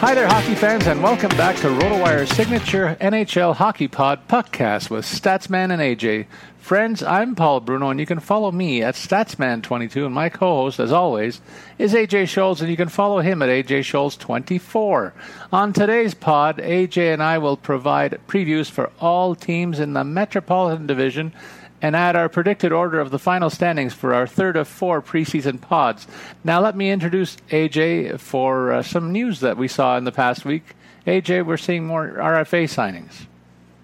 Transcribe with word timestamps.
Hi 0.00 0.14
there, 0.14 0.26
hockey 0.26 0.54
fans, 0.54 0.86
and 0.86 1.02
welcome 1.02 1.28
back 1.36 1.56
to 1.56 1.68
RotoWire's 1.68 2.30
signature 2.30 2.96
NHL 3.02 3.54
Hockey 3.54 3.86
Pod 3.86 4.26
podcast 4.28 4.88
with 4.88 5.04
Statsman 5.04 5.70
and 5.70 5.82
AJ. 5.82 6.26
Friends, 6.56 7.02
I'm 7.02 7.34
Paul 7.34 7.60
Bruno, 7.60 7.90
and 7.90 8.00
you 8.00 8.06
can 8.06 8.18
follow 8.18 8.50
me 8.50 8.82
at 8.82 8.94
Statsman22, 8.94 10.06
and 10.06 10.14
my 10.14 10.30
co-host, 10.30 10.80
as 10.80 10.90
always, 10.90 11.42
is 11.78 11.92
AJ 11.92 12.22
Scholz, 12.22 12.62
and 12.62 12.70
you 12.70 12.78
can 12.78 12.88
follow 12.88 13.20
him 13.20 13.42
at 13.42 13.50
AJ 13.50 13.80
Scholz24. 13.80 15.12
On 15.52 15.72
today's 15.74 16.14
pod, 16.14 16.56
AJ 16.56 17.12
and 17.12 17.22
I 17.22 17.36
will 17.36 17.58
provide 17.58 18.20
previews 18.26 18.70
for 18.70 18.90
all 19.00 19.34
teams 19.34 19.78
in 19.78 19.92
the 19.92 20.02
Metropolitan 20.02 20.86
Division 20.86 21.34
and 21.82 21.96
add 21.96 22.16
our 22.16 22.28
predicted 22.28 22.72
order 22.72 23.00
of 23.00 23.10
the 23.10 23.18
final 23.18 23.50
standings 23.50 23.94
for 23.94 24.14
our 24.14 24.26
third 24.26 24.56
of 24.56 24.68
four 24.68 25.00
preseason 25.00 25.60
pods. 25.60 26.06
Now, 26.44 26.60
let 26.60 26.76
me 26.76 26.90
introduce 26.90 27.36
AJ 27.50 28.20
for 28.20 28.72
uh, 28.72 28.82
some 28.82 29.12
news 29.12 29.40
that 29.40 29.56
we 29.56 29.68
saw 29.68 29.96
in 29.96 30.04
the 30.04 30.12
past 30.12 30.44
week. 30.44 30.74
AJ, 31.06 31.46
we're 31.46 31.56
seeing 31.56 31.86
more 31.86 32.08
RFA 32.08 32.64
signings. 32.64 33.26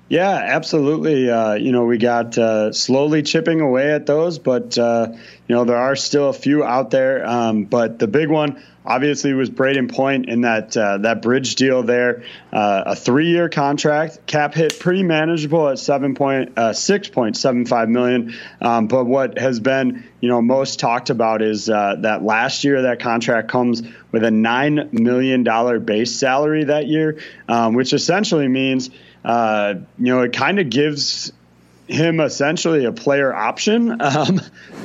Yeah, 0.08 0.30
absolutely. 0.30 1.28
Uh, 1.28 1.54
you 1.54 1.72
know, 1.72 1.84
we 1.84 1.98
got 1.98 2.38
uh, 2.38 2.72
slowly 2.72 3.22
chipping 3.22 3.60
away 3.60 3.90
at 3.90 4.06
those, 4.06 4.38
but 4.38 4.78
uh, 4.78 5.08
you 5.48 5.54
know 5.54 5.64
there 5.64 5.76
are 5.78 5.96
still 5.96 6.28
a 6.28 6.32
few 6.32 6.62
out 6.62 6.90
there. 6.90 7.26
Um, 7.26 7.64
but 7.64 7.98
the 7.98 8.06
big 8.06 8.28
one, 8.30 8.62
obviously, 8.84 9.32
was 9.32 9.50
Brayden 9.50 9.92
Point 9.92 10.28
in 10.28 10.42
that 10.42 10.76
uh, 10.76 10.98
that 10.98 11.22
bridge 11.22 11.56
deal 11.56 11.82
there. 11.82 12.22
Uh, 12.52 12.84
a 12.86 12.94
three-year 12.94 13.48
contract, 13.48 14.24
cap 14.28 14.54
hit 14.54 14.78
pretty 14.78 15.02
manageable 15.02 15.68
at 15.68 15.80
seven 15.80 16.14
point 16.14 16.56
uh, 16.56 16.72
six 16.72 17.08
point 17.08 17.36
seven 17.36 17.66
five 17.66 17.88
million. 17.88 18.32
Um, 18.60 18.86
but 18.86 19.06
what 19.06 19.38
has 19.40 19.58
been 19.58 20.04
you 20.20 20.28
know 20.28 20.40
most 20.40 20.78
talked 20.78 21.10
about 21.10 21.42
is 21.42 21.66
that 21.66 22.20
last 22.22 22.62
year 22.62 22.82
that 22.82 23.00
contract 23.00 23.48
comes 23.48 23.82
with 24.12 24.22
a 24.22 24.30
nine 24.30 24.88
million 24.92 25.42
dollar 25.42 25.80
base 25.80 26.14
salary 26.14 26.62
that 26.62 26.86
year, 26.86 27.18
um, 27.48 27.74
which 27.74 27.92
essentially 27.92 28.46
means 28.46 28.90
uh, 29.26 29.74
you 29.98 30.04
know, 30.04 30.22
it 30.22 30.32
kind 30.32 30.60
of 30.60 30.70
gives 30.70 31.32
him 31.88 32.20
essentially 32.20 32.84
a 32.84 32.92
player 32.92 33.34
option 33.34 34.00
um, 34.00 34.40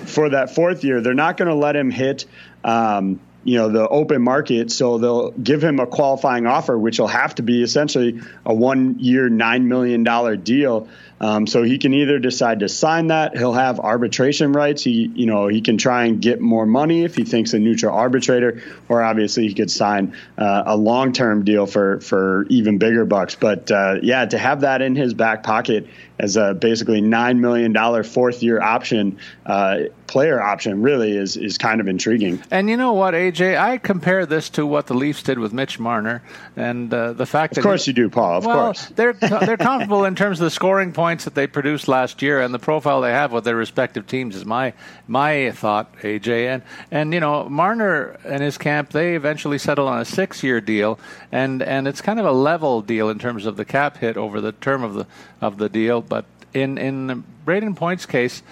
for 0.06 0.30
that 0.30 0.54
fourth 0.56 0.84
year. 0.84 1.00
They're 1.00 1.14
not 1.14 1.38
going 1.38 1.48
to 1.48 1.56
let 1.56 1.76
him 1.76 1.92
hit, 1.92 2.26
um, 2.64 3.20
you 3.44 3.60
know, 3.60 3.70
the 3.70 3.88
open 3.88 4.24
market, 4.24 4.72
so 4.72 4.98
they'll 4.98 5.32
give 5.32 5.64
him 5.64 5.80
a 5.80 5.86
qualifying 5.86 6.48
offer, 6.48 6.76
which 6.76 7.00
will 7.00 7.08
have 7.08 7.36
to 7.36 7.44
be 7.44 7.62
essentially 7.62 8.20
a 8.44 8.54
one-year, 8.54 9.30
nine 9.30 9.68
million 9.68 10.04
dollar 10.04 10.36
deal. 10.36 10.88
Um, 11.22 11.46
so 11.46 11.62
he 11.62 11.78
can 11.78 11.94
either 11.94 12.18
decide 12.18 12.62
to 12.62 12.68
sign 12.68 13.08
that. 13.08 13.38
He'll 13.38 13.54
have 13.54 13.80
arbitration 13.80 14.54
rights. 14.54 14.84
He, 14.84 15.12
you 15.14 15.28
know, 15.28 15.48
he 15.48 15.62
can 15.62 15.78
try 15.78 16.06
and 16.06 16.20
get 16.20 16.42
more 16.42 16.66
money 16.66 17.04
if 17.04 17.16
he 17.16 17.26
thinks 17.26 17.54
a 17.54 17.60
neutral 17.60 17.96
arbitrator, 17.96 18.64
or 18.90 19.04
obviously 19.04 19.48
he 19.48 19.54
could 19.54 19.70
sign 19.70 20.18
uh, 20.40 20.64
a 20.66 20.76
long-term 20.76 21.46
deal 21.46 21.68
for 21.68 22.00
for 22.02 22.48
even 22.50 22.80
bigger 22.80 23.06
bucks. 23.06 23.36
But 23.36 23.70
uh, 23.70 24.00
yeah, 24.02 24.26
to 24.26 24.38
have 24.38 24.62
that 24.62 24.82
in 24.82 24.96
his 24.96 25.14
back 25.14 25.44
pocket 25.44 25.88
as 26.18 26.38
a 26.38 26.56
basically 26.56 27.02
nine 27.02 27.40
million 27.40 27.72
dollar 27.72 28.04
fourth 28.04 28.42
year 28.42 28.60
option, 28.60 29.20
uh, 29.46 29.80
player 30.08 30.42
option, 30.42 30.82
really 30.82 31.16
is 31.16 31.38
is 31.38 31.60
kind 31.60 31.82
of 31.82 31.88
intriguing. 31.88 32.42
And 32.50 32.68
you 32.68 32.78
know 32.78 32.94
what, 32.94 33.14
AJ, 33.14 33.60
I 33.60 33.78
compare 33.78 34.26
this 34.26 34.50
to 34.52 34.66
what 34.66 34.88
the 34.88 34.96
Leafs 34.96 35.22
did 35.22 35.38
with 35.38 35.54
Mitch 35.54 35.78
Marner, 35.78 36.24
and 36.56 36.92
uh, 36.92 37.14
the 37.14 37.28
fact 37.28 37.54
of 37.54 37.56
that 37.56 37.62
of 37.62 37.64
course 37.64 37.86
he, 37.86 37.92
you 37.92 37.94
do, 37.94 38.10
Paul. 38.10 38.38
Of 38.38 38.46
well, 38.46 38.66
course, 38.66 38.88
they're 38.96 39.14
they're 39.14 39.58
comfortable 39.58 40.06
in 40.06 40.16
terms 40.16 40.40
of 40.40 40.46
the 40.46 40.52
scoring 40.52 40.94
points 40.94 41.11
that 41.20 41.36
they 41.36 41.48
produced 41.48 41.88
last 41.88 42.22
year 42.22 42.42
and 42.42 42.54
the 42.54 42.60
profile 42.60 43.02
they 43.02 43.12
have 43.12 43.32
with 43.32 43.44
their 43.44 43.56
respective 43.56 44.08
teams 44.08 44.36
is 44.36 44.46
my 44.46 44.74
my 45.08 45.52
thought, 45.52 45.94
AJ. 46.00 46.48
And 46.48 46.64
and 46.90 47.14
you 47.14 47.20
know 47.20 47.48
Marner 47.50 48.18
and 48.26 48.42
his 48.42 48.58
camp 48.58 48.90
they 48.90 49.16
eventually 49.16 49.58
settled 49.58 49.90
on 49.90 50.00
a 50.00 50.06
six 50.06 50.44
year 50.44 50.62
deal, 50.62 51.00
and 51.32 51.62
and 51.62 51.88
it's 51.88 52.02
kind 52.02 52.20
of 52.20 52.26
a 52.26 52.32
level 52.32 52.82
deal 52.82 53.10
in 53.10 53.20
terms 53.20 53.46
of 53.46 53.58
the 53.58 53.66
cap 53.66 53.98
hit 53.98 54.18
over 54.18 54.42
the 54.42 54.52
term 54.54 54.84
of 54.84 54.94
the 54.94 55.08
of 55.42 55.58
the 55.58 55.70
deal, 55.70 56.02
but. 56.02 56.26
In 56.54 56.78
in 56.78 57.24
Brayden 57.46 57.78
Point's 57.78 58.06
case, 58.06 58.44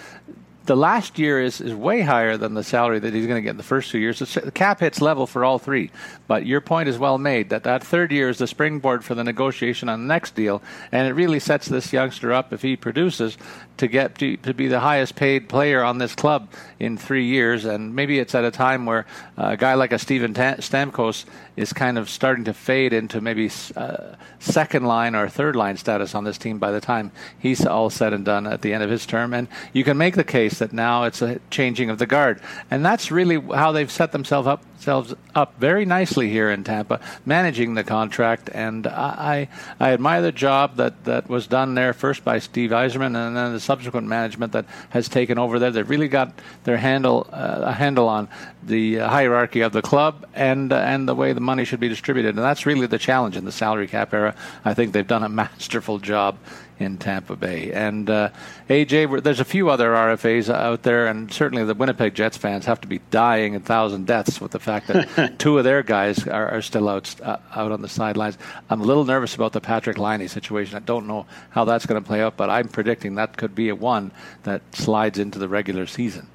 the 0.69 0.75
last 0.75 1.18
year 1.18 1.41
is, 1.41 1.62
is 1.62 1.74
way 1.74 2.02
higher 2.02 2.38
than 2.38 2.53
the 2.53 2.63
salary 2.63 3.00
that 3.00 3.12
he's 3.12 3.25
going 3.25 3.38
to 3.38 3.41
get 3.41 3.50
in 3.50 3.57
the 3.57 3.63
first 3.63 3.90
two 3.90 3.97
years. 3.97 4.19
The 4.19 4.52
cap 4.52 4.81
hits 4.81 5.02
level 5.02 5.25
for 5.25 5.44
all 5.44 5.57
three. 5.57 5.90
But 6.28 6.46
your 6.46 6.62
point 6.62 6.88
is 6.88 7.00
well 7.00 7.18
made 7.18 7.50
that 7.50 7.63
that 7.63 7.84
third 7.84 8.12
year 8.12 8.30
is 8.30 8.38
the 8.38 8.46
springboard 8.46 9.03
for 9.03 9.16
the 9.16 9.24
negotiation 9.24 9.90
on 9.90 10.02
the 10.02 10.08
next 10.08 10.35
deal, 10.35 10.62
and 10.91 11.08
it 11.08 11.13
really 11.13 11.40
sets 11.40 11.68
this 11.68 11.91
youngster 11.91 12.31
up 12.31 12.53
if 12.53 12.62
he 12.62 12.75
produces 12.75 13.35
to 13.79 13.88
get 13.88 14.17
to, 14.19 14.38
to 14.38 14.53
be 14.53 14.67
the 14.67 14.79
highest 14.79 15.16
paid 15.16 15.50
player 15.50 15.84
on 15.84 15.97
this 15.97 16.13
club 16.13 16.50
in 16.79 16.97
three 16.97 17.25
years. 17.25 17.66
And 17.66 17.95
maybe 17.95 18.19
it's 18.19 18.35
at 18.35 18.44
a 18.44 18.51
time 18.51 18.85
where 18.85 19.06
a 19.38 19.57
guy 19.57 19.73
like 19.73 19.91
a 19.91 20.00
Steven 20.00 20.34
Stamkos 20.34 21.25
is 21.56 21.73
kind 21.73 21.97
of 21.97 22.09
starting 22.09 22.45
to 22.45 22.53
fade 22.53 22.94
into 22.94 23.19
maybe 23.22 23.50
uh, 23.75 24.16
second 24.40 24.85
line 24.85 25.16
or 25.16 25.28
third 25.28 25.56
line 25.56 25.78
status 25.78 26.16
on 26.16 26.23
this 26.23 26.38
team 26.38 26.59
by 26.59 26.72
the 26.72 26.81
time 26.81 27.12
he's 27.38 27.66
all 27.66 27.90
said 27.90 28.13
and 28.13 28.25
done 28.25 28.47
at 28.47 28.62
the 28.62 28.73
end 28.73 28.84
of 28.84 28.90
his 28.90 29.06
term. 29.06 29.34
And 29.34 29.47
you 29.73 29.84
can 29.84 29.97
make 29.97 30.16
the 30.16 30.23
case 30.23 30.59
that 30.59 30.73
now 30.73 31.03
it's 31.03 31.22
a 31.22 31.40
changing 31.50 31.90
of 31.90 32.00
the 32.00 32.06
guard, 32.06 32.41
and 32.69 32.85
that's 32.85 33.11
really 33.11 33.40
how 33.40 33.72
they've 33.72 33.91
set 33.91 34.11
themselves 34.11 34.47
up 34.47 34.63
themselves 34.79 35.13
up 35.35 35.59
very 35.59 35.84
nicely 35.84 36.29
here 36.29 36.50
in 36.50 36.63
Tampa, 36.63 37.01
managing 37.25 37.73
the 37.73 37.84
contract. 37.84 38.50
And 38.53 38.88
I, 38.88 39.50
I, 39.79 39.88
I 39.90 39.91
admire 39.91 40.22
the 40.22 40.31
job 40.31 40.78
that, 40.78 41.03
that 41.03 41.29
was 41.29 41.47
done 41.47 41.75
there 41.75 41.91
first 41.91 42.23
by 42.23 42.40
Steve 42.40 42.72
Yzerman 42.72 43.16
and 43.16 43.35
then 43.35 43.53
the 43.53 43.59
subsequent 43.69 44.07
management 44.07 44.52
that 44.53 44.66
has 44.90 45.07
taken 45.07 45.38
over 45.38 45.59
there. 45.59 45.70
They've 45.70 45.88
really 45.88 46.08
got 46.08 46.34
their 46.64 46.78
handle 46.78 47.28
uh, 47.32 47.73
a 47.73 47.73
handle 47.84 48.08
on 48.08 48.28
the 48.64 48.96
hierarchy 48.96 49.61
of 49.61 49.73
the 49.73 49.84
club 49.84 50.26
and 50.34 50.73
uh, 50.73 50.78
and 50.91 51.08
the 51.08 51.14
way 51.14 51.34
the 51.34 51.46
money 51.52 51.66
should 51.66 51.79
be 51.79 51.88
distributed. 51.88 52.35
And 52.35 52.44
that's 52.44 52.66
really 52.66 52.88
the 52.88 52.97
challenge 52.97 53.38
in 53.38 53.46
the 53.46 53.52
salary 53.52 53.88
cap 53.88 54.11
era. 54.11 54.34
I 54.66 54.73
think 54.73 54.94
they've 54.94 55.14
done 55.16 55.23
a 55.23 55.29
masterful 55.44 55.99
job 55.99 56.38
in 56.79 56.97
Tampa 56.97 57.35
Bay. 57.35 57.72
And 57.72 58.09
uh, 58.09 58.29
AJ, 58.70 59.23
there's 59.23 59.41
a 59.41 59.46
few 59.46 59.70
other 59.70 59.91
RFAs 59.91 60.52
out 60.52 60.84
there, 60.84 61.08
and 61.08 61.31
certainly 61.31 61.66
the 61.66 61.73
Winnipeg 61.73 62.16
Jets 62.16 62.37
fans 62.37 62.66
have 62.66 62.81
to 62.81 62.87
be 62.87 63.02
dying 63.11 63.55
a 63.55 63.59
thousand 63.59 64.08
deaths 64.08 64.40
with 64.40 64.52
the 64.52 64.59
fact 64.59 64.87
that 64.87 65.35
two 65.40 65.58
of 65.58 65.66
their 65.66 65.84
guys 65.84 66.26
are, 66.28 66.49
are 66.49 66.61
still 66.61 66.87
out 66.87 67.14
uh, 67.22 67.37
out 67.53 67.72
on 67.72 67.81
the 67.81 67.90
sidelines. 67.90 68.37
I'm 68.70 68.81
a 68.81 68.85
little 68.85 69.05
nervous 69.05 69.35
about 69.35 69.52
the 69.52 69.61
Patrik 69.61 69.97
Laine 69.97 70.28
situation. 70.28 70.78
I 70.78 70.79
don't 70.79 71.05
know 71.05 71.26
how 71.49 71.66
that's 71.66 71.85
going 71.85 72.02
to 72.02 72.08
play 72.08 72.22
out, 72.22 72.37
but 72.37 72.49
I'm 72.49 72.70
predicting 72.70 73.16
that 73.16 73.37
could 73.37 73.53
be 73.53 73.70
a 73.70 73.75
one 73.75 74.11
that 74.43 74.61
slides 74.73 75.20
into 75.20 75.37
the 75.37 75.49
regular 75.49 75.85
season. 75.85 76.28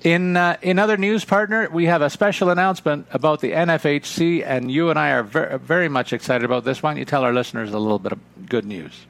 In 0.00 0.36
uh, 0.36 0.56
in 0.60 0.78
other 0.78 0.96
news, 0.96 1.24
partner, 1.24 1.68
we 1.70 1.86
have 1.86 2.02
a 2.02 2.10
special 2.10 2.50
announcement 2.50 3.06
about 3.10 3.40
the 3.40 3.52
NFHC, 3.52 4.44
and 4.46 4.70
you 4.70 4.90
and 4.90 4.98
I 4.98 5.10
are 5.10 5.22
ver- 5.22 5.58
very 5.58 5.88
much 5.88 6.12
excited 6.12 6.44
about 6.44 6.64
this. 6.64 6.82
Why 6.82 6.90
don't 6.90 6.98
you 6.98 7.04
tell 7.04 7.24
our 7.24 7.32
listeners 7.32 7.72
a 7.72 7.78
little 7.78 7.98
bit 7.98 8.12
of 8.12 8.20
good 8.46 8.66
news? 8.66 9.06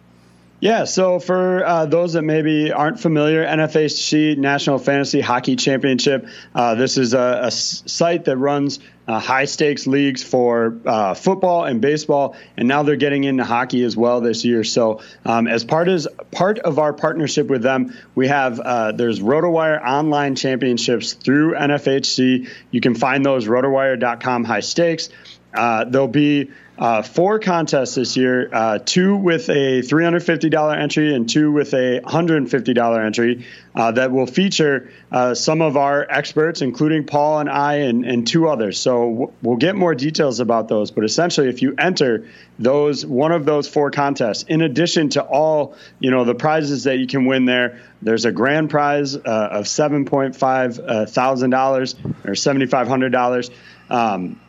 Yeah, 0.65 0.85
so 0.85 1.19
for 1.19 1.63
uh, 1.63 1.85
those 1.85 2.15
that 2.15 2.23
maybe 2.23 2.73
aren't 2.73 2.99
familiar, 2.99 3.45
NFHC 3.45 4.39
National 4.39 4.79
Fantasy 4.79 5.21
Hockey 5.21 5.57
Championship. 5.57 6.27
Uh, 6.55 6.75
this 6.75 6.97
is 6.97 7.13
a, 7.13 7.41
a, 7.43 7.51
site 7.51 8.25
that 8.25 8.39
runs 8.39 8.79
uh, 9.07 9.19
high 9.19 9.45
stakes 9.45 9.87
leagues 9.87 10.23
for 10.23 10.81
uh, 10.87 11.13
football 11.13 11.67
and 11.67 11.83
baseball, 11.83 12.35
and 12.57 12.67
now 12.67 12.83
they're 12.83 12.97
getting 12.97 13.25
into 13.25 13.45
hockey 13.45 13.85
as 13.85 13.95
well 13.95 14.23
this 14.23 14.47
year. 14.47 14.65
So, 14.65 15.03
um, 15.27 15.49
as 15.49 15.65
part 15.65 15.89
as 15.89 16.09
part 16.31 16.61
of 16.61 16.79
our 16.79 16.95
partnership 16.95 17.49
with 17.49 17.61
them, 17.61 17.95
we 18.15 18.29
have 18.29 18.59
uh, 18.59 18.93
there's 18.93 19.21
RotoWire 19.21 19.85
online 19.85 20.35
championships 20.35 21.13
through 21.13 21.57
NFHC. 21.57 22.49
You 22.71 22.81
can 22.81 22.95
find 22.95 23.23
those 23.23 23.47
RotoWire.com 23.47 24.45
high 24.45 24.61
stakes. 24.61 25.11
Uh, 25.55 25.85
there'll 25.85 26.09
be 26.09 26.51
uh, 26.77 27.03
four 27.03 27.39
contests 27.39 27.95
this 27.95 28.17
year 28.17 28.49
uh, 28.53 28.79
two 28.85 29.15
with 29.17 29.49
a 29.49 29.81
$350 29.81 30.77
entry 30.77 31.15
and 31.15 31.29
two 31.29 31.53
with 31.53 31.73
a 31.73 32.01
$150 32.01 33.05
entry 33.06 33.47
uh, 33.77 33.93
that 33.93 34.11
will 34.11 34.27
feature 34.27 34.91
uh, 35.12 35.35
some 35.35 35.62
of 35.62 35.77
our 35.77 36.05
experts, 36.09 36.62
including 36.62 37.06
Paul 37.06 37.39
and 37.39 37.49
I, 37.49 37.75
and, 37.75 38.05
and 38.05 38.27
two 38.27 38.49
others. 38.49 38.81
So 38.81 39.09
w- 39.09 39.33
we'll 39.41 39.56
get 39.56 39.77
more 39.77 39.95
details 39.95 40.41
about 40.41 40.67
those. 40.67 40.91
But 40.91 41.05
essentially, 41.05 41.49
if 41.49 41.62
you 41.62 41.77
enter 41.79 42.29
those 42.59 43.06
one 43.06 43.31
of 43.31 43.45
those 43.45 43.69
four 43.69 43.93
contests, 43.93 44.43
in 44.43 44.61
addition 44.61 45.11
to 45.11 45.23
all 45.23 45.77
you 46.01 46.11
know 46.11 46.25
the 46.25 46.35
prizes 46.35 46.85
that 46.85 46.99
you 46.99 47.06
can 47.06 47.27
win 47.27 47.45
there, 47.45 47.81
there's 48.03 48.25
a 48.25 48.33
grand 48.33 48.71
prize 48.71 49.15
uh, 49.15 49.21
of 49.53 49.69
seven 49.69 50.05
point 50.05 50.35
five 50.35 50.81
uh, 50.81 51.06
thousand 51.06 51.51
dollars 51.51 51.95
or 52.25 52.35
seventy 52.35 52.67
five 52.67 52.89
hundred 52.89 53.11
dollars. 53.12 53.51
Um, 53.91 54.41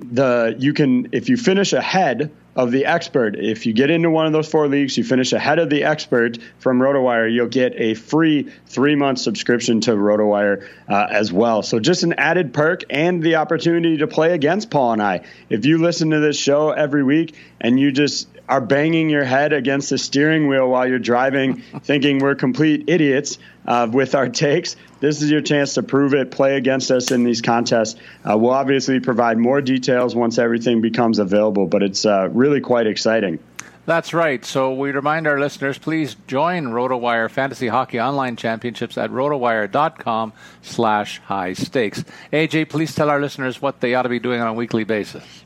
the 0.00 0.56
you 0.58 0.72
can 0.72 1.08
if 1.12 1.28
you 1.28 1.36
finish 1.36 1.72
ahead 1.72 2.30
of 2.56 2.72
the 2.72 2.86
expert, 2.86 3.36
if 3.36 3.64
you 3.64 3.72
get 3.72 3.90
into 3.90 4.10
one 4.10 4.26
of 4.26 4.32
those 4.32 4.50
four 4.50 4.66
leagues, 4.66 4.96
you 4.98 5.04
finish 5.04 5.32
ahead 5.32 5.58
of 5.58 5.70
the 5.70 5.84
expert 5.84 6.38
from 6.58 6.80
RotoWire, 6.80 7.32
you'll 7.32 7.46
get 7.46 7.74
a 7.76 7.94
free 7.94 8.50
three 8.66 8.96
month 8.96 9.18
subscription 9.18 9.80
to 9.82 9.92
RotoWire 9.92 10.66
uh, 10.88 11.06
as 11.10 11.32
well. 11.32 11.62
So 11.62 11.78
just 11.78 12.02
an 12.02 12.14
added 12.14 12.52
perk 12.52 12.82
and 12.90 13.22
the 13.22 13.36
opportunity 13.36 13.98
to 13.98 14.06
play 14.06 14.32
against 14.32 14.70
Paul 14.70 14.94
and 14.94 15.02
I. 15.02 15.24
If 15.48 15.64
you 15.64 15.78
listen 15.78 16.10
to 16.10 16.20
this 16.20 16.36
show 16.36 16.70
every 16.70 17.04
week 17.04 17.36
and 17.60 17.78
you 17.78 17.92
just 17.92 18.28
are 18.50 18.60
banging 18.60 19.08
your 19.08 19.24
head 19.24 19.52
against 19.52 19.90
the 19.90 19.98
steering 19.98 20.48
wheel 20.48 20.68
while 20.68 20.86
you're 20.86 20.98
driving, 20.98 21.54
thinking 21.82 22.18
we're 22.18 22.34
complete 22.34 22.84
idiots 22.88 23.38
uh, 23.66 23.88
with 23.90 24.14
our 24.14 24.28
takes, 24.28 24.76
this 25.00 25.22
is 25.22 25.30
your 25.30 25.40
chance 25.40 25.74
to 25.74 25.82
prove 25.82 26.14
it. 26.14 26.30
Play 26.30 26.56
against 26.56 26.90
us 26.90 27.10
in 27.10 27.24
these 27.24 27.40
contests. 27.40 27.98
Uh, 28.28 28.36
we'll 28.36 28.52
obviously 28.52 29.00
provide 29.00 29.38
more 29.38 29.60
details 29.60 30.14
once 30.14 30.38
everything 30.38 30.80
becomes 30.80 31.18
available, 31.18 31.66
but 31.66 31.82
it's 31.82 32.04
uh, 32.04 32.28
really 32.32 32.60
quite 32.60 32.86
exciting. 32.86 33.38
That's 33.86 34.12
right. 34.12 34.44
So 34.44 34.74
we 34.74 34.90
remind 34.90 35.26
our 35.26 35.40
listeners, 35.40 35.78
please 35.78 36.14
join 36.26 36.66
RotoWire 36.66 37.30
Fantasy 37.30 37.68
Hockey 37.68 37.98
Online 37.98 38.36
Championships 38.36 38.98
at 38.98 39.10
rotowire.com 39.10 40.32
slash 40.62 41.18
high 41.20 41.54
stakes. 41.54 42.04
AJ, 42.32 42.68
please 42.68 42.94
tell 42.94 43.08
our 43.08 43.20
listeners 43.20 43.62
what 43.62 43.80
they 43.80 43.94
ought 43.94 44.02
to 44.02 44.08
be 44.08 44.20
doing 44.20 44.40
on 44.40 44.48
a 44.48 44.54
weekly 44.54 44.84
basis. 44.84 45.44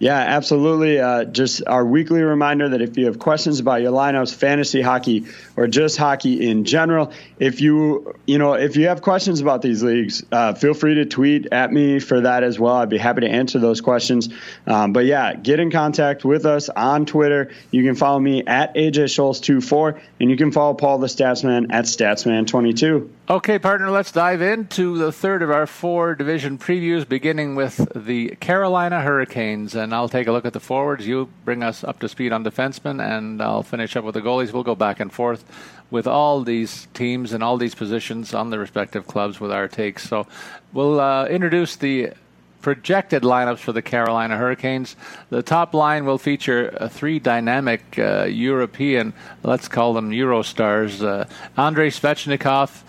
Yeah, 0.00 0.16
absolutely. 0.16 0.98
Uh, 0.98 1.24
just 1.24 1.62
our 1.68 1.84
weekly 1.84 2.20
reminder 2.22 2.70
that 2.70 2.82
if 2.82 2.98
you 2.98 3.06
have 3.06 3.20
questions 3.20 3.60
about 3.60 3.80
your 3.80 3.92
lineups, 3.92 4.34
fantasy 4.34 4.82
hockey, 4.82 5.26
or 5.56 5.68
just 5.68 5.96
hockey 5.96 6.48
in 6.48 6.64
general, 6.64 7.12
if 7.38 7.60
you 7.60 8.12
you 8.26 8.38
know 8.38 8.54
if 8.54 8.76
you 8.76 8.88
have 8.88 9.02
questions 9.02 9.40
about 9.40 9.62
these 9.62 9.84
leagues, 9.84 10.24
uh, 10.32 10.54
feel 10.54 10.74
free 10.74 10.96
to 10.96 11.04
tweet 11.04 11.46
at 11.52 11.72
me 11.72 12.00
for 12.00 12.22
that 12.22 12.42
as 12.42 12.58
well. 12.58 12.74
I'd 12.74 12.88
be 12.88 12.98
happy 12.98 13.20
to 13.20 13.28
answer 13.28 13.60
those 13.60 13.80
questions. 13.80 14.30
Um, 14.66 14.92
but 14.92 15.04
yeah, 15.04 15.34
get 15.34 15.60
in 15.60 15.70
contact 15.70 16.24
with 16.24 16.44
us 16.44 16.68
on 16.68 17.06
Twitter. 17.06 17.52
You 17.70 17.84
can 17.84 17.94
follow 17.94 18.18
me 18.18 18.44
at 18.44 18.74
AJ 18.74 19.04
Scholz 19.04 19.40
24 19.40 20.00
and 20.18 20.28
you 20.28 20.36
can 20.36 20.50
follow 20.50 20.74
Paul 20.74 20.98
the 20.98 21.06
Statsman 21.06 21.68
at 21.70 21.84
Statsman22. 21.84 23.08
Okay, 23.26 23.58
partner, 23.58 23.90
let's 23.90 24.12
dive 24.12 24.42
into 24.42 24.98
the 24.98 25.10
third 25.10 25.40
of 25.40 25.50
our 25.50 25.66
four 25.66 26.14
division 26.14 26.58
previews, 26.58 27.08
beginning 27.08 27.54
with 27.54 27.90
the 27.94 28.36
Carolina 28.36 29.00
Hurricanes. 29.00 29.74
And 29.74 29.94
I'll 29.94 30.10
take 30.10 30.26
a 30.26 30.32
look 30.32 30.44
at 30.44 30.52
the 30.52 30.60
forwards. 30.60 31.06
You 31.06 31.30
bring 31.42 31.62
us 31.62 31.82
up 31.82 32.00
to 32.00 32.08
speed 32.10 32.34
on 32.34 32.44
defensemen, 32.44 33.02
and 33.02 33.40
I'll 33.40 33.62
finish 33.62 33.96
up 33.96 34.04
with 34.04 34.12
the 34.12 34.20
goalies. 34.20 34.52
We'll 34.52 34.62
go 34.62 34.74
back 34.74 35.00
and 35.00 35.10
forth 35.10 35.42
with 35.90 36.06
all 36.06 36.42
these 36.42 36.86
teams 36.92 37.32
and 37.32 37.42
all 37.42 37.56
these 37.56 37.74
positions 37.74 38.34
on 38.34 38.50
the 38.50 38.58
respective 38.58 39.06
clubs 39.06 39.40
with 39.40 39.50
our 39.50 39.68
takes. 39.68 40.06
So 40.06 40.26
we'll 40.74 41.00
uh, 41.00 41.24
introduce 41.24 41.76
the 41.76 42.12
projected 42.60 43.22
lineups 43.22 43.58
for 43.58 43.72
the 43.72 43.80
Carolina 43.80 44.36
Hurricanes. 44.36 44.96
The 45.30 45.42
top 45.42 45.72
line 45.72 46.04
will 46.04 46.18
feature 46.18 46.76
uh, 46.78 46.88
three 46.88 47.20
dynamic 47.20 47.98
uh, 47.98 48.24
European, 48.24 49.14
let's 49.42 49.68
call 49.68 49.94
them 49.94 50.10
Eurostars, 50.10 51.02
uh, 51.02 51.24
Andrei 51.56 51.88
Svechnikov, 51.88 52.82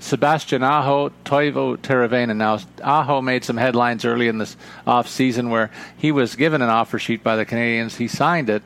Sebastian 0.00 0.62
Aho, 0.62 1.10
Teuvo 1.24 1.76
Teravainen. 1.76 2.36
Now, 2.36 2.58
Aho 2.82 3.20
made 3.20 3.44
some 3.44 3.56
headlines 3.56 4.04
early 4.04 4.28
in 4.28 4.38
this 4.38 4.56
off 4.86 5.08
season 5.08 5.50
where 5.50 5.70
he 5.96 6.12
was 6.12 6.36
given 6.36 6.62
an 6.62 6.68
offer 6.68 6.98
sheet 6.98 7.22
by 7.22 7.36
the 7.36 7.46
Canadiens. 7.46 7.96
He 7.96 8.08
signed 8.08 8.50
it, 8.50 8.62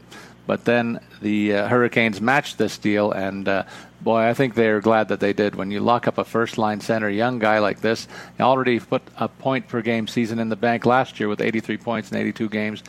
but 0.47 0.65
then 0.65 1.01
the 1.21 1.55
uh, 1.55 1.69
Hurricanes 1.69 2.21
matched 2.21 2.59
this 2.59 2.79
deal, 2.79 3.13
and 3.13 3.49
uh, 3.49 3.65
boy, 4.01 4.23
I 4.23 4.35
think 4.35 4.55
they're 4.55 4.81
glad 4.81 5.09
that 5.09 5.21
they 5.21 5.33
did. 5.33 5.55
When 5.55 5.71
you 5.71 5.81
lock 5.81 6.07
up 6.07 6.19
a 6.19 6.25
first 6.25 6.59
line 6.59 6.81
center, 6.81 7.09
young 7.09 7.39
guy 7.39 7.59
like 7.59 7.81
this, 7.81 8.07
already 8.39 8.79
put 8.79 9.03
a 9.17 9.29
point 9.29 9.67
per 9.69 9.81
game 9.81 10.07
season 10.07 10.39
in 10.39 10.51
the 10.51 10.57
bank 10.57 10.85
last 10.87 11.19
year 11.19 11.29
with 11.29 11.41
83 11.41 11.79
points 11.79 12.13
in 12.13 12.19
82 12.19 12.49
games 12.51 12.83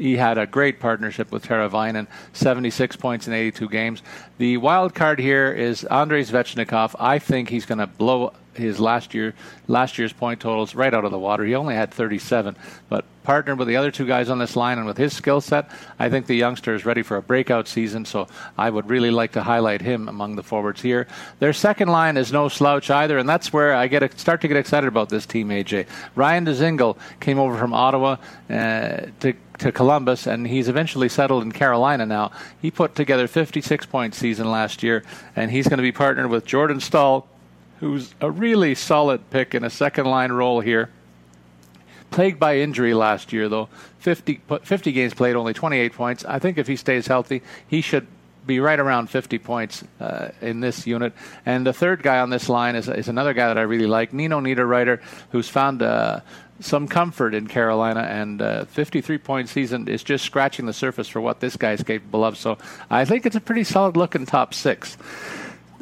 he 0.00 0.16
had 0.16 0.38
a 0.38 0.46
great 0.46 0.80
partnership 0.80 1.30
with 1.30 1.44
Teravainen, 1.44 2.06
76 2.32 2.96
points 2.96 3.28
in 3.28 3.34
82 3.34 3.68
games. 3.68 4.02
The 4.38 4.56
wild 4.56 4.94
card 4.94 5.18
here 5.18 5.52
is 5.52 5.84
Andrei 5.84 6.22
Svechnikov. 6.22 6.96
I 6.98 7.18
think 7.18 7.50
he's 7.50 7.66
going 7.66 7.78
to 7.78 7.86
blow 7.86 8.32
his 8.54 8.80
last 8.80 9.14
year 9.14 9.34
last 9.68 9.96
year's 9.98 10.12
point 10.12 10.40
totals 10.40 10.74
right 10.74 10.92
out 10.92 11.04
of 11.04 11.10
the 11.10 11.18
water. 11.18 11.44
He 11.44 11.54
only 11.54 11.74
had 11.74 11.92
37, 11.92 12.56
but 12.88 13.04
partnered 13.22 13.58
with 13.58 13.68
the 13.68 13.76
other 13.76 13.90
two 13.90 14.06
guys 14.06 14.28
on 14.28 14.38
this 14.38 14.56
line 14.56 14.78
and 14.78 14.86
with 14.86 14.96
his 14.96 15.14
skill 15.14 15.40
set, 15.40 15.70
I 15.98 16.08
think 16.08 16.26
the 16.26 16.34
youngster 16.34 16.74
is 16.74 16.84
ready 16.84 17.02
for 17.02 17.16
a 17.16 17.22
breakout 17.22 17.68
season. 17.68 18.04
So 18.04 18.26
I 18.58 18.70
would 18.70 18.88
really 18.88 19.10
like 19.10 19.32
to 19.32 19.42
highlight 19.42 19.82
him 19.82 20.08
among 20.08 20.36
the 20.36 20.42
forwards 20.42 20.82
here. 20.82 21.06
Their 21.38 21.52
second 21.52 21.88
line 21.88 22.16
is 22.16 22.32
no 22.32 22.48
slouch 22.48 22.90
either, 22.90 23.18
and 23.18 23.28
that's 23.28 23.52
where 23.52 23.74
I 23.74 23.86
get 23.86 24.18
start 24.18 24.40
to 24.40 24.48
get 24.48 24.56
excited 24.56 24.88
about 24.88 25.10
this 25.10 25.26
team. 25.26 25.50
AJ 25.50 25.86
Ryan 26.14 26.46
Dzingel 26.46 26.96
came 27.20 27.38
over 27.38 27.56
from 27.56 27.72
Ottawa 27.72 28.16
uh, 28.48 29.02
to 29.20 29.34
to 29.60 29.72
Columbus, 29.72 30.26
and 30.26 30.46
he's 30.46 30.68
eventually 30.68 31.08
settled 31.08 31.42
in 31.42 31.52
Carolina 31.52 32.06
now. 32.06 32.32
He 32.60 32.70
put 32.70 32.94
together 32.94 33.28
56 33.28 33.86
point 33.86 34.14
season 34.14 34.50
last 34.50 34.82
year, 34.82 35.04
and 35.36 35.50
he's 35.50 35.68
going 35.68 35.78
to 35.78 35.82
be 35.82 35.92
partnered 35.92 36.30
with 36.30 36.44
Jordan 36.44 36.80
Staal, 36.80 37.28
who's 37.80 38.14
a 38.20 38.30
really 38.30 38.74
solid 38.74 39.30
pick 39.30 39.54
in 39.54 39.64
a 39.64 39.70
second 39.70 40.06
line 40.06 40.32
role 40.32 40.60
here. 40.60 40.90
Plagued 42.10 42.40
by 42.40 42.58
injury 42.58 42.92
last 42.94 43.32
year, 43.32 43.48
though. 43.48 43.68
50, 44.00 44.40
50 44.62 44.92
games 44.92 45.14
played, 45.14 45.36
only 45.36 45.52
28 45.52 45.92
points. 45.92 46.24
I 46.24 46.38
think 46.38 46.58
if 46.58 46.66
he 46.66 46.76
stays 46.76 47.06
healthy, 47.06 47.42
he 47.68 47.82
should 47.82 48.06
be 48.46 48.58
right 48.58 48.80
around 48.80 49.10
50 49.10 49.38
points 49.38 49.84
uh, 50.00 50.30
in 50.40 50.60
this 50.60 50.86
unit. 50.86 51.12
And 51.44 51.66
the 51.66 51.72
third 51.72 52.02
guy 52.02 52.18
on 52.18 52.30
this 52.30 52.48
line 52.48 52.74
is, 52.74 52.88
is 52.88 53.08
another 53.08 53.34
guy 53.34 53.48
that 53.48 53.58
I 53.58 53.62
really 53.62 53.86
like, 53.86 54.12
Nino 54.12 54.40
Niederreiter, 54.40 55.00
who's 55.30 55.48
found 55.48 55.82
uh, 55.82 56.20
some 56.60 56.88
comfort 56.88 57.34
in 57.34 57.46
Carolina, 57.46 58.00
and 58.00 58.40
uh, 58.40 58.64
53 58.66 59.18
point 59.18 59.48
season 59.48 59.88
is 59.88 60.02
just 60.02 60.24
scratching 60.24 60.66
the 60.66 60.72
surface 60.72 61.08
for 61.08 61.20
what 61.20 61.40
this 61.40 61.56
guy's 61.56 61.82
capable 61.82 62.24
of. 62.24 62.36
So 62.36 62.58
I 62.90 63.04
think 63.04 63.26
it's 63.26 63.36
a 63.36 63.40
pretty 63.40 63.64
solid 63.64 63.96
looking 63.96 64.26
top 64.26 64.54
six. 64.54 64.96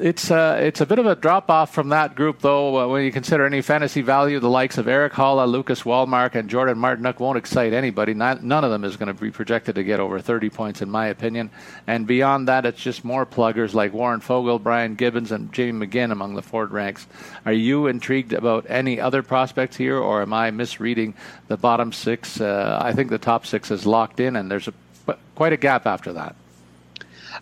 It's 0.00 0.30
uh, 0.30 0.58
it's 0.60 0.80
a 0.80 0.86
bit 0.86 1.00
of 1.00 1.06
a 1.06 1.16
drop 1.16 1.50
off 1.50 1.74
from 1.74 1.88
that 1.88 2.14
group, 2.14 2.40
though. 2.40 2.78
Uh, 2.78 2.86
when 2.86 3.04
you 3.04 3.10
consider 3.10 3.44
any 3.44 3.62
fantasy 3.62 4.00
value, 4.00 4.38
the 4.38 4.48
likes 4.48 4.78
of 4.78 4.86
Erik 4.86 5.12
Haula, 5.12 5.48
Lucas 5.48 5.84
Wallmark, 5.84 6.36
and 6.36 6.48
Jordan 6.48 6.78
Martinook 6.78 7.18
won't 7.18 7.36
excite 7.36 7.72
anybody. 7.72 8.14
Not, 8.14 8.44
none 8.44 8.62
of 8.62 8.70
them 8.70 8.84
is 8.84 8.96
going 8.96 9.12
to 9.12 9.20
be 9.20 9.32
projected 9.32 9.74
to 9.74 9.82
get 9.82 9.98
over 9.98 10.20
30 10.20 10.50
points, 10.50 10.82
in 10.82 10.88
my 10.88 11.08
opinion. 11.08 11.50
And 11.88 12.06
beyond 12.06 12.46
that, 12.46 12.64
it's 12.64 12.80
just 12.80 13.04
more 13.04 13.26
pluggers 13.26 13.74
like 13.74 13.92
Warren 13.92 14.20
Foegele, 14.20 14.62
Brian 14.62 14.94
Gibbons, 14.94 15.32
and 15.32 15.52
Jamie 15.52 15.84
McGinn 15.84 16.12
among 16.12 16.36
the 16.36 16.42
Ford 16.42 16.70
ranks. 16.70 17.08
Are 17.44 17.52
you 17.52 17.88
intrigued 17.88 18.32
about 18.32 18.66
any 18.68 19.00
other 19.00 19.24
prospects 19.24 19.76
here, 19.76 19.98
or 19.98 20.22
am 20.22 20.32
I 20.32 20.52
misreading 20.52 21.14
the 21.48 21.56
bottom 21.56 21.92
six? 21.92 22.40
Uh, 22.40 22.78
I 22.80 22.92
think 22.92 23.10
the 23.10 23.18
top 23.18 23.46
six 23.46 23.72
is 23.72 23.84
locked 23.84 24.20
in, 24.20 24.36
and 24.36 24.48
there's 24.48 24.68
a, 24.68 25.16
quite 25.34 25.52
a 25.52 25.56
gap 25.56 25.86
after 25.86 26.12
that. 26.12 26.36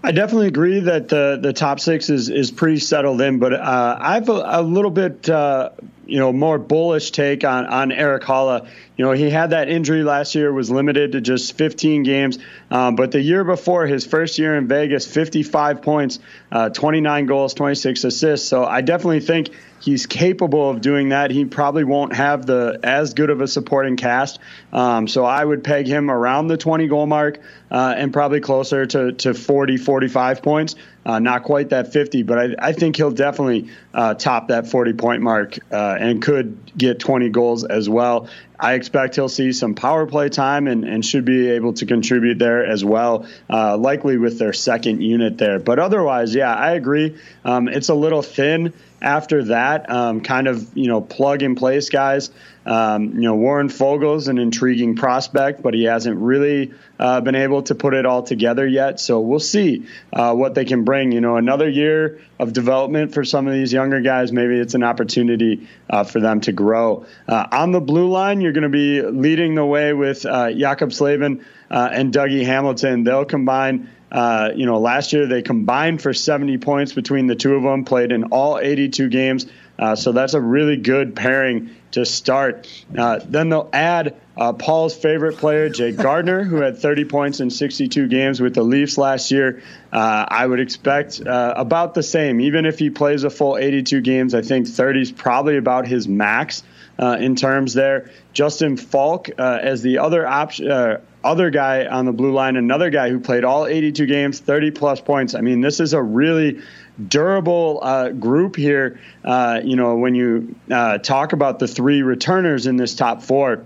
I 0.02 0.12
definitely 0.12 0.48
agree 0.48 0.80
that 0.80 1.08
the 1.08 1.38
the 1.40 1.52
top 1.52 1.80
six 1.80 2.10
is 2.10 2.28
is 2.28 2.50
pretty 2.50 2.78
settled 2.78 3.20
in, 3.20 3.38
but 3.38 3.52
uh, 3.52 3.98
I've 4.00 4.28
a, 4.28 4.42
a, 4.46 4.62
little 4.62 4.90
bit 4.90 5.28
uh, 5.28 5.70
you 6.06 6.18
know 6.18 6.32
more 6.32 6.58
bullish 6.58 7.10
take 7.10 7.44
on 7.44 7.66
on 7.66 7.92
Erik 7.92 8.22
Haula. 8.22 8.68
You 8.96 9.04
know 9.04 9.12
he 9.12 9.30
had 9.30 9.50
that 9.50 9.68
injury 9.68 10.02
last 10.02 10.34
year, 10.34 10.52
was 10.52 10.70
limited 10.70 11.12
to 11.12 11.20
just 11.20 11.56
15 11.56 12.02
games, 12.02 12.38
um, 12.70 12.96
but 12.96 13.10
the 13.10 13.20
year 13.20 13.42
before 13.44 13.86
his 13.86 14.06
first 14.06 14.38
year 14.38 14.56
in 14.56 14.68
Vegas, 14.68 15.06
55 15.06 15.82
points, 15.82 16.18
uh, 16.52 16.68
29 16.68 17.26
goals, 17.26 17.54
26 17.54 18.04
assists. 18.04 18.48
So 18.48 18.64
I 18.64 18.82
definitely 18.82 19.20
think 19.20 19.50
he's 19.80 20.06
capable 20.06 20.70
of 20.70 20.80
doing 20.80 21.10
that. 21.10 21.30
He 21.30 21.44
probably 21.44 21.84
won't 21.84 22.14
have 22.14 22.46
the 22.46 22.78
as 22.82 23.14
good 23.14 23.30
of 23.30 23.40
a 23.40 23.48
supporting 23.48 23.96
cast. 23.96 24.38
Um, 24.72 25.08
so 25.08 25.24
I 25.24 25.44
would 25.44 25.64
peg 25.64 25.86
him 25.86 26.10
around 26.10 26.48
the 26.48 26.56
20 26.56 26.86
goal 26.88 27.06
mark 27.06 27.40
uh, 27.70 27.94
and 27.96 28.12
probably 28.12 28.40
closer 28.40 28.86
to, 28.86 29.12
to 29.12 29.34
40, 29.34 29.76
45 29.76 30.42
points. 30.42 30.76
Uh, 31.06 31.20
not 31.20 31.44
quite 31.44 31.68
that 31.68 31.92
50, 31.92 32.24
but 32.24 32.36
I, 32.36 32.54
I 32.58 32.72
think 32.72 32.96
he'll 32.96 33.12
definitely 33.12 33.70
uh, 33.94 34.14
top 34.14 34.48
that 34.48 34.66
40 34.66 34.94
point 34.94 35.22
mark 35.22 35.56
uh, 35.70 35.96
and 36.00 36.20
could 36.20 36.76
get 36.76 36.98
20 36.98 37.28
goals 37.28 37.62
as 37.62 37.88
well. 37.88 38.28
I 38.58 38.74
expect 38.74 39.14
he'll 39.14 39.28
see 39.28 39.52
some 39.52 39.76
power 39.76 40.06
play 40.06 40.30
time 40.30 40.66
and, 40.66 40.84
and 40.84 41.04
should 41.04 41.24
be 41.24 41.50
able 41.50 41.74
to 41.74 41.86
contribute 41.86 42.40
there 42.40 42.66
as 42.66 42.84
well, 42.84 43.28
uh, 43.48 43.76
likely 43.76 44.16
with 44.16 44.40
their 44.40 44.52
second 44.52 45.00
unit 45.00 45.38
there. 45.38 45.60
But 45.60 45.78
otherwise, 45.78 46.34
yeah, 46.34 46.52
I 46.52 46.72
agree. 46.72 47.16
Um, 47.44 47.68
it's 47.68 47.88
a 47.88 47.94
little 47.94 48.22
thin 48.22 48.72
after 49.00 49.44
that, 49.44 49.88
um, 49.88 50.22
kind 50.22 50.48
of, 50.48 50.76
you 50.76 50.88
know, 50.88 51.00
plug 51.00 51.42
and 51.42 51.56
place 51.56 51.88
guys. 51.88 52.30
Um, 52.66 53.14
you 53.14 53.22
know, 53.22 53.36
Warren 53.36 53.68
Foegele's 53.68 54.26
an 54.26 54.38
intriguing 54.38 54.96
prospect, 54.96 55.62
but 55.62 55.72
he 55.72 55.84
hasn't 55.84 56.18
really 56.18 56.72
uh, 56.98 57.20
been 57.20 57.36
able 57.36 57.62
to 57.62 57.76
put 57.76 57.94
it 57.94 58.04
all 58.04 58.24
together 58.24 58.66
yet. 58.66 58.98
So 58.98 59.20
we'll 59.20 59.38
see 59.38 59.86
uh, 60.12 60.34
what 60.34 60.54
they 60.54 60.64
can 60.64 60.82
bring. 60.82 61.12
You 61.12 61.20
know, 61.20 61.36
another 61.36 61.68
year 61.68 62.20
of 62.40 62.52
development 62.52 63.14
for 63.14 63.24
some 63.24 63.46
of 63.46 63.54
these 63.54 63.72
younger 63.72 64.00
guys. 64.00 64.32
Maybe 64.32 64.58
it's 64.58 64.74
an 64.74 64.82
opportunity 64.82 65.68
uh, 65.88 66.02
for 66.02 66.20
them 66.20 66.40
to 66.42 66.52
grow. 66.52 67.06
Uh, 67.28 67.46
on 67.52 67.70
the 67.70 67.80
blue 67.80 68.10
line, 68.10 68.40
you're 68.40 68.52
going 68.52 68.62
to 68.62 68.68
be 68.68 69.00
leading 69.00 69.54
the 69.54 69.64
way 69.64 69.92
with 69.92 70.26
uh, 70.26 70.48
Jaccob 70.48 70.92
Slavin 70.92 71.44
uh, 71.70 71.88
and 71.92 72.12
Dougie 72.12 72.44
Hamilton. 72.44 73.04
They'll 73.04 73.24
combine. 73.24 73.90
Uh, 74.10 74.50
you 74.54 74.66
know, 74.66 74.78
last 74.78 75.12
year 75.12 75.26
they 75.26 75.42
combined 75.42 76.00
for 76.00 76.14
70 76.14 76.58
points 76.58 76.92
between 76.92 77.26
the 77.26 77.34
two 77.34 77.54
of 77.54 77.64
them, 77.64 77.84
played 77.84 78.12
in 78.12 78.24
all 78.24 78.56
82 78.56 79.08
games. 79.08 79.46
Uh, 79.78 79.96
so 79.96 80.12
that's 80.12 80.34
a 80.34 80.40
really 80.40 80.76
good 80.76 81.16
pairing 81.16 81.74
to 81.96 82.04
start. 82.04 82.68
Uh, 82.96 83.20
then 83.24 83.48
they'll 83.48 83.70
add 83.72 84.16
uh, 84.36 84.52
Paul's 84.52 84.94
favorite 84.94 85.38
player, 85.38 85.70
Jake 85.70 85.96
Gardiner, 86.06 86.44
who 86.44 86.56
had 86.56 86.76
30 86.76 87.06
points 87.06 87.40
in 87.40 87.48
62 87.48 88.06
games 88.08 88.38
with 88.38 88.54
the 88.54 88.62
Leafs 88.62 88.98
last 88.98 89.30
year. 89.30 89.62
Uh, 89.90 90.26
I 90.28 90.46
would 90.46 90.60
expect 90.60 91.22
uh, 91.26 91.54
about 91.56 91.94
the 91.94 92.02
same. 92.02 92.42
Even 92.42 92.66
if 92.66 92.78
he 92.78 92.90
plays 92.90 93.24
a 93.24 93.30
full 93.30 93.56
82 93.56 94.02
games, 94.02 94.34
I 94.34 94.42
think 94.42 94.68
30 94.68 95.00
is 95.00 95.10
probably 95.12 95.56
about 95.56 95.86
his 95.86 96.06
max 96.06 96.62
uh, 96.98 97.16
in 97.18 97.34
terms 97.34 97.72
there. 97.72 98.10
Justin 98.34 98.76
Faulk 98.76 99.30
uh, 99.38 99.58
as 99.62 99.80
the 99.80 99.98
other 99.98 100.26
option 100.26 101.00
other 101.24 101.50
guy 101.50 101.86
on 101.86 102.04
the 102.04 102.12
blue 102.12 102.32
line, 102.32 102.56
another 102.56 102.88
guy 102.88 103.10
who 103.10 103.18
played 103.18 103.42
all 103.42 103.66
82 103.66 104.06
games, 104.06 104.38
30 104.38 104.70
plus 104.70 105.00
points. 105.00 105.34
I 105.34 105.40
mean, 105.40 105.60
this 105.60 105.80
is 105.80 105.92
a 105.92 106.00
really 106.00 106.62
durable 107.08 107.80
uh, 107.82 108.10
group 108.10 108.56
here. 108.56 109.00
Uh, 109.24 109.60
you 109.64 109.76
know, 109.76 109.96
when 109.96 110.14
you 110.14 110.54
uh, 110.70 110.98
talk 110.98 111.32
about 111.32 111.58
the 111.58 111.68
three 111.68 112.02
returners 112.02 112.66
in 112.66 112.76
this 112.76 112.94
top 112.94 113.22
four, 113.22 113.64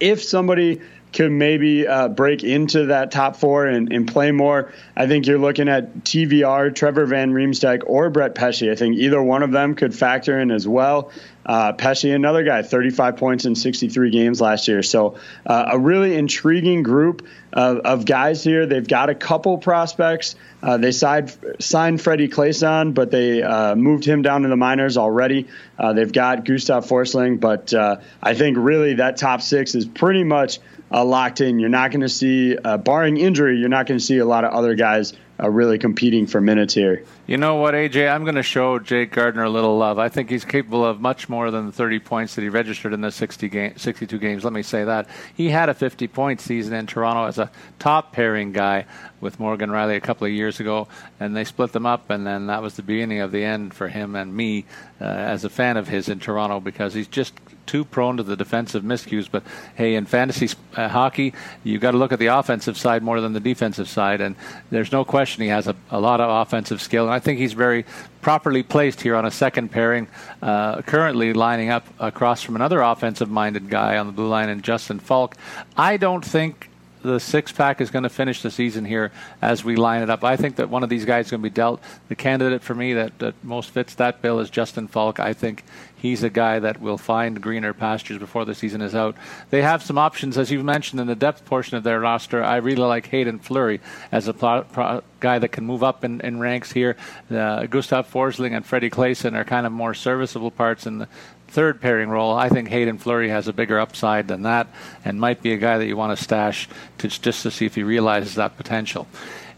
if 0.00 0.22
somebody 0.22 0.80
could 1.12 1.30
maybe 1.30 1.86
uh, 1.86 2.08
break 2.08 2.42
into 2.42 2.86
that 2.86 3.10
top 3.10 3.36
four 3.36 3.66
and, 3.66 3.92
and, 3.92 4.08
play 4.08 4.32
more. 4.32 4.72
I 4.96 5.06
think 5.06 5.26
you're 5.26 5.38
looking 5.38 5.68
at 5.68 6.04
TVR, 6.04 6.74
Trevor 6.74 7.06
Van 7.06 7.32
Riemsdyk, 7.32 7.82
or 7.86 8.10
Brett 8.10 8.34
Pesce. 8.34 8.62
I 8.62 8.74
think 8.74 8.96
either 8.96 9.22
one 9.22 9.42
of 9.42 9.52
them 9.52 9.74
could 9.74 9.94
factor 9.94 10.38
in 10.40 10.50
as 10.50 10.66
well. 10.66 11.12
Uh, 11.44 11.72
Pesce, 11.72 12.04
another 12.04 12.44
guy, 12.44 12.62
35 12.62 13.16
points 13.16 13.44
in 13.44 13.54
63 13.54 14.10
games 14.10 14.40
last 14.40 14.68
year. 14.68 14.82
So 14.82 15.16
uh, 15.44 15.70
a 15.72 15.78
really 15.78 16.14
intriguing 16.14 16.84
group 16.84 17.26
of, 17.52 17.78
of, 17.78 18.04
guys 18.04 18.44
here. 18.44 18.64
They've 18.64 18.86
got 18.86 19.10
a 19.10 19.14
couple 19.14 19.58
prospects. 19.58 20.36
Uh, 20.62 20.76
they 20.76 20.92
signed, 20.92 21.36
signed 21.58 22.00
Freddie 22.00 22.28
Claesson, 22.28 22.94
but 22.94 23.10
they 23.10 23.42
uh, 23.42 23.74
moved 23.74 24.04
him 24.04 24.22
down 24.22 24.42
to 24.42 24.48
the 24.48 24.56
minors 24.56 24.96
already. 24.96 25.48
Uh, 25.76 25.92
they've 25.92 26.12
got 26.12 26.44
Gustav 26.44 26.86
Forsling, 26.86 27.40
but 27.40 27.74
uh, 27.74 27.96
I 28.22 28.34
think 28.34 28.56
really 28.58 28.94
that 28.94 29.16
top 29.16 29.42
six 29.42 29.74
is 29.74 29.84
pretty 29.84 30.22
much 30.22 30.60
uh, 30.92 31.04
locked 31.04 31.40
in. 31.40 31.58
You're 31.58 31.68
not 31.68 31.90
going 31.90 32.02
to 32.02 32.08
see, 32.08 32.56
uh, 32.56 32.76
barring 32.76 33.16
injury, 33.16 33.58
you're 33.58 33.68
not 33.68 33.86
going 33.86 33.98
to 33.98 34.04
see 34.04 34.18
a 34.18 34.26
lot 34.26 34.44
of 34.44 34.52
other 34.52 34.74
guys 34.74 35.14
uh, 35.42 35.48
really 35.48 35.78
competing 35.78 36.26
for 36.26 36.40
minutes 36.40 36.74
here. 36.74 37.04
You 37.26 37.36
know 37.36 37.56
what, 37.56 37.74
AJ? 37.74 38.12
I'm 38.12 38.22
going 38.24 38.36
to 38.36 38.42
show 38.42 38.78
Jake 38.78 39.12
Gardiner 39.12 39.44
a 39.44 39.50
little 39.50 39.76
love. 39.76 39.98
I 39.98 40.08
think 40.08 40.30
he's 40.30 40.44
capable 40.44 40.84
of 40.84 41.00
much 41.00 41.28
more 41.28 41.50
than 41.50 41.66
the 41.66 41.72
30 41.72 41.98
points 42.00 42.34
that 42.34 42.42
he 42.42 42.48
registered 42.48 42.92
in 42.92 43.00
the 43.00 43.10
60 43.10 43.48
game, 43.48 43.76
62 43.76 44.18
games. 44.18 44.44
Let 44.44 44.52
me 44.52 44.62
say 44.62 44.84
that. 44.84 45.08
He 45.34 45.48
had 45.48 45.68
a 45.68 45.74
50 45.74 46.06
point 46.08 46.40
season 46.40 46.74
in 46.74 46.86
Toronto 46.86 47.26
as 47.26 47.38
a 47.38 47.50
top 47.78 48.12
pairing 48.12 48.52
guy 48.52 48.86
with 49.22 49.40
Morgan 49.40 49.70
Rielly 49.70 49.96
a 49.96 50.00
couple 50.00 50.26
of 50.26 50.32
years 50.32 50.60
ago, 50.60 50.88
and 51.18 51.34
they 51.34 51.44
split 51.44 51.72
them 51.72 51.86
up, 51.86 52.10
and 52.10 52.26
then 52.26 52.48
that 52.48 52.60
was 52.60 52.74
the 52.74 52.82
beginning 52.82 53.20
of 53.20 53.32
the 53.32 53.42
end 53.42 53.72
for 53.72 53.88
him 53.88 54.16
and 54.16 54.36
me 54.36 54.66
uh, 55.00 55.04
as 55.04 55.44
a 55.44 55.48
fan 55.48 55.78
of 55.78 55.88
his 55.88 56.08
in 56.08 56.18
Toronto 56.18 56.60
because 56.60 56.92
he's 56.92 57.06
just 57.06 57.32
too 57.64 57.84
prone 57.84 58.16
to 58.16 58.22
the 58.24 58.36
defensive 58.36 58.82
miscues. 58.82 59.28
But 59.30 59.44
hey, 59.76 59.94
in 59.94 60.04
fantasy 60.04 60.50
uh, 60.74 60.88
hockey, 60.88 61.32
you've 61.62 61.80
got 61.80 61.92
to 61.92 61.96
look 61.96 62.12
at 62.12 62.18
the 62.18 62.26
offensive 62.26 62.76
side 62.76 63.02
more 63.02 63.20
than 63.20 63.32
the 63.32 63.40
defensive 63.40 63.88
side, 63.88 64.20
and 64.20 64.34
there's 64.70 64.92
no 64.92 65.04
question 65.04 65.42
he 65.42 65.48
has 65.48 65.68
a, 65.68 65.76
a 65.90 66.00
lot 66.00 66.20
of 66.20 66.28
offensive 66.28 66.82
skill, 66.82 67.04
and 67.04 67.14
I 67.14 67.20
think 67.20 67.38
he's 67.38 67.52
very 67.52 67.86
properly 68.20 68.64
placed 68.64 69.00
here 69.00 69.14
on 69.14 69.24
a 69.24 69.30
second 69.30 69.70
pairing, 69.70 70.08
uh, 70.42 70.82
currently 70.82 71.32
lining 71.32 71.70
up 71.70 71.86
across 72.00 72.42
from 72.42 72.56
another 72.56 72.80
offensive 72.80 73.30
minded 73.30 73.70
guy 73.70 73.98
on 73.98 74.08
the 74.08 74.12
blue 74.12 74.28
line 74.28 74.48
and 74.48 74.64
Justin 74.64 74.98
Faulk. 74.98 75.36
I 75.76 75.96
don't 75.96 76.24
think 76.24 76.68
the 77.02 77.18
six 77.18 77.52
pack 77.52 77.80
is 77.80 77.90
going 77.90 78.04
to 78.04 78.08
finish 78.08 78.42
the 78.42 78.50
season 78.50 78.84
here 78.84 79.12
as 79.40 79.64
we 79.64 79.76
line 79.76 80.02
it 80.02 80.10
up. 80.10 80.24
I 80.24 80.36
think 80.36 80.56
that 80.56 80.70
one 80.70 80.82
of 80.82 80.88
these 80.88 81.04
guys 81.04 81.26
is 81.26 81.30
going 81.30 81.42
to 81.42 81.48
be 81.48 81.54
dealt. 81.54 81.80
The 82.08 82.16
candidate 82.16 82.62
for 82.62 82.74
me 82.74 82.94
that, 82.94 83.18
that 83.18 83.34
most 83.44 83.70
fits 83.70 83.94
that 83.96 84.22
bill 84.22 84.40
is 84.40 84.50
Justin 84.50 84.88
Faulk. 84.88 85.20
I 85.20 85.32
think 85.32 85.64
he's 85.96 86.22
a 86.22 86.30
guy 86.30 86.58
that 86.58 86.80
will 86.80 86.98
find 86.98 87.40
greener 87.40 87.72
pastures 87.72 88.18
before 88.18 88.44
the 88.44 88.54
season 88.54 88.82
is 88.82 88.94
out. 88.94 89.16
They 89.50 89.62
have 89.62 89.82
some 89.82 89.98
options, 89.98 90.36
as 90.36 90.50
you've 90.50 90.64
mentioned, 90.64 91.00
in 91.00 91.06
the 91.06 91.14
depth 91.14 91.44
portion 91.44 91.76
of 91.76 91.84
their 91.84 92.00
roster. 92.00 92.42
I 92.42 92.56
really 92.56 92.82
like 92.82 93.06
Hayden 93.06 93.38
Fleury 93.38 93.80
as 94.10 94.28
a 94.28 95.02
guy 95.20 95.38
that 95.38 95.48
can 95.48 95.64
move 95.64 95.84
up 95.84 96.04
in, 96.04 96.20
in 96.20 96.40
ranks 96.40 96.72
here. 96.72 96.96
Uh, 97.30 97.66
Gustav 97.66 98.10
Forsling 98.10 98.56
and 98.56 98.66
Freddie 98.66 98.90
Claesson 98.90 99.34
are 99.34 99.44
kind 99.44 99.66
of 99.66 99.72
more 99.72 99.94
serviceable 99.94 100.50
parts 100.50 100.86
in 100.86 100.98
the 100.98 101.08
third 101.52 101.80
pairing 101.80 102.08
role. 102.08 102.34
I 102.34 102.48
think 102.48 102.68
Hayden 102.68 102.98
Fleury 102.98 103.28
has 103.28 103.46
a 103.46 103.52
bigger 103.52 103.78
upside 103.78 104.26
than 104.26 104.42
that 104.42 104.66
and 105.04 105.20
might 105.20 105.42
be 105.42 105.52
a 105.52 105.58
guy 105.58 105.78
that 105.78 105.86
you 105.86 105.96
want 105.96 106.16
to 106.16 106.24
stash 106.24 106.68
to, 106.98 107.08
just 107.08 107.42
to 107.42 107.50
see 107.50 107.66
if 107.66 107.74
he 107.74 107.82
realizes 107.82 108.34
that 108.36 108.56
potential. 108.56 109.06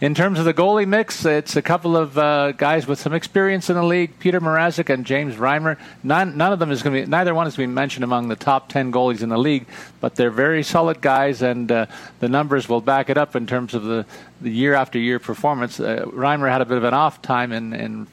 In 0.01 0.13
terms 0.13 0.41
of 0.41 0.45
the 0.45 0.53
goalie 0.53 0.89
mix, 0.89 1.25
it's 1.25 1.55
a 1.55 1.63
couple 1.63 1.97
of 1.97 2.19
uh, 2.19 2.53
guys 2.53 2.87
with 2.87 2.99
some 2.99 3.15
experience 3.15 3.71
in 3.71 3.77
the 3.77 3.83
league: 3.83 4.19
Petr 4.19 4.41
Mrazek 4.41 4.93
and 4.93 5.07
James 5.07 5.37
Reimer. 5.37 5.79
None, 6.03 6.37
none 6.37 6.53
of 6.53 6.59
them 6.59 6.73
is 6.73 6.83
going 6.83 6.97
to 6.97 7.03
be. 7.03 7.09
Neither 7.09 7.33
one 7.33 7.47
is 7.47 7.57
going 7.57 7.69
to 7.69 7.73
be 7.73 7.75
mentioned 7.75 8.05
among 8.05 8.29
the 8.29 8.37
top 8.37 8.69
ten 8.69 8.93
goalies 8.93 9.23
in 9.23 9.29
the 9.29 9.39
league, 9.39 9.67
but 10.01 10.17
they're 10.17 10.33
very 10.33 10.65
solid 10.65 11.01
guys, 11.01 11.43
and 11.43 11.71
uh, 11.71 11.87
the 12.19 12.29
numbers 12.29 12.69
will 12.69 12.81
back 12.81 13.09
it 13.09 13.17
up 13.17 13.37
in 13.37 13.47
terms 13.47 13.73
of 13.73 13.85
the, 13.85 14.05
the 14.41 14.51
year 14.51 14.75
after 14.75 14.99
year 14.99 15.21
performance. 15.21 15.79
Uh, 15.79 16.05
Reimer 16.09 16.51
had 16.51 16.61
a 16.61 16.67
bit 16.67 16.77
of 16.77 16.85
an 16.85 16.93
off 16.93 17.23
time 17.23 17.53
in, 17.53 17.73
in 17.73 18.07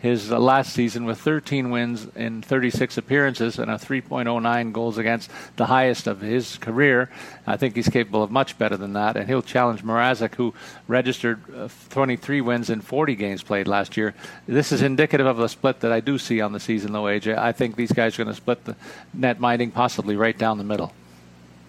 his 0.00 0.30
uh, 0.30 0.38
last 0.38 0.72
season 0.72 1.04
with 1.04 1.20
13 1.20 1.70
wins 1.70 2.06
in 2.14 2.42
36 2.42 2.96
appearances 2.98 3.58
and 3.58 3.70
a 3.70 3.74
3.09 3.74 4.72
goals 4.72 4.98
against, 4.98 5.30
the 5.56 5.66
highest 5.66 6.06
of 6.06 6.20
his 6.20 6.56
career. 6.58 7.10
I 7.46 7.56
think 7.56 7.74
he's 7.74 7.88
capable 7.88 8.22
of 8.22 8.30
much 8.30 8.58
better 8.58 8.76
than 8.76 8.92
that, 8.92 9.16
and 9.16 9.28
he'll 9.28 9.42
challenge 9.42 9.82
Mrazek, 9.82 10.34
who 10.36 10.54
registered 10.86 11.42
uh, 11.54 11.68
23 11.90 12.40
wins 12.40 12.70
in 12.70 12.80
40 12.80 13.14
games 13.16 13.42
played 13.42 13.66
last 13.66 13.96
year. 13.96 14.14
This 14.46 14.72
is 14.72 14.82
indicative 14.82 15.26
of 15.26 15.40
a 15.40 15.48
split 15.48 15.80
that 15.80 15.92
I 15.92 16.00
do 16.00 16.18
see 16.18 16.40
on 16.40 16.52
the 16.52 16.60
season, 16.60 16.92
though, 16.92 17.04
AJ. 17.04 17.36
I 17.36 17.52
think 17.52 17.76
these 17.76 17.92
guys 17.92 18.14
are 18.14 18.24
going 18.24 18.34
to 18.34 18.40
split 18.40 18.64
the 18.64 18.76
net 19.12 19.40
minding 19.40 19.70
possibly 19.70 20.16
right 20.16 20.36
down 20.36 20.58
the 20.58 20.64
middle. 20.64 20.92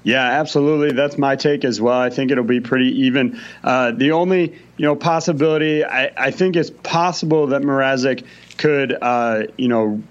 Yeah, 0.04 0.24
absolutely. 0.24 0.94
That's 0.94 1.18
my 1.18 1.36
take 1.36 1.66
as 1.66 1.82
well. 1.82 2.00
I 2.00 2.10
think 2.10 2.32
it'll 2.32 2.44
be 2.44 2.62
pretty 2.62 3.06
even. 3.06 3.40
Uh, 3.64 3.92
the 3.92 4.14
only 4.14 4.54
you 4.78 4.86
know 4.86 4.96
possibility 4.96 5.84
I, 5.84 6.12
I 6.16 6.32
think 6.32 6.56
it's 6.56 6.70
possible 6.70 7.48
that 7.48 7.62
Mrazek 7.62 8.26
could 8.58 8.98
uh, 9.02 9.44
you 9.58 9.68
know 9.68 10.02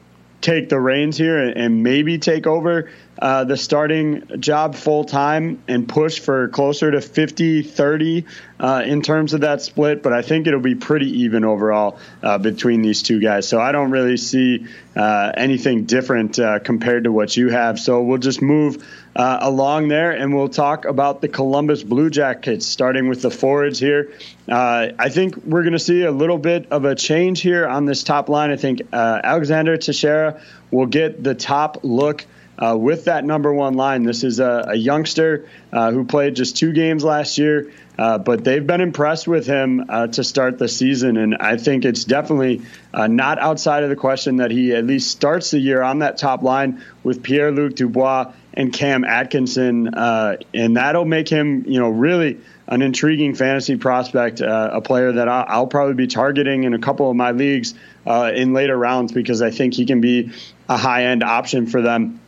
take 0.41 0.69
the 0.69 0.79
reins 0.79 1.17
here 1.17 1.39
and, 1.39 1.57
and 1.57 1.83
maybe 1.83 2.19
take 2.19 2.47
over 2.47 2.91
uh, 3.21 3.45
the 3.45 3.57
starting 3.57 4.41
job 4.41 4.77
full 4.77 5.05
time 5.05 5.63
and 5.67 5.89
push 5.89 6.21
for 6.21 6.49
closer 6.49 6.91
to 6.91 7.01
50 7.01 7.63
30 7.63 8.25
uh, 8.61 8.83
in 8.87 9.03
terms 9.03 9.35
of 9.35 9.41
that 9.41 9.61
split. 9.61 10.03
But 10.03 10.13
I 10.13 10.23
think 10.23 10.47
it'll 10.47 10.61
be 10.61 10.77
pretty 10.77 11.23
even 11.23 11.45
overall 11.45 11.99
uh, 12.23 12.39
between 12.39 12.83
these 12.83 13.03
two 13.03 13.21
guys. 13.21 13.49
So 13.49 13.61
I 13.61 13.73
don't 13.73 13.91
really 13.91 14.17
see 14.17 14.67
uh, 14.95 15.33
anything 15.37 15.85
different 15.85 16.39
uh, 16.39 16.61
compared 16.61 17.05
to 17.05 17.13
what 17.13 17.37
you 17.37 17.49
have. 17.49 17.81
So 17.81 18.03
we'll 18.03 18.19
just 18.19 18.43
move. 18.43 18.85
Along 19.21 19.89
there, 19.89 20.13
and 20.13 20.33
we'll 20.33 20.49
talk 20.49 20.85
about 20.85 21.21
the 21.21 21.27
Columbus 21.27 21.83
Blue 21.83 22.09
Jackets, 22.09 22.65
starting 22.67 23.09
with 23.09 23.21
the 23.21 23.33
forwards 23.33 23.81
here. 23.81 24.13
I 24.49 25.09
think 25.09 25.39
we're 25.39 25.63
going 25.63 25.73
to 25.73 25.81
see 25.81 26.05
a 26.05 26.13
little 26.13 26.39
bit 26.39 26.71
of 26.71 26.85
a 26.85 26.95
change 26.95 27.41
here 27.41 27.67
on 27.67 27.85
this 27.85 28.05
top 28.05 28.29
line. 28.29 28.53
I 28.53 28.57
think 28.57 28.83
Alexandre 28.93 29.77
Texier 29.77 30.41
will 30.71 30.87
get 30.87 31.25
the 31.25 31.35
top 31.35 31.79
look 31.83 32.27
uh, 32.59 32.77
with 32.77 33.05
that 33.05 33.25
number 33.25 33.53
one 33.53 33.75
line. 33.75 34.03
This 34.03 34.25
is 34.25 34.41
a, 34.41 34.67
a 34.69 34.75
youngster 34.75 35.49
uh, 35.73 35.93
who 35.93 36.05
played 36.05 36.35
just 36.35 36.57
two 36.57 36.73
games 36.73 37.05
last 37.05 37.39
year, 37.39 37.73
uh, 37.97 38.19
but 38.19 38.45
they've 38.45 38.67
been 38.67 38.81
impressed 38.81 39.29
with 39.29 39.47
him 39.47 39.85
uh, 39.89 40.09
to 40.09 40.25
start 40.25 40.59
the 40.59 40.69
season. 40.69 41.17
And 41.17 41.37
I 41.37 41.57
think 41.57 41.85
it's 41.85 42.05
definitely 42.05 42.63
uh, 42.93 43.07
not 43.07 43.39
outside 43.39 43.85
of 43.85 43.91
the 43.91 43.97
question 43.97 44.37
that 44.37 44.51
he 44.51 44.75
at 44.75 44.85
least 44.85 45.11
starts 45.11 45.53
the 45.53 45.61
year 45.61 45.83
on 45.83 46.01
that 46.01 46.19
top 46.19 46.43
line 46.43 46.83
with 47.05 47.23
Pierre 47.23 47.53
Luc 47.53 47.77
Dubois 47.77 48.33
and 48.55 48.73
Cam 48.73 49.05
Atkinson. 49.05 49.95
Uh, 49.95 50.37
and 50.53 50.77
that'll 50.77 51.05
make 51.05 51.29
him, 51.29 51.65
you 51.69 51.79
know, 51.79 51.91
really 51.91 52.41
an 52.67 52.83
intriguing 52.83 53.35
fantasy 53.35 53.77
prospect, 53.77 54.43
a 54.43 54.83
player 54.85 55.13
that 55.13 55.27
I'll, 55.27 55.45
I'll, 55.49 55.67
probably 55.67 55.95
be 55.95 56.07
targeting 56.07 56.65
in 56.65 56.75
a 56.75 56.79
couple 56.79 57.09
of 57.09 57.17
my 57.17 57.31
leagues 57.31 57.73
in 58.05 58.53
later 58.53 58.77
rounds 58.77 59.11
because 59.11 59.41
I 59.41 59.51
think 59.51 59.73
he 59.73 59.87
can 59.87 60.03
be 60.03 60.33
a 60.69 60.77
high 60.77 61.05
end 61.05 61.23
option 61.23 61.67
for 61.67 61.81
them. 61.81 62.21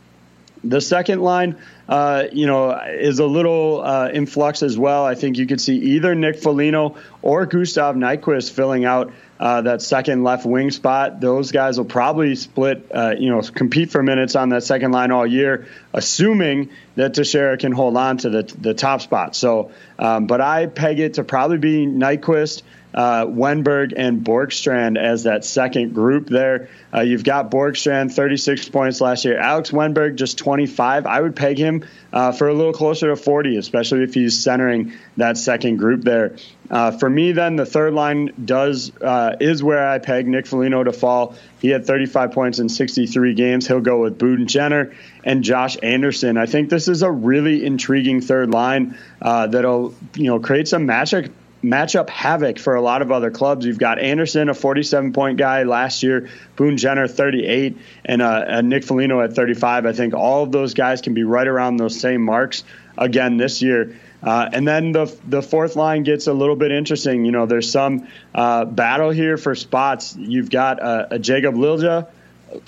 The 0.63 0.79
second 0.79 1.21
line, 1.21 1.57
uh, 1.89 2.25
you 2.31 2.45
know, 2.45 2.71
is 2.71 3.17
a 3.17 3.25
little 3.25 3.81
uh, 3.81 4.09
in 4.09 4.27
flux 4.27 4.61
as 4.61 4.77
well. 4.77 5.05
I 5.05 5.15
think 5.15 5.37
you 5.37 5.47
could 5.47 5.59
see 5.59 5.75
either 5.77 6.13
Nick 6.13 6.39
Foligno 6.39 6.97
or 7.23 7.47
Gustav 7.47 7.95
Nyquist 7.95 8.51
filling 8.51 8.85
out 8.85 9.11
uh, 9.39 9.61
that 9.61 9.81
second 9.81 10.23
left 10.23 10.45
wing 10.45 10.69
spot. 10.69 11.19
Those 11.19 11.51
guys 11.51 11.79
will 11.79 11.85
probably 11.85 12.35
split, 12.35 12.91
uh, 12.93 13.15
you 13.17 13.31
know, 13.31 13.41
compete 13.41 13.89
for 13.89 14.03
minutes 14.03 14.35
on 14.35 14.49
that 14.49 14.63
second 14.63 14.91
line 14.91 15.09
all 15.09 15.25
year, 15.25 15.65
assuming 15.93 16.69
that 16.95 17.13
Texier 17.13 17.57
can 17.59 17.71
hold 17.71 17.97
on 17.97 18.17
to 18.17 18.29
the 18.29 18.43
the 18.59 18.75
top 18.75 19.01
spot. 19.01 19.35
So, 19.35 19.71
um, 19.97 20.27
but 20.27 20.41
I 20.41 20.67
peg 20.67 20.99
it 20.99 21.15
to 21.15 21.23
probably 21.23 21.57
be 21.57 21.87
Nyquist 21.87 22.61
uh, 22.93 23.25
Wennberg 23.25 23.93
and 23.95 24.21
Bjorkstrand 24.21 24.97
as 24.97 25.23
that 25.23 25.45
second 25.45 25.93
group 25.93 26.27
there. 26.27 26.69
Uh, 26.93 27.01
you've 27.01 27.23
got 27.23 27.51
Bjorkstrand, 27.51 28.11
36 28.11 28.69
points 28.69 29.01
last 29.01 29.25
year. 29.25 29.37
Alex 29.37 29.71
Wennberg, 29.71 30.15
just 30.15 30.37
25. 30.37 31.05
I 31.05 31.21
would 31.21 31.35
peg 31.35 31.57
him 31.57 31.85
uh, 32.11 32.31
for 32.31 32.49
a 32.49 32.53
little 32.53 32.73
closer 32.73 33.07
to 33.07 33.15
40, 33.15 33.57
especially 33.57 34.03
if 34.03 34.13
he's 34.13 34.41
centering 34.43 34.93
that 35.17 35.37
second 35.37 35.77
group 35.77 36.03
there. 36.03 36.35
Uh, 36.69 36.91
for 36.91 37.09
me, 37.09 37.33
then 37.33 37.57
the 37.57 37.65
third 37.65 37.93
line 37.93 38.31
does 38.43 38.91
uh, 39.01 39.35
is 39.39 39.61
where 39.61 39.89
I 39.89 39.99
peg 39.99 40.27
Nick 40.27 40.47
Foligno 40.47 40.83
to 40.83 40.93
fall. 40.93 41.35
He 41.59 41.69
had 41.69 41.85
35 41.85 42.31
points 42.31 42.59
in 42.59 42.69
63 42.69 43.33
games. 43.33 43.67
He'll 43.67 43.81
go 43.81 44.01
with 44.01 44.17
Boone 44.17 44.47
Jenner 44.47 44.93
and 45.23 45.43
Josh 45.43 45.77
Anderson. 45.83 46.37
I 46.37 46.45
think 46.45 46.69
this 46.69 46.87
is 46.87 47.03
a 47.03 47.11
really 47.11 47.65
intriguing 47.65 48.21
third 48.21 48.51
line 48.51 48.97
uh, 49.21 49.47
that'll 49.47 49.93
you 50.15 50.27
know 50.27 50.39
create 50.39 50.67
some 50.67 50.87
matchup 50.87 51.29
matchup 51.63 52.09
havoc 52.09 52.59
for 52.59 52.75
a 52.75 52.81
lot 52.81 53.01
of 53.01 53.11
other 53.11 53.31
clubs. 53.31 53.65
You've 53.65 53.79
got 53.79 53.99
Anderson, 53.99 54.49
a 54.49 54.53
47 54.53 55.13
point 55.13 55.37
guy 55.37 55.63
last 55.63 56.03
year, 56.03 56.29
Boone 56.55 56.77
Jenner, 56.77 57.07
38, 57.07 57.77
and 58.05 58.21
uh, 58.21 58.61
Nick 58.61 58.83
Foligno 58.83 59.21
at 59.21 59.33
35. 59.33 59.85
I 59.85 59.93
think 59.93 60.13
all 60.13 60.43
of 60.43 60.51
those 60.51 60.73
guys 60.73 61.01
can 61.01 61.13
be 61.13 61.23
right 61.23 61.47
around 61.47 61.77
those 61.77 61.99
same 61.99 62.21
marks 62.21 62.63
again 62.97 63.37
this 63.37 63.61
year. 63.61 63.99
Uh, 64.23 64.47
and 64.53 64.67
then 64.67 64.91
the 64.91 65.13
the 65.27 65.41
fourth 65.41 65.75
line 65.75 66.03
gets 66.03 66.27
a 66.27 66.33
little 66.33 66.55
bit 66.55 66.71
interesting. 66.71 67.25
You 67.25 67.31
know, 67.31 67.47
there's 67.47 67.71
some 67.71 68.07
uh, 68.35 68.65
battle 68.65 69.09
here 69.09 69.35
for 69.35 69.55
spots. 69.55 70.15
You've 70.15 70.51
got 70.51 70.79
uh, 70.79 71.07
a 71.11 71.19
Jacob 71.19 71.55
Lilja 71.55 72.07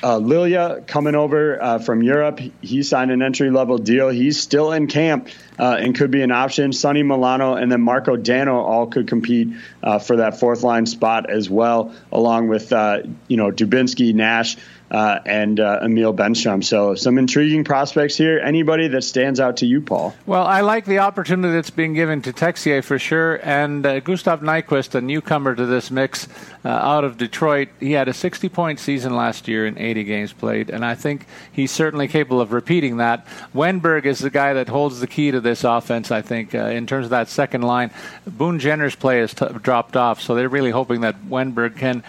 uh, 0.02 0.20
Lilja 0.20 0.86
coming 0.88 1.16
over 1.16 1.62
uh, 1.62 1.80
from 1.80 2.02
Europe. 2.02 2.40
He 2.62 2.84
signed 2.84 3.12
an 3.12 3.22
entry 3.22 3.50
level 3.52 3.78
deal. 3.78 4.10
He's 4.10 4.40
still 4.40 4.72
in 4.72 4.88
camp 4.88 5.30
uh, 5.60 5.78
and 5.80 5.96
could 5.96 6.12
be 6.12 6.22
an 6.22 6.32
option. 6.32 6.74
Sonny 6.74 7.04
Milano 7.04 7.56
and 7.56 7.72
then 7.72 7.82
Marko 7.82 8.16
Dano 8.16 8.62
all 8.62 8.88
could 8.88 9.08
compete 9.08 9.50
uh, 9.82 10.00
for 10.00 10.18
that 10.18 10.40
fourth 10.40 10.63
line 10.63 10.86
spot 10.86 11.30
as 11.30 11.50
well, 11.50 11.94
along 12.12 12.48
with 12.48 12.72
uh, 12.72 13.00
you 13.28 13.38
know 13.38 13.52
Dubinsky, 13.52 14.13
Nash, 14.13 14.58
uh, 14.94 15.20
and 15.26 15.60
uh, 15.60 15.80
Emil 15.82 16.14
Bemstrom. 16.14 16.64
So 16.64 16.94
some 16.94 17.18
intriguing 17.18 17.64
prospects 17.64 18.16
here. 18.16 18.40
Anybody 18.40 18.88
that 18.90 19.02
stands 19.02 19.40
out 19.40 19.58
to 19.58 19.66
you, 19.66 19.82
Paul? 19.82 20.14
Well, 20.28 20.46
I 20.46 20.62
like 20.62 20.86
the 20.86 21.00
opportunity 21.00 21.52
that's 21.52 21.72
being 21.72 21.94
given 21.94 22.22
to 22.22 22.32
Texier 22.32 22.84
for 22.84 23.00
sure, 23.00 23.40
and 23.44 23.84
uh, 23.86 24.00
Gustav 24.02 24.42
Nyquist, 24.42 24.94
a 24.94 25.02
newcomer 25.02 25.56
to 25.56 25.66
this 25.66 25.90
mix 25.90 26.28
uh, 26.64 26.70
out 26.70 27.04
of 27.04 27.18
Detroit. 27.18 27.70
He 27.80 27.94
had 27.94 28.08
a 28.08 28.12
60-point 28.12 28.80
season 28.80 29.16
last 29.16 29.48
year 29.48 29.66
in 29.66 29.80
80 29.80 30.04
games 30.04 30.32
played, 30.32 30.70
and 30.70 30.86
I 30.86 30.94
think 30.94 31.26
he's 31.52 31.72
certainly 31.72 32.08
capable 32.08 32.40
of 32.40 32.54
repeating 32.54 32.98
that. 32.98 33.26
Wennberg 33.56 34.06
is 34.06 34.20
the 34.20 34.30
guy 34.30 34.54
that 34.54 34.70
holds 34.70 35.00
the 35.00 35.08
key 35.08 35.32
to 35.32 35.42
this 35.42 35.64
offense. 35.64 36.12
I 36.12 36.22
think 36.22 36.54
uh, 36.54 36.66
in 36.66 36.86
terms 36.86 37.08
of 37.08 37.10
that 37.10 37.30
second 37.30 37.64
line, 37.64 37.90
Boone 38.28 38.60
Jenner's 38.60 38.96
play 38.96 39.20
has 39.20 39.34
t- 39.34 39.48
dropped 39.64 39.98
off, 39.98 40.22
so 40.22 40.36
they're 40.36 40.50
really 40.50 40.72
hoping 40.72 41.02
that 41.02 41.20
Wennberg 41.24 41.78
can 41.78 42.04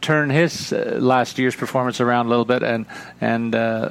turn 0.00 0.30
his 0.30 0.72
uh, 0.72 0.98
last 1.00 1.38
year's 1.38 1.56
performance 1.56 2.00
around 2.00 2.26
a 2.26 2.28
little 2.28 2.44
bit 2.44 2.62
and 2.62 2.86
and 3.20 3.54
uh, 3.54 3.90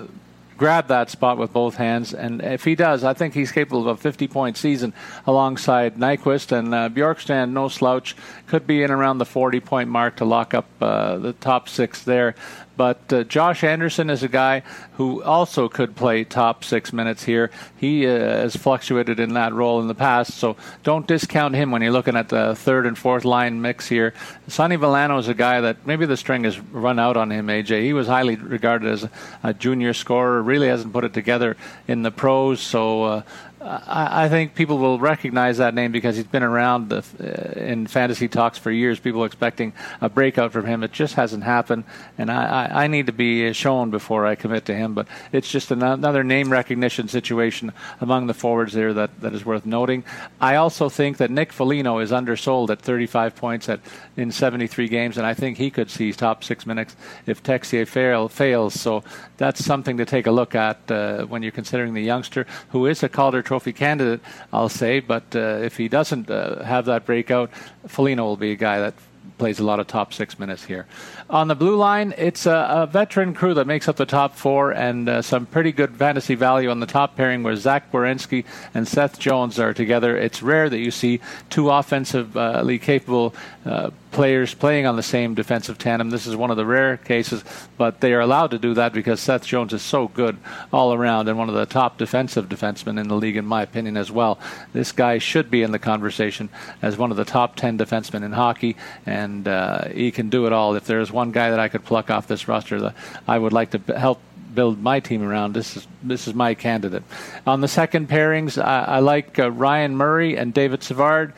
grab 0.58 0.88
that 0.88 1.10
spot 1.10 1.38
with 1.38 1.54
both 1.54 1.76
hands. 1.76 2.14
And 2.14 2.42
if 2.42 2.64
he 2.64 2.76
does, 2.76 3.04
I 3.04 3.14
think 3.14 3.34
he's 3.34 3.52
capable 3.52 3.88
of 3.88 3.98
a 3.98 4.02
50 4.02 4.28
point 4.28 4.58
season 4.58 4.94
alongside 5.26 5.96
Nyquist 5.96 6.52
and 6.52 6.74
uh, 6.74 6.90
Bjorkstrand. 6.90 7.52
No 7.52 7.68
slouch, 7.68 8.16
could 8.48 8.68
be 8.68 8.84
in 8.84 8.92
around 8.92 9.20
the 9.20 9.26
40 9.26 9.60
point 9.60 9.90
mark 9.90 10.18
to 10.18 10.26
lock 10.26 10.54
up 10.54 10.66
uh, 10.82 11.18
the 11.18 11.34
top 11.34 11.70
six 11.70 12.04
there. 12.04 12.36
But 12.78 13.12
uh, 13.12 13.24
Josh 13.24 13.64
Anderson 13.64 14.10
is 14.12 14.22
a 14.22 14.28
guy 14.28 14.62
who 14.94 15.24
also 15.24 15.68
could 15.68 15.96
play 15.96 16.24
top 16.24 16.64
six 16.64 16.94
minutes 16.94 17.24
here. 17.24 17.50
He 17.76 18.06
uh, 18.06 18.12
has 18.12 18.56
fluctuated 18.56 19.20
in 19.20 19.34
that 19.34 19.54
role 19.54 19.82
in 19.82 19.88
the 19.88 19.96
past, 19.96 20.36
so 20.36 20.56
don't 20.84 21.08
discount 21.08 21.56
him 21.56 21.72
when 21.72 21.82
you're 21.82 21.92
looking 21.92 22.16
at 22.16 22.30
the 22.30 22.56
third 22.56 22.86
and 22.86 22.98
fourth 22.98 23.26
line 23.26 23.62
mix 23.62 23.88
here. 23.88 24.14
Sonny 24.48 24.78
Milano 24.78 25.18
is 25.18 25.28
a 25.28 25.34
guy 25.34 25.60
that 25.62 25.88
maybe 25.88 26.06
the 26.06 26.18
string 26.18 26.44
has 26.44 26.60
run 26.60 27.00
out 27.00 27.18
on 27.18 27.32
him, 27.32 27.48
AJ. 27.48 27.82
He 27.82 27.94
was 27.94 28.08
highly 28.08 28.36
regarded 28.36 28.90
as 28.90 29.10
a 29.44 29.54
junior 29.54 29.94
scorer, 29.94 30.42
really 30.42 30.68
hasn't 30.68 30.94
put 30.94 31.04
it 31.04 31.14
together 31.14 31.58
in 31.88 32.04
the 32.04 32.12
pros, 32.12 32.62
so 32.62 33.04
uh, 33.04 33.22
I, 33.60 34.30
think 34.30 34.54
people 34.54 34.78
will 34.78 35.00
recognize 35.00 35.58
that 35.58 35.74
name 35.74 35.92
because 35.92 36.16
he's 36.16 36.28
been 36.28 36.44
around 36.44 36.90
the, 36.90 37.04
uh, 37.20 37.60
in 37.60 37.88
fantasy 37.88 38.28
talks 38.28 38.58
for 38.58 38.70
years. 38.70 39.00
People 39.00 39.24
expecting 39.24 39.74
a 40.00 40.10
breakout 40.10 40.52
from 40.52 40.66
him. 40.66 40.84
It 40.84 40.92
just 40.92 41.16
hasn't 41.16 41.44
happened, 41.44 41.84
and 42.18 42.30
I, 42.30 42.66
I, 42.66 42.84
I 42.84 42.88
need 42.88 43.08
to 43.08 43.12
be 43.12 43.52
shown 43.54 43.90
before 43.90 44.28
I 44.28 44.36
commit 44.36 44.66
to 44.66 44.76
him. 44.76 44.94
But 44.94 45.08
it's 45.32 45.50
just 45.50 45.72
another 45.72 46.24
name 46.24 46.52
recognition 46.52 47.08
situation 47.08 47.74
among 48.00 48.28
the 48.28 48.34
forwards 48.36 48.74
there 48.74 48.94
that, 48.94 49.22
that 49.22 49.34
is 49.34 49.44
worth 49.44 49.66
noting. 49.66 50.04
I 50.40 50.56
also 50.56 50.88
think 50.88 51.18
that 51.18 51.32
Nick 51.32 51.52
Foligno 51.52 51.98
is 51.98 52.12
undersold 52.12 52.70
at 52.70 52.80
35 52.82 53.36
points 53.36 53.70
at 53.70 53.80
in 54.16 54.32
73 54.32 54.88
games, 54.88 55.18
and 55.18 55.26
I 55.26 55.34
think 55.34 55.58
he 55.58 55.72
could 55.72 55.90
see 55.90 56.12
top 56.14 56.44
six 56.44 56.66
minutes 56.66 56.96
if 57.26 57.42
Texier 57.42 57.88
fail, 57.88 58.30
fails. 58.30 58.80
So 58.80 59.04
that's 59.38 59.64
something 59.64 59.98
to 59.98 60.06
take 60.06 60.28
a 60.28 60.32
look 60.32 60.54
at 60.54 60.92
uh, 60.92 61.26
when 61.26 61.42
you're 61.42 61.52
considering 61.52 61.94
the 61.94 62.04
youngster 62.04 62.46
who 62.70 62.86
is 62.86 63.02
a 63.02 63.10
Calder 63.10 63.44
Trophy 63.48 63.72
candidate, 63.72 64.20
I'll 64.52 64.68
say. 64.68 65.00
But 65.00 65.24
uh, 65.34 65.64
if 65.64 65.78
he 65.78 65.88
doesn't 65.88 66.30
uh, 66.30 66.64
have 66.64 66.84
that 66.86 67.06
breakout, 67.06 67.50
Foligno 67.88 68.26
will 68.26 68.36
be 68.36 68.52
a 68.52 68.56
guy 68.56 68.80
that 68.80 68.94
plays 69.38 69.60
a 69.60 69.64
lot 69.64 69.80
of 69.80 69.88
top 69.88 70.14
six 70.14 70.38
minutes 70.38 70.66
here. 70.66 70.86
On 71.30 71.50
the 71.50 71.56
blue 71.56 71.76
line, 71.76 72.14
it's 72.18 72.46
a, 72.46 72.68
a 72.70 72.88
veteran 72.88 73.34
crew 73.34 73.54
that 73.56 73.68
makes 73.68 73.90
up 73.90 73.98
the 73.98 74.06
top 74.06 74.38
four 74.38 74.72
and 74.72 75.10
uh, 75.10 75.22
some 75.22 75.46
pretty 75.46 75.74
good 75.74 75.98
fantasy 75.98 76.36
value 76.36 76.70
on 76.70 76.80
the 76.80 76.86
top 76.86 77.18
pairing 77.18 77.44
where 77.44 77.58
Zach 77.58 77.92
Werenski 77.92 78.46
and 78.74 78.88
Seth 78.88 79.20
Jones 79.20 79.60
are 79.60 79.74
together. 79.74 80.16
It's 80.16 80.42
rare 80.42 80.70
that 80.70 80.80
you 80.80 80.90
see 80.90 81.20
two 81.50 81.70
offensively 81.70 82.80
capable 82.80 83.36
uh, 83.66 83.90
players 84.12 84.54
playing 84.54 84.86
on 84.86 84.96
the 84.96 85.04
same 85.04 85.36
defensive 85.36 85.78
tandem. 85.78 86.10
This 86.10 86.26
is 86.26 86.36
one 86.36 86.50
of 86.50 86.58
the 86.58 86.66
rare 86.66 86.98
cases, 86.98 87.44
but 87.78 88.00
they 88.00 88.14
are 88.14 88.22
allowed 88.22 88.52
to 88.52 88.58
do 88.58 88.74
that 88.76 88.94
because 88.94 89.20
Seth 89.20 89.46
Jones 89.46 89.74
is 89.74 89.82
so 89.82 90.08
good 90.08 90.38
all 90.72 90.94
around 90.94 91.28
and 91.28 91.38
one 91.38 91.50
of 91.50 91.56
the 91.56 91.66
top 91.66 91.98
defensive 91.98 92.48
defensemen 92.48 93.00
in 93.00 93.10
the 93.10 93.16
league, 93.16 93.36
in 93.36 93.46
my 93.46 93.62
opinion, 93.62 93.98
as 93.98 94.10
well. 94.10 94.40
This 94.74 94.92
guy 94.92 95.18
should 95.18 95.52
be 95.52 95.62
in 95.62 95.72
the 95.72 95.80
conversation 95.80 96.50
as 96.82 96.98
one 96.98 97.12
of 97.12 97.18
the 97.18 97.26
top 97.26 97.58
10 97.58 97.78
defensemen 97.78 98.24
in 98.24 98.32
hockey, 98.32 98.78
and 99.06 99.48
uh, 99.48 99.90
he 99.90 100.10
can 100.12 100.30
do 100.30 100.46
it 100.48 100.54
all. 100.54 100.76
If 100.76 100.86
there's 100.86 101.12
guy 101.32 101.50
that 101.50 101.60
I 101.60 101.68
could 101.68 101.84
pluck 101.84 102.10
off 102.10 102.28
this 102.28 102.48
roster 102.48 102.80
that 102.82 102.96
I 103.28 103.38
would 103.38 103.54
like 103.54 103.72
to 103.72 103.98
help 103.98 104.22
build 104.54 104.82
my 104.82 105.00
team 105.00 105.22
around. 105.22 105.54
This 105.54 105.78
is 105.78 105.88
this 106.02 106.28
is 106.28 106.34
my 106.34 106.56
candidate. 106.56 107.04
On 107.46 107.62
the 107.62 107.68
second 107.68 108.10
pairings, 108.10 108.62
I, 108.62 108.98
I 108.98 109.00
like 109.00 109.38
uh, 109.38 109.52
Ryan 109.52 109.96
Murray 109.96 110.36
and 110.38 110.54
David 110.54 110.82
Savard. 110.84 111.34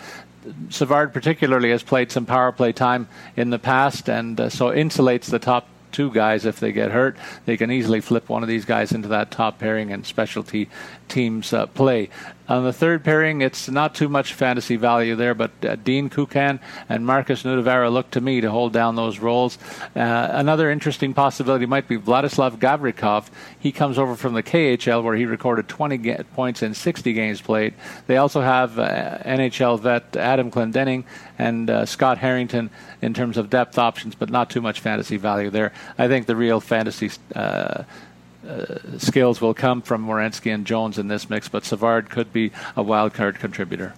Savard 0.69 1.13
particularly 1.13 1.71
has 1.71 1.83
played 1.83 2.11
some 2.11 2.25
power 2.25 2.51
play 2.51 2.71
time 2.71 3.07
in 3.35 3.49
the 3.49 3.59
past, 3.59 4.09
and 4.09 4.39
uh, 4.39 4.49
so 4.49 4.67
insulates 4.67 5.29
the 5.29 5.39
top 5.39 5.67
two 5.91 6.11
guys 6.11 6.45
if 6.45 6.59
they 6.59 6.71
get 6.71 6.91
hurt. 6.91 7.17
They 7.45 7.57
can 7.57 7.71
easily 7.71 7.99
flip 7.99 8.29
one 8.29 8.43
of 8.43 8.49
these 8.49 8.65
guys 8.65 8.91
into 8.91 9.09
that 9.09 9.31
top 9.31 9.59
pairing 9.59 9.91
and 9.91 10.05
specialty 10.05 10.69
teams 11.09 11.53
uh, 11.53 11.65
play. 11.67 12.09
On 12.49 12.63
the 12.63 12.73
third 12.73 13.03
pairing, 13.03 13.41
it's 13.41 13.69
not 13.69 13.93
too 13.93 14.09
much 14.09 14.33
fantasy 14.33 14.75
value 14.75 15.15
there, 15.15 15.35
but 15.35 15.51
uh, 15.63 15.75
Dean 15.75 16.09
Kukan 16.09 16.59
and 16.89 17.05
Markus 17.05 17.43
Nutivaara 17.43 17.91
look 17.91 18.09
to 18.11 18.21
me 18.21 18.41
to 18.41 18.49
hold 18.49 18.73
down 18.73 18.95
those 18.95 19.19
roles. 19.19 19.59
Uh, 19.95 20.29
another 20.31 20.71
interesting 20.71 21.13
possibility 21.13 21.67
might 21.67 21.87
be 21.87 21.99
Vladislav 21.99 22.57
Gavrikov. 22.57 23.27
He 23.59 23.71
comes 23.71 23.99
over 23.99 24.15
from 24.15 24.33
the 24.33 24.41
KHL 24.41 25.03
where 25.03 25.15
he 25.15 25.27
recorded 25.27 25.67
20 25.67 25.97
ga- 25.97 26.23
points 26.33 26.63
in 26.63 26.73
60 26.73 27.13
games 27.13 27.39
played. 27.39 27.75
They 28.07 28.17
also 28.17 28.41
have 28.41 28.79
uh, 28.79 29.19
NHL 29.19 29.79
vet 29.79 30.15
Adam 30.15 30.49
Clendening 30.49 31.03
and 31.37 31.69
uh, 31.69 31.85
Scott 31.85 32.17
Harrington 32.17 32.71
in 33.03 33.13
terms 33.13 33.37
of 33.37 33.51
depth 33.51 33.77
options, 33.77 34.15
but 34.15 34.31
not 34.31 34.49
too 34.49 34.61
much 34.61 34.79
fantasy 34.79 35.17
value 35.17 35.51
there. 35.51 35.71
I 35.99 36.07
think 36.07 36.25
the 36.25 36.35
real 36.35 36.59
fantasy 36.59 37.11
uh, 38.49 38.97
skills 38.97 39.39
will 39.39 39.53
come 39.53 39.81
from 39.81 40.07
Werenski 40.07 40.53
and 40.53 40.65
Jones 40.65 40.97
in 40.97 41.07
this 41.07 41.29
mix, 41.29 41.47
but 41.47 41.63
Savard 41.63 42.09
could 42.09 42.33
be 42.33 42.51
a 42.75 42.83
wild 42.83 43.13
card 43.13 43.39
contributor. 43.39 43.93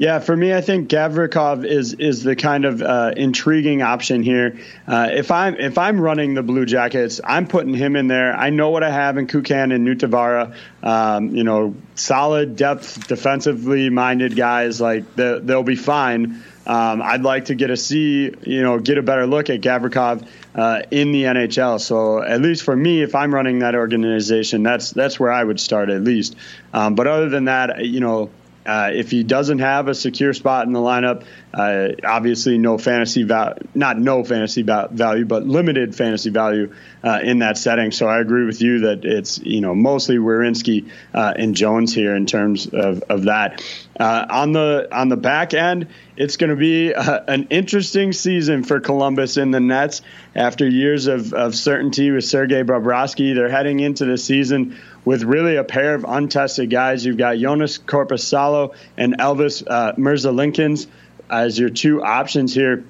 Yeah, 0.00 0.18
for 0.18 0.34
me, 0.34 0.54
I 0.54 0.62
think 0.62 0.88
Gavrikov 0.88 1.66
is 1.66 1.92
is 1.92 2.22
the 2.22 2.34
kind 2.34 2.64
of 2.64 2.80
uh, 2.80 3.12
intriguing 3.14 3.82
option 3.82 4.22
here. 4.22 4.58
Uh, 4.86 5.10
if 5.12 5.30
I'm 5.30 5.56
if 5.56 5.76
I'm 5.76 6.00
running 6.00 6.32
the 6.32 6.42
Blue 6.42 6.64
Jackets, 6.64 7.20
I'm 7.22 7.46
putting 7.46 7.74
him 7.74 7.96
in 7.96 8.06
there. 8.06 8.34
I 8.34 8.48
know 8.48 8.70
what 8.70 8.82
I 8.82 8.90
have 8.90 9.18
in 9.18 9.26
Kukan 9.26 9.74
and 9.74 9.86
Nutivaara. 9.86 10.54
Um, 10.82 11.36
you 11.36 11.44
know, 11.44 11.74
solid 11.96 12.56
depth, 12.56 13.08
defensively 13.08 13.90
minded 13.90 14.36
guys. 14.36 14.80
Like 14.80 15.04
they'll 15.16 15.62
be 15.64 15.76
fine. 15.76 16.42
Um, 16.70 17.02
I'd 17.02 17.22
like 17.22 17.46
to 17.46 17.56
get 17.56 17.70
a 17.70 17.76
see, 17.76 18.32
you 18.44 18.62
know, 18.62 18.78
get 18.78 18.96
a 18.96 19.02
better 19.02 19.26
look 19.26 19.50
at 19.50 19.60
Gavrikov 19.60 20.24
uh, 20.54 20.82
in 20.92 21.10
the 21.10 21.24
NHL. 21.24 21.80
So 21.80 22.22
at 22.22 22.40
least 22.40 22.62
for 22.62 22.76
me, 22.76 23.02
if 23.02 23.16
I'm 23.16 23.34
running 23.34 23.58
that 23.58 23.74
organization, 23.74 24.62
that's 24.62 24.92
that's 24.92 25.18
where 25.18 25.32
I 25.32 25.42
would 25.42 25.58
start 25.58 25.90
at 25.90 26.04
least. 26.04 26.36
Um, 26.72 26.94
but 26.94 27.08
other 27.08 27.28
than 27.28 27.46
that, 27.46 27.84
you 27.84 27.98
know, 27.98 28.30
uh, 28.70 28.90
if 28.92 29.10
he 29.10 29.24
doesn't 29.24 29.58
have 29.58 29.88
a 29.88 29.94
secure 29.96 30.32
spot 30.32 30.64
in 30.64 30.72
the 30.72 30.78
lineup, 30.78 31.24
uh, 31.52 31.88
obviously 32.04 32.56
no 32.56 32.78
fantasy 32.78 33.24
value, 33.24 33.56
not 33.74 33.98
no 33.98 34.22
fantasy 34.22 34.62
value, 34.62 35.24
but 35.24 35.44
limited 35.44 35.92
fantasy 35.96 36.30
value 36.30 36.72
uh, 37.02 37.18
in 37.20 37.40
that 37.40 37.58
setting. 37.58 37.90
So 37.90 38.06
I 38.06 38.20
agree 38.20 38.46
with 38.46 38.62
you 38.62 38.80
that 38.80 39.04
it's 39.04 39.38
you 39.40 39.60
know 39.60 39.74
mostly 39.74 40.18
Werenski 40.18 40.88
uh, 41.12 41.34
and 41.36 41.56
Jones 41.56 41.92
here 41.92 42.14
in 42.14 42.26
terms 42.26 42.68
of, 42.72 43.02
of 43.08 43.24
that. 43.24 43.60
Uh, 43.98 44.26
on 44.30 44.52
the 44.52 44.88
on 44.92 45.08
the 45.08 45.16
back 45.16 45.52
end, 45.52 45.88
it's 46.16 46.36
going 46.36 46.50
to 46.50 46.56
be 46.56 46.94
uh, 46.94 47.24
an 47.26 47.48
interesting 47.50 48.12
season 48.12 48.62
for 48.62 48.78
Columbus 48.78 49.36
in 49.36 49.50
the 49.50 49.58
Nets 49.58 50.00
after 50.36 50.68
years 50.68 51.08
of, 51.08 51.34
of 51.34 51.56
certainty 51.56 52.12
with 52.12 52.24
Sergei 52.24 52.62
Bobrovsky. 52.62 53.34
They're 53.34 53.50
heading 53.50 53.80
into 53.80 54.04
the 54.04 54.16
season 54.16 54.78
with 55.04 55.22
really 55.22 55.56
a 55.56 55.64
pair 55.64 55.94
of 55.94 56.04
untested 56.06 56.70
guys. 56.70 57.04
You've 57.04 57.16
got 57.16 57.36
Joonas 57.36 57.80
Korpisalo 57.80 58.74
and 58.96 59.18
Elvis 59.18 59.62
uh, 59.66 59.92
Merzlikins 59.94 60.86
as 61.30 61.58
your 61.58 61.70
two 61.70 62.02
options 62.02 62.54
here. 62.54 62.84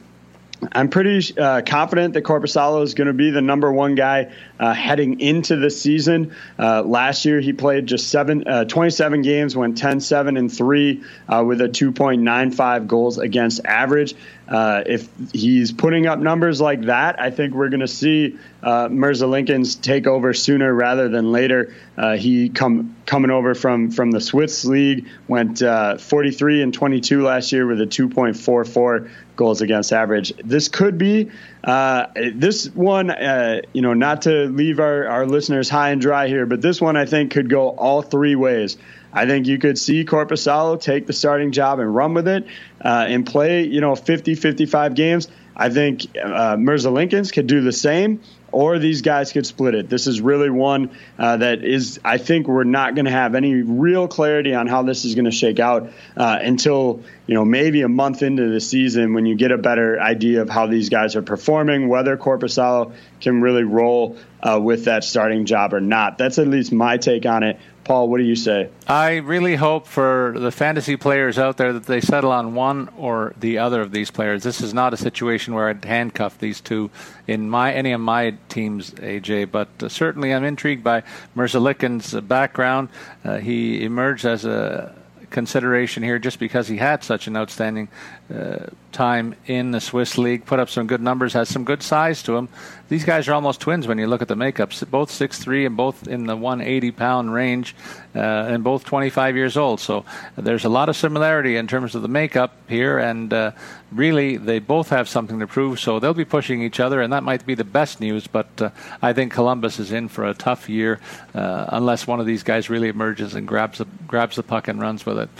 I'm 0.72 0.88
pretty 0.88 1.38
uh, 1.38 1.62
confident 1.62 2.14
that 2.14 2.24
Korpisalo 2.24 2.82
is 2.82 2.94
going 2.94 3.06
to 3.06 3.14
be 3.14 3.30
the 3.30 3.40
number 3.40 3.72
one 3.72 3.94
guy 3.94 4.32
uh, 4.58 4.74
heading 4.74 5.20
into 5.20 5.56
the 5.56 5.70
season. 5.70 6.34
Uh, 6.58 6.82
last 6.82 7.24
year, 7.24 7.40
he 7.40 7.52
played 7.52 7.86
just 7.86 8.08
seven, 8.08 8.46
uh, 8.46 8.64
27 8.64 9.22
games, 9.22 9.56
went 9.56 9.78
10, 9.78 10.00
7, 10.00 10.36
and 10.36 10.52
3 10.52 11.02
uh, 11.28 11.44
with 11.46 11.60
a 11.62 11.68
2.95 11.68 12.86
goals 12.86 13.18
against 13.18 13.64
average. 13.64 14.14
Uh, 14.50 14.82
if 14.84 15.08
he's 15.32 15.70
putting 15.70 16.08
up 16.08 16.18
numbers 16.18 16.60
like 16.60 16.82
that, 16.82 17.20
I 17.20 17.30
think 17.30 17.54
we're 17.54 17.68
going 17.68 17.80
to 17.80 17.88
see 17.88 18.36
uh, 18.64 18.88
Merzlikins 18.88 19.80
take 19.80 20.08
over 20.08 20.34
sooner 20.34 20.74
rather 20.74 21.08
than 21.08 21.30
later. 21.30 21.72
Uh, 21.96 22.16
he 22.16 22.48
come 22.48 22.96
coming 23.06 23.30
over 23.30 23.54
from 23.54 23.92
from 23.92 24.10
the 24.10 24.20
Swiss 24.20 24.64
league, 24.64 25.06
went 25.28 25.62
uh, 25.62 25.98
43 25.98 26.62
and 26.62 26.74
22 26.74 27.22
last 27.22 27.52
year 27.52 27.64
with 27.64 27.80
a 27.80 27.86
2.44 27.86 29.08
goals 29.36 29.60
against 29.62 29.92
average. 29.92 30.32
This 30.44 30.68
could 30.68 30.98
be 30.98 31.30
uh, 31.62 32.06
this 32.34 32.66
one, 32.70 33.10
uh, 33.10 33.62
you 33.72 33.82
know, 33.82 33.94
not 33.94 34.22
to 34.22 34.46
leave 34.46 34.80
our, 34.80 35.06
our 35.06 35.26
listeners 35.26 35.68
high 35.68 35.90
and 35.90 36.00
dry 36.00 36.26
here, 36.26 36.44
but 36.44 36.60
this 36.60 36.80
one 36.80 36.96
I 36.96 37.06
think 37.06 37.30
could 37.30 37.48
go 37.48 37.68
all 37.68 38.02
three 38.02 38.34
ways. 38.34 38.76
I 39.12 39.26
think 39.26 39.46
you 39.46 39.58
could 39.58 39.78
see 39.78 40.04
Korpisalo 40.04 40.80
take 40.80 41.06
the 41.06 41.12
starting 41.12 41.52
job 41.52 41.80
and 41.80 41.94
run 41.94 42.14
with 42.14 42.28
it 42.28 42.46
uh, 42.84 43.06
and 43.08 43.26
play, 43.26 43.64
you 43.64 43.80
know, 43.80 43.94
50, 43.96 44.34
55 44.34 44.94
games. 44.94 45.28
I 45.56 45.68
think 45.68 46.04
uh, 46.16 46.56
Merzlikins 46.56 47.32
could 47.32 47.46
do 47.46 47.60
the 47.60 47.72
same 47.72 48.20
or 48.52 48.78
these 48.78 49.02
guys 49.02 49.32
could 49.32 49.46
split 49.46 49.74
it. 49.74 49.88
This 49.88 50.06
is 50.06 50.20
really 50.20 50.50
one 50.50 50.90
uh, 51.18 51.36
that 51.38 51.64
is, 51.64 52.00
I 52.04 52.18
think, 52.18 52.48
we're 52.48 52.64
not 52.64 52.94
going 52.94 53.04
to 53.04 53.10
have 53.10 53.34
any 53.34 53.54
real 53.62 54.08
clarity 54.08 54.54
on 54.54 54.66
how 54.66 54.82
this 54.82 55.04
is 55.04 55.14
going 55.14 55.26
to 55.26 55.30
shake 55.30 55.60
out 55.60 55.90
uh, 56.16 56.38
until 56.40 57.02
you 57.26 57.34
know 57.34 57.44
maybe 57.44 57.82
a 57.82 57.88
month 57.88 58.22
into 58.22 58.48
the 58.48 58.60
season 58.60 59.14
when 59.14 59.26
you 59.26 59.36
get 59.36 59.52
a 59.52 59.58
better 59.58 60.00
idea 60.00 60.42
of 60.42 60.48
how 60.48 60.66
these 60.66 60.88
guys 60.88 61.16
are 61.16 61.22
performing, 61.22 61.88
whether 61.88 62.16
Korpisalo 62.16 62.92
can 63.20 63.40
really 63.40 63.64
roll 63.64 64.16
uh, 64.42 64.58
with 64.60 64.86
that 64.86 65.04
starting 65.04 65.44
job 65.44 65.74
or 65.74 65.80
not. 65.80 66.18
That's 66.18 66.38
at 66.38 66.48
least 66.48 66.72
my 66.72 66.96
take 66.96 67.26
on 67.26 67.42
it. 67.42 67.58
Paul, 67.90 68.08
what 68.08 68.18
do 68.18 68.22
you 68.22 68.36
say? 68.36 68.70
I 68.86 69.16
really 69.16 69.56
hope 69.56 69.84
for 69.84 70.36
the 70.38 70.52
fantasy 70.52 70.94
players 70.94 71.40
out 71.40 71.56
there 71.56 71.72
that 71.72 71.86
they 71.86 72.00
settle 72.00 72.30
on 72.30 72.54
one 72.54 72.88
or 72.96 73.34
the 73.36 73.58
other 73.58 73.80
of 73.80 73.90
these 73.90 74.12
players. 74.12 74.44
This 74.44 74.60
is 74.60 74.72
not 74.72 74.94
a 74.94 74.96
situation 74.96 75.54
where 75.54 75.68
I'd 75.68 75.84
handcuff 75.84 76.38
these 76.38 76.60
two 76.60 76.92
in 77.26 77.50
my 77.50 77.72
any 77.72 77.90
of 77.90 78.00
my 78.00 78.36
teams, 78.48 78.92
AJ. 78.92 79.50
But 79.50 79.70
uh, 79.82 79.88
certainly, 79.88 80.32
I'm 80.32 80.44
intrigued 80.44 80.84
by 80.84 81.02
Merzlikin's 81.34 82.14
background. 82.20 82.90
Uh, 83.24 83.38
he 83.38 83.82
emerged 83.82 84.24
as 84.24 84.44
a 84.44 84.94
consideration 85.30 86.04
here 86.04 86.20
just 86.20 86.38
because 86.38 86.68
he 86.68 86.76
had 86.76 87.02
such 87.02 87.26
an 87.26 87.36
outstanding 87.36 87.88
uh, 88.34 88.66
time 88.92 89.34
in 89.46 89.70
the 89.70 89.80
Swiss 89.80 90.18
league, 90.18 90.44
put 90.44 90.58
up 90.58 90.68
some 90.68 90.86
good 90.86 91.00
numbers, 91.00 91.32
has 91.32 91.48
some 91.48 91.64
good 91.64 91.82
size 91.82 92.22
to 92.24 92.36
him. 92.36 92.48
These 92.88 93.04
guys 93.04 93.28
are 93.28 93.34
almost 93.34 93.60
twins 93.60 93.86
when 93.86 93.98
you 93.98 94.06
look 94.06 94.22
at 94.22 94.28
the 94.28 94.34
makeups. 94.34 94.88
Both 94.90 95.10
six 95.10 95.38
three 95.38 95.64
and 95.64 95.76
both 95.76 96.08
in 96.08 96.26
the 96.26 96.36
180 96.36 96.90
pound 96.90 97.32
range, 97.32 97.74
uh, 98.14 98.18
and 98.18 98.64
both 98.64 98.84
25 98.84 99.36
years 99.36 99.56
old. 99.56 99.80
So 99.80 100.04
there's 100.36 100.64
a 100.64 100.68
lot 100.68 100.88
of 100.88 100.96
similarity 100.96 101.56
in 101.56 101.66
terms 101.66 101.94
of 101.94 102.02
the 102.02 102.08
makeup 102.08 102.52
here, 102.68 102.98
and 102.98 103.32
uh, 103.32 103.52
really 103.92 104.36
they 104.36 104.58
both 104.58 104.88
have 104.90 105.08
something 105.08 105.38
to 105.38 105.46
prove. 105.46 105.78
So 105.78 106.00
they'll 106.00 106.14
be 106.14 106.24
pushing 106.24 106.62
each 106.62 106.80
other, 106.80 107.00
and 107.00 107.12
that 107.12 107.22
might 107.22 107.46
be 107.46 107.54
the 107.54 107.64
best 107.64 108.00
news. 108.00 108.26
But 108.26 108.48
uh, 108.60 108.70
I 109.02 109.12
think 109.12 109.32
Columbus 109.32 109.78
is 109.78 109.92
in 109.92 110.08
for 110.08 110.24
a 110.24 110.34
tough 110.34 110.68
year 110.68 111.00
uh, 111.34 111.66
unless 111.68 112.06
one 112.06 112.20
of 112.20 112.26
these 112.26 112.42
guys 112.42 112.68
really 112.68 112.88
emerges 112.88 113.34
and 113.34 113.46
grabs 113.46 113.78
the 113.78 113.86
grabs 114.06 114.36
the 114.36 114.42
puck 114.42 114.68
and 114.68 114.80
runs 114.80 115.06
with 115.06 115.18
it. 115.18 115.30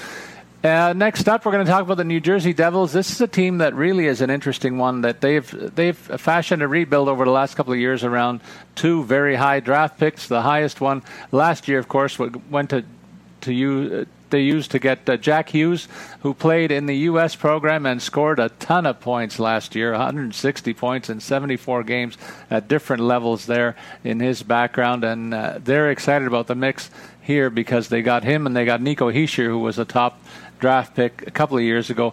Uh, 0.62 0.92
next 0.94 1.26
up, 1.26 1.46
we're 1.46 1.52
going 1.52 1.64
to 1.64 1.70
talk 1.70 1.82
about 1.82 1.96
the 1.96 2.04
New 2.04 2.20
Jersey 2.20 2.52
Devils. 2.52 2.92
This 2.92 3.10
is 3.10 3.20
a 3.22 3.26
team 3.26 3.58
that 3.58 3.74
really 3.74 4.06
is 4.06 4.20
an 4.20 4.28
interesting 4.28 4.76
one. 4.76 5.00
That 5.00 5.22
they've 5.22 5.74
they've 5.74 5.96
fashioned 5.96 6.60
a 6.60 6.68
rebuild 6.68 7.08
over 7.08 7.24
the 7.24 7.30
last 7.30 7.54
couple 7.54 7.72
of 7.72 7.78
years 7.78 8.04
around 8.04 8.42
two 8.74 9.02
very 9.04 9.36
high 9.36 9.60
draft 9.60 9.98
picks. 9.98 10.28
The 10.28 10.42
highest 10.42 10.82
one 10.82 11.02
last 11.32 11.66
year, 11.66 11.78
of 11.78 11.88
course, 11.88 12.18
went 12.18 12.70
to 12.70 12.84
to 13.40 13.54
you. 13.54 14.06
They 14.28 14.42
used 14.42 14.70
to 14.72 14.78
get 14.78 15.08
uh, 15.08 15.16
Jack 15.16 15.48
Hughes, 15.48 15.88
who 16.20 16.34
played 16.34 16.70
in 16.70 16.86
the 16.86 16.96
U.S. 16.98 17.34
program 17.34 17.84
and 17.84 18.00
scored 18.00 18.38
a 18.38 18.50
ton 18.50 18.86
of 18.86 19.00
points 19.00 19.40
last 19.40 19.74
year 19.74 19.90
160 19.90 20.72
points 20.74 21.10
in 21.10 21.18
74 21.18 21.82
games 21.82 22.16
at 22.48 22.68
different 22.68 23.02
levels 23.02 23.46
there 23.46 23.74
in 24.04 24.20
his 24.20 24.44
background. 24.44 25.02
And 25.02 25.34
uh, 25.34 25.58
they're 25.58 25.90
excited 25.90 26.28
about 26.28 26.46
the 26.46 26.54
mix 26.54 26.90
here 27.20 27.50
because 27.50 27.88
they 27.88 28.02
got 28.02 28.22
him 28.22 28.46
and 28.46 28.54
they 28.54 28.64
got 28.64 28.80
Nico 28.80 29.10
Hischier, 29.10 29.46
who 29.46 29.58
was 29.58 29.80
a 29.80 29.84
top 29.84 30.20
draft 30.60 30.94
pick 30.94 31.24
a 31.26 31.30
couple 31.30 31.56
of 31.56 31.62
years 31.62 31.90
ago 31.90 32.12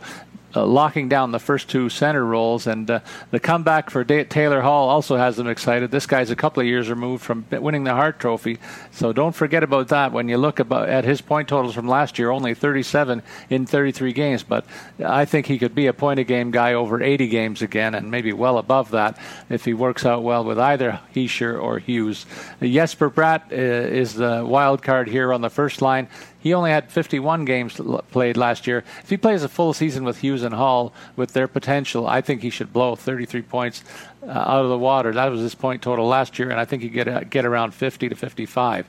uh, 0.56 0.66
locking 0.66 1.08
down 1.08 1.32
the 1.32 1.40
first 1.40 1.70
two 1.70 1.90
center 1.90 2.26
roles. 2.26 2.68
And 2.68 2.90
uh, 2.90 3.00
the 3.32 3.40
comeback 3.40 3.90
for 3.90 4.04
Taylor 4.04 4.62
Hall 4.62 4.90
also 4.90 5.18
has 5.18 5.36
them 5.36 5.48
excited. 5.48 5.92
This 5.92 6.08
guy's 6.08 6.32
a 6.32 6.36
couple 6.36 6.62
of 6.62 6.68
years 6.68 6.90
removed 6.90 7.24
from 7.24 7.46
winning 7.52 7.84
the 7.84 7.94
Hart 7.94 8.20
Trophy, 8.20 8.58
so 8.92 9.14
don't 9.14 9.36
forget 9.36 9.64
about 9.64 9.90
that 9.90 10.12
when 10.12 10.28
you 10.28 10.38
look 10.38 10.60
about 10.60 10.90
at 10.90 11.04
his 11.04 11.22
point 11.22 11.48
totals 11.48 11.76
from 11.76 11.88
last 11.88 12.18
year, 12.18 12.32
only 12.32 12.54
37 12.54 13.22
in 13.50 13.66
33 13.66 14.14
games. 14.14 14.44
But 14.44 14.66
I 15.04 15.26
think 15.26 15.46
he 15.46 15.60
could 15.60 15.76
be 15.76 15.88
a 15.88 15.94
point 15.94 16.20
a 16.20 16.24
game 16.24 16.52
guy 16.52 16.74
over 16.74 17.02
80 17.02 17.28
games 17.28 17.62
again, 17.62 17.94
and 17.94 18.10
maybe 18.10 18.34
well 18.34 18.58
above 18.58 18.92
that 18.92 19.20
if 19.50 19.66
he 19.66 19.74
works 19.74 20.06
out 20.06 20.24
well 20.24 20.44
with 20.44 20.60
either 20.60 21.00
Hischier 21.14 21.62
or 21.62 21.80
Hughes. 21.80 22.26
Jesper 22.62 23.10
Bratt 23.10 23.52
uh, 23.52 23.56
is 23.56 24.16
the 24.16 24.44
wild 24.46 24.82
card 24.82 25.08
here 25.08 25.34
on 25.34 25.42
the 25.42 25.50
first 25.50 25.82
line. 25.82 26.08
He 26.40 26.54
only 26.54 26.72
had 26.72 26.92
51 26.92 27.46
games 27.46 27.80
played 28.12 28.38
last 28.38 28.68
year. 28.68 28.84
If 29.04 29.10
he 29.10 29.18
plays 29.18 29.44
a 29.44 29.50
full 29.50 29.74
season 29.74 30.04
with 30.04 30.20
Hughes 30.20 30.44
and 30.44 30.54
Hall 30.54 30.94
with 31.16 31.34
their 31.34 31.48
potential, 31.48 32.08
I 32.08 32.22
think 32.22 32.42
he 32.42 32.50
should 32.50 32.72
blow 32.72 32.96
33 32.96 33.42
points 33.42 33.84
uh, 34.24 34.32
out 34.32 34.64
of 34.64 34.70
the 34.70 34.78
water. 34.78 35.12
That 35.14 35.32
was 35.32 35.42
his 35.42 35.56
point 35.56 35.82
total 35.82 36.08
last 36.08 36.38
year, 36.38 36.50
and 36.50 36.60
I 36.60 36.66
think 36.66 36.84
he 36.84 36.90
get 36.90 37.08
uh, 37.08 37.22
get 37.22 37.46
around 37.46 37.74
50 37.74 38.10
to 38.10 38.16
55. 38.16 38.88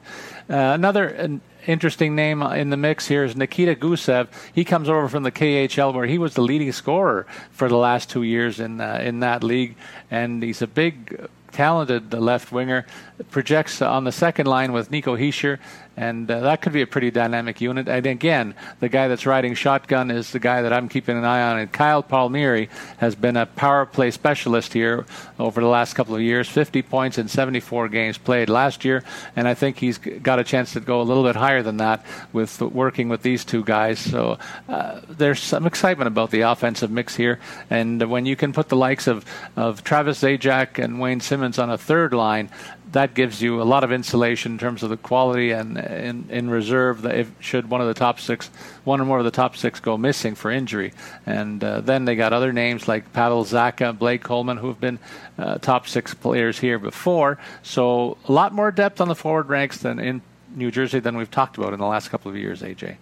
Uh, 0.51 0.55
another 0.55 1.07
an 1.07 1.41
interesting 1.67 2.15
name 2.15 2.43
in 2.43 2.71
the 2.71 2.77
mix 2.77 3.07
here 3.07 3.25
is 3.25 3.37
Nikita 3.37 3.75
Gusev. 3.75 4.29
He 4.55 4.65
comes 4.65 4.89
over 4.89 5.09
from 5.09 5.23
the 5.23 5.33
KHL, 5.33 5.93
where 5.95 6.07
he 6.07 6.19
was 6.19 6.35
the 6.35 6.43
leading 6.43 6.73
scorer 6.73 7.27
for 7.51 7.69
the 7.69 7.77
last 7.77 8.11
two 8.11 8.23
years 8.23 8.61
in 8.61 8.81
uh, 8.81 9.01
in 9.03 9.21
that 9.21 9.43
league, 9.43 9.77
and 10.11 10.43
he's 10.43 10.63
a 10.63 10.67
big 10.67 11.29
talented 11.53 12.13
left 12.13 12.53
winger. 12.53 12.87
Projects 13.31 13.83
on 13.83 14.05
the 14.05 14.13
second 14.13 14.47
line 14.47 14.73
with 14.73 14.91
Nico 14.91 15.17
Hischier 15.17 15.59
and 15.99 16.31
uh, 16.31 16.39
that 16.41 16.63
could 16.63 16.73
be 16.73 16.83
a 16.83 16.87
pretty 16.87 17.11
dynamic 17.11 17.61
unit. 17.61 17.89
And 17.89 18.07
again, 18.07 18.55
the 18.79 18.89
guy 18.89 19.09
that's 19.09 19.27
riding 19.27 19.55
shotgun 19.55 20.13
is 20.13 20.31
the 20.31 20.39
guy 20.39 20.63
that 20.63 20.73
I'm 20.73 20.89
keeping 20.89 21.19
an 21.19 21.25
eye 21.25 21.43
on. 21.43 21.59
And 21.59 21.73
Kyle 21.73 22.05
Palmieri 22.05 22.69
has 22.99 23.17
been 23.17 23.37
a 23.37 23.47
power 23.47 23.85
play 23.85 24.13
specialist 24.13 24.73
here 24.73 25.07
over 25.41 25.61
the 25.61 25.67
last 25.67 25.95
couple 25.95 26.15
of 26.15 26.23
years. 26.23 26.49
50 26.49 26.83
points 26.83 27.19
in 27.19 27.27
74 27.27 27.89
games 27.89 28.17
played 28.17 28.49
last 28.49 28.85
year, 28.85 29.03
and 29.35 29.49
I 29.49 29.55
think 29.55 29.79
he's 29.79 29.99
got 29.99 30.39
a 30.39 30.45
chance 30.45 30.73
to 30.75 30.81
go 30.81 31.01
a 31.01 31.03
little 31.03 31.25
bit 31.25 31.35
higher 31.35 31.65
than 31.65 31.79
that 31.79 32.07
with 32.33 32.61
working 32.61 33.09
with 33.09 33.23
these 33.23 33.45
two 33.45 33.65
guys. 33.65 33.99
So 33.99 34.39
uh, 34.69 35.01
there's 35.09 35.41
some 35.41 35.67
excitement 35.67 36.07
about 36.07 36.31
the 36.31 36.43
offensive 36.43 36.93
mix 36.93 37.17
here, 37.17 37.41
and 37.71 38.09
when 38.09 38.25
you 38.25 38.37
can 38.37 38.53
put 38.53 38.69
the 38.69 38.77
likes 38.77 39.09
of 39.09 39.25
of 39.57 39.83
Travis 39.83 40.23
Zajac 40.23 40.83
and 40.83 41.01
Wayne 41.01 41.21
Simmonds 41.21 41.59
on 41.59 41.71
a 41.71 41.79
third 41.79 42.13
line, 42.13 42.51
that 42.93 43.15
gives 43.15 43.43
you 43.43 43.61
a 43.61 43.65
lot 43.65 43.85
of 43.85 43.93
insulation 43.93 44.53
in 44.53 44.59
terms 44.59 44.83
of 44.83 44.91
the 44.91 44.97
quality 44.97 45.51
and 45.51 45.77
in, 45.77 46.27
in 46.31 46.51
reserve. 46.51 47.05
If 47.05 47.31
should 47.41 47.69
one 47.69 47.81
of 47.81 47.87
the 47.87 47.95
top 47.95 48.21
six, 48.21 48.49
one 48.85 49.01
or 49.01 49.05
more 49.05 49.19
of 49.19 49.25
the 49.25 49.31
top 49.31 49.57
six 49.57 49.81
go 49.81 49.97
missing 49.97 50.35
for 50.35 50.51
injury, 50.51 50.93
and 51.27 51.63
uh, 51.63 51.81
then 51.81 52.05
they 52.05 52.17
got 52.17 52.33
other 52.33 52.53
names 52.53 52.89
like 52.89 53.13
Pavel 53.13 53.45
Zacha, 53.45 53.97
Blake 53.99 54.23
Coleman, 54.23 54.57
who 54.57 54.69
have 54.69 54.81
been 54.81 54.99
uh, 55.39 55.59
top 55.59 55.87
six 55.87 56.15
players 56.15 56.59
here 56.59 56.79
before. 56.79 57.39
So 57.63 58.17
a 58.27 58.33
lot 58.33 58.53
more 58.53 58.71
depth 58.71 59.01
on 59.01 59.09
the 59.09 59.15
forward 59.15 59.49
ranks 59.49 59.79
than 59.79 59.99
in 59.99 60.23
New 60.55 60.71
Jersey 60.71 60.99
than 60.99 61.17
we've 61.17 61.31
talked 61.31 61.59
about 61.59 61.73
in 61.73 61.79
the 61.79 61.87
last 61.87 62.09
couple 62.09 62.31
of 62.31 62.37
years, 62.37 62.63
AJ. 62.63 62.97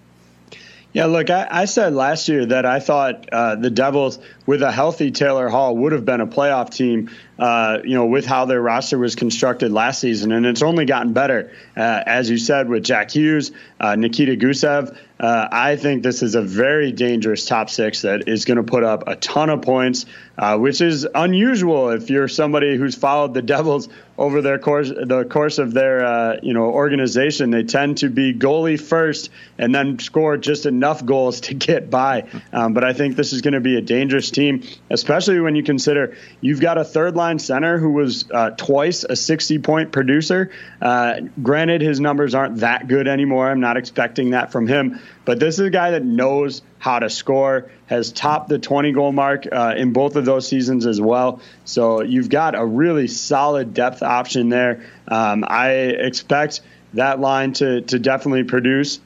Yeah, 0.97 1.05
look, 1.05 1.29
I, 1.29 1.47
I, 1.51 1.65
said 1.67 1.93
last 1.93 2.27
year 2.27 2.47
that 2.47 2.65
I 2.65 2.81
thought 2.81 3.29
uh, 3.31 3.57
the 3.57 3.69
Devils, 3.69 4.19
with 4.47 4.63
a 4.63 4.73
healthy 4.73 5.11
Taylor 5.11 5.51
Hall, 5.51 5.77
would 5.77 5.93
have 5.93 6.07
been 6.07 6.23
a 6.23 6.27
playoff 6.27 6.71
team. 6.71 7.11
Uh, 7.39 7.81
you 7.85 7.93
know, 7.93 8.07
with 8.07 8.25
how 8.25 8.47
their 8.47 8.63
roster 8.63 8.97
was 8.97 9.15
constructed 9.15 9.71
last 9.71 10.01
season, 10.01 10.33
and 10.33 10.47
it's 10.47 10.63
only 10.63 10.87
gotten 10.87 11.13
better, 11.13 11.53
uh, 11.77 12.03
as 12.07 12.31
you 12.31 12.39
said, 12.39 12.71
with 12.71 12.83
Jack 12.83 13.11
Hughes, 13.11 13.53
uh, 13.79 13.95
Nikita 13.95 14.37
Gusev. 14.37 14.97
Uh, 15.21 15.49
I 15.51 15.77
think 15.77 16.03
this 16.03 16.23
is 16.23 16.35
a 16.35 16.43
very 16.43 16.93
dangerous 16.93 17.47
top 17.47 17.71
six 17.71 18.03
that 18.03 18.29
is 18.29 18.45
going 18.45 18.57
to 18.57 18.63
put 18.63 18.85
up 18.85 19.05
a 19.07 19.17
ton 19.17 19.51
of 19.51 19.63
points, 19.63 20.07
uh, 20.39 20.59
which 20.59 20.81
is 20.81 21.07
unusual 21.15 21.91
if 21.91 22.11
you're 22.11 22.29
somebody 22.29 22.77
who's 22.77 22.95
followed 22.95 23.35
the 23.35 23.43
Devils 23.57 23.89
over 24.19 24.41
their 24.41 24.59
course, 24.59 24.89
the 24.89 25.25
course 25.25 25.59
of 25.59 25.75
their 25.75 26.39
you 26.43 26.55
know 26.55 26.65
organization. 26.65 27.51
They 27.51 27.65
tend 27.65 27.99
to 27.99 28.09
be 28.09 28.33
goalie 28.33 28.81
first 28.81 29.31
and 29.59 29.75
then 29.75 29.99
score 29.99 30.39
just 30.39 30.65
enough 30.65 31.05
goals 31.05 31.41
to 31.47 31.55
get 31.55 31.91
by. 31.91 32.25
Um, 32.53 32.73
but 32.73 32.83
I 32.83 32.95
think 32.95 33.17
this 33.17 33.35
is 33.35 33.43
going 33.43 33.55
to 33.55 33.61
be 33.61 33.77
a 33.77 33.83
dangerous 33.83 34.31
team, 34.31 34.63
especially 34.89 35.41
when 35.41 35.55
you 35.55 35.63
consider 35.63 36.17
you've 36.41 36.61
got 36.61 36.79
a 36.79 36.85
third 36.85 37.15
line 37.15 37.27
line 37.27 37.39
center 37.41 37.77
who 37.79 37.91
was 37.91 38.31
uh, 38.31 38.51
twice 38.51 39.03
a 39.03 39.17
60 39.17 39.59
point 39.59 39.91
producer. 39.91 40.51
Uh, 40.81 41.21
granted, 41.43 41.81
his 41.81 41.99
numbers 41.99 42.35
aren't 42.35 42.59
that 42.59 42.87
good 42.87 43.09
anymore. 43.09 43.51
I'm 43.51 43.61
not 43.61 43.77
expecting 43.77 44.31
that 44.31 44.53
from 44.53 44.67
him. 44.67 45.01
But 45.25 45.41
this 45.41 45.59
is 45.59 45.67
a 45.67 45.71
guy 45.71 45.93
that 45.93 46.05
knows 46.05 46.63
how 46.79 46.99
to 46.99 47.11
score, 47.11 47.71
has 47.87 48.13
topped 48.13 48.49
the 48.49 48.59
20 48.59 48.93
goal 48.93 49.13
mark 49.13 49.47
uh, 49.51 49.75
in 49.77 49.93
both 49.93 50.17
of 50.17 50.25
those 50.25 50.47
seasons 50.47 50.87
as 50.87 51.01
well. 51.01 51.41
So 51.65 52.03
you've 52.03 52.29
got 52.29 52.55
a 52.55 52.65
really 52.65 53.09
solid 53.09 53.75
depth 53.75 54.03
option 54.03 54.49
there. 54.49 54.85
Um, 55.09 55.45
I 55.47 55.71
expect 55.71 56.61
that 56.95 57.21
line 57.21 57.53
to, 57.55 57.81
to 57.83 57.99
definitely 57.99 58.45
produce 58.45 59.01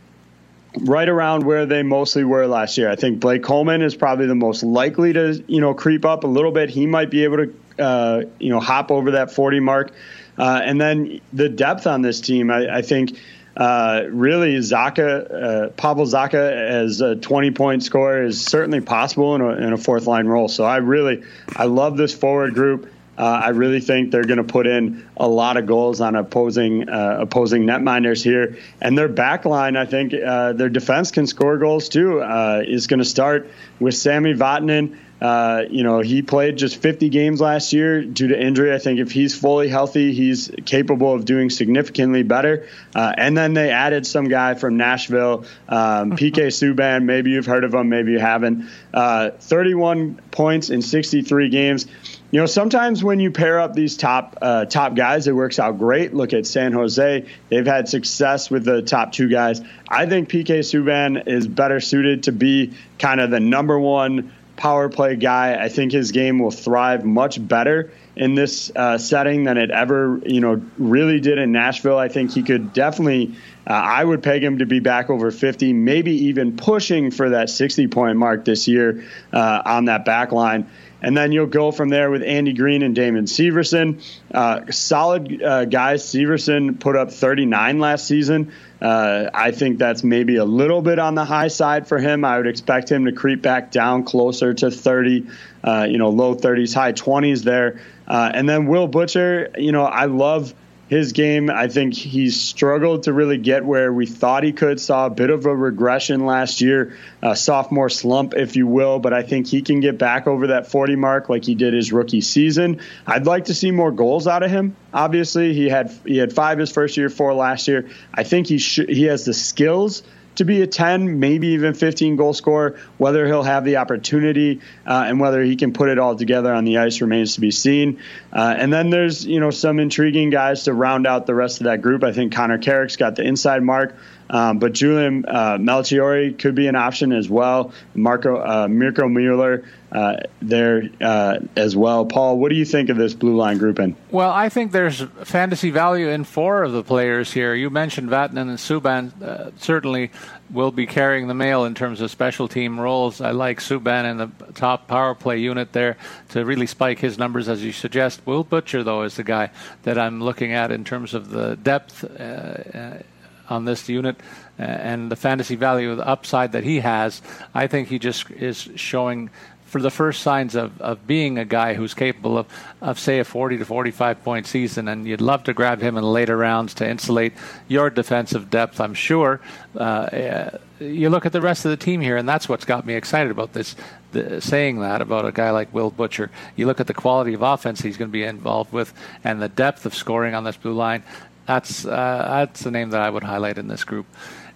right 0.79 1.09
around 1.09 1.45
where 1.45 1.67
they 1.67 1.83
mostly 1.83 2.23
were 2.23 2.47
last 2.47 2.79
year. 2.79 2.91
I 2.91 2.97
think 2.97 3.19
Blake 3.19 3.43
Coleman 3.43 3.83
is 3.83 3.97
probably 3.97 4.27
the 4.27 4.37
most 4.37 4.63
likely 4.63 5.13
to, 5.15 5.43
you 5.49 5.61
know, 5.61 5.75
creep 5.75 6.05
up 6.05 6.25
a 6.25 6.29
little 6.29 6.53
bit. 6.53 6.71
He 6.71 6.87
might 6.87 7.11
be 7.11 7.25
able 7.25 7.39
to 7.39 7.55
uh, 7.81 8.23
you 8.39 8.51
know, 8.51 8.61
hop 8.61 8.91
over 8.91 9.13
that 9.13 9.33
40 9.33 9.61
mark. 9.61 9.93
Uh, 10.39 10.61
and 10.63 10.81
then 10.81 11.21
the 11.33 11.49
depth 11.49 11.87
on 11.87 12.03
this 12.03 12.21
team, 12.21 12.51
I, 12.51 12.77
I 12.77 12.83
think, 12.83 13.19
uh, 13.57 14.05
really 14.11 14.57
Zacha, 14.57 15.31
uh, 15.31 15.69
Pavel 15.71 16.07
Zacha 16.07 16.53
as 16.53 17.01
a 17.01 17.17
20 17.17 17.51
point 17.51 17.83
scorer 17.83 18.25
is 18.25 18.45
certainly 18.45 18.81
possible 18.81 19.35
in 19.35 19.41
a, 19.41 19.49
in 19.49 19.73
a, 19.73 19.77
fourth 19.77 20.07
line 20.07 20.27
role. 20.27 20.49
So 20.49 20.65
I 20.65 20.77
really, 20.77 21.25
I 21.57 21.65
love 21.65 21.97
this 21.97 22.15
forward 22.15 22.55
group. 22.55 22.91
Uh, 23.21 23.43
I 23.45 23.49
really 23.51 23.81
think 23.81 24.13
they're 24.13 24.25
going 24.25 24.39
to 24.39 24.45
put 24.45 24.67
in 24.67 25.07
a 25.15 25.29
lot 25.29 25.59
of 25.59 25.67
goals 25.67 26.01
on 26.01 26.17
opposing 26.17 26.89
uh, 26.89 27.19
opposing 27.21 27.65
netminders 27.65 28.25
here, 28.25 28.57
and 28.81 28.97
their 28.97 29.09
back 29.09 29.45
line. 29.45 29.77
I 29.77 29.85
think 29.85 30.15
uh, 30.15 30.55
their 30.55 30.71
defense 30.71 31.11
can 31.11 31.27
score 31.27 31.59
goals 31.59 31.91
too. 31.91 32.23
Uh, 32.23 32.63
is 32.67 32.87
going 32.87 33.01
to 33.01 33.05
start 33.05 33.51
with 33.79 33.95
Sami 33.95 34.33
Vatanen. 34.33 34.97
Uh, 35.21 35.65
you 35.69 35.83
know, 35.83 36.01
he 36.01 36.23
played 36.23 36.57
just 36.57 36.77
50 36.81 37.11
games 37.11 37.43
last 37.43 37.75
year 37.75 38.03
due 38.03 38.29
to 38.29 38.43
injury. 38.43 38.73
I 38.73 38.79
think 38.79 39.01
if 39.01 39.13
he's 39.13 39.39
fully 39.39 39.69
healthy, 39.69 40.15
he's 40.15 40.51
capable 40.65 41.13
of 41.13 41.27
doing 41.27 41.51
significantly 41.51 42.23
better. 42.23 42.69
Uh, 42.95 43.13
and 43.19 43.37
then 43.37 43.53
they 43.53 43.71
added 43.71 44.07
some 44.07 44.29
guy 44.29 44.55
from 44.55 44.79
Nashville, 44.79 45.45
um, 45.69 46.13
PK 46.13 46.47
Subban. 46.47 47.05
Maybe 47.05 47.33
you've 47.33 47.45
heard 47.45 47.65
of 47.65 47.75
him, 47.75 47.91
maybe 47.91 48.13
you 48.13 48.19
haven't. 48.19 48.71
Uh, 48.95 49.31
31 49.33 50.15
points 50.31 50.71
in 50.71 50.81
63 50.81 51.51
games. 51.51 51.87
You 52.33 52.39
know, 52.39 52.47
sometimes 52.47 53.03
when 53.03 53.19
you 53.19 53.33
pair 53.33 53.59
up 53.59 53.75
these 53.75 53.97
top 53.97 54.39
uh, 54.41 54.65
top 54.65 54.95
guys, 54.95 55.27
it 55.27 55.35
works 55.35 55.59
out 55.59 55.79
great. 55.79 56.15
Look 56.15 56.33
at 56.33 56.47
San 56.47 56.73
Jose; 56.73 57.27
they've 57.49 57.67
had 57.67 57.89
success 57.89 58.51
with 58.51 58.65
the 58.65 58.83
top 58.83 59.11
two 59.13 59.29
guys. 59.29 59.61
I 59.89 60.07
think 60.07 60.29
PK 60.29 60.61
Subban 60.61 61.27
is 61.27 61.49
better 61.49 61.81
suited 61.81 62.25
to 62.25 62.33
be 62.33 62.73
kind 63.01 63.21
of 63.21 63.31
the 63.31 63.41
number 63.41 63.79
one 63.81 64.33
power 64.55 64.89
play 64.89 65.17
guy. 65.17 65.61
I 65.61 65.69
think 65.69 65.91
his 65.91 66.13
game 66.13 66.39
will 66.39 66.51
thrive 66.53 67.05
much 67.05 67.45
better 67.47 67.91
in 68.15 68.35
this 68.35 68.71
uh, 68.77 68.99
setting 68.99 69.45
than 69.45 69.57
it 69.57 69.71
ever, 69.71 70.21
you 70.25 70.41
know, 70.41 70.63
really 70.79 71.19
did 71.19 71.39
in 71.39 71.51
Nashville. 71.51 71.99
I 71.99 72.09
think 72.09 72.33
he 72.33 72.43
could 72.43 72.73
definitely. 72.73 73.35
Uh, 73.67 73.73
I 73.73 74.05
would 74.05 74.23
peg 74.23 74.43
him 74.43 74.59
to 74.59 74.67
be 74.67 74.81
back 74.81 75.11
over 75.11 75.31
50, 75.31 75.73
maybe 75.73 76.27
even 76.27 76.57
pushing 76.57 77.11
for 77.11 77.31
that 77.31 77.51
60 77.51 77.89
point 77.89 78.19
mark 78.19 78.45
this 78.45 78.69
year 78.69 79.05
uh, 79.33 79.63
on 79.65 79.87
that 79.87 80.05
back 80.05 80.33
line. 80.33 80.69
And 81.03 81.17
then 81.17 81.33
you'll 81.33 81.47
go 81.47 81.73
from 81.73 81.89
there 81.89 82.11
with 82.11 82.23
Andy 82.23 82.53
Greene 82.53 82.83
and 82.83 82.95
Damon 82.95 83.25
Severson. 83.25 84.03
Uh, 84.33 84.71
solid 84.71 85.43
uh, 85.43 85.65
guys. 85.65 86.05
Severson 86.05 86.79
put 86.79 86.97
up 86.97 87.11
39 87.11 87.79
last 87.79 88.07
season. 88.07 88.53
Uh, 88.81 89.29
I 89.33 89.51
think 89.51 89.79
that's 89.79 90.03
maybe 90.03 90.37
a 90.37 90.45
little 90.45 90.83
bit 90.83 90.99
on 90.99 91.15
the 91.15 91.25
high 91.25 91.49
side 91.49 91.87
for 91.87 91.99
him. 91.99 92.25
I 92.25 92.39
would 92.39 92.47
expect 92.47 92.91
him 92.91 93.05
to 93.07 93.13
creep 93.13 93.43
back 93.43 93.71
down 93.71 94.05
closer 94.05 94.55
to 94.55 94.71
30, 94.71 95.27
uh, 95.63 95.87
you 95.89 95.99
know, 95.99 96.11
low 96.11 96.35
30s, 96.35 96.75
high 96.75 96.93
20s 96.93 97.43
there. 97.43 97.81
Uh, 98.09 98.31
and 98.33 98.49
then 98.49 98.67
Will 98.67 98.89
Butcher, 98.89 99.51
you 99.57 99.73
know, 99.73 99.85
I 99.85 100.07
love 100.07 100.55
his 100.91 101.13
game. 101.13 101.49
I 101.49 101.69
think 101.69 101.95
he's 101.95 102.39
struggled 102.39 103.05
to 103.05 103.13
really 103.13 103.39
get 103.39 103.65
where 103.65 103.93
we 103.93 104.07
thought 104.07 104.43
he 104.43 104.53
could. 104.53 104.81
Saw 104.81 105.07
a 105.07 105.11
bit 105.11 105.31
of 105.31 105.47
a 105.47 105.55
regression 105.55 106.27
last 106.27 106.61
year, 106.61 106.97
a 107.23 107.37
sophomore 107.37 107.89
slump, 107.89 108.35
if 108.35 108.57
you 108.57 108.67
will, 108.67 108.99
but 108.99 109.15
I 109.15 109.23
think 109.23 109.47
he 109.47 109.63
can 109.63 109.79
get 109.79 109.99
back 109.99 110.27
over 110.27 110.49
that 110.49 110.67
40 110.67 110.97
mark 110.97 111.29
like 111.29 111.45
he 111.45 111.55
did 111.55 111.75
his 111.75 111.93
rookie 111.93 112.21
season. 112.21 112.81
I'd 113.07 113.25
like 113.25 113.45
to 113.45 113.55
see 113.55 113.71
more 113.71 113.93
goals 113.93 114.27
out 114.27 114.43
of 114.43 114.51
him. 114.51 114.75
Obviously, 114.93 115.55
he 115.55 115.69
had 115.69 115.97
he 116.05 116.19
had 116.19 116.33
five 116.33 116.59
his 116.59 116.73
first 116.73 116.97
year, 116.97 117.09
four 117.09 117.35
last 117.35 117.69
year. 117.69 117.89
I 118.13 118.25
think 118.25 118.49
he 118.49 118.59
sh- 118.59 118.89
he 118.89 119.05
has 119.05 119.25
the 119.25 119.33
skills 119.33 120.03
to 120.41 120.47
be 120.47 120.63
a 120.63 120.67
10, 120.67 121.21
maybe 121.21 121.49
even 121.49 121.75
15 121.75 122.17
goal 122.17 122.33
scorer. 122.33 122.79
Whether 122.97 123.27
he'll 123.27 123.43
have 123.43 123.65
the 123.65 123.77
opportunity 123.77 124.61
uh, 124.87 125.05
and 125.07 125.21
whether 125.21 125.43
he 125.43 125.57
can 125.57 125.75
put 125.75 125.91
it 125.91 125.99
all 125.99 126.17
together 126.17 126.53
on 126.53 126.65
the 126.65 126.79
ice 126.79 127.03
remains 127.03 127.35
to 127.35 127.41
be 127.41 127.51
seen. 127.51 128.01
Uh, 128.33 128.55
and 128.57 128.73
then 128.73 128.89
there's 128.89 129.25
you 129.25 129.39
know 129.39 129.51
some 129.51 129.79
intriguing 129.79 130.31
guys 130.31 130.65
to 130.65 130.73
round 130.73 131.07
out 131.07 131.27
the 131.27 131.35
rest 131.35 131.61
of 131.61 131.65
that 131.65 131.83
group. 131.83 132.03
I 132.03 132.13
think 132.13 132.33
Connor 132.33 132.59
Carrick's 132.59 132.97
got 132.97 133.17
the 133.17 133.23
inside 133.23 133.63
mark. 133.63 133.95
Um, 134.31 134.61
but 134.61 134.73
Julian 134.73 135.25
uh, 135.27 135.59
Melchiori 135.59 136.39
could 136.39 136.55
be 136.55 136.69
an 136.69 136.77
option 136.77 137.13
as 137.13 137.29
well. 137.29 137.73
Marco 137.95 138.37
uh, 138.37 138.69
Mirco 138.69 139.09
Mueller 139.09 139.65
uh, 139.91 140.19
there 140.41 140.89
uh, 141.01 141.41
as 141.57 141.75
well. 141.75 142.07
Paul, 142.07 142.39
what 142.39 142.51
do 142.51 142.55
you 142.55 142.65
think 142.65 142.91
of 142.91 142.97
this 142.97 143.13
blue 143.13 143.37
line 143.37 143.59
grouping? 143.59 143.97
Well, 144.13 144.31
I 144.31 144.49
think 144.49 144.71
there's 144.71 145.01
fantasy 145.25 145.71
value 145.71 146.09
in 146.09 146.23
four 146.23 146.63
of 146.63 146.71
the 146.73 146.85
players 146.85 147.33
here. 147.33 147.55
You 147.55 147.71
mentioned 147.71 148.09
Vatanen 148.09 148.43
and 148.43 148.59
Subban. 148.59 149.21
Uh, 149.21 149.51
certainly 149.57 150.13
will 150.49 150.71
be 150.71 150.87
carrying 150.87 151.27
the 151.27 151.35
mail 151.35 151.65
in 151.65 151.75
terms 151.75 152.01
of 152.01 152.11
special 152.11 152.47
team 152.47 152.79
roles. 152.79 153.21
I 153.21 153.33
like 153.33 153.59
Subban 153.59 154.09
in 154.09 154.17
the 154.19 154.31
top 154.55 154.87
power 154.87 155.15
play 155.17 155.39
unit 155.39 155.73
there 155.73 155.97
to 156.31 156.45
really 156.45 156.67
spike 156.67 157.01
his 157.01 157.19
numbers, 157.19 157.49
as 157.49 157.65
you 157.65 157.73
suggest. 157.73 158.21
Will 158.27 158.45
Butcher, 158.45 158.85
though, 158.85 159.03
is 159.03 159.17
the 159.17 159.25
guy 159.25 159.51
that 159.83 159.99
I'm 159.99 160.23
looking 160.23 160.53
at 160.53 160.71
in 160.71 160.85
terms 160.85 161.15
of 161.15 161.31
the 161.31 161.57
depth 161.57 162.05
uh, 162.05 163.03
on 163.51 163.65
this 163.65 163.89
unit 163.89 164.17
uh, 164.59 164.63
and 164.63 165.11
the 165.11 165.17
fantasy 165.17 165.57
value, 165.57 165.95
the 165.95 166.07
upside 166.07 166.53
that 166.53 166.65
he 166.65 166.81
has, 166.81 167.21
I 167.55 167.67
think 167.67 167.89
he 167.89 167.99
just 167.99 168.31
is 168.31 168.69
showing 168.77 169.31
for 169.71 169.81
the 169.81 169.91
first 169.91 170.23
signs 170.23 170.57
of, 170.57 170.81
of 170.81 171.07
being 171.07 171.39
a 171.39 171.45
guy 171.45 171.75
who's 171.75 171.95
capable 171.95 172.37
of, 172.37 172.49
of, 172.81 172.99
say, 172.99 173.21
a 173.21 173.25
40 173.25 173.59
to 173.59 173.65
45 173.65 174.25
point 174.25 174.49
season. 174.49 174.89
And 174.89 175.07
you'd 175.07 175.21
love 175.21 175.45
to 175.45 175.55
grab 175.55 175.81
him 175.81 175.97
in 175.97 176.03
later 176.03 176.37
rounds 176.37 176.75
to 176.75 176.89
insulate 176.89 177.35
your 177.69 177.89
defensive 177.89 178.51
depth, 178.51 178.81
I'm 178.81 178.95
sure. 178.95 179.41
Uh, 179.77 180.51
you 180.81 181.09
look 181.09 181.25
at 181.25 181.33
the 181.33 181.41
rest 181.41 181.65
of 181.65 181.71
the 181.71 181.77
team 181.77 182.01
here, 182.01 182.17
and 182.17 182.29
that's 182.29 182.49
what's 182.49 182.65
got 182.65 182.85
me 182.85 182.95
excited 182.95 183.31
about 183.31 183.53
this. 183.53 183.77
The, 184.11 184.41
saying 184.41 184.81
that 184.81 185.03
about 185.03 185.25
a 185.25 185.31
guy 185.31 185.51
like 185.51 185.73
Will 185.73 185.91
Butcher, 185.91 186.33
you 186.57 186.67
look 186.67 186.81
at 186.81 186.89
the 186.89 186.95
quality 186.95 187.35
of 187.35 187.43
offense 187.43 187.81
he's 187.81 187.97
going 187.97 188.11
to 188.11 188.13
be 188.13 188.25
involved 188.25 188.73
with, 188.73 188.93
and 189.23 189.41
the 189.41 189.49
depth 189.49 189.87
of 189.87 189.95
scoring 189.95 190.35
on 190.35 190.43
this 190.43 190.57
blue 190.57 190.73
line. 190.73 191.05
That's 191.51 191.85
uh, 191.85 192.45
that's 192.47 192.63
the 192.63 192.71
name 192.71 192.91
that 192.91 193.01
I 193.01 193.11
would 193.11 193.25
highlight 193.25 193.59
in 193.59 193.67
this 193.67 193.83
group. 193.83 194.07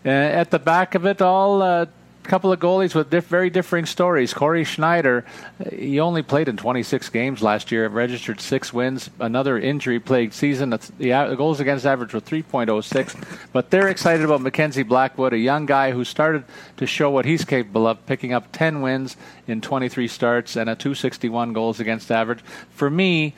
Uh, 0.06 0.10
at 0.10 0.52
the 0.52 0.60
back 0.60 0.94
of 0.94 1.06
it 1.06 1.20
all, 1.20 1.60
a 1.60 1.82
uh, 1.82 1.86
couple 2.22 2.52
of 2.52 2.60
goalies 2.60 2.94
with 2.94 3.10
diff- 3.10 3.26
very 3.26 3.50
differing 3.50 3.84
stories. 3.84 4.32
Cory 4.32 4.62
Schneider, 4.62 5.24
he 5.72 5.98
only 5.98 6.22
played 6.22 6.48
in 6.48 6.56
26 6.56 7.08
games 7.08 7.42
last 7.42 7.72
year, 7.72 7.88
registered 7.88 8.40
six 8.40 8.72
wins. 8.72 9.10
Another 9.18 9.58
injury-plagued 9.58 10.32
season. 10.32 10.70
The 10.70 11.34
goals 11.36 11.58
against 11.58 11.84
average 11.84 12.14
were 12.14 12.20
3.06. 12.20 13.48
But 13.52 13.70
they're 13.70 13.88
excited 13.88 14.24
about 14.24 14.40
Mackenzie 14.40 14.84
Blackwood, 14.84 15.32
a 15.32 15.38
young 15.38 15.66
guy 15.66 15.90
who 15.90 16.04
started 16.04 16.44
to 16.76 16.86
show 16.86 17.10
what 17.10 17.24
he's 17.24 17.44
capable 17.44 17.88
of, 17.88 18.06
picking 18.06 18.32
up 18.32 18.52
10 18.52 18.82
wins 18.82 19.16
in 19.48 19.60
23 19.60 20.06
starts 20.06 20.54
and 20.54 20.70
a 20.70 20.76
261 20.76 21.52
goals 21.52 21.80
against 21.80 22.12
average. 22.12 22.40
For 22.70 22.88
me, 22.88 23.34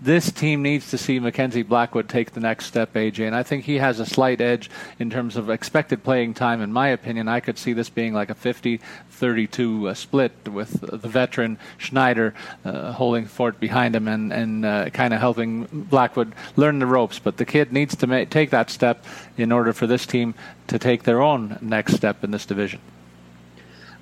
this 0.00 0.30
team 0.30 0.62
needs 0.62 0.90
to 0.90 0.98
see 0.98 1.18
Mackenzie 1.18 1.62
Blackwood 1.62 2.08
take 2.08 2.32
the 2.32 2.40
next 2.40 2.66
step, 2.66 2.92
AJ. 2.94 3.26
And 3.26 3.34
I 3.34 3.42
think 3.42 3.64
he 3.64 3.76
has 3.76 3.98
a 3.98 4.06
slight 4.06 4.40
edge 4.40 4.70
in 4.98 5.08
terms 5.08 5.36
of 5.36 5.48
expected 5.48 6.04
playing 6.04 6.34
time. 6.34 6.60
In 6.60 6.72
my 6.72 6.88
opinion, 6.88 7.28
I 7.28 7.40
could 7.40 7.58
see 7.58 7.72
this 7.72 7.88
being 7.88 8.12
like 8.12 8.30
a 8.30 8.34
50 8.34 8.80
32 9.10 9.88
uh, 9.88 9.94
split 9.94 10.32
with 10.46 10.80
the 10.80 11.08
veteran 11.08 11.58
Schneider 11.78 12.34
uh, 12.64 12.92
holding 12.92 13.24
fort 13.24 13.58
behind 13.58 13.96
him 13.96 14.06
and, 14.08 14.32
and 14.32 14.66
uh, 14.66 14.90
kind 14.90 15.14
of 15.14 15.20
helping 15.20 15.64
Blackwood 15.72 16.34
learn 16.56 16.78
the 16.78 16.86
ropes. 16.86 17.18
But 17.18 17.38
the 17.38 17.46
kid 17.46 17.72
needs 17.72 17.96
to 17.96 18.06
ma- 18.06 18.24
take 18.28 18.50
that 18.50 18.70
step 18.70 19.04
in 19.38 19.50
order 19.52 19.72
for 19.72 19.86
this 19.86 20.04
team 20.04 20.34
to 20.66 20.78
take 20.78 21.04
their 21.04 21.22
own 21.22 21.58
next 21.62 21.94
step 21.94 22.22
in 22.22 22.30
this 22.30 22.44
division. 22.44 22.80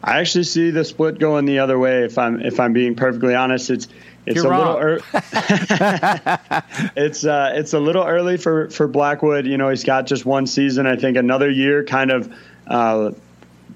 I 0.05 0.21
actually 0.21 0.45
see 0.45 0.71
the 0.71 0.85
split 0.85 1.19
going 1.19 1.47
the 1.47 1.61
other 1.61 1.79
way. 1.79 2.05
If 2.05 2.19
I'm 2.19 2.41
if 2.41 2.61
I'm 2.61 2.75
being 2.75 2.95
perfectly 2.95 3.35
honest, 3.35 3.71
it's 3.71 3.89
it's 4.27 4.37
You're 4.37 4.47
a 4.47 4.51
wrong. 4.51 4.75
little 4.75 4.81
er- 4.83 5.01
it's 6.97 7.25
uh, 7.25 7.53
it's 7.55 7.73
a 7.73 7.81
little 7.81 8.05
early 8.05 8.37
for 8.37 8.69
for 8.69 8.87
Blackwood. 8.87 9.47
You 9.47 9.57
know, 9.57 9.71
he's 9.71 9.85
got 9.85 10.07
just 10.07 10.27
one 10.27 10.47
season. 10.47 10.87
I 10.87 10.97
think 10.97 11.17
another 11.17 11.51
year, 11.51 11.85
kind 11.85 12.11
of. 12.11 12.33
Uh, 12.67 13.13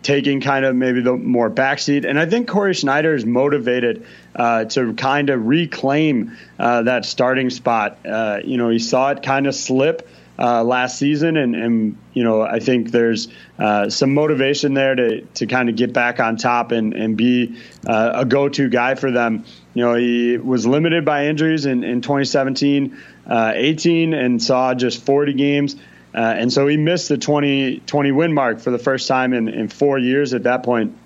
taking 0.02 0.40
kind 0.40 0.64
of 0.64 0.76
maybe 0.76 1.00
the 1.00 1.16
more 1.16 1.50
backseat. 1.50 2.08
And 2.08 2.20
I 2.20 2.26
think 2.26 2.48
Cory 2.48 2.72
Schneider 2.72 3.16
is 3.16 3.26
motivated 3.26 4.06
uh, 4.36 4.64
to 4.66 4.94
kind 4.94 5.28
of 5.28 5.44
reclaim 5.44 6.36
uh, 6.56 6.82
that 6.82 7.04
starting 7.04 7.50
spot. 7.50 7.98
Uh, 8.06 8.38
you 8.44 8.56
know, 8.56 8.68
he 8.68 8.78
saw 8.78 9.10
it 9.10 9.24
kind 9.24 9.48
of 9.48 9.56
slip 9.56 10.08
uh, 10.38 10.62
last 10.62 10.98
season, 10.98 11.36
and, 11.36 11.56
and 11.56 11.98
you 12.12 12.22
know 12.22 12.42
I 12.42 12.60
think 12.60 12.90
there's 12.90 13.28
uh, 13.58 13.90
some 13.90 14.14
motivation 14.14 14.74
there 14.74 14.94
to 14.94 15.22
to 15.22 15.46
kind 15.46 15.68
of 15.68 15.76
get 15.76 15.92
back 15.92 16.20
on 16.20 16.36
top 16.36 16.72
and 16.72 16.94
and 16.94 17.16
be 17.16 17.58
uh, 17.86 18.12
a 18.14 18.24
go-to 18.24 18.68
guy 18.68 18.94
for 18.94 19.10
them. 19.10 19.44
You 19.74 19.84
know, 19.84 19.94
he 19.94 20.38
was 20.38 20.66
limited 20.66 21.04
by 21.04 21.26
injuries 21.26 21.66
in, 21.66 21.84
in 21.84 22.00
2017, 22.00 22.98
uh, 23.26 23.52
18, 23.54 24.14
and 24.14 24.42
saw 24.42 24.74
just 24.74 25.04
40 25.04 25.34
games. 25.34 25.76
Uh, 26.14 26.18
and 26.18 26.52
so 26.52 26.66
he 26.66 26.76
missed 26.76 27.08
the 27.08 27.18
20, 27.18 27.80
20 27.80 28.12
win 28.12 28.32
mark 28.32 28.60
for 28.60 28.70
the 28.70 28.78
first 28.78 29.06
time 29.06 29.32
in, 29.32 29.48
in 29.48 29.68
four 29.68 29.98
years 29.98 30.34
at 30.34 30.44
that 30.44 30.62
point. 30.64 30.96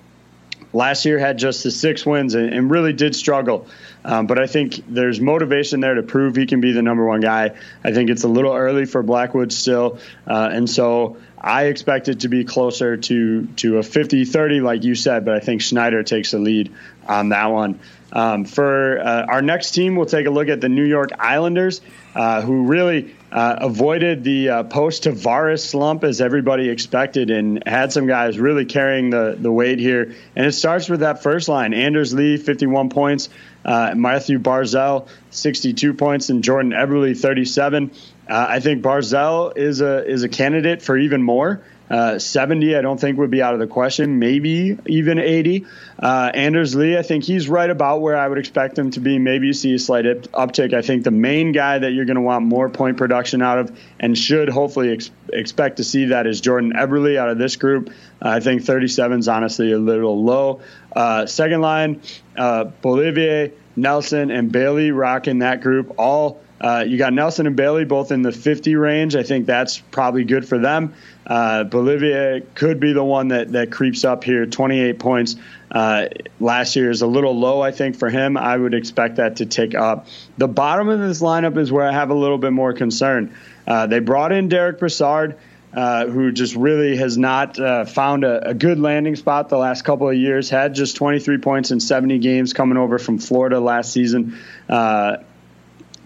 Last 0.72 1.04
year 1.04 1.18
had 1.18 1.38
just 1.38 1.62
the 1.62 1.70
six 1.70 2.06
wins 2.06 2.34
and, 2.34 2.52
and 2.52 2.70
really 2.70 2.92
did 2.92 3.14
struggle. 3.14 3.66
Um, 4.04 4.26
but 4.26 4.38
I 4.38 4.46
think 4.46 4.82
there's 4.88 5.20
motivation 5.20 5.80
there 5.80 5.94
to 5.94 6.02
prove 6.02 6.34
he 6.34 6.46
can 6.46 6.60
be 6.60 6.72
the 6.72 6.82
number 6.82 7.04
one 7.04 7.20
guy. 7.20 7.52
I 7.84 7.92
think 7.92 8.10
it's 8.10 8.24
a 8.24 8.28
little 8.28 8.54
early 8.54 8.84
for 8.84 9.02
Blackwood 9.02 9.52
still. 9.52 9.98
Uh, 10.26 10.50
and 10.52 10.68
so 10.68 11.18
I 11.38 11.64
expect 11.64 12.08
it 12.08 12.20
to 12.20 12.28
be 12.28 12.44
closer 12.44 12.96
to, 12.96 13.46
to 13.46 13.78
a 13.78 13.82
50 13.82 14.24
30, 14.24 14.60
like 14.60 14.84
you 14.84 14.94
said, 14.94 15.24
but 15.24 15.34
I 15.34 15.40
think 15.40 15.60
Schneider 15.62 16.02
takes 16.02 16.30
the 16.30 16.38
lead 16.38 16.72
on 17.06 17.30
that 17.30 17.46
one. 17.46 17.80
Um, 18.12 18.44
for 18.44 19.00
uh, 19.00 19.26
our 19.26 19.42
next 19.42 19.70
team, 19.72 19.96
we'll 19.96 20.06
take 20.06 20.26
a 20.26 20.30
look 20.30 20.48
at 20.48 20.60
the 20.60 20.68
New 20.68 20.84
York 20.84 21.10
Islanders, 21.18 21.80
uh, 22.14 22.42
who 22.42 22.64
really 22.64 23.14
uh, 23.32 23.56
avoided 23.62 24.24
the 24.24 24.48
uh, 24.50 24.62
post 24.64 25.04
Tavares 25.04 25.66
slump 25.66 26.04
as 26.04 26.20
everybody 26.20 26.68
expected 26.68 27.30
and 27.30 27.66
had 27.66 27.90
some 27.90 28.06
guys 28.06 28.38
really 28.38 28.66
carrying 28.66 29.08
the, 29.08 29.36
the 29.38 29.50
weight 29.50 29.78
here. 29.78 30.14
And 30.36 30.46
it 30.46 30.52
starts 30.52 30.90
with 30.90 31.00
that 31.00 31.22
first 31.22 31.48
line 31.48 31.72
Anders 31.72 32.12
Lee, 32.12 32.36
51 32.36 32.90
points, 32.90 33.30
uh, 33.64 33.94
Matthew 33.96 34.38
Barzal, 34.38 35.08
62 35.30 35.94
points, 35.94 36.28
and 36.28 36.44
Jordan 36.44 36.72
Eberle, 36.72 37.18
37. 37.18 37.90
Uh, 38.28 38.46
I 38.50 38.60
think 38.60 38.82
Barzal 38.82 39.56
is 39.56 39.80
a, 39.80 40.06
is 40.06 40.22
a 40.24 40.28
candidate 40.28 40.82
for 40.82 40.98
even 40.98 41.22
more. 41.22 41.62
Uh, 41.92 42.18
70, 42.18 42.74
I 42.74 42.80
don't 42.80 42.98
think 42.98 43.18
would 43.18 43.30
be 43.30 43.42
out 43.42 43.52
of 43.52 43.60
the 43.60 43.66
question. 43.66 44.18
Maybe 44.18 44.78
even 44.86 45.18
80. 45.18 45.66
Uh, 45.98 46.30
Anders 46.32 46.74
Lee, 46.74 46.96
I 46.96 47.02
think 47.02 47.22
he's 47.22 47.50
right 47.50 47.68
about 47.68 48.00
where 48.00 48.16
I 48.16 48.26
would 48.26 48.38
expect 48.38 48.78
him 48.78 48.90
to 48.92 49.00
be. 49.00 49.18
Maybe 49.18 49.48
you 49.48 49.52
see 49.52 49.74
a 49.74 49.78
slight 49.78 50.06
uptick. 50.06 50.72
I 50.72 50.80
think 50.80 51.04
the 51.04 51.10
main 51.10 51.52
guy 51.52 51.78
that 51.78 51.92
you're 51.92 52.06
going 52.06 52.16
to 52.16 52.22
want 52.22 52.46
more 52.46 52.70
point 52.70 52.96
production 52.96 53.42
out 53.42 53.58
of 53.58 53.78
and 54.00 54.16
should 54.16 54.48
hopefully 54.48 54.94
ex- 54.94 55.10
expect 55.30 55.76
to 55.76 55.84
see 55.84 56.06
that 56.06 56.26
is 56.26 56.40
Jordan 56.40 56.72
Eberle 56.72 57.18
out 57.18 57.28
of 57.28 57.36
this 57.36 57.56
group. 57.56 57.90
Uh, 58.22 58.28
I 58.28 58.40
think 58.40 58.62
37 58.64 59.18
is 59.18 59.28
honestly 59.28 59.72
a 59.72 59.78
little 59.78 60.24
low. 60.24 60.62
Uh, 60.96 61.26
second 61.26 61.60
line, 61.60 62.00
uh, 62.38 62.70
Beauvillier, 62.82 63.52
Nelson, 63.76 64.30
and 64.30 64.50
Bailey 64.50 64.92
rocking 64.92 65.40
that 65.40 65.60
group. 65.60 65.94
All 65.98 66.40
uh, 66.62 66.84
you 66.86 66.96
got 66.96 67.12
Nelson 67.12 67.48
and 67.48 67.56
Bailey 67.56 67.84
both 67.84 68.12
in 68.12 68.22
the 68.22 68.30
50 68.30 68.76
range. 68.76 69.16
I 69.16 69.24
think 69.24 69.46
that's 69.46 69.78
probably 69.78 70.22
good 70.22 70.46
for 70.46 70.58
them. 70.58 70.94
Uh, 71.26 71.64
Beauvillier 71.64 72.44
could 72.54 72.78
be 72.78 72.92
the 72.92 73.02
one 73.02 73.28
that, 73.28 73.52
that 73.52 73.72
creeps 73.72 74.04
up 74.04 74.22
here. 74.22 74.46
28 74.46 75.00
points 75.00 75.36
uh, 75.72 76.06
last 76.38 76.76
year 76.76 76.90
is 76.90 77.02
a 77.02 77.06
little 77.06 77.36
low, 77.36 77.60
I 77.60 77.72
think, 77.72 77.96
for 77.96 78.08
him. 78.08 78.36
I 78.36 78.56
would 78.56 78.74
expect 78.74 79.16
that 79.16 79.36
to 79.36 79.46
tick 79.46 79.74
up. 79.74 80.06
The 80.38 80.48
bottom 80.48 80.88
of 80.88 81.00
this 81.00 81.20
lineup 81.20 81.56
is 81.56 81.72
where 81.72 81.88
I 81.88 81.92
have 81.92 82.10
a 82.10 82.14
little 82.14 82.38
bit 82.38 82.52
more 82.52 82.72
concern. 82.72 83.34
Uh, 83.66 83.88
they 83.88 83.98
brought 83.98 84.30
in 84.32 84.48
Derek 84.48 84.78
Brassard. 84.78 85.38
Uh, 85.74 86.04
who 86.04 86.30
just 86.32 86.54
really 86.54 86.98
has 86.98 87.16
not 87.16 87.58
uh, 87.58 87.86
found 87.86 88.24
a, 88.24 88.50
a, 88.50 88.52
good 88.52 88.78
landing 88.78 89.16
spot 89.16 89.48
the 89.48 89.56
last 89.56 89.86
couple 89.86 90.06
of 90.06 90.14
years. 90.14 90.50
Had 90.50 90.74
just 90.74 90.96
23 90.96 91.38
points 91.38 91.70
in 91.70 91.80
70 91.80 92.18
games 92.18 92.52
coming 92.52 92.76
over 92.76 92.98
from 92.98 93.16
Florida 93.16 93.58
last 93.58 93.90
season, 93.90 94.38
uh, 94.68 95.16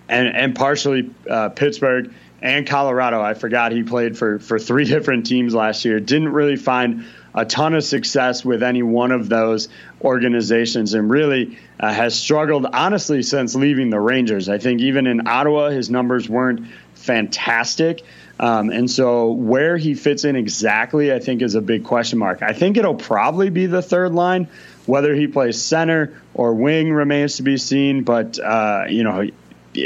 and, 0.09 0.29
and 0.29 0.55
partially 0.55 1.11
uh, 1.29 1.51
Pittsburgh 1.51 2.13
and 2.43 2.67
Colorado. 2.67 3.21
I 3.21 3.35
forgot 3.35 3.73
he 3.73 3.83
played 3.83 4.17
for 4.17 4.39
for 4.39 4.59
three 4.59 4.85
different 4.95 5.27
teams 5.27 5.55
last 5.55 5.85
year. 5.85 6.01
Didn't 6.01 6.31
really 6.31 6.57
find 6.57 7.05
a 7.35 7.45
ton 7.45 7.75
of 7.75 7.85
success 7.85 8.45
with 8.45 8.63
any 8.63 8.83
one 8.83 9.13
of 9.13 9.29
those 9.29 9.69
organizations, 10.01 10.95
and 10.95 11.11
really 11.11 11.59
uh, 11.79 11.93
has 11.93 12.19
struggled 12.19 12.67
honestly 12.67 13.23
since 13.23 13.55
leaving 13.55 13.91
the 13.91 14.01
Rangers. 14.01 14.49
I 14.49 14.59
think 14.59 14.81
even 14.81 15.07
in 15.07 15.27
Ottawa, 15.27 15.71
his 15.71 15.91
numbers 15.91 16.29
weren't 16.29 16.67
fantastic. 16.95 18.03
Um, 18.39 18.69
and 18.71 18.91
so 18.91 19.33
where 19.33 19.79
he 19.79 19.95
fits 19.95 20.25
in 20.25 20.37
exactly, 20.37 21.13
I 21.13 21.21
think, 21.21 21.41
is 21.41 21.55
a 21.55 21.63
big 21.63 21.85
question 21.85 22.19
mark. 22.19 22.43
I 22.43 22.53
think 22.53 22.77
it'll 22.77 22.95
probably 22.95 23.49
be 23.49 23.67
the 23.67 23.83
third 23.83 24.13
line. 24.13 24.49
Whether 24.85 25.15
he 25.15 25.27
plays 25.27 25.61
center 25.61 26.21
or 26.33 26.55
wing 26.55 26.93
remains 26.93 27.37
to 27.37 27.43
be 27.43 27.57
seen. 27.57 28.05
But 28.05 28.39
uh, 28.39 28.85
you 28.89 29.03
know, 29.03 29.29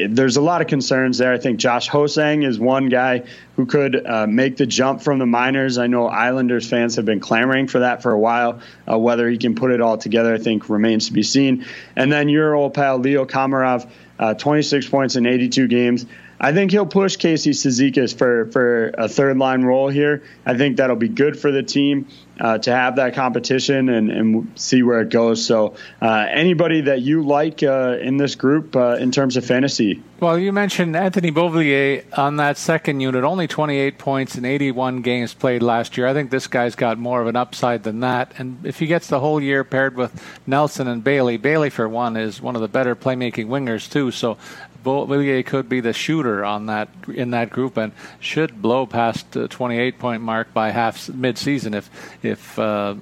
there's 0.08 0.36
a 0.36 0.40
lot 0.40 0.60
of 0.60 0.66
concerns 0.66 1.18
there. 1.18 1.32
I 1.32 1.38
think 1.38 1.58
Josh 1.58 1.88
Ho-Sang 1.88 2.42
is 2.42 2.58
one 2.58 2.88
guy 2.88 3.24
who 3.56 3.66
could 3.66 4.06
uh, 4.06 4.26
make 4.26 4.56
the 4.56 4.66
jump 4.66 5.02
from 5.02 5.18
the 5.18 5.26
minors. 5.26 5.78
I 5.78 5.86
know 5.86 6.06
Islanders 6.06 6.68
fans 6.68 6.96
have 6.96 7.04
been 7.04 7.20
clamoring 7.20 7.68
for 7.68 7.80
that 7.80 8.02
for 8.02 8.12
a 8.12 8.18
while. 8.18 8.60
Uh, 8.90 8.98
whether 8.98 9.28
he 9.28 9.38
can 9.38 9.54
put 9.54 9.70
it 9.70 9.80
all 9.80 9.98
together, 9.98 10.34
I 10.34 10.38
think 10.38 10.68
remains 10.68 11.06
to 11.08 11.12
be 11.12 11.22
seen. 11.22 11.66
And 11.96 12.10
then 12.10 12.28
your 12.28 12.54
old 12.54 12.74
pal 12.74 12.98
Leo 12.98 13.24
Komarov, 13.26 13.90
uh, 14.18 14.34
26 14.34 14.88
points 14.88 15.16
in 15.16 15.26
82 15.26 15.68
games. 15.68 16.06
I 16.40 16.52
think 16.54 16.70
he'll 16.70 16.86
push 16.86 17.16
Casey 17.16 17.50
Cizikas 17.50 18.16
for, 18.16 18.46
for 18.46 18.88
a 18.96 19.08
third 19.08 19.36
line 19.36 19.62
role 19.62 19.90
here. 19.90 20.22
I 20.46 20.56
think 20.56 20.78
that'll 20.78 20.96
be 20.96 21.08
good 21.08 21.38
for 21.38 21.52
the 21.52 21.62
team 21.62 22.08
uh, 22.40 22.56
to 22.56 22.72
have 22.72 22.96
that 22.96 23.14
competition 23.14 23.90
and, 23.90 24.10
and 24.10 24.58
see 24.58 24.82
where 24.82 25.02
it 25.02 25.10
goes. 25.10 25.44
So, 25.44 25.74
uh, 26.00 26.26
anybody 26.30 26.82
that 26.82 27.02
you 27.02 27.22
like 27.22 27.62
uh, 27.62 27.98
in 28.00 28.16
this 28.16 28.34
group 28.36 28.74
uh, 28.74 28.96
in 28.98 29.12
terms 29.12 29.36
of 29.36 29.44
fantasy? 29.44 30.02
Well, 30.18 30.38
you 30.38 30.52
mentioned 30.52 30.96
Anthony 30.96 31.30
Beauvillier 31.30 32.04
on 32.16 32.36
that 32.36 32.56
second 32.56 33.00
unit, 33.00 33.24
only 33.24 33.46
28 33.46 33.98
points 33.98 34.36
in 34.36 34.46
81 34.46 35.02
games 35.02 35.34
played 35.34 35.62
last 35.62 35.98
year. 35.98 36.06
I 36.06 36.14
think 36.14 36.30
this 36.30 36.46
guy's 36.46 36.74
got 36.74 36.98
more 36.98 37.20
of 37.20 37.26
an 37.26 37.36
upside 37.36 37.82
than 37.82 38.00
that. 38.00 38.32
And 38.38 38.64
if 38.64 38.78
he 38.78 38.86
gets 38.86 39.08
the 39.08 39.20
whole 39.20 39.42
year 39.42 39.62
paired 39.62 39.96
with 39.96 40.22
Nelson 40.46 40.88
and 40.88 41.04
Bailey, 41.04 41.36
Bailey, 41.36 41.68
for 41.68 41.88
one, 41.88 42.16
is 42.16 42.40
one 42.40 42.54
of 42.54 42.62
the 42.62 42.68
better 42.68 42.96
playmaking 42.96 43.48
wingers, 43.48 43.90
too. 43.90 44.10
So, 44.10 44.38
Beauvillier 44.84 45.44
could 45.44 45.68
be 45.68 45.80
the 45.80 45.92
shooter 45.92 46.44
on 46.44 46.66
that 46.66 46.88
in 47.12 47.30
that 47.30 47.50
group 47.50 47.76
and 47.76 47.92
should 48.18 48.60
blow 48.62 48.86
past 48.86 49.32
the 49.32 49.48
28 49.48 49.98
point 49.98 50.22
mark 50.22 50.52
by 50.52 50.70
half 50.70 51.08
mid-season 51.08 51.74
if 51.74 51.90
if 52.22 52.58
uh, 52.58 52.94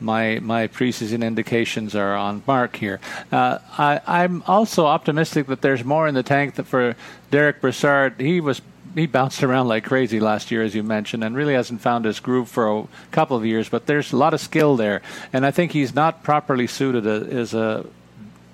my 0.00 0.38
my 0.40 0.68
preseason 0.68 1.24
indications 1.24 1.94
are 1.94 2.14
on 2.14 2.42
mark 2.46 2.76
here. 2.76 3.00
Uh, 3.32 3.58
I, 3.76 4.00
I'm 4.06 4.42
also 4.46 4.86
optimistic 4.86 5.46
that 5.46 5.62
there's 5.62 5.84
more 5.84 6.08
in 6.08 6.14
the 6.14 6.22
tank 6.22 6.54
for 6.64 6.96
Derek 7.30 7.60
Brassard. 7.60 8.20
He 8.20 8.40
was 8.40 8.62
he 8.94 9.06
bounced 9.06 9.42
around 9.42 9.68
like 9.68 9.84
crazy 9.84 10.20
last 10.20 10.50
year, 10.50 10.62
as 10.62 10.74
you 10.74 10.82
mentioned, 10.82 11.22
and 11.22 11.36
really 11.36 11.54
hasn't 11.54 11.80
found 11.80 12.04
his 12.04 12.20
groove 12.20 12.48
for 12.48 12.80
a 12.80 12.88
couple 13.10 13.36
of 13.36 13.44
years. 13.44 13.68
But 13.68 13.86
there's 13.86 14.12
a 14.12 14.16
lot 14.16 14.34
of 14.34 14.40
skill 14.40 14.76
there, 14.76 15.02
and 15.32 15.44
I 15.44 15.50
think 15.50 15.72
he's 15.72 15.94
not 15.94 16.22
properly 16.22 16.66
suited 16.66 17.06
as 17.06 17.54
a 17.54 17.86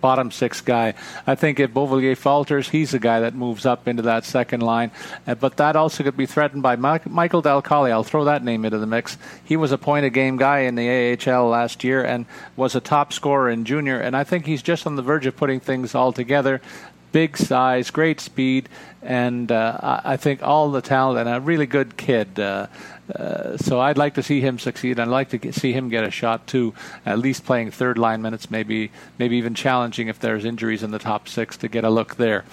bottom 0.04 0.30
six 0.30 0.60
guy. 0.60 0.92
I 1.26 1.34
think 1.34 1.58
if 1.58 1.72
Beauvillier 1.72 2.14
falters, 2.14 2.68
he's 2.68 2.90
the 2.90 2.98
guy 2.98 3.20
that 3.20 3.34
moves 3.34 3.64
up 3.64 3.88
into 3.88 4.02
that 4.02 4.26
second 4.26 4.60
line. 4.60 4.90
Uh, 5.26 5.34
but 5.34 5.56
that 5.56 5.76
also 5.76 6.04
could 6.04 6.14
be 6.14 6.26
threatened 6.26 6.62
by 6.62 6.76
Mike, 6.76 7.08
Michael 7.08 7.40
Dal 7.40 7.62
Colle. 7.62 7.90
I'll 7.90 8.04
throw 8.04 8.24
that 8.24 8.44
name 8.44 8.66
into 8.66 8.76
the 8.76 8.86
mix. 8.86 9.16
He 9.42 9.56
was 9.56 9.72
a 9.72 9.78
point 9.78 10.04
a 10.04 10.10
game 10.10 10.36
guy 10.36 10.58
in 10.58 10.74
the 10.74 11.16
AHL 11.16 11.48
last 11.48 11.84
year 11.84 12.04
and 12.04 12.26
was 12.54 12.74
a 12.74 12.82
top 12.82 13.14
scorer 13.14 13.48
in 13.48 13.64
junior. 13.64 13.98
And 13.98 14.14
I 14.14 14.24
think 14.24 14.44
he's 14.44 14.60
just 14.60 14.86
on 14.86 14.96
the 14.96 15.00
verge 15.00 15.24
of 15.24 15.38
putting 15.38 15.58
things 15.58 15.94
all 15.94 16.12
together. 16.12 16.60
Big 17.12 17.38
size, 17.38 17.90
great 17.90 18.20
speed, 18.20 18.68
and 19.00 19.50
uh, 19.50 20.00
I 20.04 20.18
think 20.18 20.42
all 20.42 20.70
the 20.70 20.82
talent 20.82 21.26
and 21.26 21.34
a 21.34 21.40
really 21.40 21.66
good 21.66 21.96
kid. 21.96 22.38
Uh, 22.38 22.66
Uh, 23.14 23.56
so 23.56 23.80
I'd 23.80 23.98
like 23.98 24.14
to 24.14 24.22
see 24.22 24.40
him 24.40 24.58
succeed. 24.58 24.98
I'd 24.98 25.08
like 25.08 25.30
to 25.30 25.38
get, 25.38 25.54
see 25.54 25.72
him 25.72 25.88
get 25.88 26.04
a 26.04 26.10
shot 26.10 26.46
too, 26.46 26.74
at 27.04 27.18
least 27.18 27.44
playing 27.44 27.70
third 27.70 27.98
line 27.98 28.22
minutes, 28.22 28.50
maybe 28.50 28.90
maybe 29.18 29.36
even 29.36 29.54
challenging 29.54 30.08
if 30.08 30.18
there's 30.18 30.44
injuries 30.44 30.82
in 30.82 30.90
the 30.90 30.98
top 30.98 31.28
six 31.28 31.56
to 31.58 31.68
get 31.68 31.84
a 31.84 31.90
look 31.90 32.16
there. 32.16 32.44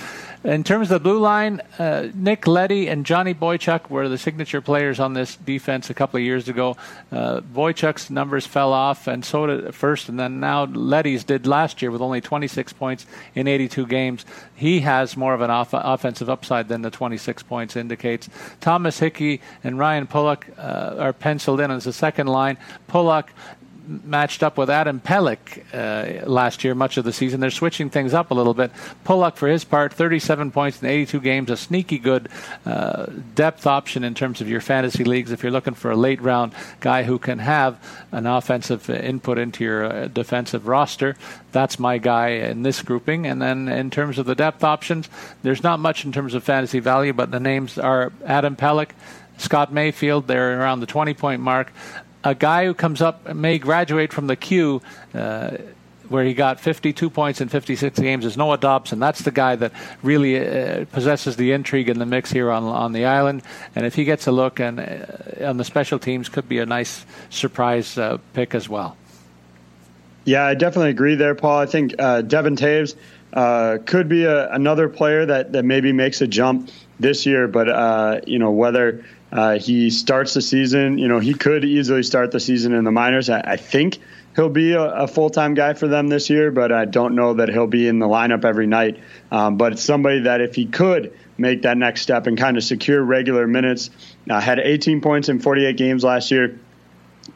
In 0.43 0.63
terms 0.63 0.89
of 0.89 1.03
the 1.03 1.03
blue 1.03 1.19
line, 1.19 1.61
uh, 1.77 2.07
Nick 2.15 2.47
Leddy 2.47 2.87
and 2.87 3.05
Johnny 3.05 3.31
Boychuk 3.31 3.91
were 3.91 4.09
the 4.09 4.17
signature 4.17 4.59
players 4.59 4.99
on 4.99 5.13
this 5.13 5.35
defense 5.35 5.91
a 5.91 5.93
couple 5.93 6.17
of 6.17 6.23
years 6.23 6.49
ago. 6.49 6.77
Uh, 7.11 7.41
Boychuk's 7.41 8.09
numbers 8.09 8.47
fell 8.47 8.73
off, 8.73 9.05
and 9.05 9.23
so 9.23 9.45
did 9.45 9.75
first, 9.75 10.09
and 10.09 10.19
then 10.19 10.39
now 10.39 10.65
Leddy's 10.65 11.23
did 11.23 11.45
last 11.45 11.83
year 11.83 11.91
with 11.91 12.01
only 12.01 12.21
26 12.21 12.73
points 12.73 13.05
in 13.35 13.47
82 13.47 13.85
games. 13.85 14.25
He 14.55 14.79
has 14.79 15.15
more 15.15 15.35
of 15.35 15.41
an 15.41 15.51
off- 15.51 15.73
offensive 15.73 16.27
upside 16.27 16.69
than 16.69 16.81
the 16.81 16.89
26 16.89 17.43
points 17.43 17.75
indicates. 17.75 18.27
Thomas 18.61 18.97
Hickey 18.97 19.41
and 19.63 19.77
Ryan 19.77 20.07
Pulock 20.07 20.47
uh, 20.57 20.95
are 20.97 21.13
penciled 21.13 21.59
in 21.59 21.69
as 21.69 21.83
the 21.83 21.93
second 21.93 22.25
line. 22.25 22.57
Pulock 22.87 23.31
matched 23.87 24.43
up 24.43 24.57
with 24.57 24.69
Adam 24.69 24.99
Pelech 24.99 25.63
uh, 25.73 26.25
last 26.25 26.63
year, 26.63 26.75
much 26.75 26.97
of 26.97 27.03
the 27.03 27.13
season. 27.13 27.39
They're 27.39 27.51
switching 27.51 27.89
things 27.89 28.13
up 28.13 28.31
a 28.31 28.33
little 28.33 28.53
bit. 28.53 28.71
Pulock, 29.03 29.35
for 29.35 29.47
his 29.47 29.63
part, 29.63 29.93
37 29.93 30.51
points 30.51 30.81
in 30.81 30.87
82 30.87 31.19
games, 31.21 31.49
a 31.49 31.57
sneaky 31.57 31.97
good 31.97 32.29
uh, 32.65 33.07
depth 33.35 33.65
option 33.65 34.03
in 34.03 34.13
terms 34.13 34.41
of 34.41 34.49
your 34.49 34.61
fantasy 34.61 35.03
leagues. 35.03 35.31
If 35.31 35.43
you're 35.43 35.51
looking 35.51 35.73
for 35.73 35.91
a 35.91 35.95
late 35.95 36.21
round 36.21 36.53
guy 36.79 37.03
who 37.03 37.19
can 37.19 37.39
have 37.39 37.79
an 38.11 38.25
offensive 38.25 38.89
input 38.89 39.37
into 39.37 39.63
your 39.63 39.85
uh, 39.85 40.07
defensive 40.07 40.67
roster, 40.67 41.15
that's 41.51 41.79
my 41.79 41.97
guy 41.97 42.29
in 42.29 42.63
this 42.63 42.81
grouping. 42.81 43.25
And 43.25 43.41
then 43.41 43.67
in 43.67 43.89
terms 43.89 44.17
of 44.17 44.25
the 44.25 44.35
depth 44.35 44.63
options, 44.63 45.09
there's 45.43 45.63
not 45.63 45.79
much 45.79 46.05
in 46.05 46.11
terms 46.11 46.33
of 46.33 46.43
fantasy 46.43 46.79
value, 46.79 47.13
but 47.13 47.31
the 47.31 47.39
names 47.39 47.77
are 47.77 48.11
Adam 48.25 48.55
Pelech. 48.55 48.89
Scott 49.37 49.73
Mayfield, 49.73 50.27
they're 50.27 50.59
around 50.59 50.81
the 50.81 50.85
20 50.85 51.15
point 51.15 51.41
mark 51.41 51.73
a 52.23 52.35
guy 52.35 52.65
who 52.65 52.73
comes 52.73 53.01
up 53.01 53.33
may 53.33 53.57
graduate 53.57 54.13
from 54.13 54.27
the 54.27 54.35
queue. 54.35 54.81
Uh, 55.13 55.57
where 56.11 56.25
he 56.25 56.33
got 56.33 56.59
52 56.59 57.09
points 57.09 57.39
in 57.39 57.47
56 57.47 57.97
games 57.97 58.25
is 58.25 58.35
Noah 58.35 58.57
Dobson. 58.57 58.99
That's 58.99 59.21
the 59.21 59.31
guy 59.31 59.55
that 59.55 59.71
really 60.03 60.45
uh, 60.45 60.83
possesses 60.91 61.37
the 61.37 61.53
intrigue 61.53 61.87
in 61.87 61.99
the 61.99 62.05
mix 62.05 62.29
here 62.29 62.51
on 62.51 62.63
on 62.63 62.91
the 62.91 63.05
island. 63.05 63.43
And 63.75 63.85
if 63.85 63.95
he 63.95 64.03
gets 64.03 64.27
a 64.27 64.31
look 64.31 64.59
and 64.59 64.81
uh, 64.81 65.47
on 65.47 65.55
the 65.55 65.63
special 65.63 65.99
teams, 65.99 66.27
could 66.27 66.49
be 66.49 66.59
a 66.59 66.65
nice 66.65 67.05
surprise 67.29 67.97
uh, 67.97 68.17
pick 68.33 68.53
as 68.53 68.67
well. 68.67 68.97
Yeah, 70.25 70.43
I 70.43 70.53
definitely 70.53 70.91
agree 70.91 71.15
there, 71.15 71.33
Paul. 71.33 71.59
I 71.59 71.65
think 71.65 71.95
uh, 71.97 72.21
Devon 72.21 72.55
Toews 72.57 72.95
uh, 73.33 73.77
could 73.85 74.09
be 74.09 74.25
a, 74.25 74.51
another 74.51 74.89
player 74.89 75.25
that 75.25 75.53
that 75.53 75.63
maybe 75.63 75.93
makes 75.93 76.21
a 76.21 76.27
jump 76.27 76.69
this 76.99 77.25
year, 77.25 77.47
but 77.47 77.69
uh, 77.69 78.19
you 78.27 78.37
know 78.37 78.51
whether 78.51 79.03
uh, 79.31 79.57
he 79.57 79.89
starts 79.89 80.33
the 80.33 80.41
season. 80.41 80.97
You 80.97 81.07
know, 81.07 81.19
he 81.19 81.33
could 81.33 81.63
easily 81.63 82.03
start 82.03 82.31
the 82.31 82.39
season 82.39 82.73
in 82.73 82.83
the 82.83 82.91
minors. 82.91 83.29
I, 83.29 83.41
I 83.41 83.57
think 83.57 83.99
he'll 84.35 84.49
be 84.49 84.73
a, 84.73 84.81
a 84.81 85.07
full 85.07 85.29
time 85.29 85.53
guy 85.53 85.73
for 85.73 85.87
them 85.87 86.07
this 86.07 86.29
year, 86.29 86.51
but 86.51 86.71
I 86.71 86.85
don't 86.85 87.15
know 87.15 87.35
that 87.35 87.49
he'll 87.49 87.67
be 87.67 87.87
in 87.87 87.99
the 87.99 88.07
lineup 88.07 88.45
every 88.45 88.67
night. 88.67 88.99
Um, 89.31 89.57
but 89.57 89.73
it's 89.73 89.83
somebody 89.83 90.21
that 90.21 90.41
if 90.41 90.55
he 90.55 90.65
could 90.65 91.17
make 91.37 91.63
that 91.63 91.77
next 91.77 92.01
step 92.01 92.27
and 92.27 92.37
kind 92.37 92.57
of 92.57 92.63
secure 92.63 93.01
regular 93.01 93.47
minutes, 93.47 93.89
uh, 94.29 94.39
had 94.39 94.59
18 94.59 95.01
points 95.01 95.29
in 95.29 95.39
48 95.39 95.77
games 95.77 96.03
last 96.03 96.31
year. 96.31 96.59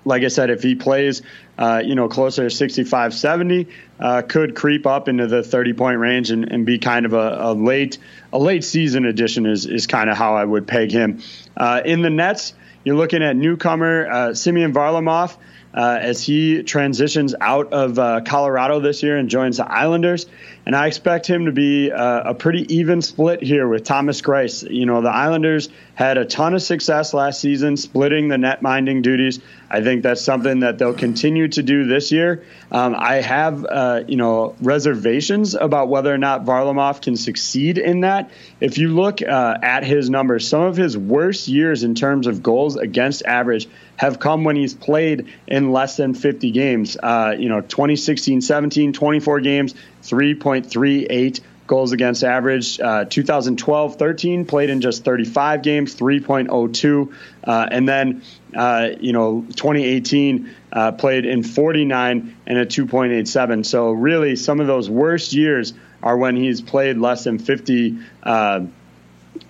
Like 0.03 0.23
I 0.23 0.27
said, 0.29 0.49
if 0.49 0.61
he 0.61 0.75
plays, 0.75 1.21
uh, 1.57 1.81
you 1.83 1.95
know, 1.95 2.09
closer 2.09 2.43
to 2.43 2.49
65, 2.49 3.13
70, 3.13 3.67
uh, 3.99 4.23
could 4.23 4.55
creep 4.55 4.85
up 4.85 5.07
into 5.07 5.27
the 5.27 5.43
30 5.43 5.73
point 5.73 5.99
range 5.99 6.31
and, 6.31 6.51
and 6.51 6.65
be 6.65 6.79
kind 6.79 7.05
of 7.05 7.13
a, 7.13 7.37
a 7.39 7.53
late 7.53 7.97
a 8.33 8.39
late 8.39 8.63
season 8.63 9.05
addition 9.05 9.45
is 9.45 9.65
is 9.65 9.87
kind 9.87 10.09
of 10.09 10.17
how 10.17 10.35
I 10.35 10.43
would 10.43 10.67
peg 10.67 10.91
him. 10.91 11.21
Uh, 11.57 11.81
in 11.85 12.01
the 12.01 12.09
Nets, 12.09 12.53
you're 12.83 12.95
looking 12.95 13.23
at 13.23 13.35
newcomer 13.35 14.07
uh, 14.07 14.33
Semyon 14.33 14.73
Varlamov 14.73 15.37
uh, 15.73 15.97
as 16.01 16.21
he 16.21 16.63
transitions 16.63 17.35
out 17.39 17.73
of 17.73 17.99
uh, 17.99 18.21
Colorado 18.21 18.79
this 18.79 19.03
year 19.03 19.17
and 19.17 19.29
joins 19.29 19.57
the 19.57 19.69
Islanders. 19.69 20.25
And 20.65 20.75
I 20.75 20.87
expect 20.87 21.27
him 21.27 21.45
to 21.45 21.51
be 21.51 21.91
uh, 21.91 22.31
a 22.31 22.33
pretty 22.33 22.73
even 22.75 23.01
split 23.01 23.43
here 23.43 23.67
with 23.67 23.83
Thomas 23.83 24.21
Greiss. 24.21 24.67
You 24.69 24.87
know, 24.87 25.01
the 25.01 25.09
Islanders 25.09 25.69
had 25.93 26.17
a 26.17 26.25
ton 26.25 26.55
of 26.55 26.61
success 26.61 27.13
last 27.13 27.39
season 27.39 27.77
splitting 27.77 28.29
the 28.29 28.37
net 28.37 28.61
minding 28.61 29.03
duties. 29.03 29.39
I 29.69 29.81
think 29.81 30.03
that's 30.03 30.21
something 30.21 30.61
that 30.61 30.77
they'll 30.77 30.93
continue 30.93 31.47
to 31.49 31.63
do 31.63 31.85
this 31.85 32.11
year. 32.11 32.43
Um, 32.71 32.95
I 32.97 33.15
have, 33.15 33.65
uh, 33.65 34.03
you 34.07 34.17
know, 34.17 34.55
reservations 34.59 35.53
about 35.53 35.87
whether 35.87 36.13
or 36.13 36.17
not 36.17 36.45
Varlamov 36.45 37.01
can 37.01 37.15
succeed 37.15 37.77
in 37.77 38.01
that. 38.01 38.31
If 38.59 38.77
you 38.77 38.89
look 38.89 39.21
uh, 39.21 39.57
at 39.61 39.83
his 39.83 40.09
numbers, 40.09 40.47
some 40.47 40.61
of 40.61 40.75
his 40.75 40.97
worst 40.97 41.47
years 41.47 41.83
in 41.83 41.93
terms 41.95 42.27
of 42.27 42.41
goals 42.41 42.75
against 42.75 43.23
average 43.25 43.67
have 43.97 44.19
come 44.19 44.43
when 44.43 44.55
he's 44.55 44.73
played 44.73 45.27
in 45.47 45.71
less 45.71 45.97
than 45.97 46.13
50 46.13 46.51
games. 46.51 46.97
Uh, 47.01 47.35
you 47.37 47.49
know, 47.49 47.61
2016 47.61 48.41
17, 48.41 48.93
24 48.93 49.39
games, 49.39 49.75
3.38 50.09 51.41
goals 51.67 51.91
against 51.91 52.23
average. 52.23 52.79
Uh, 52.79 53.05
2012 53.05 53.95
13 53.95 54.45
played 54.45 54.69
in 54.69 54.81
just 54.81 55.03
35 55.03 55.61
games, 55.61 55.95
3.02. 55.95 57.13
Uh, 57.43 57.67
and 57.71 57.87
then, 57.87 58.21
uh, 58.55 58.89
you 58.99 59.13
know, 59.13 59.41
2018 59.41 60.53
uh, 60.71 60.91
played 60.91 61.25
in 61.25 61.43
49 61.43 62.37
and 62.45 62.57
a 62.57 62.65
2.87. 62.65 63.65
So, 63.65 63.91
really, 63.91 64.35
some 64.35 64.59
of 64.59 64.67
those 64.67 64.89
worst 64.89 65.33
years 65.33 65.73
are 66.03 66.17
when 66.17 66.35
he's 66.35 66.61
played 66.61 66.97
less 66.97 67.23
than 67.23 67.39
50 67.39 67.97
uh, 68.23 68.65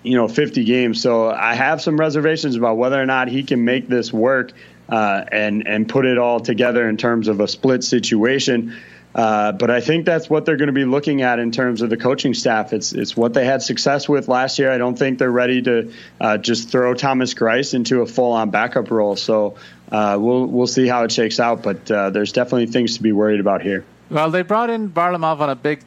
you 0.04 0.16
know 0.16 0.28
50 0.28 0.64
games. 0.64 1.02
So 1.02 1.30
I 1.30 1.54
have 1.54 1.82
some 1.82 2.00
reservations 2.00 2.56
about 2.56 2.78
whether 2.78 3.02
or 3.02 3.06
not 3.06 3.28
he 3.28 3.44
can 3.44 3.66
make 3.66 3.88
this 3.88 4.12
work 4.14 4.54
uh, 4.90 5.26
and 5.32 5.68
and 5.68 5.88
put 5.90 6.06
it 6.06 6.18
all 6.18 6.40
together 6.40 6.88
in 6.88 6.98
terms 6.98 7.28
of 7.28 7.40
a 7.40 7.48
split 7.48 7.84
situation. 7.84 8.76
Uh, 9.16 9.54
but 9.54 9.72
I 9.72 9.80
think 9.80 10.06
that's 10.06 10.30
what 10.30 10.44
they're 10.46 10.58
going 10.58 10.68
to 10.68 10.74
be 10.74 10.84
looking 10.84 11.22
at 11.22 11.40
in 11.40 11.52
terms 11.52 11.82
of 11.82 11.90
the 11.90 11.96
coaching 11.96 12.34
staff. 12.34 12.74
It's 12.74 12.92
it's 12.92 13.16
what 13.16 13.34
they 13.34 13.46
had 13.46 13.62
success 13.62 14.10
with 14.10 14.28
last 14.28 14.60
year. 14.60 14.70
I 14.70 14.78
don't 14.78 15.00
think 15.00 15.20
they're 15.20 15.32
ready 15.32 15.62
to 15.62 15.94
uh, 16.20 16.38
just 16.38 16.70
throw 16.70 16.94
Thomas 16.94 17.34
Greiss 17.34 17.74
into 17.74 18.02
a 18.02 18.06
full 18.06 18.34
on 18.34 18.50
backup 18.50 18.92
role. 18.92 19.16
So 19.16 19.56
uh, 19.90 20.18
we'll 20.20 20.46
we'll 20.46 20.68
see 20.68 20.86
how 20.86 21.06
it 21.06 21.14
shakes 21.14 21.40
out. 21.40 21.64
But 21.64 21.90
uh, 21.90 22.10
there's 22.10 22.34
definitely 22.34 22.68
things 22.68 22.98
to 22.98 23.04
be 23.04 23.14
worried 23.14 23.40
about 23.40 23.62
here. 23.62 23.86
Well, 24.10 24.32
they 24.32 24.42
brought 24.42 24.70
in 24.70 24.90
Varlamov 24.90 25.40
on 25.40 25.50
a 25.50 25.56
big 25.56 25.80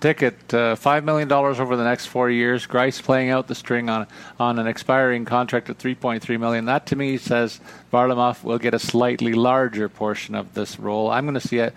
ticket, 0.00 0.52
uh, 0.52 0.74
five 0.74 1.04
million 1.04 1.28
dollars 1.28 1.60
over 1.60 1.76
the 1.76 1.84
next 1.84 2.06
four 2.06 2.30
years. 2.30 2.66
Greiss 2.66 3.02
playing 3.02 3.28
out 3.28 3.46
the 3.46 3.54
string 3.54 3.90
on 3.90 4.06
on 4.40 4.58
an 4.58 4.66
expiring 4.66 5.26
contract 5.26 5.68
at 5.68 5.76
three 5.76 5.94
point 5.94 6.22
three 6.22 6.38
million. 6.38 6.64
That 6.64 6.86
to 6.86 6.96
me 6.96 7.18
says 7.18 7.60
Varlamov 7.92 8.42
will 8.42 8.58
get 8.58 8.72
a 8.72 8.78
slightly 8.78 9.34
larger 9.34 9.90
portion 9.90 10.34
of 10.34 10.54
this 10.54 10.80
role. 10.80 11.10
I'm 11.10 11.26
going 11.26 11.34
to 11.34 11.46
see 11.46 11.58
it 11.58 11.74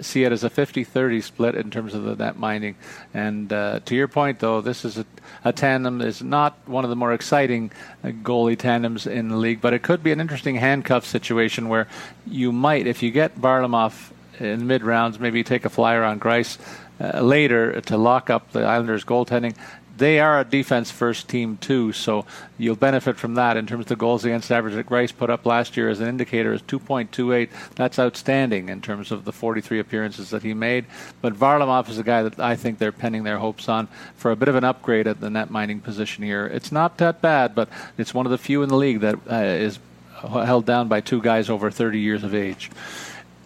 see 0.00 0.24
it 0.24 0.32
as 0.32 0.44
a 0.44 0.50
50-30 0.50 1.22
split 1.22 1.54
in 1.54 1.70
terms 1.70 1.94
of 1.94 2.04
the 2.04 2.16
net 2.16 2.36
minding. 2.38 2.76
And 3.14 3.52
uh, 3.52 3.80
to 3.84 3.94
your 3.94 4.08
point, 4.08 4.40
though, 4.40 4.60
this 4.60 4.84
is 4.84 4.98
a, 4.98 5.06
a 5.44 5.52
tandem 5.52 6.00
is 6.00 6.22
not 6.22 6.56
one 6.66 6.84
of 6.84 6.90
the 6.90 6.96
more 6.96 7.12
exciting 7.12 7.70
uh, 8.04 8.08
goalie 8.08 8.58
tandems 8.58 9.06
in 9.06 9.28
the 9.28 9.36
league, 9.36 9.60
but 9.60 9.72
it 9.72 9.82
could 9.82 10.02
be 10.02 10.12
an 10.12 10.20
interesting 10.20 10.56
handcuff 10.56 11.06
situation 11.06 11.68
where 11.68 11.88
you 12.26 12.52
might, 12.52 12.86
if 12.86 13.02
you 13.02 13.10
get 13.10 13.40
Varlamov 13.40 14.12
in 14.38 14.66
mid 14.66 14.82
rounds, 14.82 15.18
maybe 15.18 15.44
take 15.44 15.64
a 15.64 15.70
flyer 15.70 16.02
on 16.02 16.18
Greiss 16.18 16.58
uh, 17.00 17.20
later 17.20 17.80
to 17.80 17.96
lock 17.96 18.30
up 18.30 18.52
the 18.52 18.62
Islanders' 18.62 19.04
goaltending. 19.04 19.56
They 20.00 20.18
are 20.18 20.40
a 20.40 20.44
defense 20.44 20.90
first 20.90 21.28
team 21.28 21.58
too, 21.58 21.92
so 21.92 22.24
you'll 22.56 22.74
benefit 22.74 23.18
from 23.18 23.34
that 23.34 23.58
in 23.58 23.66
terms 23.66 23.82
of 23.84 23.88
the 23.88 23.96
goals 23.96 24.24
against 24.24 24.50
average 24.50 24.74
that 24.74 24.86
Greiss 24.86 25.14
put 25.14 25.28
up 25.28 25.44
last 25.44 25.76
year 25.76 25.90
as 25.90 26.00
an 26.00 26.08
indicator 26.08 26.54
is 26.54 26.62
2.28. 26.62 27.50
That's 27.74 27.98
outstanding 27.98 28.70
in 28.70 28.80
terms 28.80 29.12
of 29.12 29.26
the 29.26 29.32
43 29.32 29.78
appearances 29.78 30.30
that 30.30 30.42
he 30.42 30.54
made. 30.54 30.86
But 31.20 31.34
Varlamov 31.34 31.90
is 31.90 31.98
a 31.98 32.02
guy 32.02 32.22
that 32.22 32.40
I 32.40 32.56
think 32.56 32.78
they're 32.78 32.92
pinning 32.92 33.24
their 33.24 33.36
hopes 33.36 33.68
on 33.68 33.88
for 34.16 34.30
a 34.30 34.36
bit 34.36 34.48
of 34.48 34.54
an 34.54 34.64
upgrade 34.64 35.06
at 35.06 35.20
the 35.20 35.28
net 35.28 35.50
minding 35.50 35.80
position 35.80 36.24
here. 36.24 36.46
It's 36.46 36.72
not 36.72 36.96
that 36.96 37.20
bad, 37.20 37.54
but 37.54 37.68
it's 37.98 38.14
one 38.14 38.24
of 38.24 38.32
the 38.32 38.38
few 38.38 38.62
in 38.62 38.70
the 38.70 38.78
league 38.78 39.00
that 39.00 39.16
uh, 39.30 39.34
is 39.34 39.80
held 40.22 40.64
down 40.64 40.88
by 40.88 41.02
two 41.02 41.20
guys 41.20 41.50
over 41.50 41.70
30 41.70 42.00
years 42.00 42.24
of 42.24 42.34
age. 42.34 42.70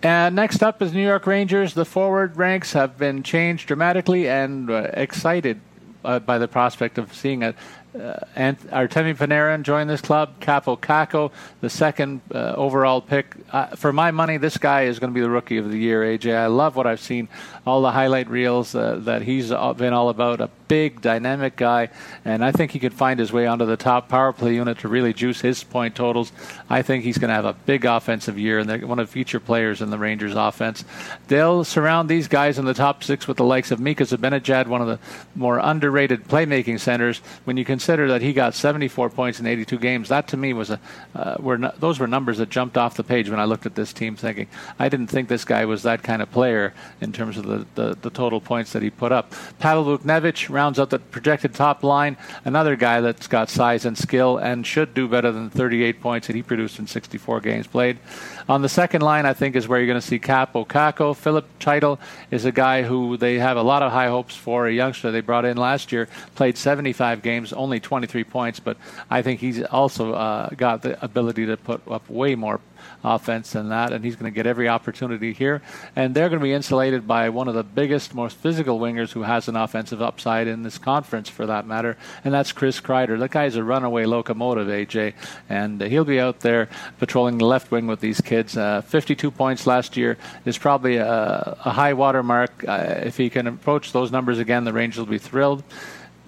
And 0.04 0.36
next 0.36 0.62
up 0.62 0.80
is 0.80 0.92
New 0.92 1.04
York 1.04 1.26
Rangers. 1.26 1.74
The 1.74 1.84
forward 1.84 2.36
ranks 2.36 2.74
have 2.74 2.96
been 2.96 3.24
changed 3.24 3.66
dramatically 3.66 4.28
and 4.28 4.70
uh, 4.70 4.90
excited 4.92 5.60
uh, 6.04 6.18
by 6.18 6.38
the 6.38 6.48
prospect 6.48 6.98
of 6.98 7.12
seeing 7.14 7.42
it. 7.42 7.56
uh, 7.98 8.14
Ant- 8.36 8.66
Artemi 8.70 9.16
Panarin 9.16 9.62
join 9.62 9.86
this 9.86 10.00
club. 10.00 10.40
Kaapo 10.40 10.78
Kakko, 10.78 11.30
the 11.60 11.70
second 11.70 12.20
uh, 12.34 12.54
overall 12.56 13.00
pick. 13.00 13.34
Uh, 13.52 13.66
for 13.76 13.92
my 13.92 14.10
money, 14.10 14.36
this 14.36 14.56
guy 14.58 14.82
is 14.82 14.98
going 14.98 15.10
to 15.12 15.14
be 15.14 15.20
the 15.20 15.30
rookie 15.30 15.58
of 15.58 15.70
the 15.70 15.78
year, 15.78 16.02
AJ. 16.02 16.34
I 16.36 16.46
love 16.46 16.74
what 16.76 16.86
I've 16.86 17.00
seen, 17.00 17.28
all 17.66 17.82
the 17.82 17.92
highlight 17.92 18.28
reels 18.28 18.74
uh, 18.74 18.96
that 19.00 19.22
he's 19.22 19.48
been 19.48 19.92
all 19.92 20.08
about. 20.08 20.40
A 20.40 20.50
big, 20.68 21.00
dynamic 21.00 21.56
guy, 21.56 21.88
and 22.24 22.44
I 22.44 22.52
think 22.52 22.72
he 22.72 22.78
could 22.78 22.94
find 22.94 23.20
his 23.20 23.32
way 23.32 23.46
onto 23.46 23.66
the 23.66 23.76
top 23.76 24.08
power 24.08 24.32
play 24.32 24.54
unit 24.54 24.78
to 24.78 24.88
really 24.88 25.12
juice 25.12 25.40
his 25.40 25.62
point 25.62 25.94
totals. 25.94 26.32
I 26.68 26.82
think 26.82 27.04
he's 27.04 27.18
going 27.18 27.28
to 27.28 27.34
have 27.34 27.44
a 27.44 27.52
big 27.52 27.84
offensive 27.84 28.38
year, 28.38 28.58
and 28.58 28.68
they're 28.68 28.86
one 28.86 28.98
of 28.98 29.06
the 29.06 29.12
feature 29.12 29.40
players 29.40 29.80
in 29.80 29.90
the 29.90 29.98
Rangers' 29.98 30.34
offense. 30.34 30.84
They'll 31.28 31.64
surround 31.64 32.08
these 32.08 32.28
guys 32.28 32.58
in 32.58 32.64
the 32.64 32.74
top 32.74 33.04
six 33.04 33.28
with 33.28 33.36
the 33.36 33.44
likes 33.44 33.70
of 33.70 33.80
Mika 33.80 34.04
Zibanejad, 34.04 34.66
one 34.66 34.80
of 34.82 34.88
the 34.88 34.98
more 35.34 35.58
underrated 35.58 36.28
playmaking 36.28 36.80
centers. 36.80 37.18
When 37.44 37.56
you 37.56 37.64
consider 37.64 37.94
consider 37.94 38.08
that 38.08 38.22
he 38.22 38.32
got 38.32 38.54
74 38.54 39.10
points 39.10 39.40
in 39.40 39.46
82 39.46 39.78
games, 39.78 40.08
that 40.08 40.28
to 40.28 40.36
me 40.36 40.52
was 40.52 40.70
a 40.70 40.80
uh, 41.14 41.36
were 41.38 41.58
no, 41.58 41.72
those 41.78 41.98
were 41.98 42.06
numbers 42.06 42.38
that 42.38 42.48
jumped 42.48 42.76
off 42.76 42.96
the 42.96 43.04
page 43.04 43.30
when 43.30 43.38
I 43.38 43.44
looked 43.44 43.66
at 43.66 43.74
this 43.74 43.92
team, 43.92 44.16
thinking 44.16 44.48
I 44.78 44.88
didn't 44.88 45.08
think 45.08 45.28
this 45.28 45.44
guy 45.44 45.64
was 45.64 45.82
that 45.82 46.02
kind 46.02 46.22
of 46.22 46.30
player 46.32 46.74
in 47.00 47.12
terms 47.12 47.36
of 47.36 47.44
the, 47.44 47.53
the, 47.74 47.96
the 48.00 48.10
total 48.10 48.40
points 48.40 48.72
that 48.72 48.82
he 48.82 48.90
put 48.90 49.12
up. 49.12 49.34
Pavel 49.58 49.98
Buchnevich 49.98 50.48
rounds 50.48 50.78
out 50.78 50.90
the 50.90 50.98
projected 50.98 51.54
top 51.54 51.82
line, 51.82 52.16
another 52.44 52.76
guy 52.76 53.00
that's 53.00 53.26
got 53.26 53.48
size 53.48 53.84
and 53.84 53.96
skill 53.96 54.38
and 54.38 54.66
should 54.66 54.94
do 54.94 55.08
better 55.08 55.32
than 55.32 55.50
38 55.50 56.00
points 56.00 56.26
that 56.26 56.36
he 56.36 56.42
produced 56.42 56.78
in 56.78 56.86
64 56.86 57.40
games 57.40 57.66
played. 57.66 57.98
On 58.46 58.60
the 58.60 58.68
second 58.68 59.00
line, 59.00 59.24
I 59.24 59.32
think, 59.32 59.56
is 59.56 59.66
where 59.66 59.78
you're 59.78 59.86
going 59.86 60.00
to 60.00 60.06
see 60.06 60.18
Kaapo 60.18 60.66
Kakko. 60.66 61.16
Filip 61.16 61.46
Chytil 61.58 61.98
is 62.30 62.44
a 62.44 62.52
guy 62.52 62.82
who 62.82 63.16
they 63.16 63.38
have 63.38 63.56
a 63.56 63.62
lot 63.62 63.82
of 63.82 63.90
high 63.90 64.08
hopes 64.08 64.36
for, 64.36 64.66
a 64.66 64.72
youngster 64.72 65.10
they 65.10 65.22
brought 65.22 65.46
in 65.46 65.56
last 65.56 65.92
year, 65.92 66.08
played 66.34 66.58
75 66.58 67.22
games, 67.22 67.54
only 67.54 67.80
23 67.80 68.22
points, 68.24 68.60
but 68.60 68.76
I 69.10 69.22
think 69.22 69.40
he's 69.40 69.62
also 69.62 70.12
uh, 70.12 70.50
got 70.50 70.82
the 70.82 71.02
ability 71.02 71.46
to 71.46 71.56
put 71.56 71.88
up 71.88 72.08
way 72.10 72.34
more 72.34 72.60
offense 73.02 73.52
than 73.52 73.68
that, 73.68 73.92
and 73.92 74.04
he's 74.04 74.16
going 74.16 74.30
to 74.30 74.34
get 74.34 74.46
every 74.46 74.68
opportunity 74.68 75.32
here. 75.32 75.62
And 75.94 76.14
they're 76.14 76.28
going 76.28 76.40
to 76.40 76.44
be 76.44 76.52
insulated 76.52 77.06
by 77.06 77.28
one 77.28 77.48
of 77.48 77.54
the 77.54 77.62
biggest, 77.62 78.14
most 78.14 78.36
physical 78.36 78.78
wingers 78.78 79.12
who 79.12 79.22
has 79.22 79.48
an 79.48 79.56
offensive 79.56 80.00
upside 80.00 80.46
in 80.46 80.62
this 80.62 80.78
conference, 80.78 81.28
for 81.28 81.46
that 81.46 81.66
matter, 81.66 81.96
and 82.24 82.32
that's 82.32 82.52
Chris 82.52 82.80
Kreider. 82.80 83.18
That 83.18 83.30
guy's 83.30 83.56
a 83.56 83.64
runaway 83.64 84.04
locomotive, 84.06 84.68
AJ, 84.68 85.14
and 85.48 85.80
he'll 85.80 86.04
be 86.04 86.20
out 86.20 86.40
there 86.40 86.68
patrolling 86.98 87.38
the 87.38 87.46
left 87.46 87.70
wing 87.70 87.86
with 87.86 88.00
these 88.00 88.20
kids. 88.20 88.33
Uh, 88.34 88.82
52 88.82 89.30
points 89.30 89.66
last 89.66 89.96
year 89.96 90.16
is 90.44 90.58
probably 90.58 90.96
a, 90.96 91.56
a 91.64 91.70
high 91.70 91.92
water 91.92 92.22
mark. 92.22 92.64
Uh, 92.66 93.00
if 93.04 93.16
he 93.16 93.30
can 93.30 93.46
approach 93.46 93.92
those 93.92 94.10
numbers 94.10 94.38
again, 94.38 94.64
the 94.64 94.72
Rangers 94.72 94.98
will 94.98 95.06
be 95.06 95.18
thrilled 95.18 95.62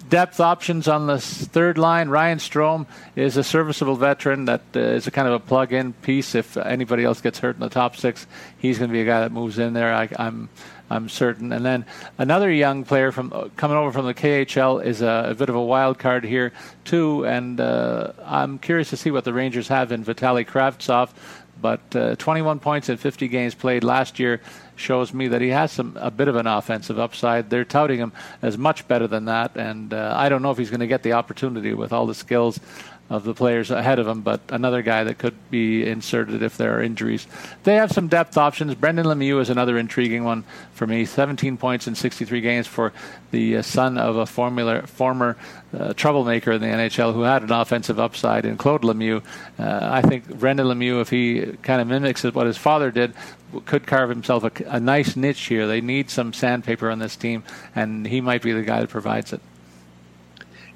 depth 0.09 0.39
options 0.39 0.87
on 0.87 1.07
the 1.07 1.19
third 1.19 1.77
line. 1.77 2.09
Ryan 2.09 2.37
Strome 2.37 2.85
is 3.15 3.37
a 3.37 3.43
serviceable 3.43 3.95
veteran 3.95 4.45
that 4.45 4.61
uh, 4.75 4.79
is 4.79 5.07
a 5.07 5.11
kind 5.11 5.27
of 5.27 5.33
a 5.33 5.39
plug-in 5.39 5.93
piece. 5.93 6.35
If 6.35 6.57
anybody 6.57 7.03
else 7.03 7.21
gets 7.21 7.39
hurt 7.39 7.55
in 7.55 7.61
the 7.61 7.69
top 7.69 7.95
six, 7.95 8.27
he's 8.57 8.77
going 8.77 8.89
to 8.89 8.93
be 8.93 9.01
a 9.01 9.05
guy 9.05 9.21
that 9.21 9.31
moves 9.31 9.59
in 9.59 9.73
there. 9.73 9.93
I, 9.93 10.09
I'm, 10.17 10.49
I'm 10.89 11.09
certain. 11.09 11.51
And 11.51 11.65
then 11.65 11.85
another 12.17 12.51
young 12.51 12.85
player 12.85 13.11
from 13.11 13.33
uh, 13.33 13.49
coming 13.57 13.77
over 13.77 13.91
from 13.91 14.05
the 14.05 14.13
KHL 14.13 14.83
is 14.83 15.01
a, 15.01 15.27
a, 15.31 15.35
bit 15.35 15.49
of 15.49 15.55
a 15.55 15.63
wild 15.63 15.99
card 15.99 16.23
here 16.23 16.53
too. 16.85 17.25
And 17.25 17.59
uh, 17.59 18.13
I'm 18.25 18.59
curious 18.59 18.89
to 18.91 18.97
see 18.97 19.11
what 19.11 19.25
the 19.25 19.33
Rangers 19.33 19.67
have 19.67 19.91
in 19.91 20.03
Vitali 20.03 20.45
Kravtsov. 20.45 21.09
But 21.61 21.95
uh, 21.95 22.15
21 22.15 22.59
points 22.59 22.89
in 22.89 22.97
50 22.97 23.27
games 23.27 23.55
played 23.55 23.83
last 23.83 24.19
year 24.19 24.41
shows 24.75 25.13
me 25.13 25.27
that 25.29 25.41
he 25.41 25.49
has 25.49 25.71
some 25.71 25.97
a 25.99 26.11
bit 26.11 26.27
of 26.27 26.35
an 26.35 26.47
offensive 26.47 26.99
upside. 26.99 27.49
They're 27.49 27.65
touting 27.65 27.99
him 27.99 28.13
as 28.41 28.57
much 28.57 28.87
better 28.87 29.07
than 29.07 29.25
that, 29.25 29.55
and 29.55 29.93
uh, 29.93 30.13
I 30.15 30.29
don't 30.29 30.41
know 30.41 30.51
if 30.51 30.57
he's 30.57 30.69
going 30.69 30.81
to 30.81 30.87
get 30.87 31.03
the 31.03 31.13
opportunity 31.13 31.73
with 31.73 31.91
all 31.91 32.05
the 32.05 32.15
skills 32.15 32.59
of 33.09 33.23
the 33.23 33.33
players 33.33 33.71
ahead 33.71 33.99
of 33.99 34.07
him, 34.07 34.21
but 34.21 34.41
another 34.49 34.81
guy 34.81 35.03
that 35.05 35.17
could 35.17 35.35
be 35.49 35.85
inserted 35.85 36.43
if 36.43 36.57
there 36.57 36.77
are 36.77 36.83
injuries. 36.83 37.25
They 37.63 37.75
have 37.75 37.91
some 37.91 38.07
depth 38.07 38.37
options. 38.37 38.75
Brendan 38.75 39.05
Lemieux 39.05 39.39
is 39.39 39.49
another 39.49 39.77
intriguing 39.77 40.25
one 40.25 40.43
for 40.73 40.85
me. 40.85 41.05
17 41.05 41.57
points 41.57 41.87
in 41.87 41.95
63 41.95 42.41
games 42.41 42.67
for 42.67 42.91
the 43.31 43.57
uh, 43.57 43.61
son 43.61 43.97
of 43.97 44.17
a 44.17 44.25
formula, 44.25 44.85
former 44.87 45.37
uh, 45.77 45.93
troublemaker 45.93 46.51
in 46.51 46.61
the 46.61 46.67
NHL 46.67 47.13
who 47.13 47.21
had 47.21 47.43
an 47.43 47.51
offensive 47.51 47.99
upside 47.99 48.45
in 48.45 48.57
Claude 48.57 48.83
Lemieux. 48.83 49.23
Uh, 49.57 49.79
I 49.81 50.01
think 50.01 50.27
Brendan 50.39 50.67
Lemieux, 50.67 50.99
if 50.99 51.09
he 51.09 51.57
kind 51.61 51.81
of 51.81 51.87
mimics 51.87 52.23
what 52.23 52.45
his 52.45 52.57
father 52.57 52.91
did, 52.91 53.13
could 53.65 53.87
carve 53.87 54.09
himself 54.09 54.43
a, 54.43 54.51
a 54.67 54.79
nice 54.79 55.15
niche 55.15 55.45
here. 55.45 55.65
They 55.65 55.79
need 55.79 56.09
some 56.09 56.33
sandpaper 56.33 56.89
on 56.89 56.99
this 56.99 57.15
team, 57.15 57.43
and 57.73 58.05
he 58.05 58.19
might 58.19 58.41
be 58.41 58.51
the 58.51 58.63
guy 58.63 58.81
that 58.81 58.89
provides 58.89 59.31
it. 59.31 59.41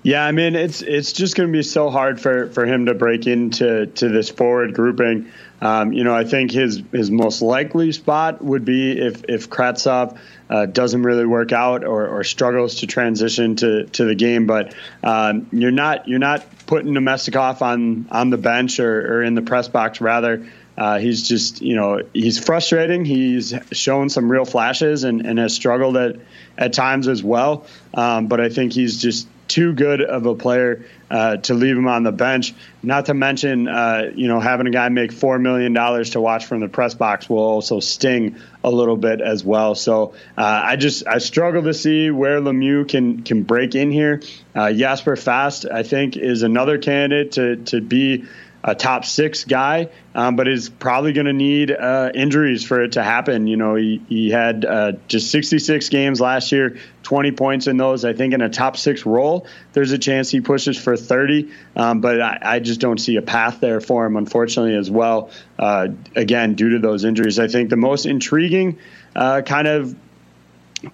Yeah, 0.03 0.25
I 0.25 0.31
mean 0.31 0.55
it's 0.55 0.81
it's 0.81 1.13
just 1.13 1.35
going 1.35 1.47
to 1.47 1.53
be 1.53 1.61
so 1.61 1.91
hard 1.91 2.19
for, 2.19 2.49
for 2.49 2.65
him 2.65 2.87
to 2.87 2.95
break 2.95 3.27
into 3.27 3.85
to 3.85 4.09
this 4.09 4.29
forward 4.29 4.73
grouping. 4.73 5.31
Um, 5.61 5.93
you 5.93 6.03
know, 6.03 6.15
I 6.15 6.23
think 6.23 6.49
his 6.49 6.81
his 6.91 7.11
most 7.11 7.43
likely 7.43 7.91
spot 7.91 8.43
would 8.43 8.65
be 8.65 8.99
if 8.99 9.23
if 9.29 9.49
Kravtsov 9.49 10.17
uh, 10.49 10.65
doesn't 10.65 11.03
really 11.03 11.25
work 11.25 11.51
out 11.51 11.83
or, 11.83 12.07
or 12.07 12.23
struggles 12.23 12.75
to 12.77 12.87
transition 12.87 13.55
to, 13.57 13.85
to 13.85 14.05
the 14.05 14.15
game. 14.15 14.47
But 14.47 14.73
um, 15.03 15.47
you're 15.51 15.69
not 15.69 16.07
you're 16.07 16.17
not 16.17 16.45
putting 16.65 16.93
Namestnikov 16.93 17.61
on 17.61 18.07
on 18.09 18.31
the 18.31 18.37
bench 18.37 18.79
or, 18.79 19.17
or 19.17 19.23
in 19.23 19.35
the 19.35 19.43
press 19.43 19.67
box. 19.67 20.01
Rather, 20.01 20.47
uh, 20.79 20.97
he's 20.97 21.27
just 21.27 21.61
you 21.61 21.75
know 21.75 22.01
he's 22.11 22.43
frustrating. 22.43 23.05
He's 23.05 23.53
shown 23.71 24.09
some 24.09 24.31
real 24.31 24.45
flashes 24.45 25.03
and, 25.03 25.23
and 25.27 25.37
has 25.37 25.53
struggled 25.53 25.95
at 25.95 26.15
at 26.57 26.73
times 26.73 27.07
as 27.07 27.23
well. 27.23 27.67
Um, 27.93 28.25
but 28.25 28.41
I 28.41 28.49
think 28.49 28.73
he's 28.73 28.99
just 28.99 29.27
too 29.51 29.73
good 29.73 30.01
of 30.01 30.25
a 30.25 30.33
player 30.33 30.85
uh, 31.09 31.35
to 31.35 31.53
leave 31.53 31.77
him 31.77 31.87
on 31.89 32.03
the 32.03 32.11
bench. 32.13 32.53
Not 32.81 33.07
to 33.07 33.13
mention, 33.13 33.67
uh, 33.67 34.11
you 34.15 34.29
know, 34.29 34.39
having 34.39 34.65
a 34.65 34.71
guy 34.71 34.87
make 34.87 35.11
four 35.11 35.37
million 35.39 35.73
dollars 35.73 36.11
to 36.11 36.21
watch 36.21 36.45
from 36.45 36.61
the 36.61 36.69
press 36.69 36.93
box 36.93 37.29
will 37.29 37.39
also 37.39 37.81
sting 37.81 38.37
a 38.63 38.71
little 38.71 38.95
bit 38.95 39.19
as 39.19 39.43
well. 39.43 39.75
So 39.75 40.13
uh, 40.37 40.61
I 40.63 40.77
just 40.77 41.05
I 41.05 41.17
struggle 41.17 41.63
to 41.63 41.73
see 41.73 42.11
where 42.11 42.39
Lemieux 42.39 42.87
can 42.87 43.23
can 43.23 43.43
break 43.43 43.75
in 43.75 43.91
here. 43.91 44.21
Uh, 44.55 44.71
Jasper 44.71 45.17
Fast, 45.17 45.65
I 45.65 45.83
think, 45.83 46.15
is 46.15 46.43
another 46.43 46.77
candidate 46.77 47.33
to 47.33 47.57
to 47.57 47.81
be 47.81 48.25
a 48.63 48.75
top 48.75 49.05
six 49.05 49.43
guy, 49.43 49.89
um, 50.13 50.35
but 50.35 50.47
is 50.47 50.69
probably 50.69 51.13
going 51.13 51.25
to 51.25 51.33
need 51.33 51.71
uh, 51.71 52.11
injuries 52.13 52.63
for 52.63 52.83
it 52.83 52.93
to 52.93 53.03
happen. 53.03 53.47
You 53.47 53.57
know, 53.57 53.75
he, 53.75 54.01
he 54.07 54.29
had 54.29 54.65
uh, 54.65 54.91
just 55.07 55.31
66 55.31 55.89
games 55.89 56.21
last 56.21 56.51
year, 56.51 56.77
20 57.03 57.31
points 57.31 57.67
in 57.67 57.77
those. 57.77 58.05
I 58.05 58.13
think 58.13 58.33
in 58.33 58.41
a 58.41 58.49
top 58.49 58.77
six 58.77 59.05
role, 59.05 59.47
there's 59.73 59.91
a 59.91 59.97
chance 59.97 60.29
he 60.29 60.41
pushes 60.41 60.77
for 60.77 60.95
30, 60.95 61.51
um, 61.75 62.01
but 62.01 62.21
I, 62.21 62.37
I, 62.41 62.59
just 62.59 62.79
don't 62.79 62.99
see 62.99 63.15
a 63.15 63.21
path 63.21 63.59
there 63.59 63.81
for 63.81 64.05
him, 64.05 64.15
unfortunately, 64.15 64.75
as 64.75 64.91
well. 64.91 65.31
Uh, 65.57 65.87
again, 66.15 66.53
due 66.53 66.69
to 66.71 66.79
those 66.79 67.03
injuries, 67.03 67.39
I 67.39 67.47
think 67.47 67.69
the 67.69 67.77
most 67.77 68.05
intriguing 68.05 68.77
uh, 69.15 69.41
kind 69.41 69.67
of 69.67 69.95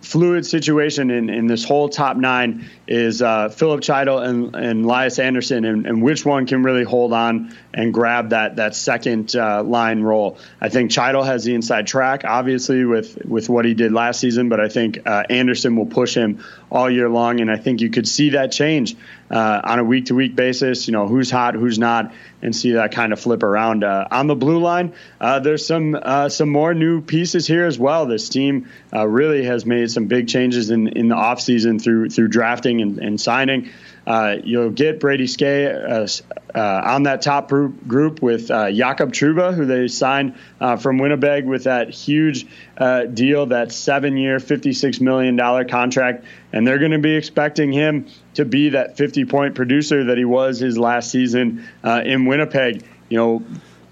fluid 0.02 0.46
situation 0.46 1.12
in, 1.12 1.30
in 1.30 1.48
this 1.48 1.64
whole 1.64 1.88
top 1.88 2.18
nine 2.18 2.70
is 2.88 3.22
uh, 3.22 3.50
Filip 3.50 3.82
Chytil 3.82 4.26
and, 4.26 4.56
and 4.56 4.86
Lias 4.86 5.18
Andersson, 5.18 5.64
and, 5.66 5.86
and, 5.86 6.02
which 6.02 6.26
one 6.26 6.46
can 6.46 6.64
really 6.64 6.84
hold 6.84 7.14
on 7.14 7.56
and 7.74 7.94
grab 7.94 8.30
that 8.30 8.58
that 8.58 8.76
second 8.76 9.36
uh, 9.36 9.64
line 9.64 10.02
role. 10.02 10.38
I 10.60 10.70
think 10.70 10.92
Chytil 10.92 11.26
has 11.26 11.46
the 11.46 11.54
inside 11.54 11.88
track, 11.88 12.24
obviously 12.26 12.84
with 12.84 13.26
with 13.26 13.50
what 13.50 13.66
he 13.66 13.74
did 13.74 13.94
last 13.94 14.20
season, 14.20 14.50
but 14.50 14.60
I 14.60 14.68
think 14.68 15.00
uh, 15.06 15.24
Andersson 15.30 15.76
will 15.76 15.86
push 15.86 16.16
him 16.16 16.44
all 16.70 16.90
year 16.90 17.10
long, 17.10 17.40
and 17.40 17.50
I 17.50 17.58
think 17.58 17.82
you 17.82 17.90
could 17.90 18.08
see 18.08 18.32
that 18.32 18.52
change 18.52 18.96
uh, 19.30 19.62
on 19.64 19.80
a 19.80 19.84
week 19.84 20.06
to 20.06 20.16
week 20.16 20.36
basis. 20.36 20.88
You 20.88 20.94
know 20.94 21.08
who's 21.08 21.30
hot, 21.30 21.56
who's 21.56 21.80
not, 21.80 22.14
and 22.42 22.56
see 22.56 22.74
that 22.74 22.92
kind 22.92 23.14
of 23.14 23.20
flip 23.20 23.44
around. 23.44 23.84
Uh, 23.84 24.08
on 24.10 24.28
the 24.28 24.36
blue 24.36 24.60
line, 24.60 24.94
uh, 25.20 25.40
there's 25.40 25.66
some 25.66 25.98
some 26.30 26.50
more 26.50 26.74
new 26.74 27.02
pieces 27.02 27.48
here 27.48 27.66
as 27.66 27.78
well. 27.78 28.06
This 28.06 28.30
team 28.30 28.70
really 28.94 29.46
has 29.46 29.66
made 29.66 29.92
some 29.92 30.06
big 30.06 30.28
changes 30.28 30.70
in 30.70 30.88
in 30.88 31.08
the 31.08 31.16
offseason 31.16 31.82
through 31.82 32.10
through 32.10 32.30
drafting 32.30 32.82
and, 32.82 33.00
and 33.00 33.20
signing. 33.22 33.72
Uh, 34.08 34.38
you'll 34.42 34.70
get 34.70 35.02
Brady 35.02 35.26
Skjei 35.26 35.68
uh, 35.68 36.58
uh, 36.58 36.82
on 36.86 37.04
that 37.04 37.22
top 37.22 37.50
group, 37.50 38.22
with 38.22 38.50
uh, 38.50 38.72
Jakob 38.72 39.12
Trouba, 39.12 39.54
who 39.54 39.66
they 39.66 39.90
signed 39.90 40.36
uh, 40.62 40.78
from 40.78 40.98
Winnipeg 40.98 41.46
with 41.46 41.66
that 41.66 41.90
huge 41.90 42.48
uh, 42.78 43.04
deal, 43.04 43.48
that 43.48 43.74
seven-year, 43.74 44.38
$56 44.38 45.02
million 45.02 45.68
contract. 45.68 46.24
And 46.54 46.66
they're 46.66 46.80
going 46.80 46.92
to 46.92 47.00
be 47.00 47.16
expecting 47.16 47.74
him 47.74 48.08
to 48.36 48.46
be 48.46 48.70
that 48.70 48.96
50-point 48.96 49.56
producer 49.56 50.06
that 50.06 50.18
he 50.18 50.24
was 50.24 50.60
his 50.60 50.78
last 50.78 51.12
season 51.12 51.68
in 51.84 52.26
Winnipeg. 52.26 52.86
You 53.10 53.18
know, 53.18 53.46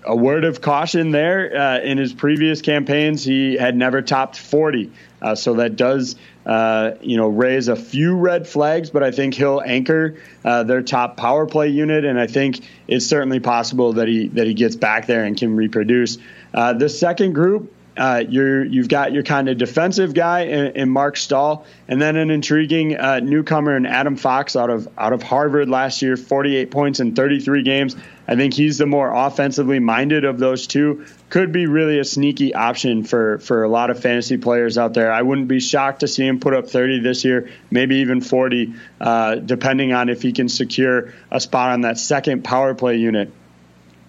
a 0.05 0.16
word 0.16 0.45
of 0.45 0.61
caution 0.61 1.11
there. 1.11 1.80
In 1.80 1.97
his 1.97 2.13
previous 2.13 2.61
campaigns, 2.61 3.26
he 3.26 3.55
had 3.55 3.76
never 3.76 4.01
topped 4.01 4.38
40. 4.38 4.91
Uh, 5.22 5.36
so 5.36 5.55
that 5.55 5.76
does 5.76 6.16
uh, 6.45 6.91
you 7.01 7.17
know, 7.17 7.27
raise 7.27 7.67
a 7.67 7.75
few 7.75 8.15
red 8.15 8.47
flags, 8.47 8.89
but 8.89 9.03
I 9.03 9.11
think 9.11 9.33
he'll 9.33 9.61
anchor 9.65 10.17
uh, 10.43 10.63
their 10.63 10.81
top 10.81 11.17
power 11.17 11.45
play 11.45 11.69
unit, 11.69 12.05
and 12.05 12.19
I 12.19 12.27
think 12.27 12.61
it's 12.87 13.07
certainly 13.07 13.39
possible 13.39 13.93
that 13.93 14.07
he 14.07 14.27
that 14.29 14.45
he 14.45 14.53
gets 14.53 14.75
back 14.75 15.07
there 15.07 15.23
and 15.23 15.37
can 15.37 15.55
reproduce. 15.55 16.17
Uh, 16.53 16.73
the 16.73 16.87
second 16.87 17.33
group, 17.33 17.73
uh, 17.97 18.23
you're 18.29 18.63
you've 18.63 18.89
got 18.89 19.11
your 19.11 19.23
kind 19.23 19.49
of 19.49 19.57
defensive 19.57 20.13
guy 20.13 20.41
in, 20.41 20.65
in 20.75 20.89
Marc 20.89 21.17
Staal, 21.17 21.65
and 21.87 21.99
then 21.99 22.15
an 22.15 22.29
intriguing 22.29 22.95
uh, 22.95 23.21
newcomer 23.21 23.75
in 23.75 23.85
Adam 23.85 24.15
Fox 24.15 24.55
out 24.55 24.69
of 24.69 24.87
out 24.97 25.13
of 25.13 25.23
Harvard 25.23 25.67
last 25.67 26.01
year, 26.01 26.15
48 26.15 26.69
points 26.69 26.99
in 26.99 27.15
33 27.15 27.63
games. 27.63 27.95
I 28.28 28.36
think 28.36 28.53
he's 28.53 28.78
the 28.78 28.86
more 28.86 29.13
offensively 29.13 29.80
minded 29.80 30.26
of 30.26 30.39
those 30.39 30.67
two. 30.67 31.05
Could 31.30 31.51
be 31.51 31.67
really 31.67 31.99
a 31.99 32.03
sneaky 32.03 32.53
option 32.53 33.03
for 33.03 33.39
for 33.39 33.63
a 33.63 33.69
lot 33.69 33.89
of 33.89 33.99
fantasy 33.99 34.38
players 34.38 34.78
out 34.78 34.93
there. 34.93 35.11
I 35.11 35.21
wouldn't 35.21 35.47
be 35.47 35.59
shocked 35.59 35.99
to 35.99 36.07
see 36.07 36.26
him 36.26 36.39
put 36.39 36.53
up 36.53 36.69
30 36.69 37.01
this 37.01 37.23
year, 37.23 37.49
maybe 37.69 37.97
even 37.97 38.21
40, 38.21 38.73
uh, 38.99 39.36
depending 39.36 39.93
on 39.93 40.09
if 40.09 40.21
he 40.21 40.32
can 40.32 40.49
secure 40.49 41.13
a 41.30 41.39
spot 41.39 41.71
on 41.71 41.82
that 41.82 41.97
second 41.97 42.43
power 42.43 42.73
play 42.73 42.97
unit. 42.97 43.32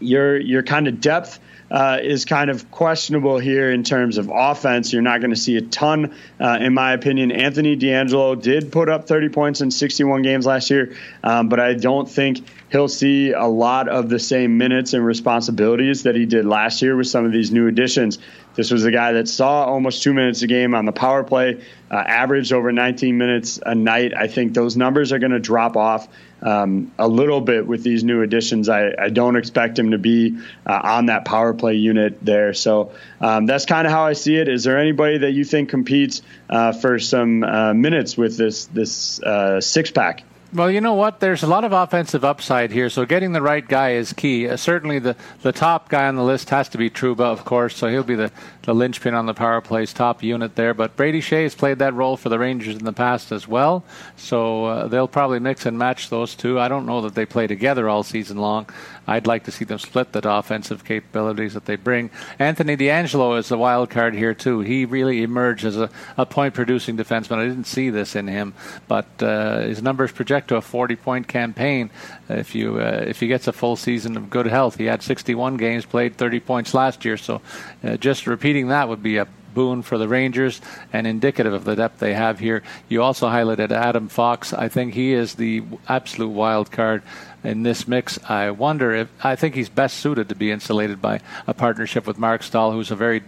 Your 0.00 0.38
your 0.38 0.62
kind 0.62 0.88
of 0.88 1.00
depth 1.00 1.38
uh, 1.70 1.98
is 2.02 2.24
kind 2.24 2.50
of 2.50 2.70
questionable 2.70 3.38
here 3.38 3.70
in 3.70 3.82
terms 3.82 4.18
of 4.18 4.30
offense. 4.32 4.92
You're 4.92 5.02
not 5.02 5.20
going 5.20 5.30
to 5.30 5.40
see 5.40 5.56
a 5.56 5.62
ton, 5.62 6.14
uh, 6.40 6.58
in 6.60 6.74
my 6.74 6.92
opinion. 6.92 7.32
Anthony 7.32 7.76
DeAngelo 7.76 8.40
did 8.40 8.70
put 8.70 8.88
up 8.88 9.08
30 9.08 9.30
points 9.30 9.60
in 9.60 9.70
61 9.70 10.22
games 10.22 10.46
last 10.46 10.70
year, 10.70 10.96
um, 11.24 11.48
but 11.48 11.60
I 11.60 11.74
don't 11.74 12.08
think 12.08 12.40
he'll 12.70 12.88
see 12.88 13.32
a 13.32 13.46
lot 13.46 13.88
of 13.88 14.08
the 14.08 14.18
same 14.18 14.58
minutes 14.58 14.92
and 14.92 15.04
responsibilities 15.04 16.02
that 16.02 16.14
he 16.14 16.26
did 16.26 16.44
last 16.44 16.82
year 16.82 16.96
with 16.96 17.06
some 17.06 17.24
of 17.24 17.32
these 17.32 17.50
new 17.50 17.68
additions. 17.68 18.18
This 18.54 18.70
was 18.70 18.84
a 18.84 18.90
guy 18.90 19.12
that 19.12 19.28
saw 19.28 19.64
almost 19.64 20.02
two 20.02 20.14
minutes 20.14 20.42
a 20.42 20.46
game 20.46 20.74
on 20.74 20.86
the 20.86 20.92
power 20.92 21.22
play, 21.22 21.62
uh, 21.90 21.94
averaged 21.94 22.52
over 22.52 22.72
19 22.72 23.18
minutes 23.18 23.60
a 23.64 23.74
night. 23.74 24.14
I 24.16 24.28
think 24.28 24.54
those 24.54 24.76
numbers 24.76 25.12
are 25.12 25.18
going 25.18 25.32
to 25.32 25.38
drop 25.38 25.76
off 25.76 26.08
um, 26.42 26.92
a 26.98 27.06
little 27.06 27.40
bit 27.40 27.66
with 27.66 27.82
these 27.82 28.02
new 28.02 28.22
additions. 28.22 28.68
I, 28.68 28.92
I 28.98 29.10
don't 29.10 29.36
expect 29.36 29.78
him 29.78 29.90
to 29.90 29.98
be 29.98 30.38
uh, 30.66 30.80
on 30.82 31.06
that 31.06 31.24
power 31.24 31.54
play 31.54 31.74
unit 31.74 32.24
there. 32.24 32.54
So 32.54 32.92
um, 33.20 33.46
that's 33.46 33.66
kind 33.66 33.86
of 33.86 33.92
how 33.92 34.04
I 34.04 34.14
see 34.14 34.36
it. 34.36 34.48
Is 34.48 34.64
there 34.64 34.78
anybody 34.78 35.18
that 35.18 35.32
you 35.32 35.44
think 35.44 35.68
competes 35.68 36.22
uh, 36.48 36.72
for 36.72 36.98
some 36.98 37.42
uh, 37.42 37.74
minutes 37.74 38.16
with 38.16 38.36
this 38.36 38.66
this 38.66 39.22
uh, 39.22 39.60
six 39.60 39.90
pack? 39.90 40.24
Well, 40.52 40.70
you 40.70 40.80
know 40.80 40.94
what? 40.94 41.18
There's 41.18 41.42
a 41.42 41.48
lot 41.48 41.64
of 41.64 41.72
offensive 41.72 42.24
upside 42.24 42.70
here, 42.70 42.88
so 42.88 43.04
getting 43.04 43.32
the 43.32 43.42
right 43.42 43.66
guy 43.66 43.92
is 43.92 44.12
key. 44.12 44.48
Uh, 44.48 44.56
certainly, 44.56 45.00
the, 45.00 45.16
the 45.42 45.50
top 45.50 45.88
guy 45.88 46.06
on 46.06 46.14
the 46.14 46.22
list 46.22 46.50
has 46.50 46.68
to 46.68 46.78
be 46.78 46.88
Trouba, 46.88 47.20
of 47.20 47.44
course, 47.44 47.76
so 47.76 47.88
he'll 47.88 48.04
be 48.04 48.14
the, 48.14 48.30
the 48.62 48.72
linchpin 48.72 49.12
on 49.12 49.26
the 49.26 49.34
power 49.34 49.60
play's 49.60 49.92
top 49.92 50.22
unit 50.22 50.54
there. 50.54 50.72
But 50.72 50.94
Brady 50.94 51.20
Skjei 51.20 51.42
has 51.42 51.56
played 51.56 51.80
that 51.80 51.94
role 51.94 52.16
for 52.16 52.28
the 52.28 52.38
Rangers 52.38 52.76
in 52.76 52.84
the 52.84 52.92
past 52.92 53.32
as 53.32 53.48
well, 53.48 53.84
so 54.16 54.66
uh, 54.66 54.86
they'll 54.86 55.08
probably 55.08 55.40
mix 55.40 55.66
and 55.66 55.76
match 55.76 56.10
those 56.10 56.36
two. 56.36 56.60
I 56.60 56.68
don't 56.68 56.86
know 56.86 57.00
that 57.02 57.16
they 57.16 57.26
play 57.26 57.48
together 57.48 57.88
all 57.88 58.04
season 58.04 58.36
long. 58.36 58.68
I'd 59.06 59.26
like 59.26 59.44
to 59.44 59.52
see 59.52 59.64
them 59.64 59.78
split 59.78 60.12
the 60.12 60.28
offensive 60.28 60.84
capabilities 60.84 61.54
that 61.54 61.64
they 61.64 61.76
bring. 61.76 62.10
Anthony 62.38 62.76
DeAngelo 62.76 63.38
is 63.38 63.48
the 63.48 63.58
wild 63.58 63.90
card 63.90 64.14
here 64.14 64.34
too. 64.34 64.60
He 64.60 64.84
really 64.84 65.22
emerged 65.22 65.64
as 65.64 65.76
a, 65.76 65.90
a 66.16 66.26
point-producing 66.26 66.96
defenseman. 66.96 67.38
I 67.38 67.46
didn't 67.46 67.66
see 67.66 67.90
this 67.90 68.16
in 68.16 68.26
him, 68.26 68.54
but 68.88 69.06
uh, 69.20 69.60
his 69.60 69.82
numbers 69.82 70.12
project 70.12 70.48
to 70.48 70.56
a 70.56 70.60
40-point 70.60 71.28
campaign 71.28 71.90
if 72.28 72.54
you 72.54 72.80
uh, 72.80 73.04
if 73.06 73.20
he 73.20 73.28
gets 73.28 73.46
a 73.46 73.52
full 73.52 73.76
season 73.76 74.16
of 74.16 74.30
good 74.30 74.46
health. 74.46 74.76
He 74.76 74.84
had 74.84 75.02
61 75.02 75.56
games 75.56 75.84
played, 75.84 76.16
30 76.16 76.40
points 76.40 76.74
last 76.74 77.04
year. 77.04 77.16
So 77.16 77.40
uh, 77.84 77.96
just 77.96 78.26
repeating 78.26 78.68
that 78.68 78.88
would 78.88 79.02
be 79.02 79.18
a 79.18 79.26
boon 79.56 79.80
for 79.80 79.96
the 79.96 80.06
Rangers 80.06 80.60
and 80.92 81.06
indicative 81.06 81.54
of 81.54 81.64
the 81.64 81.74
depth 81.74 81.98
they 81.98 82.12
have 82.12 82.38
here. 82.38 82.62
You 82.90 83.02
also 83.02 83.26
highlighted 83.26 83.72
Adam 83.72 84.08
Fox. 84.08 84.52
I 84.52 84.68
think 84.68 84.92
he 84.92 85.14
is 85.14 85.34
the 85.34 85.64
absolute 85.88 86.28
wild 86.28 86.70
card 86.70 87.02
in 87.42 87.62
this 87.62 87.88
mix. 87.88 88.18
I 88.28 88.50
wonder 88.50 88.94
if 88.94 89.08
I 89.24 89.34
think 89.34 89.54
he's 89.54 89.70
best 89.70 89.96
suited 89.96 90.28
to 90.28 90.34
be 90.34 90.52
insulated 90.52 91.00
by 91.00 91.20
a 91.46 91.54
partnership 91.54 92.06
with 92.06 92.18
Marc 92.18 92.42
Staal, 92.42 92.72
who's 92.72 92.90
a 92.90 92.96
very 92.96 93.22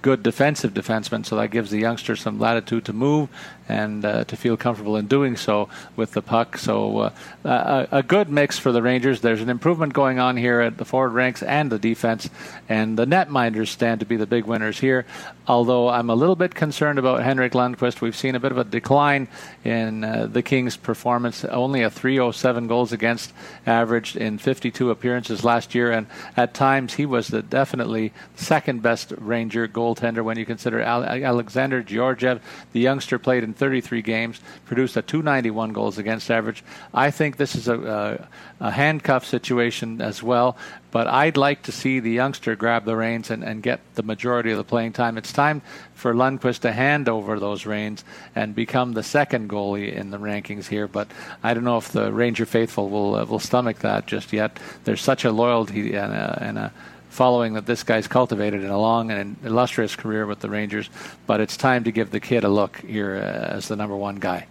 good 0.00 0.22
defensive 0.22 0.72
defenseman, 0.72 1.24
so 1.24 1.36
that 1.36 1.50
gives 1.50 1.70
the 1.70 1.78
youngster 1.78 2.16
some 2.16 2.38
latitude 2.38 2.84
to 2.86 2.92
move 2.92 3.28
and 3.68 4.04
uh, 4.04 4.24
to 4.24 4.36
feel 4.36 4.56
comfortable 4.56 4.96
in 4.96 5.06
doing 5.06 5.36
so 5.36 5.68
with 5.96 6.12
the 6.12 6.22
puck. 6.22 6.58
So 6.58 6.98
uh, 6.98 7.10
a, 7.44 7.98
a, 7.98 8.02
good 8.02 8.28
mix 8.28 8.58
for 8.58 8.72
the 8.72 8.82
Rangers. 8.82 9.20
There's 9.20 9.40
an 9.40 9.48
improvement 9.48 9.92
going 9.94 10.18
on 10.18 10.36
here 10.36 10.60
at 10.60 10.76
the 10.76 10.84
forward 10.84 11.10
ranks 11.10 11.42
and 11.42 11.72
the 11.72 11.78
defense, 11.78 12.28
and 12.68 12.98
the 12.98 13.06
netminders 13.06 13.68
stand 13.68 14.00
to 14.00 14.06
be 14.06 14.16
the 14.16 14.26
big 14.26 14.44
winners 14.44 14.78
here. 14.78 15.06
Although 15.46 15.88
I'm 15.88 16.10
a 16.10 16.14
little 16.14 16.36
bit 16.36 16.54
concerned 16.54 16.98
about 16.98 17.22
Henrik 17.22 17.52
Lundqvist. 17.52 18.00
We've 18.00 18.16
seen 18.16 18.34
a 18.34 18.40
bit 18.40 18.52
of 18.52 18.58
a 18.58 18.64
decline 18.64 19.28
in 19.64 20.04
uh, 20.04 20.26
the 20.26 20.42
Kings' 20.42 20.76
performance. 20.76 21.44
Only 21.44 21.82
a 21.82 21.90
307 21.90 22.66
goals 22.66 22.92
against 22.92 23.32
averaged 23.66 24.16
in 24.16 24.38
52 24.38 24.90
appearances 24.90 25.44
last 25.44 25.74
year, 25.74 25.90
and 25.90 26.06
at 26.36 26.54
times 26.54 26.94
he 26.94 27.06
was 27.06 27.28
the 27.28 27.42
definitely 27.42 28.12
second 28.36 28.82
best 28.82 29.12
Ranger 29.18 29.68
goaltender 29.68 30.22
when 30.22 30.38
you 30.38 30.46
consider 30.46 30.80
Alexander 30.80 31.82
Georgiev. 31.82 32.42
The 32.72 32.80
youngster 32.80 33.18
played 33.18 33.44
in 33.44 33.53
33 33.54 34.02
games, 34.02 34.40
produced 34.64 34.96
a 34.96 35.02
291 35.02 35.72
goals 35.72 35.98
against 35.98 36.30
average. 36.30 36.64
I 36.92 37.10
think 37.10 37.36
this 37.36 37.54
is 37.54 37.68
a, 37.68 38.28
a, 38.60 38.66
a 38.66 38.70
handcuff 38.70 39.24
situation 39.24 40.00
as 40.00 40.22
well, 40.22 40.56
but 40.90 41.06
I'd 41.08 41.36
like 41.36 41.62
to 41.64 41.72
see 41.72 42.00
the 42.00 42.10
youngster 42.10 42.54
grab 42.54 42.84
the 42.84 42.96
reins 42.96 43.30
and, 43.30 43.42
and 43.42 43.62
get 43.62 43.80
the 43.94 44.02
majority 44.02 44.50
of 44.50 44.58
the 44.58 44.64
playing 44.64 44.92
time. 44.92 45.18
It's 45.18 45.32
time 45.32 45.62
for 45.94 46.14
Lundqvist 46.14 46.60
to 46.60 46.72
hand 46.72 47.08
over 47.08 47.40
those 47.40 47.66
reins 47.66 48.04
and 48.34 48.54
become 48.54 48.92
the 48.92 49.02
second 49.02 49.48
goalie 49.48 49.92
in 49.92 50.10
the 50.10 50.18
rankings 50.18 50.66
here. 50.66 50.86
But 50.86 51.08
I 51.42 51.54
don't 51.54 51.64
know 51.64 51.78
if 51.78 51.90
the 51.90 52.12
Ranger 52.12 52.46
faithful 52.46 52.90
will 52.90 53.16
uh, 53.16 53.24
will 53.24 53.40
stomach 53.40 53.80
that 53.80 54.06
just 54.06 54.32
yet. 54.32 54.58
There's 54.84 55.00
such 55.00 55.24
a 55.24 55.32
loyalty 55.32 55.94
and 55.94 56.12
a, 56.12 56.38
and 56.40 56.58
a 56.58 56.72
following 57.14 57.54
that 57.54 57.64
this 57.64 57.84
guy's 57.84 58.08
cultivated 58.08 58.64
in 58.64 58.70
a 58.70 58.78
long 58.78 59.10
and 59.10 59.36
illustrious 59.44 59.94
career 59.94 60.26
with 60.26 60.40
the 60.40 60.50
Rangers. 60.50 60.90
But 61.26 61.40
it's 61.40 61.56
time 61.56 61.84
to 61.84 61.92
give 61.92 62.10
the 62.10 62.20
kid 62.20 62.44
a 62.44 62.48
look 62.48 62.78
here 62.78 63.14
uh, 63.14 63.54
as 63.56 63.68
the 63.68 63.76
number 63.76 63.96
one 63.96 64.16
guy. 64.16 64.46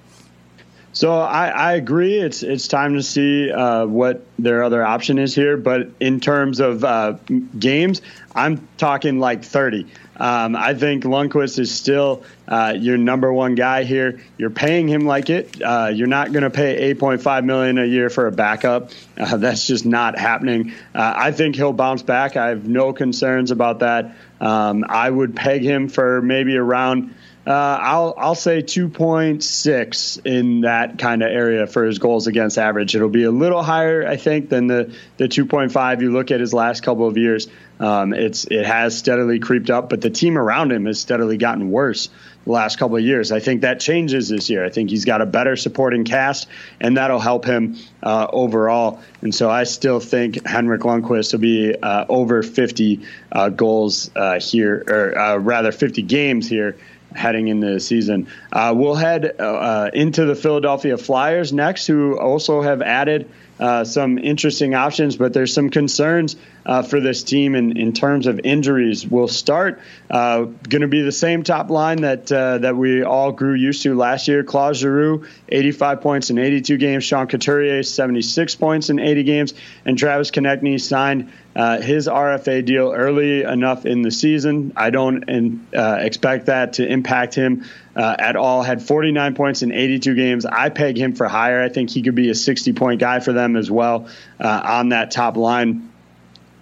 So 0.94 1.12
I, 1.20 1.48
I, 1.48 1.74
agree. 1.74 2.20
It's 2.20 2.44
it's 2.44 2.68
time 2.68 2.94
to 2.94 3.02
see 3.02 3.52
uh, 3.52 3.88
what 3.88 4.26
their 4.38 4.64
other 4.64 4.86
option 4.86 5.18
is 5.18 5.34
here. 5.34 5.58
But 5.58 5.90
in 6.00 6.20
terms 6.20 6.60
of 6.60 6.84
uh, 6.84 7.18
games, 7.58 8.02
I'm 8.36 8.68
talking 8.78 9.20
like 9.20 9.44
30. 9.44 9.88
Um, 10.18 10.56
I 10.56 10.74
think 10.74 11.04
Lundqvist 11.04 11.60
is 11.60 11.74
still 11.74 12.24
uh, 12.48 12.76
your 12.78 12.98
number 12.98 13.32
one 13.34 13.56
guy 13.56 13.84
here. 13.84 14.22
You're 14.38 14.50
paying 14.50 14.88
him 14.88 15.06
like 15.06 15.30
it. 15.30 15.62
Uh, 15.62 15.92
you're 15.94 16.08
not 16.08 16.32
going 16.32 16.44
to 16.44 16.50
pay 16.50 16.94
8.5 16.94 17.46
million 17.46 17.78
a 17.78 17.86
year 17.86 18.10
for 18.10 18.28
a 18.28 18.32
backup. 18.32 18.92
Uh, 19.18 19.38
that's 19.44 19.66
just 19.66 19.86
not 19.86 20.18
happening. 20.18 20.74
Uh, 20.94 21.14
I 21.16 21.32
think 21.32 21.56
he'll 21.56 21.74
bounce 21.74 22.04
back. 22.04 22.38
I 22.38 22.50
have 22.50 22.68
no 22.68 22.94
concerns 22.94 23.52
about 23.52 23.80
that. 23.80 24.16
Um, 24.40 24.86
I 24.88 25.10
would 25.10 25.36
peg 25.36 25.62
him 25.62 25.90
for 25.90 26.22
maybe 26.22 26.58
around 26.58 27.16
uh, 27.46 27.52
I'll 27.52 28.14
I'll 28.18 28.36
say 28.36 28.62
2.6 28.62 30.26
in 30.26 30.62
that 30.62 30.98
kind 30.98 31.22
of 31.22 31.30
area 31.30 31.68
for 31.68 31.84
his 31.84 32.00
goals 32.00 32.28
against 32.28 32.58
average. 32.58 32.96
It'll 32.96 33.10
be 33.10 33.26
a 33.26 33.32
little 33.32 33.62
higher, 33.62 34.08
I 34.08 34.16
think, 34.16 34.48
than 34.48 34.68
the 34.68 34.96
the 35.18 35.26
2.5 35.26 36.02
you 36.02 36.12
look 36.12 36.32
at 36.32 36.40
his 36.40 36.54
last 36.54 36.84
couple 36.84 37.06
of 37.06 37.18
years. 37.18 37.50
Um, 37.82 38.14
it's 38.14 38.46
it 38.46 38.66
has 38.66 38.98
steadily 38.98 39.40
creeped 39.40 39.70
up, 39.70 39.90
but 39.90 40.00
the 40.00 40.10
team 40.10 40.38
around 40.38 40.72
him 40.72 40.86
has 40.86 41.02
steadily 41.02 41.36
gotten 41.36 41.70
worse 41.70 42.10
the 42.46 42.52
last 42.52 42.78
couple 42.78 42.96
of 42.96 43.04
years. 43.04 43.34
I 43.34 43.42
think 43.42 43.62
that 43.62 43.82
changes 43.82 44.30
this 44.30 44.50
year. 44.50 44.64
I 44.64 44.70
think 44.70 44.90
he's 44.90 45.04
got 45.04 45.22
a 45.22 45.26
better 45.26 45.58
supporting 45.58 46.06
cast, 46.06 46.48
and 46.80 46.96
that'll 46.96 47.20
help 47.20 47.44
him 47.44 47.76
uh, 48.02 48.28
overall. 48.32 49.02
And 49.22 49.36
so 49.36 49.50
I 49.50 49.66
still 49.66 50.00
think 50.00 50.46
Henrik 50.46 50.82
Lundqvist 50.82 51.34
will 51.34 51.40
be 51.40 51.76
uh, 51.76 52.06
over 52.08 52.42
50 52.42 53.02
uh, 53.32 53.50
goals 53.50 54.12
uh, 54.16 54.40
here, 54.40 54.84
or 54.88 55.40
rather 55.40 55.74
50 55.74 56.04
games 56.04 56.48
here 56.48 56.78
heading 57.16 57.48
into 57.48 57.74
the 57.74 57.80
season. 57.80 58.28
Uh, 58.52 58.74
we'll 58.76 58.96
head 58.96 59.40
uh, 59.40 59.90
into 59.94 60.26
the 60.26 60.36
Philadelphia 60.36 60.98
Flyers 60.98 61.54
next, 61.54 61.88
who 61.88 62.20
also 62.20 62.62
have 62.62 62.82
added 62.82 63.30
uh, 63.60 63.84
some 63.84 64.18
interesting 64.18 64.74
options, 64.74 65.16
but 65.16 65.32
there's 65.32 65.54
some 65.54 65.70
concerns 65.70 66.36
uh, 66.66 66.82
for 66.82 67.00
this 67.00 67.24
team 67.24 67.56
in, 67.56 67.78
in 67.78 67.94
terms 67.94 68.26
of 68.26 68.42
injuries. 68.44 69.06
We'll 69.06 69.28
start 69.28 69.80
uh, 70.10 70.44
going 70.44 70.82
to 70.82 70.88
be 70.88 71.02
the 71.02 71.12
same 71.12 71.44
top 71.44 71.70
line 71.70 72.02
that 72.02 72.32
uh, 72.32 72.58
that 72.60 72.76
we 72.76 73.04
all 73.04 73.32
grew 73.32 73.54
used 73.54 73.84
to 73.84 73.96
last 73.96 74.28
year. 74.28 74.44
Claude 74.44 74.76
Giroux, 74.76 75.26
85 75.50 76.02
points 76.02 76.30
in 76.30 76.40
82 76.40 76.78
games. 76.78 77.04
Sean 77.04 77.28
Couturier, 77.28 77.84
76 77.84 78.56
points 78.56 78.90
in 78.90 79.00
80 79.00 79.24
games, 79.24 79.54
and 79.86 79.98
Travis 79.98 80.32
Konecny 80.32 80.82
signed 80.82 81.32
uh, 81.56 81.80
his 81.80 82.08
RFA 82.08 82.66
deal 82.66 82.92
early 82.92 83.44
enough 83.44 83.86
in 83.86 84.02
the 84.02 84.12
season. 84.12 84.74
I 84.76 84.90
don't 84.90 85.30
in, 85.30 85.68
uh, 85.76 85.98
expect 86.00 86.48
that 86.48 86.74
to 86.74 86.88
impact 86.88 87.36
him 87.36 87.66
uh, 87.96 88.16
at 88.18 88.36
all. 88.36 88.64
Had 88.64 88.82
49 88.82 89.36
points 89.36 89.62
in 89.62 89.72
82 89.72 90.16
games. 90.16 90.46
I 90.46 90.70
peg 90.70 90.98
him 90.98 91.14
for 91.14 91.28
higher. 91.28 91.62
I 91.62 91.70
think 91.70 91.92
he 91.92 92.02
could 92.02 92.16
be 92.16 92.30
a 92.30 92.36
60 92.36 92.74
point 92.74 93.00
guy 93.00 93.20
for 93.20 93.34
them 93.34 93.56
as 93.56 93.70
well 93.70 94.08
uh, 94.40 94.62
on 94.64 94.90
that 94.90 95.12
top 95.12 95.38
line. 95.38 95.93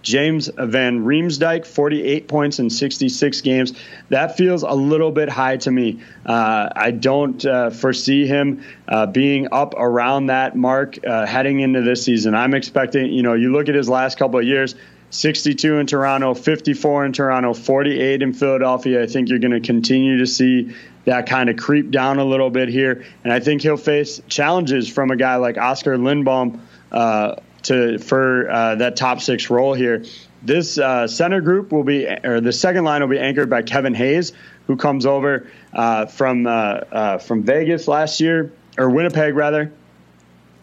James 0.02 0.50
Van 0.58 1.06
Riemsdyk, 1.06 1.66
48 1.66 2.28
points 2.28 2.60
in 2.60 2.70
66 2.70 3.42
games. 3.42 3.74
That 4.10 4.38
feels 4.38 4.64
a 4.64 4.74
little 4.74 5.12
bit 5.12 5.30
high 5.30 5.58
to 5.58 5.72
me. 5.72 6.02
Uh, 6.26 6.70
I 6.76 6.92
don't 6.92 7.44
uh, 7.46 7.70
foresee 7.70 8.26
him 8.26 8.64
uh, 8.88 9.06
being 9.06 9.48
up 9.52 9.74
around 9.76 10.28
that 10.28 10.56
mark 10.56 11.06
uh, 11.06 11.26
heading 11.26 11.60
into 11.60 11.82
this 11.82 12.04
season. 12.04 12.36
I'm 12.36 12.54
expecting, 12.54 13.12
you 13.12 13.24
know, 13.24 13.34
you 13.34 13.52
look 13.52 13.70
at 13.70 13.76
his 13.76 13.90
last 13.90 14.18
couple 14.18 14.40
of 14.40 14.46
years. 14.46 14.76
62 15.12 15.78
in 15.78 15.88
Toronto, 15.88 16.34
54 16.34 17.06
in 17.06 17.12
Toronto, 17.12 17.54
48 17.54 18.22
in 18.22 18.34
Philadelphia. 18.34 19.04
I 19.04 19.08
think 19.08 19.28
you're 19.28 19.40
going 19.40 19.52
to 19.52 19.60
continue 19.60 20.20
to 20.20 20.26
see 20.26 20.74
that 21.04 21.28
kind 21.28 21.50
of 21.50 21.58
creep 21.58 21.92
down 21.92 22.20
a 22.20 22.24
little 22.24 22.50
bit 22.50 22.70
here. 22.70 23.04
And 23.24 23.34
I 23.34 23.42
think 23.42 23.62
he'll 23.62 23.76
face 23.76 24.22
challenges 24.30 24.88
from 24.88 25.12
a 25.12 25.18
guy 25.18 25.36
like 25.36 25.58
Oskar 25.58 25.98
Lindblom 25.98 26.62
uh, 26.94 27.36
to 27.64 27.98
for 27.98 28.50
uh, 28.50 28.76
that 28.76 28.96
top 28.96 29.22
six 29.22 29.50
role 29.50 29.74
here. 29.74 30.06
This 30.44 30.78
uh, 30.78 31.08
center 31.08 31.42
group 31.42 31.72
will 31.72 31.84
be, 31.84 32.08
or 32.08 32.42
the 32.42 32.54
second 32.54 32.84
line 32.84 33.02
will 33.02 33.10
be 33.10 33.20
anchored 33.20 33.50
by 33.50 33.62
Kevin 33.62 33.94
Hayes, 33.94 34.34
who 34.68 34.76
comes 34.76 35.06
over 35.06 35.48
uh, 35.74 36.08
from 36.08 36.48
uh, 36.48 36.50
uh, 36.50 37.18
from 37.20 37.44
Vegas 37.44 37.88
last 37.88 38.20
year, 38.20 38.52
or 38.78 38.90
Winnipeg 38.90 39.36
rather. 39.36 39.72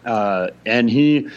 Uh, 0.05 0.49
and 0.65 0.89
he 0.89 1.27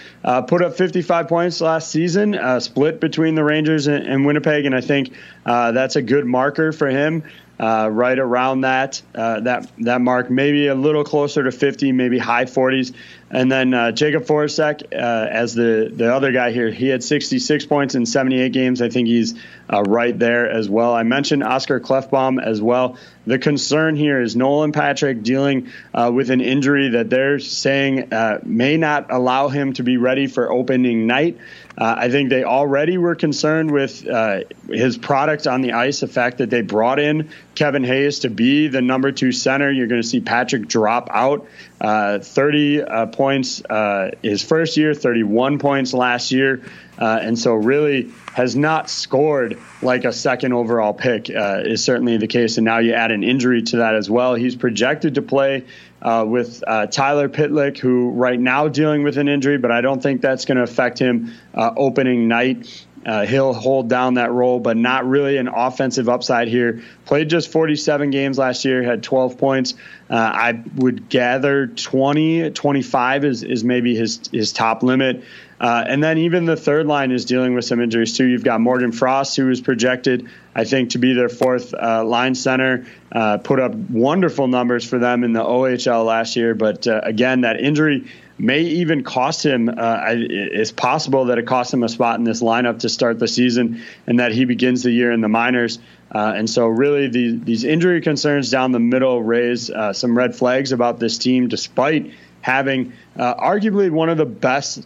put 0.47 0.63
up 0.63 0.77
55 0.77 1.29
points 1.29 1.61
last 1.61 1.91
season, 1.91 2.39
split 2.61 3.01
between 3.01 3.35
the 3.35 3.45
Rangers 3.45 3.87
and, 3.87 4.07
and 4.07 4.25
Winnipeg, 4.25 4.65
and 4.65 4.75
I 4.75 4.81
think 4.81 5.13
that's 5.45 5.97
a 5.97 6.03
good 6.03 6.25
marker 6.25 6.73
for 6.73 6.89
him. 6.89 7.25
Uh, 7.61 7.89
right 7.93 8.19
around 8.19 8.63
that 8.63 9.01
uh, 9.15 9.39
that 9.39 9.71
that 9.79 10.01
mark, 10.01 10.31
maybe 10.31 10.67
a 10.67 10.75
little 10.75 11.05
closer 11.05 11.45
to 11.45 11.53
50, 11.53 11.93
maybe 11.93 12.19
high 12.19 12.45
40s. 12.45 12.93
And 13.31 13.51
then 13.51 13.73
uh, 13.73 13.93
Jakub 13.93 14.27
Voracek, 14.27 14.93
uh, 14.93 14.97
as 15.31 15.55
the, 15.55 15.91
the 15.95 16.13
other 16.15 16.33
guy 16.33 16.51
here, 16.51 16.71
he 16.71 16.89
had 16.89 17.03
66 17.03 17.65
points 17.65 17.95
in 17.95 18.05
78 18.05 18.53
games. 18.53 18.83
I 18.83 18.91
think 18.91 19.09
he's 19.09 19.35
uh, 19.73 19.83
right 19.83 20.19
there 20.19 20.51
as 20.51 20.69
well. 20.69 20.93
I 20.93 21.03
mentioned 21.03 21.43
Oscar 21.43 21.81
Klefbom 21.81 22.43
as 22.45 22.61
well. 22.61 22.99
The 23.27 23.39
concern 23.39 23.97
here 23.97 24.21
is 24.21 24.35
Nolan 24.35 24.73
Patrick 24.73 25.23
dealing 25.23 25.71
uh, 25.95 26.11
with 26.13 26.31
an 26.31 26.41
injury 26.41 26.91
that 26.91 27.09
they're 27.09 27.39
saying 27.39 28.09
may 28.43 28.77
not 28.77 29.11
allow 29.11 29.49
him 29.49 29.73
to 29.75 29.83
be 29.83 29.97
ready 29.97 30.27
for 30.27 30.51
opening 30.51 31.07
night. 31.07 31.39
Uh, 31.77 31.95
I 31.97 32.11
think 32.11 32.29
they 32.29 32.45
already 32.45 32.99
were 32.99 33.15
concerned 33.15 33.71
with 33.71 34.07
uh, 34.07 34.41
his 34.69 34.99
product 34.99 35.47
on 35.47 35.63
the 35.63 35.73
ice, 35.73 36.01
the 36.01 36.07
fact 36.07 36.39
that 36.39 36.51
they 36.51 36.61
brought 36.61 36.99
in 36.99 37.31
Kevin 37.55 37.85
Hayes 37.85 38.21
to 38.21 38.31
be 38.31 38.69
the 38.69 38.83
number 38.83 39.11
two 39.11 39.33
center. 39.33 39.71
You're 39.71 39.87
going 39.87 40.03
to 40.03 40.07
see 40.07 40.21
Patrick 40.21 40.69
drop 40.69 41.09
out. 41.11 41.47
Uh, 41.81 42.19
30 42.21 42.83
uh, 42.83 43.07
points 43.07 43.65
uh, 43.65 44.13
his 44.23 44.43
first 44.43 44.77
year, 44.77 44.95
31 44.95 45.59
points 45.59 45.93
last 45.93 46.31
year. 46.31 46.63
Uh, 46.99 47.19
and 47.21 47.39
so, 47.39 47.55
really, 47.55 48.13
has 48.35 48.55
not 48.55 48.89
scored 48.89 49.59
like 49.81 50.05
a 50.05 50.13
second 50.13 50.53
overall 50.53 50.93
pick, 50.93 51.31
is 51.31 51.83
certainly 51.83 52.19
the 52.19 52.29
case. 52.29 52.59
And 52.59 52.65
now 52.67 52.79
you 52.79 52.93
add 52.93 53.11
an 53.11 53.25
injury 53.25 53.63
to 53.63 53.79
that 53.79 53.95
as 53.95 54.09
well. 54.09 54.35
He's 54.35 54.55
projected 54.55 55.15
to 55.15 55.23
play 55.23 55.65
uh, 56.03 56.25
with 56.27 56.63
uh, 56.67 56.87
Tyler 56.87 57.29
Pitlick, 57.29 57.79
who 57.79 58.11
right 58.11 58.39
now 58.39 58.69
dealing 58.69 59.05
with 59.05 59.17
an 59.19 59.29
injury, 59.29 59.57
but 59.57 59.71
I 59.71 59.81
don't 59.81 60.03
think 60.03 60.21
that's 60.21 60.45
going 60.45 60.57
to 60.57 60.65
affect 60.65 60.99
him 60.99 61.33
uh, 61.55 61.73
opening 61.77 62.29
night. 62.29 62.87
Uh, 63.05 63.27
he'll 63.27 63.53
hold 63.53 63.89
down 63.89 64.15
that 64.15 64.31
role, 64.31 64.61
but 64.61 64.77
not 64.77 65.07
really 65.07 65.37
an 65.37 65.49
offensive 65.49 66.09
upside 66.09 66.47
here. 66.49 66.83
Played 67.05 67.31
just 67.31 67.51
47 67.51 68.11
games 68.11 68.39
last 68.39 68.65
year, 68.65 68.83
had 68.83 69.03
12 69.03 69.39
points. 69.39 69.75
Uh, 70.09 70.15
I 70.15 70.63
would 70.77 71.09
gather 71.09 71.67
20, 71.67 72.51
25 72.51 73.25
is, 73.25 73.43
is 73.43 73.65
maybe 73.65 73.97
his 73.97 74.21
his 74.33 74.53
top 74.53 74.83
limit. 74.83 75.25
Uh, 75.63 75.85
and 75.87 76.03
then 76.03 76.19
even 76.19 76.45
the 76.45 76.57
third 76.57 76.87
line 76.87 77.13
is 77.13 77.25
dealing 77.25 77.55
with 77.55 77.65
some 77.65 77.81
injuries 77.81 78.17
too. 78.17 78.27
You've 78.27 78.43
got 78.43 78.61
Morgan 78.61 78.91
Frost, 78.91 79.37
who 79.37 79.47
was 79.47 79.61
projected, 79.61 80.29
I 80.57 80.65
think, 80.65 80.91
to 80.91 80.99
be 80.99 81.13
their 81.13 81.29
fourth 81.29 81.73
uh, 81.73 82.05
line 82.05 82.35
center. 82.35 82.85
Uh, 83.13 83.39
put 83.39 83.61
up 83.61 83.73
wonderful 83.73 84.49
numbers 84.49 84.85
for 84.85 84.99
them 84.99 85.23
in 85.23 85.33
the 85.33 85.45
OHL 85.45 86.05
last 86.05 86.35
year, 86.35 86.57
but 86.57 86.89
uh, 86.89 87.03
again, 87.05 87.43
that 87.43 87.61
injury 87.61 88.09
may 88.39 88.63
even 88.63 89.05
cost 89.05 89.47
him. 89.47 89.69
Uh, 89.69 90.01
it's 90.09 90.73
possible 90.73 91.27
that 91.27 91.39
it 91.39 91.47
costs 91.47 91.73
him 91.73 91.85
a 91.85 91.89
spot 91.89 92.19
in 92.19 92.25
this 92.25 92.43
lineup 92.43 92.81
to 92.81 92.89
start 92.89 93.21
the 93.21 93.29
season, 93.29 93.83
and 94.09 94.19
that 94.19 94.33
he 94.33 94.45
begins 94.45 94.83
the 94.83 94.91
year 94.91 95.13
in 95.13 95.21
the 95.21 95.29
minors. 95.29 95.79
Uh, 96.13 96.33
and 96.35 96.51
so, 96.51 96.67
really, 96.67 97.07
the, 97.07 97.37
these 97.37 97.63
injury 97.63 98.01
concerns 98.01 98.51
down 98.51 98.73
the 98.73 98.81
middle 98.81 99.23
raise 99.23 99.71
some 99.93 100.19
red 100.19 100.35
flags 100.35 100.73
about 100.73 100.99
this 100.99 101.19
team, 101.19 101.47
despite 101.47 102.13
having 102.41 102.95
arguably 103.17 103.89
one 103.89 104.09
of 104.09 104.19
the 104.19 104.27
best 104.27 104.85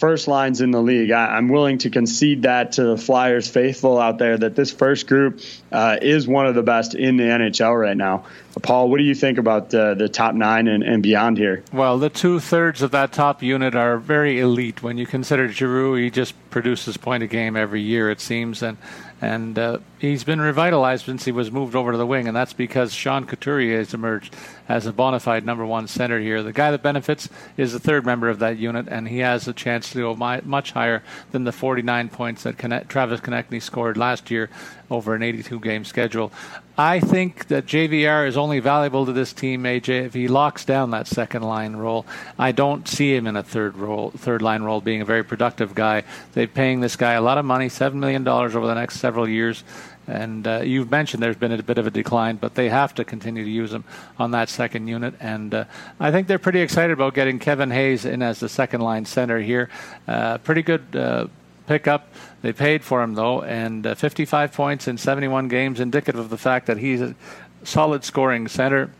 first 0.00 0.28
lines 0.28 0.62
in 0.62 0.70
the 0.70 0.80
league. 0.80 1.10
I, 1.10 1.36
am 1.36 1.48
willing 1.48 1.76
to 1.78 1.90
concede 1.90 2.42
that 2.42 2.72
to 2.72 2.84
the 2.84 2.96
Flyers 2.96 3.48
faithful 3.48 3.98
out 3.98 4.16
there 4.16 4.36
that 4.36 4.56
this 4.56 4.72
first 4.72 5.06
group 5.06 5.40
uh, 5.70 5.98
is 6.00 6.26
one 6.26 6.46
of 6.46 6.54
the 6.54 6.62
best 6.62 6.94
in 6.94 7.18
the 7.18 7.24
NHL 7.24 7.78
right 7.78 7.96
now. 7.96 8.24
Paul, 8.62 8.88
what 8.88 8.96
do 8.96 9.04
you 9.04 9.14
think 9.14 9.36
about 9.36 9.72
uh, 9.74 9.94
the 9.94 10.08
top 10.08 10.34
nine 10.34 10.68
and, 10.68 10.82
and, 10.82 11.02
beyond 11.02 11.36
here? 11.36 11.62
Well, 11.72 11.98
the 11.98 12.08
two 12.08 12.40
thirds 12.40 12.80
of 12.82 12.90
that 12.92 13.12
top 13.12 13.42
unit 13.42 13.74
are 13.74 13.98
very 13.98 14.40
elite. 14.40 14.82
When 14.82 14.96
you 14.96 15.06
consider 15.06 15.48
Giroux, 15.48 15.94
he 15.94 16.10
just 16.10 16.34
produces 16.50 16.96
point 16.96 17.22
a 17.22 17.26
game 17.26 17.54
every 17.54 17.82
year, 17.82 18.10
it 18.10 18.20
seems, 18.20 18.62
and 18.62 18.78
and 19.20 19.58
uh, 19.58 19.78
he's 19.98 20.24
been 20.24 20.40
revitalized 20.40 21.04
since 21.04 21.24
he 21.24 21.32
was 21.32 21.52
moved 21.52 21.76
over 21.76 21.92
to 21.92 21.98
the 21.98 22.06
wing, 22.06 22.26
and 22.26 22.36
that's 22.36 22.54
because 22.54 22.94
Sean 22.94 23.26
Couturier 23.26 23.78
has 23.78 23.92
emerged 23.92 24.34
as 24.68 24.86
a 24.86 24.92
bona 24.92 25.20
fide 25.20 25.44
number 25.44 25.66
one 25.66 25.86
center 25.86 26.18
here. 26.18 26.42
The 26.42 26.52
guy 26.52 26.70
that 26.70 26.82
benefits 26.82 27.28
is 27.56 27.72
the 27.72 27.78
third 27.78 28.06
member 28.06 28.28
of 28.28 28.38
that 28.38 28.56
unit, 28.56 28.86
and 28.88 29.08
he 29.08 29.18
has 29.18 29.46
a 29.46 29.52
chance 29.52 29.90
to 29.92 29.98
go 29.98 30.14
my, 30.14 30.40
much 30.42 30.72
higher 30.72 31.02
than 31.32 31.44
the 31.44 31.52
49 31.52 32.08
points 32.08 32.44
that 32.44 32.58
Travis 32.88 33.20
Konecny 33.20 33.60
scored 33.60 33.98
last 33.98 34.30
year 34.30 34.48
over 34.90 35.14
an 35.14 35.22
82 35.22 35.60
game 35.60 35.84
schedule. 35.84 36.32
I 36.80 36.98
think 36.98 37.48
that 37.48 37.66
JVR 37.66 38.26
is 38.26 38.38
only 38.38 38.58
valuable 38.58 39.04
to 39.04 39.12
this 39.12 39.34
team, 39.34 39.64
AJ, 39.64 40.06
if 40.06 40.14
he 40.14 40.28
locks 40.28 40.64
down 40.64 40.92
that 40.92 41.06
second 41.06 41.42
line 41.42 41.76
role. 41.76 42.06
I 42.38 42.52
don't 42.52 42.88
see 42.88 43.14
him 43.14 43.26
in 43.26 43.36
a 43.36 43.42
third 43.42 43.76
role, 43.76 44.12
third 44.12 44.40
line 44.40 44.62
role, 44.62 44.80
being 44.80 45.02
a 45.02 45.04
very 45.04 45.22
productive 45.22 45.74
guy. 45.74 46.04
They're 46.32 46.46
paying 46.46 46.80
this 46.80 46.96
guy 46.96 47.12
a 47.12 47.20
lot 47.20 47.36
of 47.36 47.44
money, 47.44 47.68
seven 47.68 48.00
million 48.00 48.24
dollars 48.24 48.56
over 48.56 48.66
the 48.66 48.72
next 48.72 48.98
several 48.98 49.28
years. 49.28 49.62
And 50.06 50.46
uh, 50.46 50.62
you've 50.64 50.90
mentioned 50.90 51.22
there's 51.22 51.36
been 51.36 51.52
a 51.52 51.62
bit 51.62 51.76
of 51.76 51.86
a 51.86 51.90
decline, 51.90 52.36
but 52.36 52.54
they 52.54 52.70
have 52.70 52.94
to 52.94 53.04
continue 53.04 53.44
to 53.44 53.50
use 53.50 53.74
him 53.74 53.84
on 54.18 54.30
that 54.30 54.48
second 54.48 54.88
unit. 54.88 55.12
And 55.20 55.52
uh, 55.52 55.64
I 56.00 56.10
think 56.10 56.28
they're 56.28 56.38
pretty 56.38 56.60
excited 56.60 56.94
about 56.94 57.12
getting 57.12 57.38
Kevin 57.38 57.70
Hayes 57.70 58.06
in 58.06 58.22
as 58.22 58.40
the 58.40 58.48
second 58.48 58.80
line 58.80 59.04
center 59.04 59.38
here. 59.38 59.68
Uh, 60.08 60.38
pretty 60.38 60.62
good 60.62 60.96
uh, 60.96 61.26
pickup. 61.70 62.12
They 62.42 62.52
paid 62.52 62.82
for 62.82 63.00
him 63.00 63.14
though, 63.14 63.42
and 63.42 63.86
uh, 63.86 63.94
55 63.94 64.52
points 64.52 64.88
in 64.88 64.98
71 64.98 65.46
games, 65.46 65.78
indicative 65.78 66.18
of 66.20 66.28
the 66.28 66.36
fact 66.36 66.66
that 66.66 66.78
he's 66.78 67.00
a 67.00 67.14
solid 67.62 68.02
scoring 68.02 68.48
center. 68.48 68.90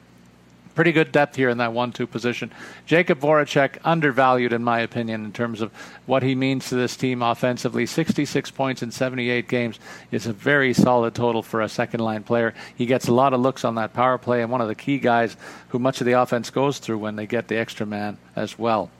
Pretty 0.76 0.92
good 0.92 1.10
depth 1.10 1.34
here 1.34 1.48
in 1.48 1.58
that 1.58 1.72
one-two 1.72 2.06
position. 2.06 2.52
Jakub 2.86 3.18
Voracek 3.18 3.78
undervalued 3.84 4.52
in 4.52 4.62
my 4.62 4.78
opinion 4.78 5.24
in 5.24 5.32
terms 5.32 5.60
of 5.60 5.72
what 6.06 6.22
he 6.22 6.36
means 6.36 6.68
to 6.68 6.76
this 6.76 6.96
team 6.96 7.22
offensively. 7.22 7.86
66 7.86 8.52
points 8.52 8.84
in 8.84 8.92
78 8.92 9.48
games 9.48 9.80
is 10.12 10.28
a 10.28 10.32
very 10.32 10.72
solid 10.72 11.12
total 11.12 11.42
for 11.42 11.62
a 11.62 11.68
second-line 11.68 12.22
player. 12.22 12.54
He 12.76 12.86
gets 12.86 13.08
a 13.08 13.12
lot 13.12 13.34
of 13.34 13.40
looks 13.40 13.64
on 13.64 13.74
that 13.74 13.94
power 13.94 14.16
play, 14.16 14.42
and 14.42 14.52
one 14.52 14.60
of 14.60 14.68
the 14.68 14.76
key 14.76 14.98
guys 14.98 15.36
who 15.70 15.80
much 15.80 16.00
of 16.00 16.04
the 16.04 16.12
offense 16.12 16.50
goes 16.50 16.78
through 16.78 16.98
when 16.98 17.16
they 17.16 17.26
get 17.26 17.48
the 17.48 17.58
extra 17.58 17.84
man 17.84 18.16
as 18.36 18.56
well. 18.56 18.90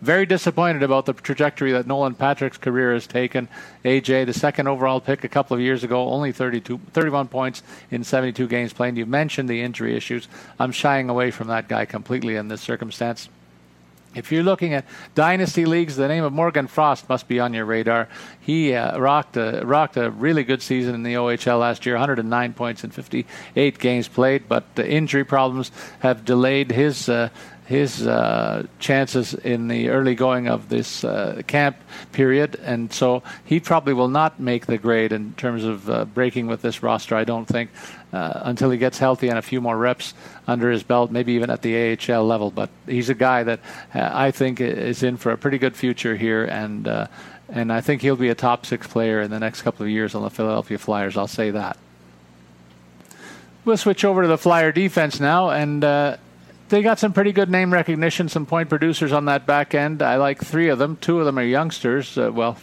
Very 0.00 0.24
disappointed 0.24 0.82
about 0.82 1.04
the 1.04 1.12
trajectory 1.12 1.72
that 1.72 1.86
Nolan 1.86 2.14
Patrick's 2.14 2.56
career 2.56 2.94
has 2.94 3.06
taken. 3.06 3.48
AJ, 3.84 4.26
the 4.26 4.32
second 4.32 4.66
overall 4.66 5.00
pick 5.00 5.24
a 5.24 5.28
couple 5.28 5.54
of 5.54 5.60
years 5.60 5.84
ago, 5.84 6.08
only 6.08 6.32
32, 6.32 6.80
31 6.92 7.28
points 7.28 7.62
in 7.90 8.02
72 8.02 8.48
games 8.48 8.72
played. 8.72 8.96
You 8.96 9.04
mentioned 9.04 9.48
the 9.48 9.60
injury 9.60 9.94
issues. 9.94 10.26
I'm 10.58 10.72
shying 10.72 11.10
away 11.10 11.30
from 11.30 11.48
that 11.48 11.68
guy 11.68 11.84
completely 11.84 12.36
in 12.36 12.48
this 12.48 12.62
circumstance. 12.62 13.28
If 14.12 14.32
you're 14.32 14.42
looking 14.42 14.74
at 14.74 14.86
dynasty 15.14 15.66
leagues, 15.66 15.94
the 15.94 16.08
name 16.08 16.24
of 16.24 16.32
Morgan 16.32 16.66
Frost 16.66 17.08
must 17.08 17.28
be 17.28 17.38
on 17.38 17.54
your 17.54 17.64
radar. 17.64 18.08
He 18.40 18.74
uh, 18.74 18.98
rocked 18.98 19.36
a 19.36 19.62
rocked 19.64 19.96
a 19.96 20.10
really 20.10 20.42
good 20.42 20.62
season 20.62 20.96
in 20.96 21.04
the 21.04 21.14
OHL 21.14 21.60
last 21.60 21.86
year, 21.86 21.94
109 21.94 22.52
points 22.54 22.82
in 22.82 22.90
58 22.90 23.78
games 23.78 24.08
played, 24.08 24.48
but 24.48 24.64
injury 24.76 25.22
problems 25.22 25.70
have 26.00 26.24
delayed 26.24 26.72
his 26.72 27.08
uh, 27.08 27.28
his 27.70 28.04
uh, 28.04 28.66
chances 28.80 29.32
in 29.32 29.68
the 29.68 29.90
early 29.90 30.16
going 30.16 30.48
of 30.48 30.68
this 30.68 31.04
uh, 31.04 31.40
camp 31.46 31.76
period, 32.10 32.58
and 32.64 32.92
so 32.92 33.22
he 33.44 33.60
probably 33.60 33.92
will 33.92 34.08
not 34.08 34.40
make 34.40 34.66
the 34.66 34.76
grade 34.76 35.12
in 35.12 35.32
terms 35.34 35.62
of 35.62 35.88
uh, 35.88 36.04
breaking 36.04 36.48
with 36.48 36.62
this 36.62 36.82
roster. 36.82 37.14
I 37.14 37.22
don't 37.22 37.46
think 37.46 37.70
uh, 38.12 38.40
until 38.42 38.70
he 38.70 38.76
gets 38.76 38.98
healthy 38.98 39.28
and 39.28 39.38
a 39.38 39.42
few 39.42 39.60
more 39.60 39.78
reps 39.78 40.14
under 40.48 40.68
his 40.68 40.82
belt, 40.82 41.12
maybe 41.12 41.34
even 41.34 41.48
at 41.48 41.62
the 41.62 41.96
AHL 41.96 42.26
level. 42.26 42.50
But 42.50 42.70
he's 42.88 43.08
a 43.08 43.14
guy 43.14 43.44
that 43.44 43.60
uh, 43.94 44.10
I 44.12 44.32
think 44.32 44.60
is 44.60 45.04
in 45.04 45.16
for 45.16 45.30
a 45.30 45.38
pretty 45.38 45.58
good 45.58 45.76
future 45.76 46.16
here, 46.16 46.46
and 46.46 46.88
uh, 46.88 47.06
and 47.48 47.72
I 47.72 47.82
think 47.82 48.02
he'll 48.02 48.16
be 48.16 48.30
a 48.30 48.34
top 48.34 48.66
six 48.66 48.88
player 48.88 49.20
in 49.20 49.30
the 49.30 49.38
next 49.38 49.62
couple 49.62 49.86
of 49.86 49.90
years 49.90 50.16
on 50.16 50.24
the 50.24 50.30
Philadelphia 50.30 50.78
Flyers. 50.78 51.16
I'll 51.16 51.28
say 51.28 51.52
that. 51.52 51.76
We'll 53.64 53.76
switch 53.76 54.04
over 54.04 54.22
to 54.22 54.28
the 54.28 54.38
Flyer 54.38 54.72
defense 54.72 55.20
now, 55.20 55.50
and 55.50 55.84
they 56.70 56.82
got 56.82 56.98
some 56.98 57.12
pretty 57.12 57.32
good 57.32 57.50
name 57.50 57.72
recognition, 57.72 58.28
some 58.28 58.46
point 58.46 58.68
producers 58.68 59.12
on 59.12 59.26
that 59.26 59.44
back 59.44 59.74
end. 59.74 60.02
I 60.02 60.16
like 60.16 60.42
three 60.42 60.68
of 60.68 60.78
them. 60.78 60.96
Two 60.96 61.18
of 61.18 61.26
them 61.26 61.38
are 61.38 61.44
youngsters. 61.44 62.16
Uh, 62.16 62.30
well, 62.32 62.56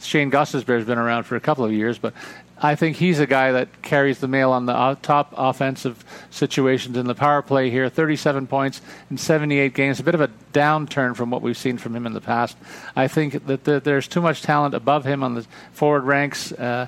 Shane 0.00 0.30
Gostisbehere's 0.30 0.84
been 0.84 0.98
around 0.98 1.24
for 1.24 1.36
a 1.36 1.40
couple 1.40 1.64
of 1.64 1.72
years, 1.72 1.98
but 1.98 2.12
I 2.60 2.76
think 2.76 2.96
he's 2.96 3.20
a 3.20 3.26
guy 3.26 3.52
that 3.52 3.82
carries 3.82 4.20
the 4.20 4.28
mail 4.28 4.52
on 4.52 4.66
the 4.66 4.74
uh, 4.74 4.94
top 5.02 5.34
offensive 5.36 6.04
situations 6.30 6.96
in 6.96 7.06
the 7.06 7.14
power 7.14 7.42
play 7.42 7.70
here. 7.70 7.88
37 7.88 8.46
points 8.46 8.80
in 9.10 9.18
78 9.18 9.74
games, 9.74 9.98
a 9.98 10.02
bit 10.02 10.14
of 10.14 10.20
a 10.20 10.30
downturn 10.52 11.16
from 11.16 11.30
what 11.30 11.42
we've 11.42 11.56
seen 11.56 11.78
from 11.78 11.96
him 11.96 12.06
in 12.06 12.12
the 12.12 12.20
past. 12.20 12.56
I 12.94 13.08
think 13.08 13.46
that 13.46 13.64
the, 13.64 13.80
there's 13.80 14.06
too 14.06 14.20
much 14.20 14.42
talent 14.42 14.74
above 14.74 15.04
him 15.04 15.24
on 15.24 15.34
the 15.34 15.46
forward 15.72 16.04
ranks 16.04 16.52
uh, 16.52 16.86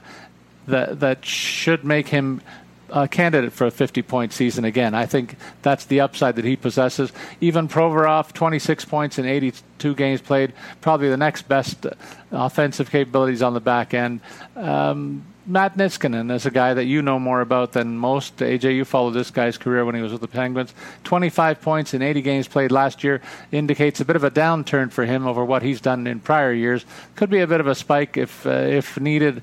that 0.66 1.00
that 1.00 1.24
should 1.24 1.84
make 1.84 2.08
him 2.08 2.42
a 2.90 3.08
candidate 3.08 3.52
for 3.52 3.66
a 3.66 3.70
50 3.70 4.02
point 4.02 4.32
season 4.32 4.64
again. 4.64 4.94
I 4.94 5.06
think 5.06 5.36
that's 5.62 5.84
the 5.84 6.00
upside 6.00 6.36
that 6.36 6.44
he 6.44 6.56
possesses. 6.56 7.12
Ivan 7.42 7.68
Provorov, 7.68 8.32
26 8.32 8.84
points 8.84 9.18
in 9.18 9.26
82 9.26 9.94
games 9.94 10.20
played, 10.20 10.52
probably 10.80 11.08
the 11.08 11.16
next 11.16 11.48
best 11.48 11.86
offensive 12.30 12.90
capabilities 12.90 13.42
on 13.42 13.54
the 13.54 13.60
back 13.60 13.94
end. 13.94 14.20
Um, 14.54 15.24
Matt 15.48 15.76
Niskanen 15.76 16.34
is 16.34 16.44
a 16.44 16.50
guy 16.50 16.74
that 16.74 16.86
you 16.86 17.02
know 17.02 17.20
more 17.20 17.40
about 17.40 17.72
than 17.72 17.96
most. 17.96 18.38
AJ, 18.38 18.74
you 18.74 18.84
followed 18.84 19.12
this 19.12 19.30
guy's 19.30 19.56
career 19.56 19.84
when 19.84 19.94
he 19.94 20.02
was 20.02 20.10
with 20.10 20.20
the 20.20 20.28
Penguins. 20.28 20.74
25 21.04 21.60
points 21.60 21.94
in 21.94 22.02
80 22.02 22.22
games 22.22 22.48
played 22.48 22.72
last 22.72 23.04
year 23.04 23.22
indicates 23.52 24.00
a 24.00 24.04
bit 24.04 24.16
of 24.16 24.24
a 24.24 24.30
downturn 24.30 24.90
for 24.90 25.04
him 25.04 25.24
over 25.24 25.44
what 25.44 25.62
he's 25.62 25.80
done 25.80 26.08
in 26.08 26.18
prior 26.18 26.52
years. 26.52 26.84
Could 27.14 27.30
be 27.30 27.38
a 27.40 27.46
bit 27.46 27.60
of 27.60 27.68
a 27.68 27.76
spike 27.76 28.16
if 28.16 28.44
uh, 28.44 28.50
if 28.50 28.98
needed 28.98 29.40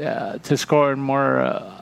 uh, 0.00 0.38
to 0.38 0.56
score 0.56 0.94
more 0.94 1.40
uh, 1.40 1.79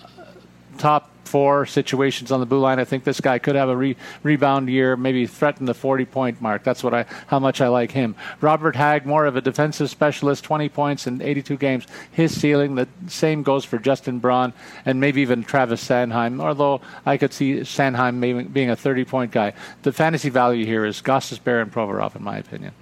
top 0.78 1.10
four 1.28 1.66
situations 1.66 2.32
on 2.32 2.40
the 2.40 2.46
blue 2.46 2.58
line. 2.58 2.80
I 2.80 2.84
think 2.84 3.04
this 3.04 3.20
guy 3.20 3.38
could 3.38 3.54
have 3.54 3.68
a 3.68 3.76
re- 3.76 3.96
rebound 4.22 4.68
year, 4.68 4.96
maybe 4.96 5.26
threaten 5.26 5.66
the 5.66 5.74
40 5.74 6.06
point 6.06 6.40
mark. 6.40 6.64
That's 6.64 6.82
what 6.82 6.94
I 6.94 7.04
how 7.26 7.38
much 7.38 7.60
I 7.60 7.68
like 7.68 7.92
him. 7.92 8.16
Robert 8.40 8.74
Hagg, 8.74 9.06
more 9.06 9.26
of 9.26 9.36
a 9.36 9.40
defensive 9.40 9.90
specialist, 9.90 10.42
20 10.44 10.68
points 10.70 11.06
in 11.06 11.22
82 11.22 11.56
games. 11.56 11.86
His 12.10 12.38
ceiling. 12.38 12.74
The 12.74 12.88
same 13.06 13.42
goes 13.42 13.64
for 13.64 13.78
Justin 13.78 14.18
Braun 14.18 14.52
and 14.84 14.98
maybe 14.98 15.20
even 15.20 15.44
Travis 15.44 15.86
Sanheim. 15.86 16.40
Although 16.40 16.80
I 17.06 17.16
could 17.16 17.32
see 17.32 17.60
Sanheim 17.60 18.52
being 18.52 18.70
a 18.70 18.76
30 18.76 19.04
point 19.04 19.30
guy. 19.30 19.52
The 19.82 19.92
fantasy 19.92 20.30
value 20.30 20.64
here 20.64 20.84
is 20.84 21.02
Gostisbehere 21.02 21.62
and 21.62 21.72
Provorov, 21.72 22.16
in 22.16 22.24
my 22.24 22.38
opinion. 22.38 22.72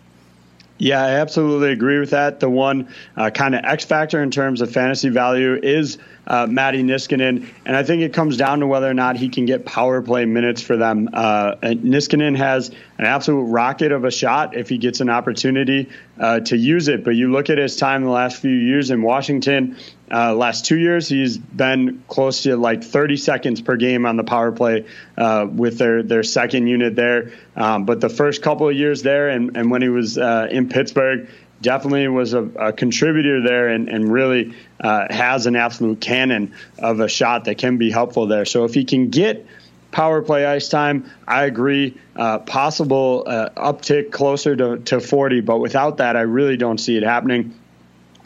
Yeah, 0.78 1.03
I 1.03 1.11
absolutely 1.12 1.72
agree 1.72 1.99
with 1.99 2.11
that. 2.11 2.40
The 2.40 2.51
one 2.51 2.92
uh, 3.16 3.30
kind 3.30 3.55
of 3.55 3.64
X 3.64 3.86
factor 3.86 4.22
in 4.22 4.30
terms 4.30 4.61
of 4.61 4.70
fantasy 4.70 5.09
value 5.09 5.59
is 5.62 5.97
uh, 6.27 6.47
Matti 6.47 6.83
Niskanen, 6.83 7.49
and 7.64 7.77
I 7.77 7.83
think 7.83 8.03
it 8.03 8.12
comes 8.12 8.37
down 8.37 8.61
to 8.61 8.66
whether 8.66 8.91
or 8.91 8.95
not 8.95 9.16
he 9.16 9.29
can 9.29 9.47
get 9.47 9.64
power 9.64 10.03
play 10.03 10.24
minutes 10.24 10.61
for 10.61 10.77
them. 10.77 11.09
Uh, 11.12 11.55
Niskanen 11.62 12.37
has 12.37 12.70
an 12.99 13.05
absolute 13.05 13.45
rocket 13.45 13.93
of 13.93 14.05
a 14.05 14.11
shot 14.11 14.57
if 14.57 14.68
he 14.68 14.79
gets 14.79 15.01
an 15.01 15.09
opportunity 15.09 15.89
uh, 16.18 16.41
to 16.41 16.57
use 16.57 16.89
it. 16.89 17.05
But 17.05 17.11
you 17.11 17.31
look 17.31 17.51
at 17.51 17.59
his 17.59 17.77
time 17.77 18.03
the 18.03 18.11
last 18.11 18.41
few 18.41 18.51
years 18.51 18.91
in 18.91 19.03
Washington. 19.03 19.77
Uh, 20.11 20.35
last 20.35 20.64
two 20.64 20.79
years, 20.79 21.09
he's 21.09 21.37
been 21.37 22.03
close 22.09 22.45
to 22.45 22.57
like 22.57 22.85
30 22.85 23.16
seconds 23.16 23.61
per 23.61 23.77
game 23.77 24.07
on 24.07 24.16
the 24.16 24.24
power 24.24 24.53
play 24.53 24.87
uh, 25.18 25.47
with 25.51 25.79
their 25.79 26.03
their 26.03 26.22
second 26.22 26.66
unit 26.68 26.95
there. 26.95 27.33
Um, 27.57 27.87
but 27.87 28.01
the 28.01 28.09
first 28.09 28.43
couple 28.43 28.68
of 28.68 28.77
years 28.77 29.03
there, 29.03 29.29
and, 29.29 29.57
and 29.57 29.70
when 29.70 29.83
he 29.83 29.89
was 29.89 30.16
uh, 30.16 30.47
in 30.51 30.68
Pittsburgh, 30.68 31.29
definitely 31.61 32.07
was 32.09 32.35
a, 32.35 32.43
a 32.43 32.72
contributor 32.72 33.43
there 33.43 33.68
and, 33.68 33.89
and 33.89 34.12
really 34.12 34.55
uh, 34.81 35.07
has 35.11 35.47
an 35.47 35.57
absolute 35.57 36.01
cannon 36.01 36.55
of 36.79 37.01
a 37.01 37.09
shot 37.09 37.45
that 37.45 37.59
can 37.59 37.77
be 37.77 37.91
helpful 37.91 38.27
there. 38.27 38.45
So 38.45 38.64
if 38.64 38.74
he 38.74 38.85
can 38.85 39.11
get 39.11 39.47
power 39.91 40.20
play 40.20 40.45
ice 40.45 40.68
time, 40.68 41.11
I 41.27 41.45
agree. 41.45 41.97
Uh, 42.14 42.39
possible 42.41 43.24
uh, 43.27 43.49
uptick 43.57 44.12
closer 44.12 44.55
to, 44.55 44.79
to 44.79 45.01
40, 45.01 45.41
but 45.41 45.59
without 45.59 45.99
that, 45.99 46.16
I 46.16 46.22
really 46.22 46.57
don't 46.57 46.79
see 46.79 46.97
it 46.97 47.03
happening. 47.03 47.55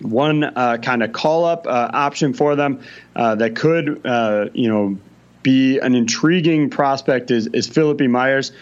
One 0.01 0.43
uh, 0.43 0.79
kind 0.79 1.03
of 1.03 1.13
call 1.13 1.45
up 1.45 1.67
uh, 1.67 1.91
option 1.93 2.33
for 2.33 2.57
them 2.57 2.83
uh, 3.15 3.35
that 3.37 3.55
could, 3.55 4.01
you 4.55 4.69
know, 4.69 4.99
be 5.43 5.79
an 5.79 5.95
intriguing 5.95 6.71
prospect 6.71 7.31
is, 7.31 7.47
is 7.49 7.67
Philippe 7.67 8.07
Myers. 8.07 8.53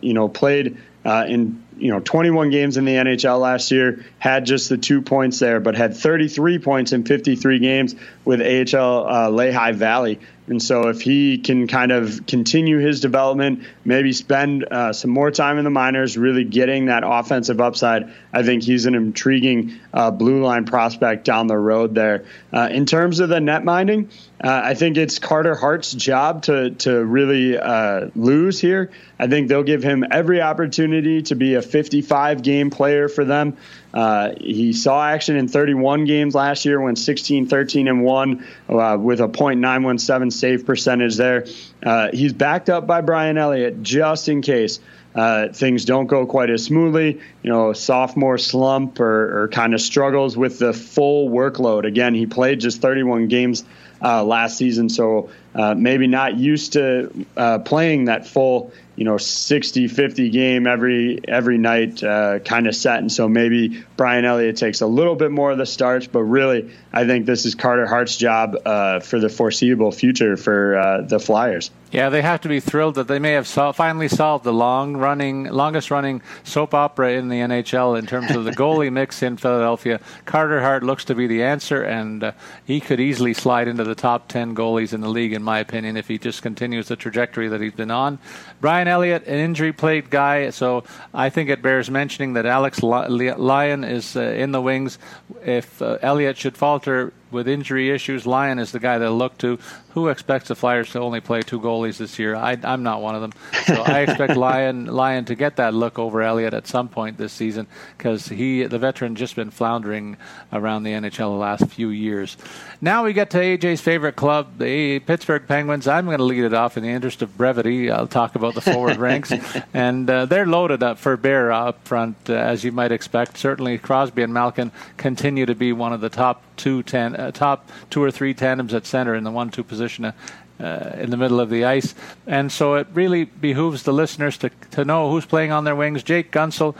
you 0.00 0.14
know, 0.14 0.28
played 0.28 0.78
in 1.04 1.61
you 1.78 1.90
know 1.90 2.00
21 2.00 2.50
games 2.50 2.76
in 2.76 2.84
the 2.84 2.94
NHL 2.94 3.40
last 3.40 3.70
year, 3.70 4.04
had 4.18 4.46
just 4.46 4.68
the 4.68 4.78
two 4.78 5.02
points 5.02 5.38
there, 5.38 5.60
but 5.60 5.74
had 5.74 5.96
33 5.96 6.58
points 6.58 6.92
in 6.92 7.04
53 7.04 7.58
games 7.58 7.94
with 8.24 8.40
AHL 8.40 9.08
uh, 9.08 9.30
Lehigh 9.30 9.72
Valley. 9.72 10.20
And 10.48 10.60
so, 10.60 10.88
if 10.88 11.00
he 11.00 11.38
can 11.38 11.68
kind 11.68 11.92
of 11.92 12.26
continue 12.26 12.78
his 12.78 13.00
development, 13.00 13.62
maybe 13.84 14.12
spend 14.12 14.64
uh, 14.64 14.92
some 14.92 15.10
more 15.10 15.30
time 15.30 15.58
in 15.58 15.64
the 15.64 15.70
minors, 15.70 16.18
really 16.18 16.42
getting 16.44 16.86
that 16.86 17.04
offensive 17.06 17.60
upside, 17.60 18.12
I 18.32 18.42
think 18.42 18.64
he's 18.64 18.86
an 18.86 18.96
intriguing 18.96 19.78
uh, 19.94 20.10
blue 20.10 20.42
line 20.42 20.64
prospect 20.64 21.24
down 21.24 21.46
the 21.46 21.56
road 21.56 21.94
there. 21.94 22.24
Uh, 22.52 22.68
in 22.72 22.86
terms 22.86 23.20
of 23.20 23.28
the 23.28 23.40
net 23.40 23.64
minding, 23.64 24.10
uh, 24.42 24.60
I 24.64 24.74
think 24.74 24.96
it's 24.96 25.20
Carter 25.20 25.54
Hart's 25.54 25.92
job 25.92 26.42
to 26.44 26.70
to 26.70 27.04
really 27.04 27.56
uh, 27.56 28.08
lose 28.16 28.60
here. 28.60 28.90
I 29.18 29.28
think 29.28 29.48
they'll 29.48 29.62
give 29.62 29.84
him 29.84 30.04
every 30.10 30.42
opportunity 30.42 31.22
to 31.22 31.36
be 31.36 31.54
a 31.54 31.62
55 31.62 32.42
game 32.42 32.70
player 32.70 33.08
for 33.08 33.24
them. 33.24 33.56
Uh, 33.94 34.32
he 34.40 34.72
saw 34.72 35.04
action 35.04 35.36
in 35.36 35.46
31 35.46 36.06
games 36.06 36.34
last 36.34 36.64
year, 36.64 36.80
went 36.80 36.98
16, 36.98 37.46
13, 37.46 37.86
and 37.86 38.02
1 38.02 38.46
uh, 38.68 38.96
with 38.98 39.20
a 39.20 39.28
.917 39.28 40.32
save 40.32 40.66
percentage 40.66 41.16
there. 41.16 41.46
Uh, 41.82 42.08
he's 42.12 42.32
backed 42.32 42.68
up 42.68 42.86
by 42.86 43.00
Brian 43.00 43.38
Elliott 43.38 43.82
just 43.82 44.28
in 44.28 44.42
case. 44.42 44.80
Uh, 45.14 45.48
things 45.48 45.84
don't 45.84 46.06
go 46.06 46.24
quite 46.24 46.48
as 46.48 46.64
smoothly, 46.64 47.20
you 47.42 47.50
know, 47.50 47.74
sophomore 47.74 48.38
slump 48.38 48.98
or, 48.98 49.42
or 49.42 49.48
kind 49.48 49.74
of 49.74 49.80
struggles 49.80 50.38
with 50.38 50.58
the 50.58 50.72
full 50.72 51.28
workload. 51.28 51.84
Again, 51.84 52.14
he 52.14 52.24
played 52.24 52.60
just 52.60 52.80
31 52.80 53.28
games 53.28 53.62
uh, 54.02 54.24
last 54.24 54.56
season, 54.56 54.88
so 54.88 55.30
uh, 55.54 55.74
maybe 55.74 56.06
not 56.06 56.36
used 56.36 56.74
to 56.74 57.26
uh, 57.36 57.58
playing 57.58 58.06
that 58.06 58.26
full 58.26 58.72
you 58.96 59.04
know 59.04 59.16
60 59.16 59.88
50 59.88 60.30
game 60.30 60.66
every 60.66 61.20
every 61.26 61.58
night 61.58 62.02
uh, 62.02 62.38
kind 62.40 62.66
of 62.66 62.74
set 62.74 62.98
and 62.98 63.10
so 63.10 63.28
maybe 63.28 63.82
brian 63.96 64.24
elliott 64.24 64.56
takes 64.56 64.80
a 64.80 64.86
little 64.86 65.16
bit 65.16 65.30
more 65.30 65.50
of 65.50 65.58
the 65.58 65.66
starts 65.66 66.06
but 66.06 66.22
really 66.22 66.70
i 66.92 67.06
think 67.06 67.26
this 67.26 67.46
is 67.46 67.54
carter 67.54 67.86
hart's 67.86 68.16
job 68.16 68.56
uh, 68.64 69.00
for 69.00 69.18
the 69.18 69.28
foreseeable 69.28 69.92
future 69.92 70.36
for 70.36 70.76
uh, 70.76 71.00
the 71.02 71.18
flyers 71.18 71.70
yeah, 71.92 72.08
they 72.08 72.22
have 72.22 72.40
to 72.40 72.48
be 72.48 72.58
thrilled 72.58 72.94
that 72.94 73.06
they 73.06 73.18
may 73.18 73.32
have 73.32 73.46
sol- 73.46 73.74
finally 73.74 74.08
solved 74.08 74.44
the 74.44 74.52
long 74.52 74.96
running, 74.96 75.44
longest 75.44 75.90
running 75.90 76.22
soap 76.42 76.72
opera 76.72 77.12
in 77.12 77.28
the 77.28 77.36
NHL 77.36 77.98
in 77.98 78.06
terms 78.06 78.30
of 78.30 78.44
the 78.44 78.50
goalie 78.50 78.90
mix 78.92 79.22
in 79.22 79.36
Philadelphia. 79.36 80.00
Carter 80.24 80.62
Hart 80.62 80.82
looks 80.82 81.04
to 81.04 81.14
be 81.14 81.26
the 81.26 81.42
answer, 81.42 81.82
and 81.82 82.24
uh, 82.24 82.32
he 82.64 82.80
could 82.80 82.98
easily 82.98 83.34
slide 83.34 83.68
into 83.68 83.84
the 83.84 83.94
top 83.94 84.28
10 84.28 84.56
goalies 84.56 84.94
in 84.94 85.02
the 85.02 85.10
league, 85.10 85.34
in 85.34 85.41
my 85.42 85.58
opinion, 85.58 85.96
if 85.96 86.08
he 86.08 86.18
just 86.18 86.42
continues 86.42 86.88
the 86.88 86.96
trajectory 86.96 87.48
that 87.48 87.60
he's 87.60 87.72
been 87.72 87.90
on. 87.90 88.18
Brian 88.60 88.88
Elliott, 88.88 89.26
an 89.26 89.38
injury 89.38 89.72
plagued 89.72 90.10
guy, 90.10 90.50
so 90.50 90.84
I 91.12 91.30
think 91.30 91.50
it 91.50 91.62
bears 91.62 91.90
mentioning 91.90 92.34
that 92.34 92.46
Alex 92.46 92.82
Lyon 92.82 93.84
is 93.84 94.16
uh, 94.16 94.20
in 94.20 94.52
the 94.52 94.60
wings. 94.60 94.98
If 95.44 95.80
uh, 95.82 95.98
Elliott 96.02 96.36
should 96.36 96.56
falter, 96.56 97.12
with 97.32 97.48
injury 97.48 97.90
issues, 97.90 98.26
Lyon 98.26 98.58
is 98.58 98.72
the 98.72 98.78
guy 98.78 98.98
they'll 98.98 99.16
look 99.16 99.38
to. 99.38 99.58
Who 99.90 100.08
expects 100.08 100.48
the 100.48 100.54
Flyers 100.54 100.90
to 100.92 101.00
only 101.00 101.20
play 101.20 101.42
two 101.42 101.60
goalies 101.60 101.98
this 101.98 102.18
year? 102.18 102.34
I, 102.34 102.56
am 102.62 102.82
not 102.82 103.02
one 103.02 103.14
of 103.14 103.20
them. 103.20 103.32
So 103.66 103.82
I 103.82 104.00
expect 104.08 104.36
Lyon 104.36 104.86
Lyon 104.86 105.24
to 105.26 105.34
get 105.34 105.56
that 105.56 105.74
look 105.74 105.98
over 105.98 106.22
Elliott 106.22 106.54
at 106.54 106.66
some 106.66 106.88
point 106.88 107.18
this 107.18 107.32
season 107.32 107.66
because 107.96 108.28
he, 108.28 108.64
the 108.64 108.78
veteran, 108.78 109.16
just 109.16 109.36
been 109.36 109.50
floundering 109.50 110.16
around 110.52 110.84
the 110.84 110.92
NHL 110.92 111.16
the 111.16 111.26
last 111.28 111.66
few 111.66 111.90
years. 111.90 112.36
Now 112.80 113.04
we 113.04 113.12
get 113.12 113.30
to 113.30 113.38
AJ's 113.38 113.80
favorite 113.80 114.16
club, 114.16 114.58
the 114.58 114.98
Pittsburgh 115.00 115.46
Penguins. 115.46 115.86
I'm 115.86 116.06
going 116.06 116.18
to 116.18 116.24
lead 116.24 116.44
it 116.44 116.54
off 116.54 116.76
in 116.76 116.82
the 116.82 116.88
interest 116.88 117.22
of 117.22 117.36
brevity. 117.36 117.90
I'll 117.90 118.08
talk 118.08 118.34
about 118.34 118.54
the 118.54 118.60
forward 118.60 118.96
ranks, 118.98 119.32
and 119.72 120.08
uh, 120.08 120.26
they're 120.26 120.46
loaded 120.46 120.82
up 120.82 120.98
for 120.98 121.16
bear 121.16 121.52
up 121.52 121.86
front, 121.86 122.16
uh, 122.28 122.34
as 122.34 122.64
you 122.64 122.72
might 122.72 122.92
expect. 122.92 123.38
Certainly, 123.38 123.78
Crosby 123.78 124.22
and 124.22 124.34
Malkin 124.34 124.72
continue 124.96 125.46
to 125.46 125.54
be 125.54 125.72
one 125.72 125.92
of 125.92 126.00
the 126.00 126.08
top 126.08 126.42
two 126.56 126.82
uh, 126.92 127.30
top 127.32 127.70
two 127.90 128.02
or 128.02 128.10
three 128.10 128.34
tandems 128.34 128.74
at 128.74 128.86
center 128.86 129.14
in 129.14 129.24
the 129.24 129.30
one-two 129.30 129.64
position. 129.64 130.06
Uh, 130.06 130.12
uh, 130.60 130.94
in 130.96 131.10
the 131.10 131.16
middle 131.16 131.40
of 131.40 131.50
the 131.50 131.64
ice. 131.64 131.92
And 132.24 132.52
so 132.52 132.74
it 132.74 132.86
really 132.94 133.24
behooves 133.24 133.82
the 133.82 133.92
listeners 133.92 134.38
to, 134.38 134.50
to 134.70 134.84
know 134.84 135.10
who's 135.10 135.26
playing 135.26 135.50
on 135.50 135.64
their 135.64 135.74
wings. 135.74 136.04
Jake 136.04 136.30
Guentzel 136.30 136.76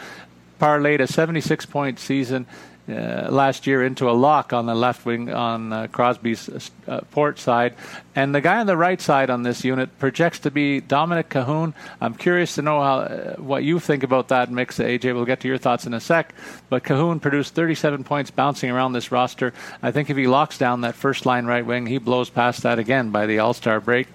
parlayed 0.61 1.01
a 1.01 1.09
76 1.09 1.67
point 1.67 1.99
season 1.99 2.47
uh, 2.89 3.29
last 3.31 3.67
year 3.67 3.85
into 3.85 4.11
a 4.11 4.13
lock 4.13 4.53
on 4.53 4.67
the 4.67 4.75
left 4.75 5.07
wing 5.07 5.33
on 5.33 5.73
uh, 5.73 5.87
Crosby's 5.87 6.71
uh, 6.89 7.01
port 7.13 7.39
side. 7.39 7.75
And 8.17 8.35
the 8.35 8.41
guy 8.41 8.59
on 8.59 8.67
the 8.67 8.77
right 8.77 9.01
side 9.01 9.31
on 9.31 9.45
this 9.45 9.65
unit 9.65 9.97
projects 9.99 10.41
to 10.41 10.51
be 10.51 10.81
Dominik 10.81 11.29
Kahun. 11.29 11.75
I'm 12.01 12.15
curious 12.15 12.57
to 12.57 12.63
know 12.63 12.81
how, 12.81 12.99
uh, 12.99 13.37
what 13.37 13.63
you 13.63 13.79
think 13.79 14.03
about 14.03 14.29
that 14.29 14.51
mix. 14.51 14.79
AJ, 14.79 15.15
we'll 15.15 15.25
get 15.25 15.41
to 15.41 15.49
your 15.49 15.59
thoughts 15.59 15.87
in 15.87 15.95
a 15.95 16.01
sec. 16.01 16.35
But 16.69 16.83
Kahun 16.83 17.21
produced 17.21 17.55
37 17.55 18.03
points 18.03 18.31
bouncing 18.31 18.71
around 18.71 18.95
this 18.95 19.13
roster. 19.13 19.55
I 19.81 19.93
think 19.93 20.11
if 20.11 20.17
he 20.17 20.27
locks 20.27 20.59
down 20.59 20.81
that 20.81 20.97
first 20.97 21.25
line 21.25 21.47
right 21.47 21.65
wing, 21.65 21.87
he 21.87 21.99
blows 21.99 22.31
past 22.31 22.63
that 22.65 22.79
again 22.81 23.11
by 23.11 23.27
the 23.27 23.39
All 23.39 23.55
Star 23.55 23.81
break. 23.81 24.09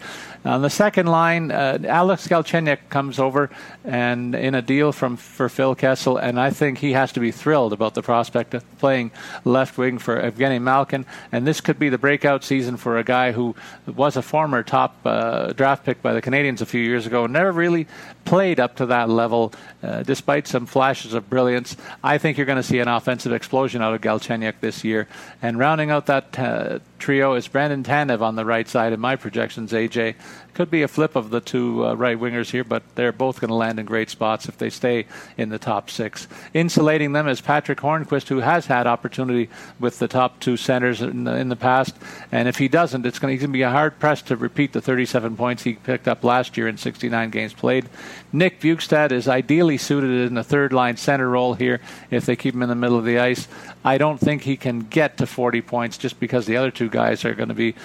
On 0.47 0.61
the 0.61 0.69
second 0.69 1.07
line, 1.07 1.51
uh, 1.51 1.77
Alex 1.85 2.25
Galchenyuk 2.25 2.79
comes 2.89 3.19
over 3.19 3.49
and 3.83 4.33
in 4.33 4.55
a 4.55 4.61
deal 4.61 4.93
from 4.93 5.17
for 5.17 5.49
Phil 5.49 5.75
Kessel, 5.75 6.15
and 6.15 6.39
I 6.39 6.51
think 6.51 6.77
he 6.77 6.93
has 6.93 7.11
to 7.13 7.19
be 7.19 7.31
thrilled 7.31 7.73
about 7.73 7.95
the 7.95 8.01
prospect 8.01 8.53
of 8.53 8.63
playing 8.79 9.11
left 9.43 9.77
wing 9.77 9.97
for 9.97 10.21
Evgeny 10.21 10.61
Malkin. 10.61 11.05
And 11.33 11.45
this 11.45 11.59
could 11.59 11.77
be 11.77 11.89
the 11.89 11.97
breakout 11.97 12.45
season 12.45 12.77
for 12.77 12.97
a 12.97 13.03
guy 13.03 13.33
who 13.33 13.55
was 13.85 14.15
a 14.15 14.21
former 14.21 14.63
top 14.63 14.95
uh, 15.03 15.51
draft 15.51 15.83
pick 15.83 16.01
by 16.01 16.13
the 16.13 16.21
Canadiens 16.21 16.61
a 16.61 16.65
few 16.65 16.81
years 16.81 17.05
ago, 17.05 17.27
never 17.27 17.51
really 17.51 17.85
played 18.27 18.59
up 18.59 18.75
to 18.75 18.85
that 18.87 19.09
level, 19.09 19.53
uh, 19.81 20.03
despite 20.03 20.47
some 20.47 20.65
flashes 20.65 21.13
of 21.13 21.29
brilliance. 21.29 21.77
I 22.03 22.17
think 22.17 22.37
you're 22.37 22.45
going 22.45 22.57
to 22.57 22.63
see 22.63 22.79
an 22.79 22.89
offensive 22.89 23.31
explosion 23.31 23.81
out 23.81 23.93
of 23.93 24.01
Galchenyuk 24.01 24.55
this 24.59 24.83
year. 24.83 25.07
And 25.41 25.57
rounding 25.57 25.91
out 25.91 26.07
that 26.07 26.37
uh, 26.37 26.79
trio 26.99 27.35
is 27.35 27.47
Brandon 27.47 27.85
Tanev 27.85 28.19
on 28.19 28.35
the 28.35 28.43
right 28.43 28.67
side 28.67 28.91
in 28.91 28.99
my 28.99 29.15
projections. 29.15 29.71
AJ 29.71 30.15
could 30.57 30.71
be 30.71 30.81
a 30.81 30.87
flip 30.87 31.15
of 31.15 31.29
the 31.29 31.39
two 31.39 31.85
uh, 31.85 31.93
right 31.93 32.19
wingers 32.19 32.49
here, 32.49 32.63
but 32.63 32.81
they're 32.95 33.11
both 33.11 33.39
going 33.39 33.49
to 33.49 33.53
land 33.53 33.79
in 33.79 33.85
great 33.85 34.09
spots 34.09 34.49
if 34.49 34.57
they 34.57 34.71
stay 34.71 35.05
in 35.37 35.49
the 35.49 35.59
top 35.59 35.87
six. 35.87 36.27
Insulating 36.51 37.11
them 37.11 37.27
is 37.27 37.39
Patrick 37.39 37.77
Hornqvist, 37.77 38.27
who 38.27 38.39
has 38.39 38.65
had 38.65 38.87
opportunity 38.87 39.51
with 39.79 39.99
the 39.99 40.07
top 40.07 40.39
two 40.39 40.57
centers 40.57 40.99
in 40.99 41.25
the, 41.25 41.35
in 41.35 41.49
the 41.49 41.55
past, 41.55 41.95
and 42.31 42.47
if 42.47 42.57
he 42.57 42.67
doesn't, 42.67 43.05
it's 43.05 43.19
going 43.19 43.37
to 43.37 43.47
be 43.47 43.61
hard 43.61 43.99
pressed 43.99 44.25
to 44.25 44.35
repeat 44.35 44.73
the 44.73 44.81
37 44.81 45.37
points 45.37 45.61
he 45.61 45.73
picked 45.73 46.07
up 46.07 46.23
last 46.23 46.57
year 46.57 46.67
in 46.67 46.75
69 46.75 47.29
games 47.29 47.53
played. 47.53 47.87
Nick 48.33 48.59
Bjugstad 48.59 49.11
is 49.11 49.27
ideally 49.27 49.77
suited 49.77 50.25
in 50.25 50.33
the 50.33 50.43
third 50.43 50.73
line 50.73 50.97
center 50.97 51.29
role 51.29 51.53
here 51.53 51.81
if 52.09 52.25
they 52.25 52.35
keep 52.35 52.55
him 52.55 52.63
in 52.63 52.69
the 52.69 52.73
middle 52.73 52.97
of 52.97 53.05
the 53.05 53.19
ice. 53.19 53.47
I 53.85 53.99
don't 53.99 54.19
think 54.19 54.41
he 54.41 54.57
can 54.57 54.79
get 54.79 55.17
to 55.17 55.27
40 55.27 55.61
points 55.61 55.99
just 55.99 56.19
because 56.19 56.47
the 56.47 56.57
other 56.57 56.71
two 56.71 56.89
guys 56.89 57.23
are 57.25 57.35
going 57.35 57.49
to 57.49 57.55
be 57.55 57.75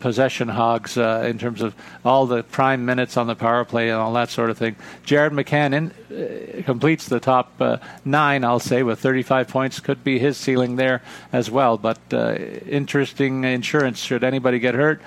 possession 0.00 0.48
hogs 0.48 0.96
uh, 0.96 1.24
in 1.26 1.38
terms 1.38 1.60
of 1.60 1.74
all 2.04 2.26
the 2.26 2.42
prime 2.42 2.84
minutes 2.84 3.16
on 3.16 3.26
the 3.26 3.36
power 3.36 3.64
play 3.64 3.90
and 3.90 3.98
all 3.98 4.12
that 4.14 4.30
sort 4.30 4.50
of 4.50 4.58
thing. 4.58 4.74
Jared 5.04 5.32
McCann 5.32 5.72
in, 5.74 5.92
uh, 6.10 6.62
completes 6.64 7.06
the 7.06 7.20
top 7.20 7.52
uh, 7.60 7.76
nine, 8.04 8.42
I'll 8.44 8.58
say, 8.58 8.82
with 8.82 8.98
35 8.98 9.48
points. 9.48 9.78
Could 9.78 10.02
be 10.02 10.18
his 10.18 10.36
ceiling 10.36 10.76
there 10.76 11.02
as 11.32 11.50
well. 11.50 11.78
But 11.78 11.98
uh, 12.12 12.34
interesting 12.34 13.44
insurance 13.44 13.98
should 14.00 14.24
anybody 14.24 14.58
get 14.58 14.74
hurt 14.74 15.00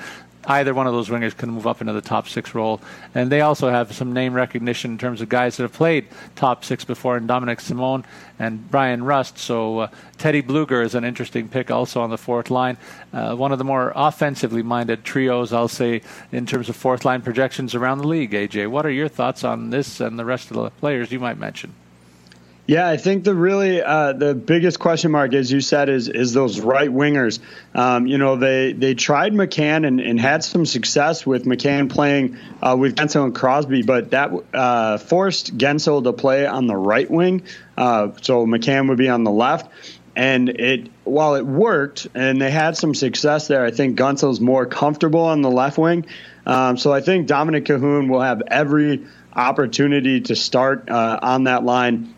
either 0.45 0.73
one 0.73 0.87
of 0.87 0.93
those 0.93 1.09
wingers 1.09 1.35
can 1.35 1.49
move 1.49 1.67
up 1.67 1.81
into 1.81 1.93
the 1.93 2.01
top 2.01 2.27
six 2.27 2.53
role. 2.53 2.81
And 3.15 3.31
they 3.31 3.41
also 3.41 3.69
have 3.69 3.93
some 3.93 4.13
name 4.13 4.33
recognition 4.33 4.91
in 4.91 4.97
terms 4.97 5.21
of 5.21 5.29
guys 5.29 5.57
that 5.57 5.63
have 5.63 5.73
played 5.73 6.07
top 6.35 6.65
six 6.65 6.83
before, 6.83 7.17
and 7.17 7.29
Dominik 7.29 7.61
Simon 7.61 8.05
and 8.39 8.69
Bryan 8.69 9.03
Rust. 9.03 9.37
So 9.37 9.79
uh, 9.79 9.87
Teddy 10.17 10.41
Blueger 10.41 10.83
is 10.83 10.95
an 10.95 11.03
interesting 11.03 11.47
pick 11.47 11.71
also 11.71 12.01
on 12.01 12.09
the 12.09 12.17
fourth 12.17 12.49
line. 12.49 12.77
Uh, 13.13 13.35
one 13.35 13.51
of 13.51 13.57
the 13.57 13.63
more 13.63 13.91
offensively 13.95 14.63
minded 14.63 15.03
trios, 15.03 15.53
I'll 15.53 15.67
say, 15.67 16.01
in 16.31 16.45
terms 16.45 16.69
of 16.69 16.75
fourth 16.75 17.05
line 17.05 17.21
projections 17.21 17.75
around 17.75 17.99
the 17.99 18.07
league. 18.07 18.31
AJ, 18.31 18.69
what 18.69 18.85
are 18.85 18.91
your 18.91 19.07
thoughts 19.07 19.43
on 19.43 19.69
this 19.69 19.99
and 19.99 20.17
the 20.17 20.25
rest 20.25 20.51
of 20.51 20.57
the 20.57 20.69
players 20.71 21.11
you 21.11 21.19
might 21.19 21.37
mention? 21.37 21.73
Yeah, 22.65 22.87
I 22.87 22.95
think 22.95 23.25
the 23.25 23.35
really 23.35 23.81
uh, 23.81 24.13
the 24.13 24.33
biggest 24.33 24.79
question 24.79 25.11
mark, 25.11 25.33
as 25.33 25.51
you 25.51 25.59
said, 25.59 25.89
is 25.89 26.07
is 26.07 26.31
those 26.31 26.61
right 26.61 26.89
wingers. 26.89 27.39
Um, 27.75 28.07
you 28.07 28.17
know, 28.17 28.37
they 28.37 28.71
they 28.71 28.93
tried 28.95 29.33
McCann 29.33 29.85
and, 29.85 29.99
and, 29.99 30.17
had 30.17 30.45
some 30.45 30.65
success 30.65 31.25
with 31.25 31.43
McCann 31.43 31.89
playing 31.89 32.37
uh, 32.61 32.77
with 32.79 32.95
Guentzel 32.95 33.25
and 33.25 33.35
Crosby, 33.35 33.81
but 33.81 34.11
that 34.11 34.31
uh, 34.53 34.97
forced 34.97 35.57
Guentzel 35.57 36.05
to 36.05 36.13
play 36.13 36.45
on 36.45 36.67
the 36.67 36.75
right 36.75 37.09
wing, 37.11 37.43
uh, 37.77 38.11
so 38.21 38.45
McCann 38.45 38.87
would 38.87 38.97
be 38.97 39.09
on 39.09 39.25
the 39.25 39.31
left. 39.31 39.69
And 40.15 40.47
it 40.47 40.89
while 41.03 41.35
it 41.35 41.45
worked 41.45 42.07
and 42.15 42.41
they 42.41 42.51
had 42.51 42.77
some 42.77 42.95
success 42.95 43.47
there, 43.47 43.65
I 43.65 43.71
think 43.71 43.99
Guentzel's 43.99 44.39
more 44.39 44.65
comfortable 44.65 45.25
on 45.25 45.41
the 45.41 45.51
left 45.51 45.77
wing. 45.77 46.05
Um, 46.45 46.77
so 46.77 46.93
I 46.93 47.01
think 47.01 47.27
Dominik 47.27 47.65
Kahun 47.65 48.09
will 48.09 48.21
have 48.21 48.41
every 48.47 49.05
opportunity 49.35 50.21
to 50.21 50.35
start 50.35 50.89
uh, 50.89 51.19
on 51.21 51.45
that 51.45 51.65
line 51.65 52.12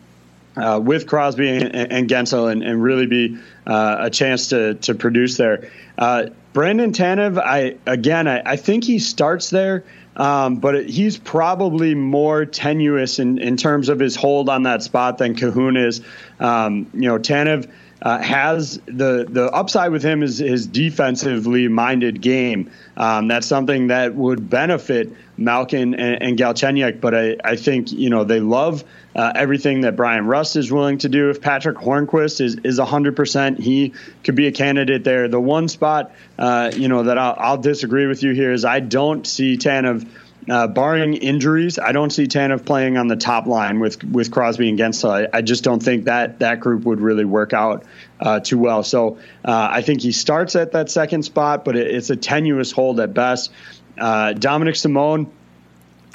uh, 0.56 0.80
with 0.82 1.06
Crosby 1.06 1.48
and, 1.48 1.74
and 1.74 2.08
Guentzel 2.08 2.50
and, 2.50 2.62
and, 2.62 2.82
really 2.82 3.06
be 3.06 3.38
uh, 3.66 3.96
a 4.00 4.10
chance 4.10 4.48
to 4.48 4.74
to 4.74 4.94
produce 4.94 5.36
there. 5.36 5.70
Uh, 5.98 6.26
Brandon 6.52 6.92
Tanev, 6.92 7.38
I 7.38 7.76
again, 7.86 8.26
I, 8.26 8.42
I, 8.44 8.56
think 8.56 8.84
he 8.84 8.98
starts 8.98 9.50
there, 9.50 9.84
um, 10.16 10.56
but 10.56 10.74
it, 10.74 10.88
he's 10.88 11.18
probably 11.18 11.94
more 11.94 12.46
tenuous 12.46 13.18
in, 13.18 13.38
in 13.38 13.56
terms 13.56 13.90
of 13.90 13.98
his 13.98 14.16
hold 14.16 14.48
on 14.48 14.62
that 14.62 14.82
spot 14.82 15.18
than 15.18 15.34
Kahun 15.34 15.76
is. 15.78 16.00
Um, 16.40 16.90
you 16.94 17.08
know, 17.08 17.18
Tanev. 17.18 17.70
Uh, 18.02 18.18
has 18.18 18.78
the 18.84 19.26
the 19.26 19.50
upside 19.52 19.90
with 19.90 20.02
him 20.02 20.22
is 20.22 20.36
his 20.38 20.66
defensively 20.66 21.66
minded 21.66 22.20
game. 22.20 22.70
Um, 22.94 23.28
that's 23.28 23.46
something 23.46 23.86
that 23.86 24.14
would 24.14 24.50
benefit 24.50 25.12
Malkin 25.38 25.94
and, 25.94 26.22
and 26.22 26.38
Galchenyuk, 26.38 27.00
but 27.00 27.14
I, 27.14 27.36
I 27.42 27.56
think 27.56 27.92
you 27.92 28.10
know 28.10 28.24
they 28.24 28.40
love 28.40 28.84
uh, 29.14 29.32
everything 29.34 29.80
that 29.80 29.96
Bryan 29.96 30.26
Rust 30.26 30.56
is 30.56 30.70
willing 30.70 30.98
to 30.98 31.08
do. 31.08 31.30
If 31.30 31.40
Patric 31.40 31.78
Hornqvist 31.78 32.42
is 32.42 32.56
is 32.56 32.78
100%, 32.78 33.58
he 33.58 33.94
could 34.24 34.34
be 34.34 34.46
a 34.46 34.52
candidate 34.52 35.02
there. 35.02 35.28
The 35.28 35.40
one 35.40 35.68
spot, 35.68 36.12
uh, 36.38 36.72
you 36.74 36.88
know, 36.88 37.04
that 37.04 37.16
I'll, 37.16 37.36
I'll, 37.38 37.58
disagree 37.58 38.06
with 38.06 38.22
you 38.22 38.32
here 38.32 38.52
is 38.52 38.66
I 38.66 38.80
don't 38.80 39.26
see 39.26 39.56
Tanev. 39.56 40.06
Uh, 40.48 40.68
barring 40.68 41.14
injuries, 41.14 41.76
I 41.76 41.90
don't 41.90 42.10
see 42.10 42.26
Tanev 42.26 42.64
playing 42.64 42.96
on 42.96 43.08
the 43.08 43.16
top 43.16 43.46
line 43.46 43.80
with 43.80 44.04
with 44.04 44.30
Crosby 44.30 44.68
and 44.68 44.78
Guentzel. 44.78 45.10
I, 45.10 45.38
I 45.38 45.42
just 45.42 45.64
don't 45.64 45.82
think 45.82 46.04
that 46.04 46.38
that 46.38 46.60
group 46.60 46.84
would 46.84 47.00
really 47.00 47.24
work 47.24 47.52
out 47.52 47.84
uh, 48.20 48.38
too 48.38 48.58
well. 48.58 48.84
So 48.84 49.18
uh, 49.44 49.68
I 49.72 49.82
think 49.82 50.02
he 50.02 50.12
starts 50.12 50.54
at 50.54 50.72
that 50.72 50.88
second 50.88 51.24
spot, 51.24 51.64
but 51.64 51.76
it, 51.76 51.88
it's 51.88 52.10
a 52.10 52.16
tenuous 52.16 52.70
hold 52.70 53.00
at 53.00 53.12
best. 53.12 53.50
Uh, 53.98 54.34
Dominik 54.36 54.76
Simon 54.76 55.32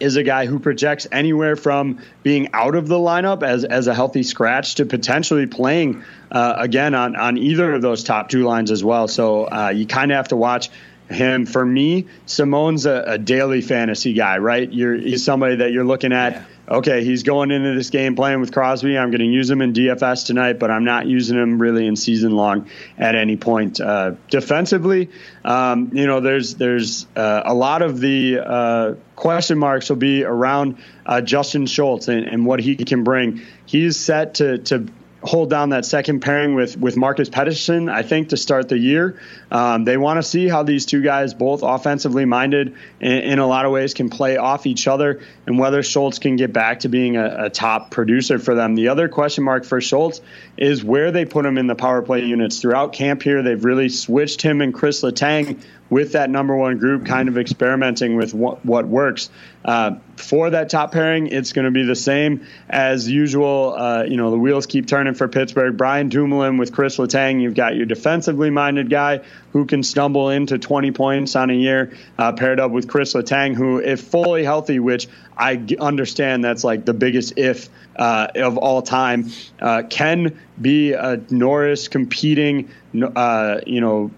is 0.02 0.16
a 0.16 0.24
guy 0.24 0.48
who 0.48 0.60
projects 0.60 1.08
anywhere 1.12 1.56
from 1.56 2.00
being 2.24 2.50
out 2.54 2.76
of 2.76 2.88
the 2.88 2.96
lineup 2.96 3.44
as, 3.44 3.64
as 3.64 3.88
a 3.88 3.94
healthy 3.94 4.24
scratch 4.24 4.76
to 4.76 4.86
potentially 4.86 5.46
playing 5.46 6.04
uh, 6.32 6.56
again 6.58 6.96
on, 6.96 7.16
on 7.16 7.38
either 7.38 7.74
of 7.74 7.82
those 7.82 8.04
top 8.04 8.30
two 8.30 8.44
lines 8.44 8.72
as 8.72 8.84
well. 8.84 9.08
So 9.08 9.46
uh, 9.46 9.70
you 9.70 9.86
kind 9.86 10.12
of 10.12 10.16
have 10.16 10.30
to 10.30 10.38
watch 10.38 10.72
him. 11.12 11.46
For 11.46 11.66
me, 11.66 12.08
Simon's 12.26 12.86
a, 12.86 13.04
a, 13.08 13.18
daily 13.18 13.62
fantasy 13.62 14.14
guy, 14.14 14.38
right? 14.38 14.72
You're, 14.72 14.96
he's 14.96 15.24
somebody 15.24 15.58
that 15.58 15.72
you're 15.72 15.86
looking 15.86 16.14
at. 16.14 16.34
Yeah 16.34 16.46
okay, 16.72 17.04
he's 17.04 17.24
going 17.24 17.52
into 17.52 17.76
this 17.76 17.90
game 17.90 18.16
playing 18.16 18.40
with 18.40 18.54
Crosby. 18.54 18.98
I'm 18.98 19.12
going 19.12 19.20
to 19.20 19.26
use 19.26 19.50
him 19.50 19.62
in 19.62 19.74
DFS 19.74 20.26
tonight, 20.26 20.54
but 20.54 20.72
I'm 20.72 20.86
not 20.86 21.06
using 21.06 21.38
him 21.38 21.62
really 21.62 21.86
in 21.86 21.96
season 21.96 22.32
long 22.32 22.70
at 22.98 23.16
any 23.16 23.36
point. 23.36 23.82
Uh, 23.82 24.14
defensively, 24.30 25.10
um, 25.44 25.92
you 25.94 26.08
know, 26.08 26.22
there's 26.22 26.56
there's 26.56 27.06
uh, 27.16 27.44
a 27.46 27.54
lot 27.54 27.82
of 27.82 28.00
the 28.00 28.40
uh, 28.40 28.94
question 29.16 29.58
marks 29.58 29.90
will 29.90 29.98
be 29.98 30.24
around 30.24 30.78
uh, 31.06 31.22
Justin 31.22 31.66
Schultz 31.66 32.08
and, 32.08 32.26
and, 32.26 32.46
what 32.46 32.60
he 32.60 32.76
can 32.76 33.04
bring. 33.04 33.42
He's 33.66 34.00
set 34.00 34.36
to 34.36 34.60
to 34.60 34.88
hold 35.24 35.50
down 35.50 35.70
that 35.70 35.86
second 35.86 36.22
pairing 36.22 36.56
with 36.56 36.78
with 36.78 36.98
Marcus 36.98 37.30
Pettersson, 37.30 37.92
I 37.92 38.02
think, 38.04 38.30
to 38.30 38.38
start 38.38 38.70
the 38.70 38.78
year. 38.78 39.20
Um, 39.52 39.84
they 39.84 39.98
want 39.98 40.18
to 40.18 40.24
see 40.24 40.48
how 40.48 40.64
these 40.64 40.86
two 40.86 41.02
guys, 41.02 41.34
both 41.34 41.62
offensively 41.64 42.26
minded 42.26 42.76
in, 43.00 43.12
in, 43.12 43.40
a 43.40 43.46
lot 43.46 43.66
of 43.66 43.72
ways, 43.72 43.94
can 43.94 44.10
play 44.10 44.38
off 44.38 44.66
each 44.66 44.88
other 44.88 45.22
and 45.46 45.60
whether 45.60 45.84
Schultz 45.84 46.20
can 46.20 46.36
get 46.38 46.54
back 46.54 46.82
to 46.82 46.90
being 46.90 47.18
a, 47.18 47.46
a, 47.46 47.50
top 47.50 47.92
producer 47.92 48.40
for 48.40 48.56
them. 48.56 48.76
The 48.76 48.88
other 48.88 49.10
question 49.10 49.44
mark 49.44 49.66
for 49.66 49.82
Schultz 49.82 50.22
is 50.58 50.84
where 50.84 51.12
they 51.12 51.26
put 51.26 51.46
him 51.46 51.58
in 51.58 51.68
the 51.68 51.76
power 51.76 52.02
play 52.02 52.24
units. 52.26 52.60
Throughout 52.60 52.94
camp 52.94 53.22
here, 53.22 53.44
they've 53.44 53.64
really 53.64 53.90
switched 53.90 54.42
him 54.42 54.62
and 54.62 54.74
Chris 54.74 55.02
Letang 55.02 55.62
with 55.92 56.14
that 56.14 56.30
number 56.30 56.56
one 56.56 56.78
group, 56.78 57.06
kind 57.06 57.28
of 57.28 57.38
experimenting 57.38 58.16
with 58.16 58.34
what, 58.34 58.66
what 58.66 58.88
works. 58.88 59.30
Uh, 59.64 59.96
for 60.16 60.50
that 60.50 60.70
top 60.70 60.92
pairing, 60.92 61.28
it's 61.28 61.54
going 61.54 61.66
to 61.66 61.72
be 61.72 61.84
the 61.84 61.96
same 61.96 62.46
as 62.70 63.10
usual. 63.10 63.76
Uh, 63.78 64.04
you 64.04 64.18
know, 64.18 64.32
the 64.32 64.38
wheels 64.38 64.66
keep 64.66 64.88
turning 64.88 65.14
for 65.14 65.28
Pittsburgh. 65.28 65.78
Brian 65.78 66.10
Dumoulin 66.10 66.58
with 66.58 66.74
Chris 66.74 66.98
Letang. 66.98 67.42
You've 67.42 67.54
got 67.54 67.76
your 67.76 67.86
defensively 67.86 68.50
minded 68.50 68.90
guy 68.90 69.22
who 69.52 69.66
can 69.66 69.84
stumble 69.84 70.30
into 70.30 70.58
20 70.58 70.92
points 70.92 71.36
on 71.36 71.50
a 71.50 71.54
year, 71.54 71.94
uh, 72.18 72.32
paired 72.32 72.60
up 72.60 72.72
with 72.72 72.88
Chris 72.88 73.14
Letang, 73.14 73.56
who, 73.56 73.80
if 73.80 74.02
fully 74.02 74.44
healthy, 74.44 74.80
which 74.80 75.08
I 75.38 75.64
understand 75.80 76.44
that's 76.44 76.64
like 76.64 76.86
the 76.86 76.94
biggest 76.94 77.38
if 77.38 77.70
uh, 77.96 78.28
of 78.36 78.58
all 78.58 78.82
time, 78.82 79.32
uh, 79.60 79.84
can 79.90 80.40
be 80.60 80.94
a 80.94 81.22
Norris 81.30 81.88
competing, 81.88 82.70
uh, 83.16 83.60
you 83.66 83.82
know, 83.82 84.12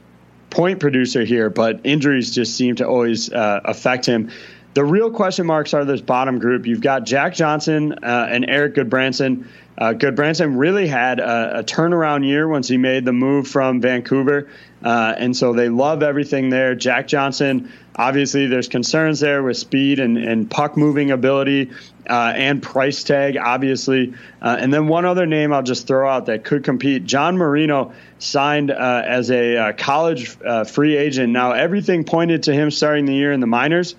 point 0.54 0.80
producer 0.80 1.24
here, 1.26 1.50
but 1.50 1.82
injuries 1.84 2.34
just 2.34 2.56
seem 2.56 2.76
to 2.76 2.88
always 2.88 3.32
uh, 3.34 3.60
affect 3.66 4.06
him. 4.06 4.30
The 4.74 4.84
real 4.84 5.12
question 5.12 5.46
marks 5.46 5.76
are 5.76 5.86
this 5.86 6.02
bottom 6.02 6.40
group. 6.40 6.66
You've 6.66 6.82
got 6.82 7.06
Jack 7.06 7.36
Johnson 7.36 7.94
uh, 7.94 8.28
and 8.30 8.50
Erik 8.50 8.74
Gudbranson. 8.74 9.46
Uh, 9.78 9.94
Gudbranson 9.94 10.58
really 10.58 10.88
had 10.88 11.20
a, 11.20 11.60
a, 11.60 11.64
turnaround 11.64 12.26
year 12.26 12.48
once 12.48 12.68
he 12.68 12.78
made 12.78 13.06
the 13.06 13.14
move 13.14 13.48
from 13.48 13.82
Vancouver, 13.82 14.48
uh, 14.84 15.16
and 15.18 15.36
so 15.36 15.54
they 15.54 15.70
love 15.70 16.04
everything 16.04 16.50
there. 16.50 16.76
Jack 16.76 17.08
Johnson, 17.08 17.72
obviously, 17.96 18.46
there's 18.48 18.68
concerns 18.68 19.20
there 19.20 19.42
with 19.42 19.58
speed 19.58 20.00
and, 20.00 20.18
and 20.18 20.50
puck 20.50 20.78
moving 20.78 21.10
ability 21.10 21.72
uh, 22.08 22.34
and 22.36 22.62
price 22.62 23.04
tag, 23.04 23.36
obviously. 23.38 24.14
Uh, 24.42 24.58
and 24.60 24.72
then 24.72 24.88
one 24.88 25.06
other 25.06 25.26
name 25.26 25.54
I'll 25.54 25.64
just 25.64 25.88
throw 25.88 26.08
out 26.08 26.28
that 26.28 26.44
could 26.44 26.64
compete: 26.64 27.06
John 27.06 27.38
Marino 27.38 27.94
signed 28.20 28.70
uh, 28.70 29.02
as 29.06 29.32
a 29.32 29.58
uh, 29.58 29.74
college 29.74 30.30
free 30.68 30.98
agent. 30.98 31.34
Now 31.34 31.52
everything 31.52 32.04
pointed 32.04 32.44
to 32.44 32.54
him 32.54 32.70
starting 32.72 33.06
the 33.06 33.16
year 33.16 33.32
in 33.32 33.40
the 33.40 33.48
minors. 33.48 33.96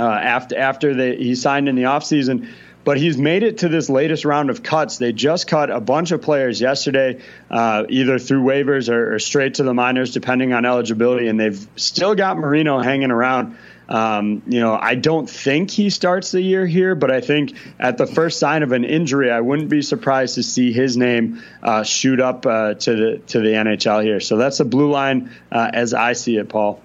After 0.00 0.58
after 0.58 0.94
they, 0.94 1.16
he 1.16 1.34
signed 1.34 1.68
in 1.68 1.76
the 1.76 1.84
offseason 1.84 2.48
but 2.84 2.98
he's 2.98 3.16
made 3.16 3.42
it 3.42 3.58
to 3.58 3.68
this 3.68 3.88
latest 3.88 4.24
round 4.24 4.50
of 4.50 4.62
cuts. 4.62 4.98
They 4.98 5.12
just 5.12 5.48
cut 5.48 5.70
a 5.70 5.80
bunch 5.80 6.12
of 6.12 6.22
players 6.22 6.60
yesterday, 6.60 7.20
uh, 7.50 7.84
either 7.88 8.18
through 8.18 8.42
waivers 8.42 8.90
or, 8.90 9.14
or, 9.14 9.18
straight 9.18 9.54
to 9.54 9.62
the 9.62 9.74
minors, 9.74 10.12
depending 10.12 10.52
on 10.52 10.64
eligibility, 10.64 11.28
and 11.28 11.40
they've 11.40 11.66
still 11.76 12.14
got 12.14 12.36
Marino 12.36 12.80
hanging 12.80 13.10
around. 13.10 13.56
Um, 13.86 14.42
you 14.46 14.60
know, 14.60 14.78
I 14.80 14.94
don't 14.94 15.28
think 15.28 15.70
he 15.70 15.90
starts 15.90 16.30
the 16.30 16.40
year 16.40 16.66
here, 16.66 16.94
but 16.94 17.10
I 17.10 17.20
think 17.20 17.54
at 17.78 17.98
the 17.98 18.06
first 18.06 18.38
sign 18.38 18.62
of 18.62 18.72
an 18.72 18.84
injury, 18.84 19.30
I 19.30 19.40
wouldn't 19.40 19.68
be 19.68 19.82
surprised 19.82 20.36
to 20.36 20.42
see 20.42 20.72
his 20.72 20.96
name 20.96 21.42
uh, 21.62 21.82
shoot 21.82 22.18
up 22.18 22.46
uh, 22.46 22.74
to 22.74 22.96
the 22.96 23.18
to 23.26 23.40
the 23.40 23.48
NHL 23.48 24.02
here. 24.02 24.20
So 24.20 24.38
that's 24.38 24.58
the 24.58 24.64
blue 24.64 24.90
line 24.90 25.30
uh, 25.52 25.70
as 25.72 25.92
I 25.92 26.14
see 26.14 26.38
it, 26.38 26.48
Paul. 26.48 26.80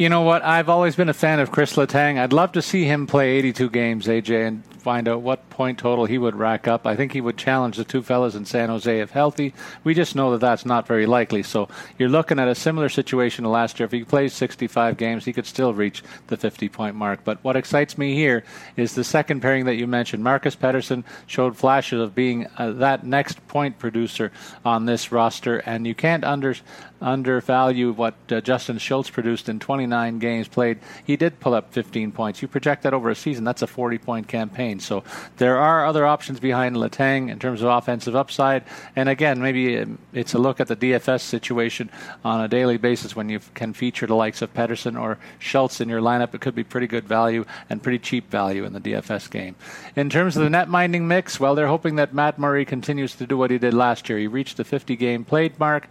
You 0.00 0.08
know 0.08 0.22
what? 0.22 0.42
I've 0.42 0.70
always 0.70 0.96
been 0.96 1.10
a 1.10 1.12
fan 1.12 1.40
of 1.40 1.52
Chris 1.52 1.74
Letang. 1.76 2.18
I'd 2.18 2.32
love 2.32 2.52
to 2.52 2.62
see 2.62 2.84
him 2.86 3.06
play 3.06 3.32
82 3.32 3.68
games, 3.68 4.06
AJ, 4.06 4.48
and 4.48 4.62
find 4.80 5.08
out 5.08 5.22
what 5.22 5.48
point 5.50 5.78
total 5.78 6.06
he 6.06 6.18
would 6.18 6.34
rack 6.34 6.66
up. 6.66 6.86
I 6.86 6.96
think 6.96 7.12
he 7.12 7.20
would 7.20 7.36
challenge 7.36 7.76
the 7.76 7.84
two 7.84 8.02
fellas 8.02 8.34
in 8.34 8.44
San 8.44 8.68
Jose 8.68 9.00
if 9.00 9.10
healthy. 9.10 9.54
We 9.84 9.94
just 9.94 10.16
know 10.16 10.32
that 10.32 10.40
that's 10.40 10.66
not 10.66 10.86
very 10.86 11.06
likely. 11.06 11.42
So 11.42 11.68
you're 11.98 12.08
looking 12.08 12.38
at 12.38 12.48
a 12.48 12.54
similar 12.54 12.88
situation 12.88 13.44
to 13.44 13.50
last 13.50 13.78
year. 13.78 13.84
If 13.84 13.92
he 13.92 14.04
plays 14.04 14.32
65 14.32 14.96
games, 14.96 15.24
he 15.24 15.32
could 15.32 15.46
still 15.46 15.74
reach 15.74 16.02
the 16.28 16.36
50 16.36 16.68
point 16.68 16.96
mark. 16.96 17.20
But 17.24 17.42
what 17.44 17.56
excites 17.56 17.98
me 17.98 18.14
here 18.14 18.44
is 18.76 18.94
the 18.94 19.04
second 19.04 19.40
pairing 19.40 19.66
that 19.66 19.76
you 19.76 19.86
mentioned. 19.86 20.24
Marcus 20.24 20.56
Pettersson 20.56 21.04
showed 21.26 21.56
flashes 21.56 22.00
of 22.00 22.14
being 22.14 22.46
uh, 22.56 22.72
that 22.72 23.04
next 23.04 23.46
point 23.48 23.78
producer 23.78 24.32
on 24.64 24.86
this 24.86 25.12
roster, 25.12 25.58
and 25.58 25.86
you 25.86 25.94
can't 25.94 26.24
under 26.24 26.54
undervalue 27.00 27.92
what 27.92 28.14
uh, 28.30 28.40
Justin 28.40 28.78
Schultz 28.78 29.10
produced 29.10 29.48
in 29.48 29.58
29 29.58 30.18
games 30.18 30.48
played. 30.48 30.78
He 31.04 31.16
did 31.16 31.40
pull 31.40 31.54
up 31.54 31.72
15 31.72 32.12
points. 32.12 32.42
You 32.42 32.48
project 32.48 32.82
that 32.82 32.94
over 32.94 33.10
a 33.10 33.14
season, 33.14 33.44
that's 33.44 33.62
a 33.62 33.66
40 33.66 33.98
point 33.98 34.28
campaign. 34.28 34.69
So 34.78 35.02
there 35.38 35.56
are 35.56 35.86
other 35.86 36.06
options 36.06 36.38
behind 36.38 36.76
Letang 36.76 37.30
in 37.30 37.38
terms 37.38 37.62
of 37.62 37.68
offensive 37.68 38.14
upside. 38.14 38.64
And 38.94 39.08
again, 39.08 39.40
maybe 39.40 39.78
um, 39.78 39.98
it's 40.12 40.34
a 40.34 40.38
look 40.38 40.60
at 40.60 40.68
the 40.68 40.76
DFS 40.76 41.22
situation 41.22 41.90
on 42.24 42.40
a 42.40 42.48
daily 42.48 42.76
basis 42.76 43.16
when 43.16 43.28
you 43.28 43.40
can 43.54 43.72
feature 43.72 44.06
the 44.06 44.14
likes 44.14 44.42
of 44.42 44.52
Pettersson 44.54 45.00
or 45.00 45.18
Schultz 45.38 45.80
in 45.80 45.88
your 45.88 46.00
lineup. 46.00 46.34
It 46.34 46.40
could 46.40 46.54
be 46.54 46.64
pretty 46.64 46.86
good 46.86 47.08
value 47.08 47.44
and 47.68 47.82
pretty 47.82 47.98
cheap 47.98 48.30
value 48.30 48.64
in 48.64 48.72
the 48.72 48.80
DFS 48.80 49.30
game. 49.30 49.56
In 49.96 50.10
terms 50.10 50.36
of 50.36 50.44
the 50.44 50.50
net 50.50 50.68
minding 50.68 51.08
mix, 51.08 51.40
well, 51.40 51.54
they're 51.54 51.66
hoping 51.66 51.96
that 51.96 52.14
Matt 52.14 52.38
Murray 52.38 52.64
continues 52.64 53.14
to 53.16 53.26
do 53.26 53.36
what 53.36 53.50
he 53.50 53.58
did 53.58 53.74
last 53.74 54.08
year. 54.08 54.18
He 54.18 54.26
reached 54.26 54.56
the 54.56 54.64
50 54.64 54.94
game 54.96 55.24
played 55.24 55.58
mark 55.58 55.88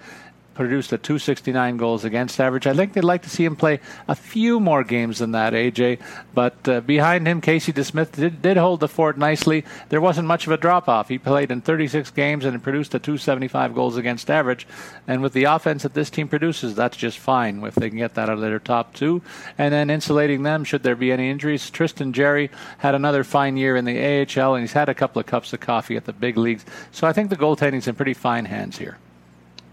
produced 0.59 0.91
a 0.91 0.97
269 0.97 1.77
goals 1.77 2.03
against 2.03 2.37
average. 2.37 2.67
I 2.67 2.73
think 2.73 2.91
they'd 2.91 3.01
like 3.01 3.21
to 3.21 3.29
see 3.29 3.45
him 3.45 3.55
play 3.55 3.79
a 4.09 4.13
few 4.13 4.59
more 4.59 4.83
games 4.83 5.19
than 5.19 5.31
that, 5.31 5.53
AJ. 5.53 6.01
But 6.33 6.67
uh, 6.67 6.81
behind 6.81 7.25
him, 7.25 7.39
Casey 7.39 7.71
DeSmith 7.71 8.11
did, 8.11 8.41
did 8.41 8.57
hold 8.57 8.81
the 8.81 8.89
fort 8.89 9.17
nicely. 9.17 9.63
There 9.87 10.01
wasn't 10.01 10.27
much 10.27 10.47
of 10.47 10.51
a 10.51 10.57
drop 10.57 10.89
off. 10.89 11.07
He 11.07 11.17
played 11.17 11.49
in 11.49 11.61
36 11.61 12.11
games 12.11 12.43
and 12.43 12.61
produced 12.61 12.93
a 12.93 12.99
275 12.99 13.73
goals 13.73 13.95
against 13.95 14.29
average. 14.29 14.67
And 15.07 15.21
with 15.21 15.31
the 15.31 15.45
offense 15.45 15.83
that 15.83 15.93
this 15.93 16.09
team 16.09 16.27
produces, 16.27 16.75
that's 16.75 16.97
just 16.97 17.19
fine 17.19 17.63
if 17.63 17.75
they 17.75 17.87
can 17.87 17.97
get 17.97 18.15
that 18.15 18.27
out 18.27 18.33
of 18.33 18.41
their 18.41 18.59
top 18.59 18.93
two. 18.93 19.21
And 19.57 19.73
then 19.73 19.89
insulating 19.89 20.43
them, 20.43 20.65
should 20.65 20.83
there 20.83 20.97
be 20.97 21.13
any 21.13 21.29
injuries. 21.29 21.69
Tristan 21.69 22.11
Jarry 22.11 22.51
had 22.79 22.95
another 22.95 23.23
fine 23.23 23.55
year 23.55 23.77
in 23.77 23.85
the 23.85 23.97
AHL, 23.97 24.55
and 24.55 24.63
he's 24.63 24.73
had 24.73 24.89
a 24.89 24.93
couple 24.93 25.21
of 25.21 25.25
cups 25.25 25.53
of 25.53 25.61
coffee 25.61 25.95
at 25.95 26.03
the 26.03 26.11
big 26.11 26.35
leagues. 26.35 26.65
So 26.91 27.07
I 27.07 27.13
think 27.13 27.29
the 27.29 27.37
goaltending's 27.37 27.87
in 27.87 27.95
pretty 27.95 28.13
fine 28.13 28.43
hands 28.43 28.77
here. 28.77 28.97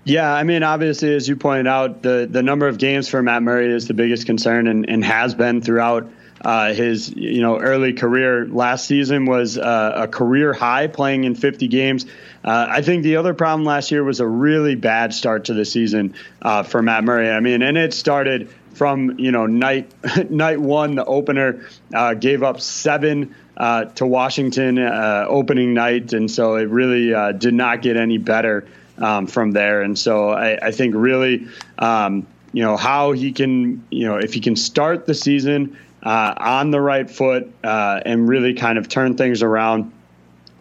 Yeah, 0.07 0.33
I 0.33 0.45
mean, 0.45 0.63
obviously, 0.63 1.13
as 1.17 1.29
you 1.29 1.35
pointed 1.35 1.67
out, 1.67 2.01
the 2.01 2.29
the 2.31 2.41
number 2.41 2.69
of 2.69 2.79
games 2.79 3.09
for 3.09 3.21
Matt 3.21 3.43
Murray 3.43 3.75
is 3.75 3.89
the 3.89 3.95
biggest 3.95 4.25
concern, 4.25 4.69
and, 4.69 4.89
and 4.89 5.05
has 5.05 5.35
been 5.35 5.61
throughout 5.61 6.09
uh, 6.45 6.73
his 6.73 7.13
you 7.13 7.41
know 7.41 7.59
early 7.59 7.93
career. 7.93 8.47
Last 8.47 8.87
season 8.87 9.27
was 9.27 9.59
uh, 9.59 9.93
a 9.97 10.07
career 10.07 10.53
high, 10.53 10.87
playing 10.87 11.25
in 11.25 11.35
50 11.35 11.67
games. 11.67 12.07
Uh, 12.45 12.69
I 12.71 12.83
think 12.83 13.03
the 13.03 13.17
other 13.17 13.35
problem 13.35 13.65
last 13.65 13.91
year 13.91 14.05
was 14.05 14.21
a 14.21 14.29
really 14.29 14.77
bad 14.77 15.13
start 15.13 15.47
to 15.47 15.55
the 15.55 15.65
season 15.65 16.15
uh, 16.41 16.63
for 16.63 16.83
Matt 16.83 17.03
Murray. 17.03 17.29
I 17.29 17.41
mean, 17.41 17.63
and 17.63 17.77
it 17.77 17.93
started 17.93 18.49
from 18.75 19.19
you 19.19 19.33
know 19.33 19.47
night 19.47 19.91
night 20.31 20.61
one, 20.61 20.95
the 20.95 21.05
opener 21.05 21.67
uh, 21.93 22.15
gave 22.15 22.45
up 22.45 22.61
seven. 22.61 23.35
Uh, 23.57 23.87
to 23.87 24.07
Washington 24.07 24.79
opening 24.79 25.73
night, 25.73 26.13
and 26.13 26.31
so 26.31 26.57
it 26.57 26.69
really 26.69 27.09
did 27.39 27.55
not 27.55 27.81
get 27.81 27.97
any 27.97 28.19
better 28.19 28.67
um, 28.99 29.27
from 29.27 29.53
there. 29.53 29.83
And 29.83 29.99
so 29.99 30.31
I, 30.31 30.67
I 30.67 30.71
think 30.71 30.95
really, 30.97 31.49
um, 31.79 32.27
you 32.53 32.63
know, 32.63 32.77
how 32.77 33.13
he 33.13 33.33
can, 33.33 33.85
you 33.91 34.07
know, 34.07 34.17
if 34.17 34.35
he 34.35 34.41
can 34.41 34.57
start 34.57 35.07
the 35.07 35.15
season 35.15 35.77
uh, 36.03 36.35
on 36.37 36.71
the 36.71 36.81
right 36.81 37.11
foot 37.11 37.53
uh, 37.65 38.01
and 38.05 38.29
really 38.29 38.55
kind 38.55 38.79
of 38.79 38.89
turn 38.89 39.17
things 39.17 39.43
around. 39.43 39.93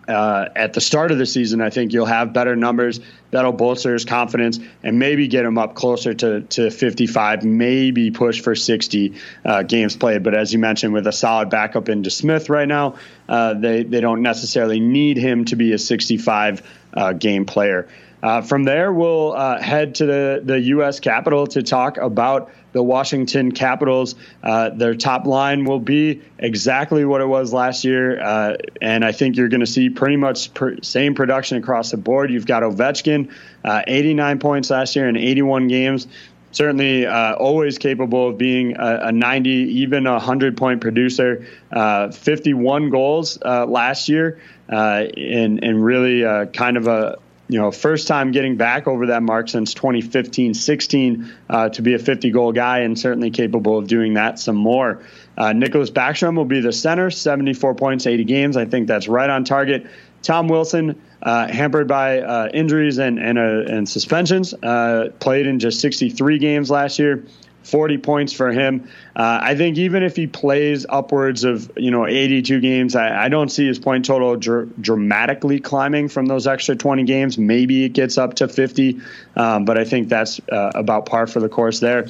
Uh, 0.07 0.49
at 0.55 0.73
the 0.73 0.81
start 0.81 1.11
of 1.11 1.17
the 1.17 1.25
season, 1.25 1.61
I 1.61 1.71
think 1.71 1.91
you'll 1.91 2.05
have 2.05 2.31
better 2.31 2.55
numbers 2.55 2.99
that'll 3.31 3.51
bolster 3.51 3.91
his 3.91 4.05
confidence 4.05 4.59
and 4.83 4.99
maybe 4.99 5.27
get 5.27 5.45
him 5.45 5.57
up 5.57 5.73
closer 5.73 6.13
to, 6.13 6.41
to 6.41 6.69
55, 6.69 7.43
maybe 7.43 8.11
push 8.11 8.39
for 8.39 8.53
60 8.53 9.15
uh, 9.43 9.63
games 9.63 9.95
played. 9.95 10.21
But 10.21 10.35
as 10.35 10.53
you 10.53 10.59
mentioned, 10.59 10.93
with 10.93 11.07
a 11.07 11.11
solid 11.11 11.49
backup 11.49 11.89
in 11.89 12.03
DeSmith 12.03 12.49
right 12.49 12.67
now, 12.67 12.97
uh, 13.27 13.55
they, 13.55 13.81
they 13.81 13.99
don't 13.99 14.21
necessarily 14.21 14.79
need 14.79 15.17
him 15.17 15.45
to 15.45 15.55
be 15.55 15.73
a 15.73 15.79
65 15.79 16.61
uh, 16.93 17.13
game 17.13 17.45
player. 17.45 17.87
Uh, 18.25 18.41
from 18.41 18.63
there, 18.63 18.91
we'll 18.91 19.33
uh, 19.33 19.61
head 19.61 19.93
to 19.93 20.07
the, 20.07 20.41
the 20.43 20.59
U.S. 20.59 20.99
Capitol 20.99 21.45
to 21.45 21.61
talk 21.61 21.97
about 21.97 22.49
the 22.71 22.81
Washington 22.81 23.51
Capitals. 23.51 24.15
Uh, 24.41 24.71
their 24.71 24.95
top 24.95 25.27
line 25.27 25.63
will 25.63 25.79
be 25.79 26.23
exactly 26.39 27.05
what 27.05 27.21
it 27.21 27.27
was 27.27 27.53
last 27.53 27.83
year, 27.83 28.19
uh, 28.19 28.57
and 28.81 29.05
I 29.05 29.11
think 29.11 29.37
you're 29.37 29.47
going 29.47 29.59
to 29.59 29.67
see 29.67 29.91
pretty 29.91 30.15
much 30.15 30.49
same 30.81 31.13
production 31.13 31.59
across 31.59 31.91
the 31.91 31.97
board. 31.97 32.31
You've 32.31 32.47
got 32.47 32.63
Ovechkin, 32.63 33.31
uh, 33.63 33.83
89 33.85 34.39
points 34.39 34.71
last 34.71 34.95
year 34.95 35.07
in 35.07 35.17
81 35.17 35.67
games. 35.67 36.07
Certainly, 36.51 37.05
uh, 37.05 37.35
always 37.35 37.77
capable 37.77 38.29
of 38.29 38.39
being 38.39 38.75
a, 38.75 39.01
a 39.03 39.11
90, 39.11 39.51
even 39.51 40.07
a 40.07 40.13
100 40.13 40.57
point 40.57 40.81
producer. 40.81 41.45
51 41.71 42.89
goals 42.89 43.37
last 43.43 44.09
year, 44.09 44.41
and 44.67 45.63
and 45.63 45.85
really 45.85 46.23
kind 46.53 46.77
of 46.77 46.87
a 46.87 47.19
you 47.47 47.59
know, 47.59 47.71
first 47.71 48.07
time 48.07 48.31
getting 48.31 48.57
back 48.57 48.87
over 48.87 49.07
that 49.07 49.21
mark 49.21 49.49
since 49.49 49.73
2015 49.73 50.53
16 50.53 51.33
uh, 51.49 51.69
to 51.69 51.81
be 51.81 51.93
a 51.93 51.99
50 51.99 52.31
goal 52.31 52.51
guy 52.51 52.79
and 52.79 52.97
certainly 52.97 53.29
capable 53.29 53.77
of 53.77 53.87
doing 53.87 54.15
that 54.15 54.39
some 54.39 54.55
more. 54.55 55.03
Uh, 55.37 55.53
Nicklas 55.53 55.91
Backstrom 55.91 56.35
will 56.35 56.45
be 56.45 56.61
the 56.61 56.73
center, 56.73 57.11
74 57.11 57.75
points, 57.75 58.07
80 58.07 58.23
games. 58.23 58.57
I 58.57 58.65
think 58.65 58.87
that's 58.87 59.07
right 59.07 59.29
on 59.29 59.43
target. 59.43 59.87
Tom 60.23 60.47
Wilson, 60.47 60.99
uh, 61.21 61.47
hampered 61.47 61.87
by 61.87 62.19
uh, 62.21 62.49
injuries 62.51 62.97
and 62.97 63.19
and, 63.19 63.37
uh, 63.37 63.71
and 63.71 63.87
suspensions, 63.87 64.55
uh, 64.55 65.09
played 65.19 65.45
in 65.45 65.59
just 65.59 65.79
63 65.81 66.39
games 66.39 66.71
last 66.71 66.97
year. 66.97 67.25
40 67.65 67.97
points 67.97 68.31
for 68.31 68.51
him. 68.51 68.87
Uh, 69.15 69.39
I 69.41 69.55
think 69.55 69.77
even 69.77 70.03
if 70.03 70.15
he 70.15 70.27
plays 70.27 70.85
upwards 70.87 71.43
of 71.43 71.71
you 71.75 71.91
know 71.91 72.05
82 72.05 72.59
games, 72.61 72.95
I, 72.95 73.25
I 73.25 73.29
don't 73.29 73.49
see 73.49 73.65
his 73.65 73.79
point 73.79 74.05
total 74.05 74.35
dr- 74.35 74.69
dramatically 74.79 75.59
climbing 75.59 76.07
from 76.09 76.27
those 76.27 76.47
extra 76.47 76.75
20 76.75 77.03
games. 77.03 77.37
Maybe 77.37 77.83
it 77.83 77.89
gets 77.89 78.17
up 78.17 78.35
to 78.35 78.47
50, 78.47 79.01
um, 79.35 79.65
but 79.65 79.77
I 79.77 79.83
think 79.83 80.09
that's 80.09 80.39
uh, 80.51 80.71
about 80.75 81.07
par 81.07 81.27
for 81.27 81.39
the 81.39 81.49
course 81.49 81.79
there. 81.79 82.07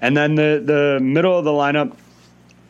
And 0.00 0.16
then 0.16 0.34
the 0.34 0.62
the 0.64 1.00
middle 1.02 1.36
of 1.36 1.44
the 1.44 1.50
lineup 1.50 1.96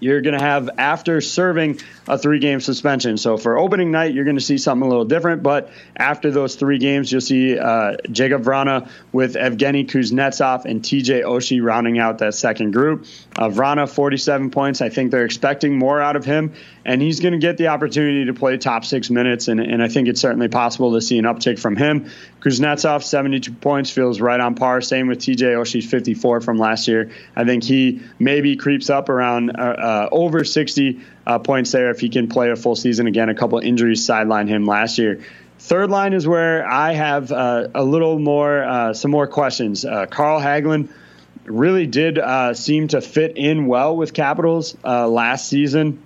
you're 0.01 0.20
going 0.20 0.38
to 0.38 0.44
have 0.44 0.70
after 0.78 1.20
serving 1.20 1.80
a 2.07 2.18
three 2.18 2.38
game 2.38 2.61
suspension. 2.61 3.16
So 3.16 3.36
for 3.36 3.59
opening 3.59 3.90
night, 3.90 4.14
you're 4.14 4.24
going 4.24 4.36
to 4.36 4.42
see 4.42 4.59
something 4.59 4.86
a 4.86 4.88
little 4.88 5.05
different. 5.05 5.42
But 5.42 5.70
after 5.96 6.30
those 6.30 6.55
three 6.55 6.78
games, 6.78 7.11
you'll 7.11 7.20
see 7.20 7.59
uh, 7.59 7.96
Jakub 8.07 8.44
Vrana 8.44 8.90
with 9.12 9.34
Evgeny 9.34 9.88
Kuznetsov 9.88 10.64
and 10.64 10.82
TJ 10.82 11.24
Oshie 11.24 11.62
rounding 11.62 11.99
out 11.99 12.18
that 12.18 12.34
second 12.34 12.72
group. 12.72 13.07
Uh, 13.36 13.49
Vrana, 13.49 13.88
47 13.88 14.51
points. 14.51 14.80
I 14.80 14.88
think 14.88 15.11
they're 15.11 15.24
expecting 15.24 15.78
more 15.78 16.01
out 16.01 16.16
of 16.16 16.24
him, 16.24 16.55
and 16.89 17.03
he's 17.03 17.20
going 17.20 17.32
to 17.32 17.39
get 17.39 17.59
the 17.59 17.68
opportunity 17.68 18.24
to 18.24 18.32
play 18.32 18.57
top 18.57 18.82
six 18.82 19.11
minutes. 19.11 19.49
And, 19.49 19.61
and 19.61 19.82
I 19.82 19.89
think 19.89 20.09
it's 20.09 20.22
certainly 20.22 20.49
possible 20.49 20.95
to 20.95 21.03
see 21.03 21.18
an 21.18 21.26
uptick 21.26 21.59
from 21.59 21.76
him. 21.76 22.11
Kuznetsov, 22.41 23.03
72 23.03 23.53
points, 23.53 23.91
feels 23.91 24.22
right 24.22 24.41
on 24.41 24.55
par. 24.55 24.80
Same 24.80 25.07
with 25.07 25.18
TJ 25.18 25.55
Oshie, 25.55 25.84
54 25.84 26.41
from 26.41 26.57
last 26.57 26.89
year. 26.89 27.11
I 27.36 27.45
think 27.45 27.62
he 27.62 28.01
maybe 28.18 28.57
creeps 28.57 28.89
up 28.89 29.11
around 29.11 29.51
uh, 29.51 29.62
uh, 29.62 30.09
over 30.11 30.45
60 30.45 31.01
uh, 31.26 31.39
points 31.41 31.72
there 31.72 31.91
if 31.91 32.01
he 32.01 32.09
can 32.09 32.26
play 32.26 32.51
a 32.51 32.57
full 32.57 32.74
season 32.74 33.07
again. 33.07 33.28
A 33.28 33.34
couple 33.34 33.59
injuries 33.59 34.01
sidelined 34.01 34.49
him 34.49 34.64
last 34.64 34.97
year. 34.97 35.22
Third 35.59 35.91
line 35.91 36.14
is 36.14 36.26
where 36.26 36.66
I 36.66 36.95
have 36.95 37.30
uh, 37.30 37.68
a 37.74 37.84
little 37.84 38.18
more, 38.18 38.64
uh, 38.64 38.95
some 38.95 39.11
more 39.11 39.26
questions. 39.26 39.84
Uh, 39.84 40.07
Carl 40.07 40.41
Hagelin 40.41 40.89
really 41.45 41.86
did 41.86 42.18
seem 42.57 42.89
to 42.89 43.03
fit 43.03 43.36
in 43.36 43.66
well 43.66 43.95
with 43.95 44.14
Capitals 44.14 44.74
last 44.82 45.49
season 45.49 46.03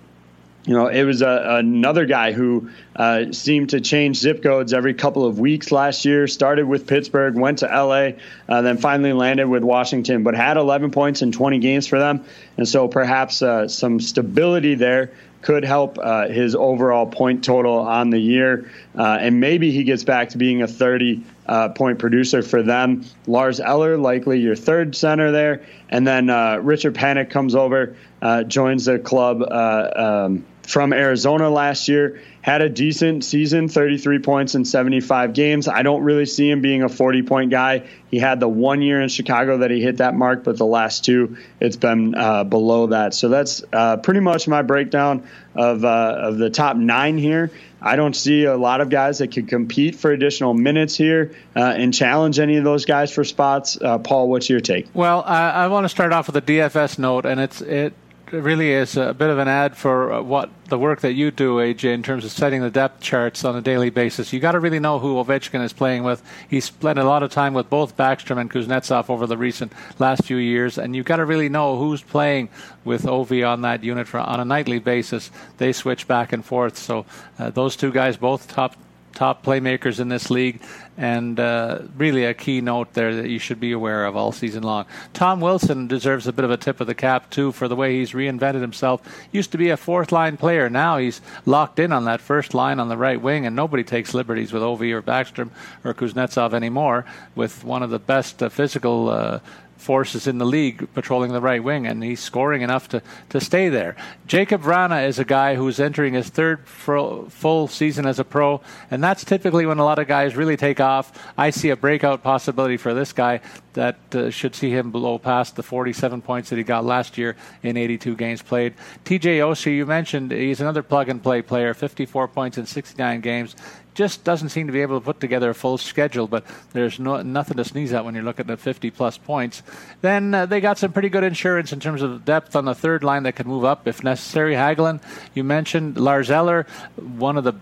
you 0.65 0.73
know, 0.73 0.87
it 0.87 1.03
was 1.03 1.21
a, 1.21 1.57
another 1.59 2.05
guy 2.05 2.31
who 2.31 2.69
uh, 2.95 3.31
seemed 3.31 3.71
to 3.71 3.81
change 3.81 4.17
zip 4.17 4.41
codes 4.41 4.71
every 4.71 4.93
couple 4.93 5.25
of 5.25 5.37
weeks 5.37 5.71
last 5.71 6.05
year. 6.05 6.25
Started 6.25 6.65
with 6.65 6.87
Pittsburgh, 6.87 7.35
went 7.35 7.59
to 7.59 7.65
LA, 7.65 8.11
uh, 8.47 8.61
then 8.61 8.77
finally 8.77 9.11
landed 9.11 9.47
with 9.47 9.63
Washington, 9.63 10.23
but 10.23 10.35
had 10.35 10.55
11 10.55 10.91
points 10.91 11.21
in 11.21 11.33
20 11.33 11.59
games 11.59 11.85
for 11.85 11.99
them. 11.99 12.23
And 12.57 12.67
so 12.67 12.87
perhaps 12.87 13.41
uh, 13.41 13.67
some 13.67 13.99
stability 13.99 14.75
there 14.75 15.11
could 15.41 15.65
help 15.65 15.97
uh, 16.01 16.29
his 16.29 16.55
overall 16.55 17.05
point 17.05 17.43
total 17.43 17.79
on 17.79 18.09
the 18.09 18.19
year. 18.19 18.71
Uh, 18.97 19.17
and 19.19 19.41
maybe 19.41 19.71
he 19.71 19.83
gets 19.83 20.03
back 20.03 20.29
to 20.29 20.37
being 20.37 20.61
a 20.61 20.67
30 20.67 21.23
uh, 21.45 21.69
point 21.69 21.99
producer 21.99 22.41
for 22.41 22.63
them. 22.63 23.03
Lars 23.27 23.59
Eller, 23.59 23.97
likely 23.97 24.39
your 24.39 24.55
third 24.55 24.95
center 24.95 25.31
there. 25.31 25.63
And 25.89 26.07
then 26.07 26.29
uh, 26.29 26.59
Richard 26.61 26.95
Panik 26.95 27.29
comes 27.29 27.53
over, 27.53 27.97
uh, 28.21 28.43
joins 28.43 28.85
the 28.85 28.99
club 28.99 29.41
uh, 29.41 29.91
um, 30.27 30.45
from 30.67 30.93
Arizona 30.93 31.49
last 31.49 31.87
year. 31.87 32.21
Had 32.41 32.61
a 32.61 32.67
decent 32.67 33.23
season, 33.23 33.69
33 33.69 34.19
points 34.19 34.55
in 34.55 34.65
75 34.65 35.33
games. 35.33 35.69
I 35.69 35.81
don't 35.81 36.03
really 36.03 36.25
see 36.25 36.49
him 36.49 36.59
being 36.59 36.83
a 36.83 36.89
40 36.89 37.23
point 37.23 37.51
guy. 37.51 37.87
He 38.11 38.19
had 38.19 38.41
the 38.41 38.49
one 38.49 38.81
year 38.81 39.01
in 39.01 39.07
Chicago 39.07 39.59
that 39.59 39.71
he 39.71 39.81
hit 39.81 39.97
that 39.97 40.13
mark, 40.13 40.43
but 40.43 40.57
the 40.57 40.65
last 40.65 41.05
two, 41.05 41.37
it's 41.61 41.77
been 41.77 42.15
uh, 42.15 42.43
below 42.43 42.87
that. 42.87 43.13
So 43.13 43.29
that's 43.29 43.63
uh, 43.71 43.97
pretty 43.97 44.19
much 44.19 44.47
my 44.47 44.61
breakdown 44.61 45.25
of, 45.55 45.85
uh, 45.85 46.15
of 46.17 46.37
the 46.37 46.49
top 46.49 46.75
nine 46.75 47.17
here. 47.17 47.49
I 47.81 47.97
don't 47.97 48.15
see 48.15 48.45
a 48.45 48.55
lot 48.55 48.79
of 48.79 48.89
guys 48.89 49.19
that 49.19 49.33
could 49.33 49.49
compete 49.49 49.95
for 49.95 50.11
additional 50.11 50.53
minutes 50.53 50.95
here 50.95 51.33
uh, 51.55 51.59
and 51.59 51.93
challenge 51.93 52.39
any 52.39 52.55
of 52.55 52.63
those 52.63 52.85
guys 52.85 53.11
for 53.11 53.25
spots. 53.25 53.77
Uh, 53.79 53.97
Paul, 53.99 54.29
what's 54.29 54.49
your 54.49 54.61
take? 54.61 54.87
Well, 54.93 55.21
I, 55.25 55.49
I 55.49 55.67
want 55.67 55.83
to 55.83 55.89
start 55.89 56.13
off 56.13 56.27
with 56.27 56.37
a 56.37 56.41
DFS 56.41 56.97
note, 56.97 57.25
and 57.25 57.41
it's 57.41 57.59
it 57.61 57.93
really 58.31 58.71
is 58.71 58.97
a 58.97 59.13
bit 59.13 59.29
of 59.29 59.37
an 59.37 59.47
ad 59.47 59.77
for 59.77 60.13
uh, 60.13 60.21
what 60.21 60.49
the 60.69 60.79
work 60.79 61.01
that 61.01 61.13
you 61.13 61.29
do, 61.29 61.57
AJ, 61.57 61.93
in 61.93 62.03
terms 62.03 62.25
of 62.25 62.31
setting 62.31 62.61
the 62.61 62.71
depth 62.71 63.01
charts 63.01 63.45
on 63.45 63.55
a 63.55 63.61
daily 63.61 63.89
basis. 63.89 64.33
You 64.33 64.39
got 64.39 64.53
to 64.53 64.59
really 64.59 64.79
know 64.79 64.99
who 64.99 65.15
Ovechkin 65.15 65.63
is 65.63 65.73
playing 65.73 66.03
with. 66.03 66.23
He's 66.49 66.65
spent 66.65 66.97
a 66.97 67.03
lot 67.03 67.21
of 67.21 67.31
time 67.31 67.53
with 67.53 67.69
both 67.69 67.97
Backstrom 67.97 68.39
and 68.39 68.49
Kuznetsov 68.49 69.09
over 69.09 69.27
the 69.27 69.37
recent 69.37 69.71
last 69.99 70.23
few 70.25 70.37
years, 70.37 70.77
and 70.77 70.95
you've 70.95 71.05
got 71.05 71.17
to 71.17 71.25
really 71.25 71.49
know 71.49 71.77
who's 71.77 72.01
playing 72.01 72.49
with 72.83 73.03
Ovi 73.03 73.47
on 73.47 73.61
that 73.61 73.83
unit 73.83 74.07
for, 74.07 74.19
on 74.19 74.39
a 74.39 74.45
nightly 74.45 74.79
basis. 74.79 75.29
They 75.57 75.73
switch 75.73 76.07
back 76.07 76.33
and 76.33 76.43
forth, 76.43 76.77
so 76.77 77.05
uh, 77.37 77.49
those 77.51 77.75
two 77.75 77.91
guys 77.91 78.17
both 78.17 78.47
top 78.47 78.75
top 79.13 79.45
playmakers 79.45 79.99
in 79.99 80.09
this 80.09 80.29
league, 80.29 80.61
and 80.97 81.39
uh, 81.39 81.79
really 81.97 82.25
a 82.25 82.33
key 82.33 82.61
note 82.61 82.93
there 82.93 83.15
that 83.15 83.29
you 83.29 83.39
should 83.39 83.59
be 83.59 83.71
aware 83.71 84.05
of 84.05 84.15
all 84.15 84.31
season 84.31 84.63
long. 84.63 84.85
Tom 85.13 85.39
Wilson 85.39 85.87
deserves 85.87 86.27
a 86.27 86.33
bit 86.33 86.45
of 86.45 86.51
a 86.51 86.57
tip 86.57 86.81
of 86.81 86.87
the 86.87 86.95
cap 86.95 87.29
too 87.29 87.51
for 87.51 87.67
the 87.67 87.75
way 87.75 87.97
he's 87.97 88.11
reinvented 88.11 88.61
himself. 88.61 89.01
Used 89.31 89.51
to 89.51 89.57
be 89.57 89.69
a 89.69 89.77
fourth 89.77 90.11
line 90.11 90.37
player, 90.37 90.69
now 90.69 90.97
he's 90.97 91.21
locked 91.45 91.79
in 91.79 91.91
on 91.91 92.05
that 92.05 92.21
first 92.21 92.53
line 92.53 92.79
on 92.79 92.89
the 92.89 92.97
right 92.97 93.21
wing, 93.21 93.45
and 93.45 93.55
nobody 93.55 93.83
takes 93.83 94.13
liberties 94.13 94.51
with 94.51 94.63
Ovi 94.63 94.91
or 94.91 95.01
Backstrom 95.01 95.49
or 95.83 95.93
Kuznetsov 95.93 96.53
anymore. 96.53 97.05
With 97.35 97.63
one 97.63 97.83
of 97.83 97.89
the 97.89 97.99
best 97.99 98.43
uh, 98.43 98.49
physical 98.49 99.09
uh, 99.09 99.39
forces 99.83 100.27
in 100.27 100.37
the 100.37 100.45
league 100.45 100.91
patrolling 100.93 101.31
the 101.31 101.41
right 101.41 101.63
wing, 101.63 101.85
and 101.85 102.03
he's 102.03 102.19
scoring 102.19 102.61
enough 102.61 102.87
to, 102.89 103.01
to 103.29 103.39
stay 103.39 103.69
there. 103.69 103.95
Jakub 104.27 104.63
Vrana 104.63 105.07
is 105.07 105.19
a 105.19 105.25
guy 105.25 105.55
who's 105.55 105.79
entering 105.79 106.13
his 106.13 106.29
third 106.29 106.65
full 106.67 107.67
season 107.67 108.05
as 108.05 108.19
a 108.19 108.23
pro, 108.23 108.61
and 108.89 109.03
that's 109.03 109.23
typically 109.25 109.65
when 109.65 109.79
a 109.79 109.83
lot 109.83 109.99
of 109.99 110.07
guys 110.07 110.35
really 110.35 110.57
take 110.57 110.79
off. 110.79 111.11
I 111.37 111.49
see 111.49 111.69
a 111.69 111.75
breakout 111.75 112.23
possibility 112.23 112.77
for 112.77 112.93
this 112.93 113.13
guy 113.13 113.41
that 113.73 113.97
uh, 114.15 114.29
should 114.29 114.55
see 114.55 114.69
him 114.69 114.91
blow 114.91 115.17
past 115.17 115.55
the 115.55 115.63
47 115.63 116.21
points 116.21 116.49
that 116.49 116.57
he 116.57 116.63
got 116.63 116.85
last 116.85 117.17
year 117.17 117.35
in 117.63 117.75
82 117.75 118.15
games 118.15 118.41
played. 118.41 118.75
TJ 119.03 119.39
Oshie, 119.39 119.75
you 119.75 119.85
mentioned, 119.85 120.31
he's 120.31 120.61
another 120.61 120.83
plug 120.83 121.09
and 121.09 121.21
play 121.21 121.41
player, 121.41 121.73
54 121.73 122.27
points 122.27 122.57
in 122.57 122.65
69 122.65 123.21
games 123.21 123.55
just 123.93 124.23
doesn't 124.23 124.49
seem 124.49 124.67
to 124.67 124.73
be 124.73 124.81
able 124.81 124.99
to 124.99 125.05
put 125.05 125.19
together 125.19 125.49
a 125.49 125.55
full 125.55 125.77
schedule, 125.77 126.27
but 126.27 126.45
there's 126.73 126.99
no, 126.99 127.21
nothing 127.21 127.57
to 127.57 127.65
sneeze 127.65 127.93
at 127.93 128.05
when 128.05 128.15
you're 128.15 128.23
looking 128.23 128.49
at 128.49 128.59
50 128.59 128.91
plus 128.91 129.17
points. 129.17 129.63
Then 130.01 130.33
uh, 130.33 130.45
they 130.45 130.61
got 130.61 130.77
some 130.77 130.91
pretty 130.91 131.09
good 131.09 131.23
insurance 131.23 131.71
in 131.71 131.79
terms 131.79 132.01
of 132.01 132.25
depth 132.25 132.55
on 132.55 132.65
the 132.65 132.75
third 132.75 133.03
line 133.03 133.23
that 133.23 133.33
could 133.33 133.47
move 133.47 133.65
up 133.65 133.87
if 133.87 134.03
necessary. 134.03 134.53
Hagelin, 134.53 135.01
you 135.33 135.43
mentioned 135.43 135.97
Lars 135.97 136.31
Eller, 136.31 136.65
one 136.95 137.37
of 137.37 137.43
the 137.43 137.53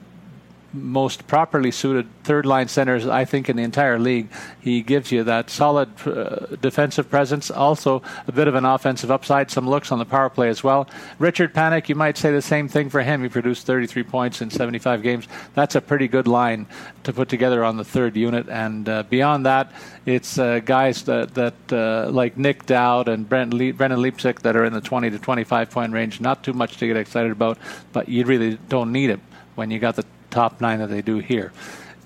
most 0.73 1.27
properly 1.27 1.71
suited 1.71 2.07
third 2.23 2.45
line 2.45 2.67
centers, 2.67 3.05
I 3.05 3.25
think, 3.25 3.49
in 3.49 3.57
the 3.57 3.63
entire 3.63 3.99
league. 3.99 4.29
He 4.59 4.81
gives 4.81 5.11
you 5.11 5.23
that 5.23 5.49
solid 5.49 5.89
uh, 6.07 6.55
defensive 6.61 7.09
presence, 7.09 7.51
also 7.51 8.01
a 8.27 8.31
bit 8.31 8.47
of 8.47 8.55
an 8.55 8.65
offensive 8.65 9.11
upside, 9.11 9.51
some 9.51 9.69
looks 9.69 9.91
on 9.91 9.99
the 9.99 10.05
power 10.05 10.29
play 10.29 10.49
as 10.49 10.63
well. 10.63 10.87
Richard 11.19 11.53
Panik, 11.53 11.89
you 11.89 11.95
might 11.95 12.17
say 12.17 12.31
the 12.31 12.41
same 12.41 12.67
thing 12.67 12.89
for 12.89 13.01
him. 13.01 13.23
He 13.23 13.29
produced 13.29 13.65
33 13.65 14.03
points 14.03 14.41
in 14.41 14.49
75 14.49 15.03
games. 15.03 15.27
That's 15.53 15.75
a 15.75 15.81
pretty 15.81 16.07
good 16.07 16.27
line 16.27 16.67
to 17.03 17.13
put 17.13 17.29
together 17.29 17.63
on 17.63 17.77
the 17.77 17.85
third 17.85 18.15
unit. 18.15 18.47
And 18.49 18.87
uh, 18.87 19.03
beyond 19.03 19.45
that, 19.45 19.71
it's 20.05 20.37
uh, 20.37 20.59
guys 20.59 21.03
that, 21.03 21.33
that 21.35 21.53
uh, 21.71 22.09
like 22.11 22.37
Nic 22.37 22.65
Dowd 22.65 23.07
and 23.07 23.27
Brent 23.27 23.53
Le- 23.53 23.73
Brendan 23.73 24.01
Leipsic 24.01 24.41
that 24.41 24.55
are 24.55 24.65
in 24.65 24.73
the 24.73 24.81
20 24.81 25.09
to 25.09 25.19
25 25.19 25.69
point 25.69 25.93
range. 25.93 26.21
Not 26.21 26.43
too 26.43 26.53
much 26.53 26.77
to 26.77 26.87
get 26.87 26.97
excited 26.97 27.31
about, 27.31 27.57
but 27.91 28.07
you 28.09 28.25
really 28.25 28.57
don't 28.69 28.91
need 28.91 29.09
it 29.09 29.19
when 29.55 29.69
you 29.69 29.79
got 29.79 29.95
the 29.95 30.05
top 30.31 30.61
nine 30.61 30.79
that 30.79 30.89
they 30.89 31.01
do 31.01 31.19
here. 31.19 31.51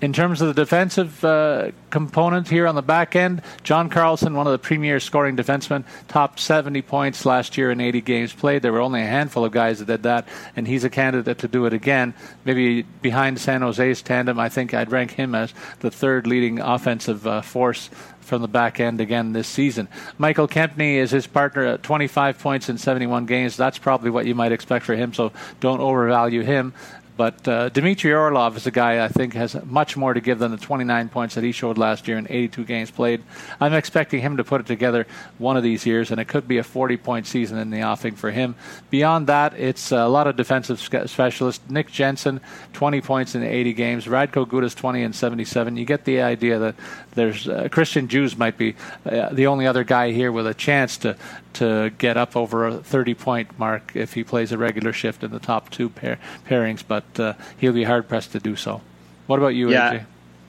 In 0.02 0.12
terms 0.12 0.42
of 0.42 0.48
the 0.48 0.62
defensive 0.62 1.24
uh, 1.24 1.70
component 1.88 2.48
here 2.48 2.66
on 2.66 2.74
the 2.74 2.82
back 2.82 3.16
end, 3.16 3.40
John 3.62 3.88
Carlson, 3.88 4.34
one 4.34 4.46
of 4.46 4.52
the 4.52 4.58
premier 4.58 5.00
scoring 5.00 5.38
defensemen, 5.38 5.84
top 6.06 6.38
70 6.38 6.82
points 6.82 7.24
last 7.24 7.56
year 7.56 7.70
in 7.70 7.80
80 7.80 8.02
games 8.02 8.34
played. 8.34 8.60
There 8.60 8.74
were 8.74 8.82
only 8.82 9.00
a 9.00 9.06
handful 9.06 9.46
of 9.46 9.52
guys 9.52 9.78
that 9.78 9.86
did 9.86 10.02
that, 10.02 10.28
and 10.54 10.68
he's 10.68 10.84
a 10.84 10.90
candidate 10.90 11.38
to 11.38 11.48
do 11.48 11.64
it 11.64 11.72
again. 11.72 12.12
Maybe 12.44 12.82
behind 12.82 13.40
San 13.40 13.62
Jose's 13.62 14.02
tandem, 14.02 14.38
I 14.38 14.50
think 14.50 14.74
I'd 14.74 14.92
rank 14.92 15.12
him 15.12 15.34
as 15.34 15.54
the 15.80 15.90
third 15.90 16.26
leading 16.26 16.60
offensive 16.60 17.26
uh, 17.26 17.40
force 17.40 17.88
from 18.26 18.42
the 18.42 18.48
back 18.48 18.80
end 18.80 19.00
again 19.00 19.32
this 19.32 19.46
season. 19.48 19.88
Michael 20.18 20.48
Kempny 20.48 20.96
is 20.96 21.10
his 21.12 21.26
partner 21.26 21.64
at 21.64 21.82
25 21.82 22.38
points 22.38 22.68
in 22.68 22.76
71 22.76 23.24
games. 23.24 23.56
That's 23.56 23.78
probably 23.78 24.10
what 24.10 24.26
you 24.26 24.34
might 24.34 24.52
expect 24.52 24.84
for 24.84 24.94
him, 24.94 25.14
so 25.14 25.32
don't 25.60 25.80
overvalue 25.80 26.42
him. 26.42 26.74
But 27.16 27.48
uh, 27.48 27.68
Dmitry 27.70 28.12
Orlov 28.12 28.56
is 28.56 28.66
a 28.66 28.70
guy 28.70 29.04
I 29.04 29.08
think 29.08 29.32
has 29.34 29.56
much 29.64 29.96
more 29.96 30.12
to 30.12 30.20
give 30.20 30.38
than 30.38 30.50
the 30.50 30.58
29 30.58 31.08
points 31.08 31.34
that 31.34 31.44
he 31.44 31.52
showed 31.52 31.78
last 31.78 32.06
year 32.06 32.18
in 32.18 32.26
82 32.28 32.64
games 32.64 32.90
played. 32.90 33.22
I'm 33.60 33.72
expecting 33.72 34.20
him 34.20 34.36
to 34.36 34.44
put 34.44 34.60
it 34.60 34.66
together 34.66 35.06
one 35.38 35.56
of 35.56 35.62
these 35.62 35.86
years, 35.86 36.10
and 36.10 36.20
it 36.20 36.28
could 36.28 36.46
be 36.46 36.58
a 36.58 36.62
40 36.62 36.96
point 36.98 37.26
season 37.26 37.58
in 37.58 37.70
the 37.70 37.82
offing 37.82 38.16
for 38.16 38.30
him. 38.30 38.54
Beyond 38.90 39.28
that, 39.28 39.54
it's 39.54 39.92
a 39.92 40.06
lot 40.06 40.26
of 40.26 40.36
defensive 40.36 40.78
specialists. 40.80 41.68
Nick 41.70 41.90
Jensen, 41.90 42.40
20 42.74 43.00
points 43.00 43.34
in 43.34 43.42
80 43.42 43.72
games. 43.72 44.06
Radko 44.06 44.46
Gudas, 44.46 44.74
20 44.74 45.02
and 45.02 45.14
77. 45.14 45.76
You 45.76 45.86
get 45.86 46.04
the 46.04 46.20
idea 46.20 46.58
that 46.58 46.74
there's 47.16 47.48
uh, 47.48 47.68
Christian 47.70 48.06
Djoos 48.06 48.38
might 48.38 48.56
be 48.56 48.76
uh, 49.04 49.30
the 49.32 49.48
only 49.48 49.66
other 49.66 49.82
guy 49.82 50.12
here 50.12 50.30
with 50.30 50.46
a 50.46 50.54
chance 50.54 50.96
to 50.98 51.16
to 51.54 51.90
get 51.98 52.16
up 52.16 52.36
over 52.36 52.66
a 52.66 52.78
30 52.78 53.14
point 53.14 53.58
mark 53.58 53.92
if 53.94 54.12
he 54.12 54.22
plays 54.22 54.52
a 54.52 54.58
regular 54.58 54.92
shift 54.92 55.24
in 55.24 55.32
the 55.32 55.40
top 55.40 55.70
two 55.70 55.88
pair, 55.88 56.18
pairings, 56.48 56.84
but 56.86 57.18
uh, 57.18 57.32
he'll 57.58 57.72
be 57.72 57.84
hard 57.84 58.08
pressed 58.08 58.32
to 58.32 58.38
do 58.38 58.54
so. 58.54 58.80
What 59.26 59.38
about 59.38 59.54
you, 59.54 59.70
yeah. 59.70 59.94
AJ? 59.94 60.06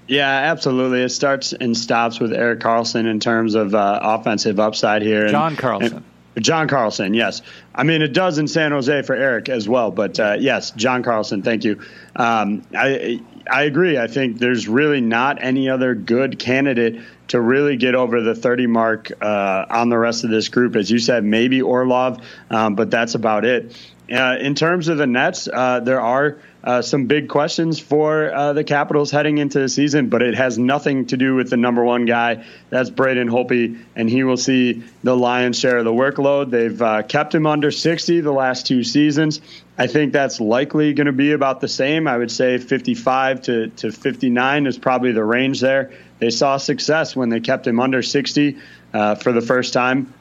Yeah, 0.07 0.29
absolutely. 0.29 1.01
It 1.01 1.09
starts 1.09 1.53
and 1.53 1.75
stops 1.75 2.19
with 2.19 2.31
Erik 2.31 2.59
Karlsson 2.59 3.07
in 3.07 3.19
terms 3.19 3.55
of 3.55 3.75
uh, 3.75 3.99
offensive 4.01 4.59
upside 4.59 5.01
here. 5.01 5.27
John 5.29 5.55
Carlson. 5.55 6.05
And 6.35 6.45
John 6.45 6.67
Carlson, 6.67 7.13
yes. 7.13 7.41
I 7.73 7.83
mean, 7.83 8.01
it 8.01 8.13
does 8.13 8.37
in 8.37 8.47
San 8.47 8.71
Jose 8.71 9.01
for 9.01 9.15
Erik 9.15 9.49
as 9.49 9.67
well, 9.67 9.91
but 9.91 10.19
uh, 10.19 10.37
yes, 10.39 10.71
John 10.71 11.03
Carlson, 11.03 11.41
thank 11.41 11.63
you. 11.63 11.81
Um, 12.15 12.63
I 12.73 13.21
I 13.49 13.63
agree. 13.63 13.97
I 13.97 14.07
think 14.07 14.39
there's 14.39 14.67
really 14.67 15.01
not 15.01 15.43
any 15.43 15.69
other 15.69 15.95
good 15.95 16.39
candidate 16.39 17.01
to 17.29 17.41
really 17.41 17.77
get 17.77 17.95
over 17.95 18.21
the 18.21 18.35
30 18.35 18.67
mark 18.67 19.11
uh, 19.21 19.65
on 19.69 19.89
the 19.89 19.97
rest 19.97 20.23
of 20.23 20.29
this 20.29 20.49
group. 20.49 20.75
As 20.75 20.89
you 20.89 20.99
said, 20.99 21.23
maybe 21.23 21.61
Orlov, 21.61 22.21
um, 22.49 22.75
but 22.75 22.89
that's 22.89 23.15
about 23.15 23.45
it. 23.45 23.75
Uh, 24.11 24.37
in 24.39 24.55
terms 24.55 24.87
of 24.87 24.97
the 24.97 25.07
Nets, 25.07 25.49
uh, 25.51 25.81
there 25.81 25.99
are 25.99 26.37
uh, 26.63 26.81
some 26.81 27.05
big 27.05 27.27
questions 27.27 27.79
for 27.79 28.33
uh, 28.33 28.53
the 28.53 28.63
Capitals 28.63 29.11
heading 29.11 29.37
into 29.37 29.59
the 29.59 29.67
season, 29.67 30.07
but 30.07 30.21
it 30.21 30.35
has 30.35 30.57
nothing 30.57 31.07
to 31.07 31.17
do 31.17 31.35
with 31.35 31.49
the 31.49 31.57
number 31.57 31.83
one 31.83 32.05
guy. 32.05 32.45
That's 32.69 32.89
Braden 32.89 33.29
Holtby, 33.29 33.79
and 33.95 34.09
he 34.09 34.23
will 34.23 34.37
see 34.37 34.83
the 35.03 35.15
lion's 35.15 35.59
share 35.59 35.77
of 35.77 35.85
the 35.85 35.91
workload. 35.91 36.51
They've 36.51 36.81
uh, 36.81 37.03
kept 37.03 37.35
him 37.35 37.45
under 37.45 37.69
60 37.69 38.21
the 38.21 38.31
last 38.31 38.65
two 38.65 38.83
seasons. 38.83 39.41
I 39.77 39.87
think 39.87 40.13
that's 40.13 40.39
likely 40.39 40.93
going 40.93 41.07
to 41.07 41.13
be 41.13 41.33
about 41.33 41.59
the 41.59 41.67
same. 41.67 42.07
I 42.07 42.17
would 42.17 42.31
say 42.31 42.57
55 42.57 43.41
to, 43.43 43.67
to 43.67 43.91
59 43.91 44.67
is 44.67 44.77
probably 44.77 45.11
the 45.11 45.23
range 45.23 45.59
there. 45.59 45.91
They 46.19 46.29
saw 46.29 46.57
success 46.57 47.15
when 47.15 47.29
they 47.29 47.41
kept 47.41 47.67
him 47.67 47.79
under 47.79 48.01
60 48.01 48.57
uh, 48.93 49.15
for 49.15 49.33
the 49.33 49.41
first 49.41 49.73
time 49.73 50.13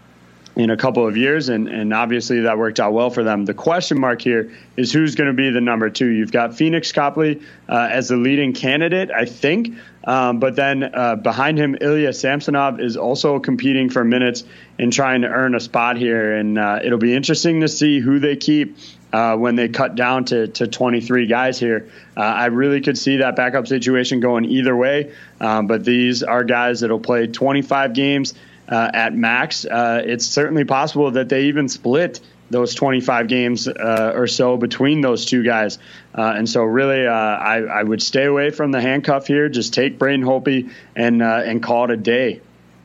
in 0.56 0.70
a 0.70 0.76
couple 0.76 1.06
of 1.06 1.18
years, 1.18 1.50
and, 1.50 1.68
and 1.68 1.92
obviously 1.92 2.40
that 2.40 2.56
worked 2.56 2.80
out 2.80 2.94
well 2.94 3.10
for 3.10 3.22
them. 3.22 3.44
The 3.44 3.52
question 3.52 4.00
mark 4.00 4.22
here 4.22 4.50
is 4.74 4.90
who's 4.90 5.14
going 5.14 5.26
to 5.26 5.34
be 5.34 5.50
the 5.50 5.60
number 5.60 5.90
two. 5.90 6.06
You've 6.06 6.32
got 6.32 6.52
Pheonix 6.52 6.94
Copley 6.94 7.42
uh, 7.68 7.88
as 7.90 8.08
the 8.08 8.16
leading 8.16 8.54
candidate, 8.54 9.10
I 9.10 9.26
think, 9.26 9.76
um, 10.04 10.40
but 10.40 10.56
then 10.56 10.82
uh, 10.82 11.16
behind 11.16 11.58
him, 11.58 11.76
Ilya 11.78 12.14
Samsonov 12.14 12.80
is 12.80 12.96
also 12.96 13.38
competing 13.38 13.90
for 13.90 14.02
minutes 14.02 14.44
and 14.78 14.90
trying 14.90 15.22
to 15.22 15.28
earn 15.28 15.54
a 15.54 15.60
spot 15.60 15.98
here, 15.98 16.34
and 16.34 16.58
uh, 16.58 16.80
it'll 16.82 16.98
be 16.98 17.14
interesting 17.14 17.60
to 17.60 17.68
see 17.68 18.00
who 18.00 18.18
they 18.18 18.36
keep. 18.36 18.76
Uh, 19.12 19.36
when 19.36 19.54
they 19.54 19.68
cut 19.68 19.94
down 19.94 20.24
to, 20.24 20.48
to 20.48 20.66
23 20.66 21.26
guys 21.26 21.58
here. 21.58 21.88
Uh, 22.16 22.20
I 22.20 22.46
really 22.46 22.82
could 22.82 22.98
see 22.98 23.18
that 23.18 23.34
backup 23.34 23.66
situation 23.66 24.18
going 24.20 24.44
either 24.44 24.76
way, 24.76 25.14
um, 25.40 25.68
but 25.68 25.84
these 25.84 26.24
are 26.24 26.42
guys 26.44 26.80
that'll 26.80 26.98
play 26.98 27.28
25 27.28 27.94
games 27.94 28.34
uh, 28.68 28.90
at 28.92 29.14
max. 29.14 29.64
Uh, 29.64 30.02
it's 30.04 30.26
certainly 30.26 30.64
possible 30.64 31.12
that 31.12 31.28
they 31.28 31.44
even 31.44 31.68
split 31.68 32.20
those 32.50 32.74
25 32.74 33.28
games 33.28 33.66
uh, 33.66 34.12
or 34.14 34.26
so 34.26 34.56
between 34.56 35.00
those 35.00 35.24
two 35.24 35.42
guys. 35.42 35.78
Uh, 36.14 36.34
and 36.36 36.48
so, 36.48 36.62
really, 36.62 37.06
uh, 37.06 37.12
I, 37.12 37.62
I, 37.62 37.82
would 37.82 38.00
stay 38.00 38.24
away 38.24 38.50
from 38.50 38.70
the 38.70 38.80
handcuff 38.80 39.26
here. 39.26 39.48
Just 39.48 39.74
take 39.74 39.98
Braden 39.98 40.24
Holtby 40.24 40.70
and 40.94 41.22
uh, 41.22 41.42
and 41.44 41.62
call 41.62 41.84
it 41.84 41.90
a 41.90 41.96
day. 41.96 42.40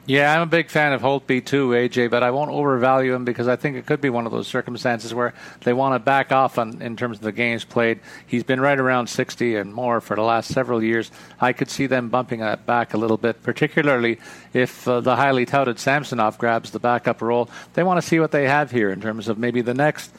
Yeah, 0.07 0.35
I'm 0.35 0.41
a 0.41 0.47
big 0.47 0.69
fan 0.69 0.93
of 0.93 1.01
Holtby 1.01 1.45
too, 1.45 1.69
AJ, 1.69 2.09
but 2.09 2.23
I 2.23 2.31
won't 2.31 2.49
overvalue 2.49 3.13
him 3.13 3.23
because 3.23 3.47
I 3.47 3.55
think 3.55 3.77
it 3.77 3.85
could 3.85 4.01
be 4.01 4.09
one 4.09 4.25
of 4.25 4.31
those 4.31 4.47
circumstances 4.47 5.13
where 5.13 5.35
they 5.63 5.73
want 5.73 5.93
to 5.93 5.99
back 5.99 6.31
off 6.31 6.57
on, 6.57 6.81
in 6.81 6.97
terms 6.97 7.17
of 7.17 7.23
the 7.23 7.31
games 7.31 7.65
played. 7.65 7.99
He's 8.25 8.43
been 8.43 8.59
right 8.59 8.79
around 8.79 9.07
60 9.07 9.55
and 9.57 9.71
more 9.71 10.01
for 10.01 10.15
the 10.15 10.23
last 10.23 10.51
several 10.51 10.81
years. 10.81 11.11
I 11.39 11.53
could 11.53 11.69
see 11.69 11.85
them 11.85 12.09
bumping 12.09 12.39
that 12.39 12.65
back 12.65 12.95
a 12.95 12.97
little 12.97 13.17
bit, 13.17 13.43
particularly 13.43 14.17
if 14.53 14.87
uh, 14.87 15.01
the 15.01 15.15
highly 15.15 15.45
touted 15.45 15.77
Samsonov 15.77 16.39
grabs 16.39 16.71
the 16.71 16.79
backup 16.79 17.21
role. 17.21 17.47
They 17.75 17.83
want 17.83 18.01
to 18.01 18.07
see 18.07 18.19
what 18.19 18.31
they 18.31 18.47
have 18.47 18.71
here 18.71 18.89
in 18.89 19.01
terms 19.01 19.27
of 19.27 19.37
maybe 19.37 19.61
the 19.61 19.75
next 19.75 20.11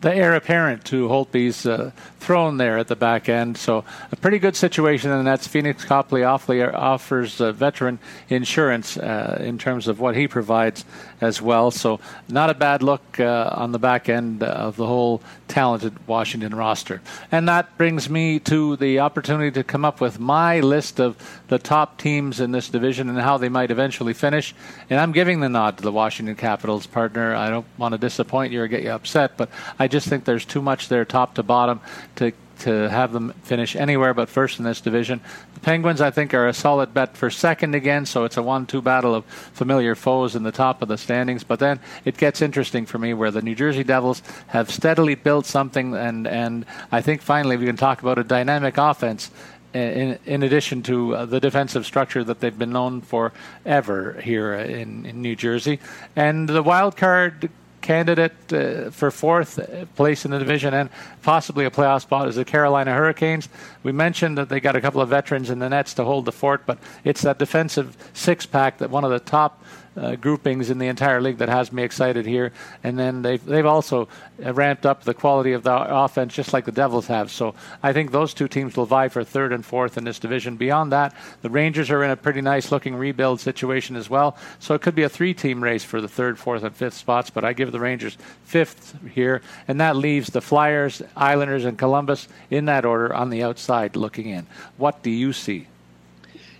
the 0.00 0.14
heir 0.14 0.34
apparent 0.34 0.84
to 0.84 1.08
Holtby's 1.08 1.66
uh, 1.66 1.90
throne 2.26 2.56
there 2.56 2.76
at 2.76 2.88
the 2.88 2.96
back 2.96 3.28
end. 3.28 3.56
So 3.56 3.84
a 4.10 4.16
pretty 4.16 4.40
good 4.40 4.56
situation, 4.56 5.12
and 5.12 5.24
that's 5.24 5.46
Pheonix 5.46 5.86
Copley 5.86 6.24
offers 6.24 7.40
uh, 7.40 7.52
veteran 7.52 8.00
insurance 8.28 8.96
uh, 8.96 9.38
in 9.40 9.58
terms 9.58 9.86
of 9.86 10.00
what 10.00 10.16
he 10.16 10.26
provides 10.26 10.84
as 11.20 11.40
well. 11.40 11.70
So 11.70 12.00
not 12.28 12.50
a 12.50 12.54
bad 12.54 12.82
look 12.82 13.20
uh, 13.20 13.50
on 13.52 13.70
the 13.70 13.78
back 13.78 14.08
end 14.08 14.42
of 14.42 14.74
the 14.74 14.86
whole 14.86 15.22
talented 15.46 15.94
Washington 16.08 16.52
roster. 16.52 17.00
And 17.30 17.48
that 17.48 17.78
brings 17.78 18.10
me 18.10 18.40
to 18.40 18.74
the 18.76 18.98
opportunity 18.98 19.52
to 19.52 19.62
come 19.62 19.84
up 19.84 20.00
with 20.00 20.18
my 20.18 20.58
list 20.58 20.98
of 20.98 21.16
the 21.46 21.60
top 21.60 21.96
teams 21.98 22.40
in 22.40 22.50
this 22.50 22.68
division 22.68 23.08
and 23.08 23.20
how 23.20 23.38
they 23.38 23.48
might 23.48 23.70
eventually 23.70 24.14
finish. 24.14 24.52
And 24.90 24.98
I'm 24.98 25.12
giving 25.12 25.38
the 25.38 25.48
nod 25.48 25.78
to 25.78 25.84
the 25.84 25.92
Washington 25.92 26.34
Capitals 26.34 26.88
partner. 26.88 27.36
I 27.36 27.50
don't 27.50 27.66
want 27.78 27.92
to 27.92 27.98
disappoint 27.98 28.52
you 28.52 28.62
or 28.62 28.66
get 28.66 28.82
you 28.82 28.90
upset, 28.90 29.36
but 29.36 29.48
I 29.78 29.86
just 29.86 30.08
think 30.08 30.24
there's 30.24 30.44
too 30.44 30.60
much 30.60 30.88
there 30.88 31.04
top 31.04 31.36
to 31.36 31.44
bottom 31.44 31.80
to 32.16 32.32
to 32.58 32.88
have 32.88 33.12
them 33.12 33.34
finish 33.42 33.76
anywhere 33.76 34.14
but 34.14 34.30
first 34.30 34.58
in 34.58 34.64
this 34.64 34.80
division. 34.80 35.20
The 35.54 35.60
Penguins, 35.60 36.00
I 36.00 36.10
think, 36.10 36.32
are 36.32 36.48
a 36.48 36.54
solid 36.54 36.94
bet 36.94 37.16
for 37.16 37.30
second 37.30 37.74
again, 37.74 38.06
so 38.06 38.24
it's 38.24 38.38
a 38.38 38.42
one-two 38.42 38.80
battle 38.80 39.14
of 39.14 39.26
familiar 39.26 39.94
foes 39.94 40.34
in 40.34 40.42
the 40.42 40.52
top 40.52 40.80
of 40.80 40.88
the 40.88 40.96
standings. 40.96 41.44
But 41.44 41.58
then 41.58 41.80
it 42.04 42.16
gets 42.16 42.40
interesting 42.40 42.86
for 42.86 42.98
me, 42.98 43.12
where 43.12 43.30
the 43.30 43.42
New 43.42 43.54
Jersey 43.54 43.84
Devils 43.84 44.22
have 44.46 44.70
steadily 44.70 45.14
built 45.14 45.46
something, 45.46 45.94
and 45.94 46.26
and 46.26 46.64
I 46.90 47.02
think 47.02 47.22
finally 47.22 47.56
we 47.56 47.66
can 47.66 47.76
talk 47.76 48.00
about 48.00 48.18
a 48.18 48.24
dynamic 48.24 48.78
offense. 48.78 49.30
In, 49.74 50.18
in 50.24 50.42
addition 50.42 50.82
to 50.84 51.14
uh, 51.14 51.26
the 51.26 51.38
defensive 51.38 51.84
structure 51.84 52.24
that 52.24 52.40
they've 52.40 52.58
been 52.58 52.72
known 52.72 53.02
for 53.02 53.34
ever 53.66 54.18
here 54.22 54.54
in, 54.54 55.04
in 55.04 55.20
New 55.20 55.36
Jersey, 55.36 55.80
and 56.14 56.48
the 56.48 56.62
wild 56.62 56.96
card 56.96 57.50
candidate 57.86 58.52
uh, 58.52 58.90
for 58.90 59.12
fourth 59.12 59.60
place 59.94 60.24
in 60.24 60.32
the 60.32 60.38
division 60.40 60.74
and 60.74 60.90
possibly 61.22 61.64
a 61.64 61.70
playoff 61.70 62.02
spot 62.02 62.26
is 62.26 62.34
the 62.34 62.44
Carolina 62.44 62.92
Hurricanes. 62.92 63.48
We 63.84 63.92
mentioned 63.92 64.36
that 64.38 64.48
they 64.48 64.58
got 64.58 64.74
a 64.74 64.80
couple 64.80 65.00
of 65.00 65.08
veterans 65.08 65.50
in 65.50 65.60
the 65.60 65.68
nets 65.68 65.94
to 65.94 66.04
hold 66.04 66.24
the 66.24 66.32
fort, 66.32 66.66
but 66.66 66.78
it's 67.04 67.22
that 67.22 67.38
defensive 67.38 67.96
six 68.12 68.44
pack 68.44 68.78
that 68.78 68.90
one 68.90 69.04
of 69.04 69.12
the 69.12 69.20
top 69.20 69.62
uh, 69.96 70.16
groupings 70.16 70.70
in 70.70 70.78
the 70.78 70.88
entire 70.88 71.20
league 71.20 71.38
that 71.38 71.48
has 71.48 71.72
me 71.72 71.82
excited 71.82 72.26
here. 72.26 72.52
And 72.82 72.98
then 72.98 73.22
they've 73.22 73.44
they've 73.44 73.66
also 73.66 74.08
uh, 74.44 74.52
ramped 74.52 74.86
up 74.86 75.04
the 75.04 75.14
quality 75.14 75.52
of 75.52 75.62
the 75.62 75.74
offense 75.74 76.34
just 76.34 76.52
like 76.52 76.64
the 76.64 76.72
Devils 76.72 77.06
have. 77.06 77.30
So 77.30 77.54
I 77.82 77.92
think 77.92 78.10
those 78.10 78.34
two 78.34 78.48
teams 78.48 78.76
will 78.76 78.86
vie 78.86 79.08
for 79.08 79.24
third 79.24 79.52
and 79.52 79.64
fourth 79.64 79.96
in 79.96 80.04
this 80.04 80.18
division. 80.18 80.56
Beyond 80.56 80.92
that, 80.92 81.14
the 81.42 81.50
Rangers 81.50 81.90
are 81.90 82.02
in 82.04 82.10
a 82.10 82.16
pretty 82.16 82.40
nice 82.40 82.70
looking 82.70 82.94
rebuild 82.94 83.40
situation 83.40 83.96
as 83.96 84.10
well. 84.10 84.36
So 84.58 84.74
it 84.74 84.82
could 84.82 84.94
be 84.94 85.04
a 85.04 85.08
three 85.08 85.34
team 85.34 85.62
race 85.62 85.84
for 85.84 86.00
the 86.00 86.08
third, 86.08 86.38
fourth, 86.38 86.62
and 86.62 86.74
fifth 86.74 86.94
spots. 86.94 87.30
But 87.30 87.44
I 87.44 87.52
give 87.52 87.72
the 87.72 87.80
Rangers 87.80 88.16
fifth 88.44 88.98
here, 89.14 89.42
and 89.68 89.80
that 89.80 89.96
leaves 89.96 90.28
the 90.28 90.40
Flyers, 90.40 91.02
Islanders, 91.16 91.64
and 91.64 91.78
Columbus 91.78 92.28
in 92.50 92.66
that 92.66 92.84
order 92.84 93.14
on 93.14 93.30
the 93.30 93.42
outside 93.42 93.96
looking 93.96 94.26
in. 94.26 94.46
What 94.76 95.02
do 95.02 95.10
you 95.10 95.32
see? 95.32 95.66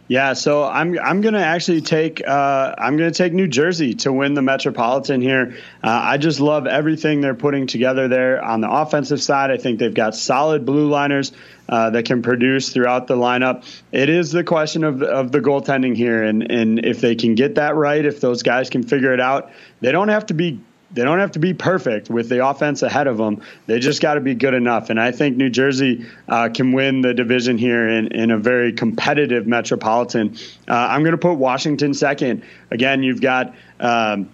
Yeah, 0.08 0.34
so 0.34 0.62
I'm 0.62 0.96
I'm 1.00 1.20
gonna 1.20 1.40
actually 1.40 1.80
take 1.80 2.26
uh, 2.26 2.74
I'm 2.78 2.96
gonna 2.96 3.10
take 3.10 3.32
New 3.32 3.48
Jersey 3.48 3.94
to 3.94 4.12
win 4.12 4.34
the 4.34 4.42
Metropolitan 4.42 5.20
here. 5.20 5.56
Uh, 5.82 5.90
I 5.90 6.16
just 6.16 6.38
love 6.38 6.68
everything 6.68 7.20
they're 7.20 7.34
putting 7.34 7.66
together 7.66 8.06
there 8.06 8.42
on 8.42 8.60
the 8.60 8.70
offensive 8.70 9.20
side. 9.20 9.50
I 9.50 9.56
think 9.56 9.80
they've 9.80 9.92
got 9.92 10.14
solid 10.14 10.64
blue 10.64 10.88
liners 10.88 11.32
uh, 11.68 11.90
that 11.90 12.04
can 12.04 12.22
produce 12.22 12.72
throughout 12.72 13.08
the 13.08 13.16
lineup. 13.16 13.64
It 13.90 14.08
is 14.08 14.30
the 14.30 14.44
question 14.44 14.84
of 14.84 15.02
of 15.02 15.32
the 15.32 15.40
goaltending 15.40 15.96
here, 15.96 16.22
and 16.22 16.52
and 16.52 16.84
if 16.84 17.00
they 17.00 17.16
can 17.16 17.34
get 17.34 17.56
that 17.56 17.74
right, 17.74 18.04
if 18.04 18.20
those 18.20 18.44
guys 18.44 18.70
can 18.70 18.84
figure 18.84 19.12
it 19.12 19.20
out, 19.20 19.50
they 19.80 19.90
don't 19.90 20.08
have 20.08 20.26
to 20.26 20.34
be 20.34 20.60
they 20.96 21.04
don't 21.04 21.18
have 21.18 21.32
to 21.32 21.38
be 21.38 21.52
perfect 21.52 22.08
with 22.08 22.30
the 22.30 22.44
offense 22.44 22.82
ahead 22.82 23.06
of 23.06 23.18
them. 23.18 23.42
They 23.66 23.78
just 23.78 24.00
got 24.00 24.14
to 24.14 24.20
be 24.20 24.34
good 24.34 24.54
enough. 24.54 24.88
And 24.88 24.98
I 24.98 25.12
think 25.12 25.36
New 25.36 25.50
Jersey 25.50 26.06
uh, 26.26 26.48
can 26.52 26.72
win 26.72 27.02
the 27.02 27.12
division 27.12 27.58
here 27.58 27.86
in, 27.86 28.08
in 28.08 28.30
a 28.30 28.38
very 28.38 28.72
competitive 28.72 29.46
metropolitan. 29.46 30.36
Uh, 30.66 30.72
I'm 30.72 31.02
going 31.02 31.12
to 31.12 31.18
put 31.18 31.34
Washington 31.34 31.92
second. 31.94 32.42
Again, 32.70 33.02
you've 33.02 33.20
got. 33.20 33.54
Um, 33.78 34.30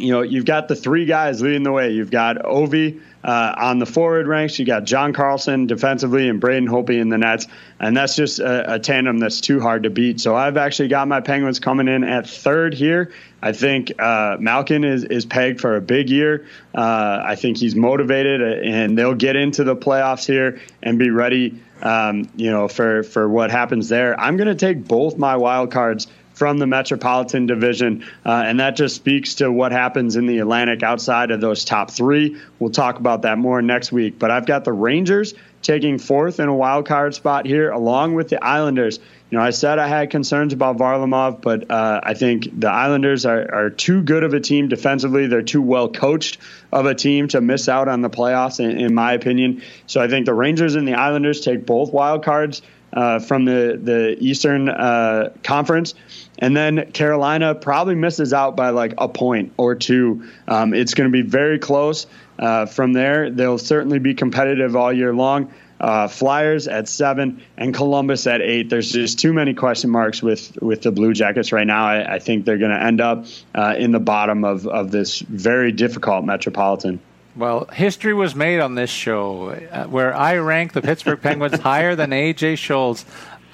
you 0.00 0.12
know, 0.12 0.22
you've 0.22 0.44
got 0.44 0.68
the 0.68 0.76
three 0.76 1.06
guys 1.06 1.40
leading 1.40 1.62
the 1.62 1.72
way. 1.72 1.92
You've 1.92 2.10
got 2.10 2.36
Ovi, 2.36 3.00
uh, 3.22 3.54
on 3.56 3.80
the 3.80 3.86
forward 3.86 4.28
ranks, 4.28 4.58
you 4.58 4.64
got 4.64 4.84
John 4.84 5.12
Carlson 5.12 5.66
defensively 5.66 6.28
and 6.28 6.40
Braden 6.40 6.68
Holtby 6.68 7.00
in 7.00 7.08
the 7.08 7.18
nets, 7.18 7.48
and 7.80 7.96
that's 7.96 8.14
just 8.14 8.38
a, 8.38 8.74
a, 8.74 8.78
tandem 8.78 9.18
that's 9.18 9.40
too 9.40 9.60
hard 9.60 9.82
to 9.82 9.90
beat. 9.90 10.20
So 10.20 10.36
I've 10.36 10.56
actually 10.56 10.88
got 10.88 11.08
my 11.08 11.20
Penguins 11.20 11.58
coming 11.58 11.88
in 11.88 12.04
at 12.04 12.28
third 12.28 12.74
here. 12.74 13.12
I 13.42 13.52
think 13.52 13.92
uh, 14.00 14.36
Malkin 14.38 14.84
is, 14.84 15.02
is 15.02 15.26
pegged 15.26 15.60
for 15.60 15.76
a 15.76 15.80
big 15.80 16.10
year. 16.10 16.46
Uh, 16.72 17.20
I 17.24 17.34
think 17.34 17.58
he's 17.58 17.74
motivated, 17.74 18.40
uh, 18.40 18.66
and 18.66 18.96
they'll 18.96 19.14
get 19.14 19.34
into 19.34 19.64
the 19.64 19.76
playoffs 19.76 20.24
here 20.24 20.60
and 20.82 20.98
be 20.98 21.10
ready. 21.10 21.60
Um, 21.80 22.28
you 22.34 22.50
know, 22.50 22.66
for 22.66 23.04
for 23.04 23.28
what 23.28 23.52
happens 23.52 23.88
there. 23.88 24.18
I'm 24.18 24.36
going 24.36 24.48
to 24.48 24.56
take 24.56 24.82
both 24.82 25.16
my 25.16 25.36
wild 25.36 25.70
cards 25.70 26.08
from 26.38 26.58
the 26.58 26.66
Metropolitan 26.66 27.46
Division. 27.46 28.04
Uh, 28.24 28.44
and 28.46 28.60
that 28.60 28.76
just 28.76 28.94
speaks 28.94 29.34
to 29.36 29.50
what 29.50 29.72
happens 29.72 30.14
in 30.14 30.26
the 30.26 30.38
Atlantic 30.38 30.84
outside 30.84 31.32
of 31.32 31.40
those 31.40 31.64
top 31.64 31.90
three. 31.90 32.40
We'll 32.60 32.70
talk 32.70 33.00
about 33.00 33.22
that 33.22 33.38
more 33.38 33.60
next 33.60 33.90
week. 33.90 34.20
But 34.20 34.30
I've 34.30 34.46
got 34.46 34.64
the 34.64 34.72
Rangers 34.72 35.34
taking 35.62 35.98
fourth 35.98 36.38
in 36.38 36.48
a 36.48 36.54
wild 36.54 36.86
card 36.86 37.14
spot 37.14 37.44
here, 37.44 37.70
along 37.70 38.14
with 38.14 38.28
the 38.28 38.42
Islanders. 38.42 39.00
You 39.30 39.36
know, 39.36 39.44
I 39.44 39.50
said 39.50 39.78
I 39.78 39.88
had 39.88 40.10
concerns 40.10 40.52
about 40.52 40.78
Varlamov, 40.78 41.42
but 41.42 41.70
uh, 41.70 42.00
I 42.02 42.14
think 42.14 42.48
the 42.58 42.70
Islanders 42.70 43.26
are, 43.26 43.52
are 43.52 43.70
too 43.70 44.02
good 44.02 44.22
of 44.22 44.32
a 44.32 44.40
team 44.40 44.68
defensively. 44.68 45.26
They're 45.26 45.42
too 45.42 45.60
well 45.60 45.90
coached 45.90 46.38
of 46.72 46.86
a 46.86 46.94
team 46.94 47.28
to 47.28 47.40
miss 47.40 47.68
out 47.68 47.88
on 47.88 48.00
the 48.00 48.08
playoffs, 48.08 48.60
in, 48.60 48.78
in 48.78 48.94
my 48.94 49.12
opinion. 49.12 49.62
So 49.86 50.00
I 50.00 50.08
think 50.08 50.24
the 50.24 50.34
Rangers 50.34 50.76
and 50.76 50.86
the 50.86 50.94
Islanders 50.94 51.40
take 51.40 51.66
both 51.66 51.92
wild 51.92 52.24
cards 52.24 52.62
uh, 52.92 53.18
from 53.18 53.44
the 53.44 53.78
the 53.82 54.16
Eastern 54.20 54.68
uh, 54.68 55.30
Conference. 55.42 55.94
And 56.38 56.56
then 56.56 56.92
Carolina 56.92 57.54
probably 57.54 57.96
misses 57.96 58.32
out 58.32 58.56
by 58.56 58.70
like 58.70 58.94
a 58.98 59.08
point 59.08 59.52
or 59.56 59.74
two. 59.74 60.28
Um, 60.46 60.72
it's 60.72 60.94
going 60.94 61.10
to 61.10 61.12
be 61.12 61.28
very 61.28 61.58
close. 61.58 62.06
Uh, 62.38 62.66
from 62.66 62.92
there, 62.92 63.30
they'll 63.30 63.58
certainly 63.58 63.98
be 63.98 64.14
competitive 64.14 64.76
all 64.76 64.92
year 64.92 65.12
long. 65.12 65.52
Uh, 65.80 66.08
Flyers 66.08 66.66
at 66.66 66.88
seven 66.88 67.42
and 67.56 67.72
Columbus 67.72 68.26
at 68.26 68.40
eight. 68.40 68.68
There's 68.68 68.90
just 68.90 69.18
too 69.18 69.32
many 69.32 69.54
question 69.54 69.90
marks 69.90 70.22
with 70.22 70.60
with 70.60 70.82
the 70.82 70.90
Blue 70.90 71.12
Jackets 71.12 71.52
right 71.52 71.66
now. 71.66 71.86
I, 71.86 72.14
I 72.14 72.18
think 72.18 72.44
they're 72.44 72.58
going 72.58 72.72
to 72.72 72.82
end 72.82 73.00
up 73.00 73.26
uh, 73.54 73.74
in 73.78 73.92
the 73.92 74.00
bottom 74.00 74.44
of 74.44 74.66
of 74.66 74.90
this 74.90 75.20
very 75.20 75.70
difficult 75.70 76.24
Metropolitan. 76.24 77.00
Well, 77.36 77.66
history 77.66 78.14
was 78.14 78.34
made 78.34 78.60
on 78.60 78.74
this 78.74 78.90
show 78.90 79.50
uh, 79.50 79.84
where 79.84 80.14
I 80.14 80.36
rank 80.38 80.72
the 80.72 80.82
Pittsburgh 80.82 81.20
Penguins 81.20 81.60
higher 81.60 81.94
than 81.94 82.10
AJ 82.10 82.54
Scholz. 82.54 83.04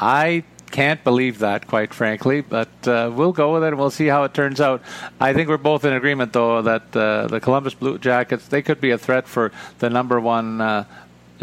I 0.00 0.44
can't 0.70 1.04
believe 1.04 1.38
that, 1.38 1.66
quite 1.66 1.94
frankly, 1.94 2.40
but 2.40 2.68
uh, 2.88 3.10
we'll 3.14 3.32
go 3.32 3.54
with 3.54 3.62
it 3.62 3.68
and 3.68 3.78
we'll 3.78 3.90
see 3.90 4.06
how 4.06 4.24
it 4.24 4.34
turns 4.34 4.60
out. 4.60 4.82
I 5.20 5.32
think 5.32 5.48
we're 5.48 5.56
both 5.56 5.84
in 5.84 5.92
agreement, 5.92 6.32
though, 6.32 6.62
that 6.62 6.96
uh, 6.96 7.26
the 7.28 7.40
Columbus 7.40 7.74
Blue 7.74 7.98
Jackets 7.98 8.48
they 8.48 8.62
could 8.62 8.80
be 8.80 8.90
a 8.90 8.98
threat 8.98 9.28
for 9.28 9.52
the 9.78 9.90
number 9.90 10.18
one 10.18 10.60
uh, 10.60 10.84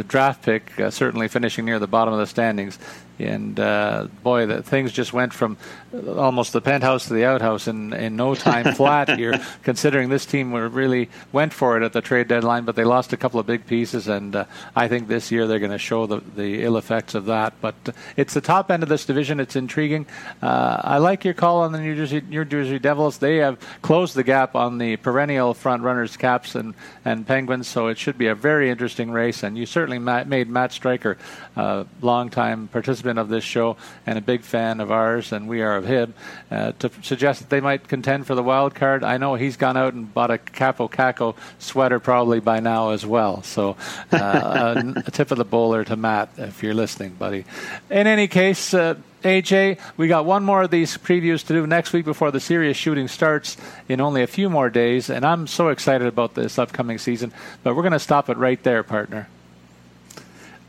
draft 0.07 0.41
pick, 0.41 0.79
uh, 0.79 0.89
certainly 0.89 1.27
finishing 1.27 1.65
near 1.65 1.79
the 1.79 1.87
bottom 1.87 2.13
of 2.13 2.19
the 2.19 2.27
standings. 2.27 2.79
And 3.19 3.59
uh, 3.59 4.07
boy, 4.23 4.45
the 4.45 4.63
things 4.63 4.91
just 4.91 5.13
went 5.13 5.33
from 5.33 5.57
almost 5.93 6.53
the 6.53 6.61
penthouse 6.61 7.07
to 7.07 7.13
the 7.13 7.25
outhouse 7.25 7.67
in, 7.67 7.93
in 7.93 8.15
no 8.15 8.35
time 8.35 8.73
flat 8.75 9.17
here, 9.17 9.39
considering 9.63 10.09
this 10.09 10.25
team 10.25 10.51
were 10.51 10.67
really 10.67 11.09
went 11.31 11.53
for 11.53 11.77
it 11.77 11.83
at 11.83 11.93
the 11.93 12.01
trade 12.01 12.27
deadline, 12.27 12.65
but 12.65 12.75
they 12.75 12.83
lost 12.83 13.13
a 13.13 13.17
couple 13.17 13.39
of 13.39 13.45
big 13.45 13.65
pieces, 13.65 14.07
and 14.07 14.35
uh, 14.35 14.45
I 14.75 14.87
think 14.87 15.07
this 15.07 15.31
year 15.31 15.47
they're 15.47 15.59
going 15.59 15.71
to 15.71 15.77
show 15.77 16.05
the, 16.05 16.21
the 16.35 16.63
ill 16.63 16.77
effects 16.77 17.15
of 17.15 17.25
that. 17.25 17.53
But 17.61 17.75
it's 18.17 18.33
the 18.33 18.41
top 18.41 18.71
end 18.71 18.83
of 18.83 18.89
this 18.89 19.05
division. 19.05 19.39
It's 19.39 19.55
intriguing. 19.55 20.05
Uh, 20.41 20.81
I 20.83 20.97
like 20.97 21.25
your 21.25 21.33
call 21.33 21.61
on 21.61 21.71
the 21.71 21.79
New 21.79 21.95
Jersey 21.95 22.21
New 22.21 22.45
Jersey 22.45 22.79
Devils. 22.79 23.17
They 23.17 23.37
have 23.37 23.59
closed 23.81 24.15
the 24.15 24.23
gap 24.23 24.55
on 24.55 24.77
the 24.77 24.97
perennial 24.97 25.53
front 25.53 25.83
runners, 25.83 26.17
Caps 26.17 26.55
and, 26.55 26.73
and 27.05 27.27
Penguins, 27.27 27.67
so 27.67 27.87
it 27.87 27.97
should 27.97 28.17
be 28.17 28.27
a 28.27 28.35
very 28.35 28.69
interesting 28.69 29.11
race. 29.11 29.43
And 29.43 29.57
you 29.57 29.65
certainly 29.65 29.99
made 29.99 30.49
Matt 30.49 30.71
Stryker, 30.71 31.17
a 31.55 31.59
uh, 31.59 31.83
longtime 32.01 32.67
participant 32.69 33.00
of 33.05 33.29
this 33.29 33.43
show 33.43 33.77
and 34.05 34.17
a 34.17 34.21
big 34.21 34.41
fan 34.41 34.79
of 34.79 34.91
ours, 34.91 35.31
and 35.31 35.47
we 35.47 35.61
are 35.61 35.75
of 35.75 35.85
him, 35.85 36.13
uh, 36.49 36.71
to 36.79 36.91
suggest 37.01 37.41
that 37.41 37.49
they 37.49 37.61
might 37.61 37.87
contend 37.87 38.27
for 38.27 38.35
the 38.35 38.43
wild 38.43 38.75
card. 38.75 39.03
I 39.03 39.17
know 39.17 39.35
he's 39.35 39.57
gone 39.57 39.77
out 39.77 39.93
and 39.93 40.13
bought 40.13 40.31
a 40.31 40.37
Kaapo 40.37 40.89
Kakko 40.89 41.35
sweater 41.59 41.99
probably 41.99 42.39
by 42.39 42.59
now 42.59 42.91
as 42.91 43.05
well. 43.05 43.43
So 43.43 43.77
uh, 44.11 44.83
a, 44.95 45.03
a, 45.05 45.11
tip 45.11 45.31
of 45.31 45.37
the 45.37 45.45
bowler 45.45 45.83
to 45.85 45.95
Matt 45.95 46.29
if 46.37 46.63
you're 46.63 46.73
listening, 46.73 47.11
buddy. 47.11 47.45
In 47.89 48.07
any 48.07 48.27
case, 48.27 48.73
uh, 48.73 48.95
AJ, 49.23 49.79
we 49.97 50.07
got 50.07 50.25
one 50.25 50.43
more 50.43 50.63
of 50.63 50.71
these 50.71 50.97
previews 50.97 51.45
to 51.45 51.53
do 51.53 51.67
next 51.67 51.93
week 51.93 52.05
before 52.05 52.31
the 52.31 52.39
serious 52.39 52.75
shooting 52.75 53.07
starts 53.07 53.55
in 53.87 54.01
only 54.01 54.23
a 54.23 54.27
few 54.27 54.49
more 54.49 54.69
days, 54.69 55.09
and 55.09 55.25
I'm 55.25 55.45
so 55.45 55.69
excited 55.69 56.07
about 56.07 56.33
this 56.33 56.57
upcoming 56.57 56.97
season. 56.97 57.31
But 57.61 57.75
we're 57.75 57.83
going 57.83 57.91
to 57.93 57.99
stop 57.99 58.29
it 58.29 58.37
right 58.37 58.61
there, 58.63 58.81
partner. 58.81 59.27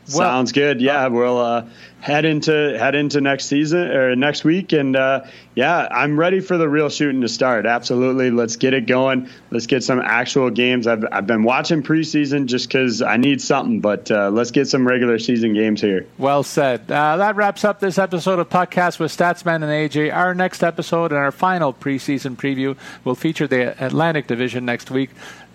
Well, 0.09 0.19
Sounds 0.19 0.51
good. 0.51 0.81
Yeah, 0.81 1.07
we'll 1.07 1.39
uh, 1.39 1.66
head 2.01 2.24
into 2.24 2.77
head 2.77 2.97
into 2.97 3.20
next 3.20 3.45
season 3.45 3.89
or 3.93 4.16
next 4.16 4.43
week, 4.43 4.73
and 4.73 4.97
uh, 4.97 5.24
yeah, 5.55 5.87
I'm 5.91 6.19
ready 6.19 6.41
for 6.41 6.59
the 6.59 6.69
real 6.69 6.89
shooting 6.89 7.20
to 7.20 7.29
start. 7.29 7.66
Absolutely, 7.66 8.33
let's 8.33 8.57
get 8.57 8.74
it 8.74 8.87
going. 8.87 9.29
Let's 9.53 9.66
get 9.66 9.85
some 9.85 10.01
actual 10.01 10.51
games. 10.51 10.89
I've 10.89 11.05
I've 11.12 11.29
been 11.29 11.45
watching 11.45 11.85
preseason 11.85 12.47
just 12.47 12.66
because 12.66 13.01
I 13.01 13.16
need 13.16 13.41
something, 13.41 13.81
but 13.81 14.11
uh, 14.11 14.31
let's 14.31 14.51
get 14.51 14.66
some 14.66 14.87
regular 14.87 15.20
season 15.20 15.55
games 15.55 15.81
here. 15.81 16.05
Well 16.19 16.43
said. 16.43 16.91
Uh, 16.91 17.19
that 17.19 17.37
wraps 17.37 17.65
up 17.65 17.79
this 17.79 17.97
episode 17.97 18.41
of 18.41 18.49
podcast 18.49 18.99
with 18.99 19.16
Statsman 19.16 19.57
and 19.57 19.65
AJ. 19.65 20.12
Our 20.12 20.35
next 20.35 20.65
episode 20.65 21.12
and 21.12 21.19
our 21.19 21.31
final 21.31 21.73
preseason 21.73 22.37
preview 22.37 22.77
will 23.05 23.15
feature 23.15 23.47
the 23.47 23.83
Atlantic 23.85 24.27
Division 24.27 24.65
next 24.65 24.91
week 24.91 25.11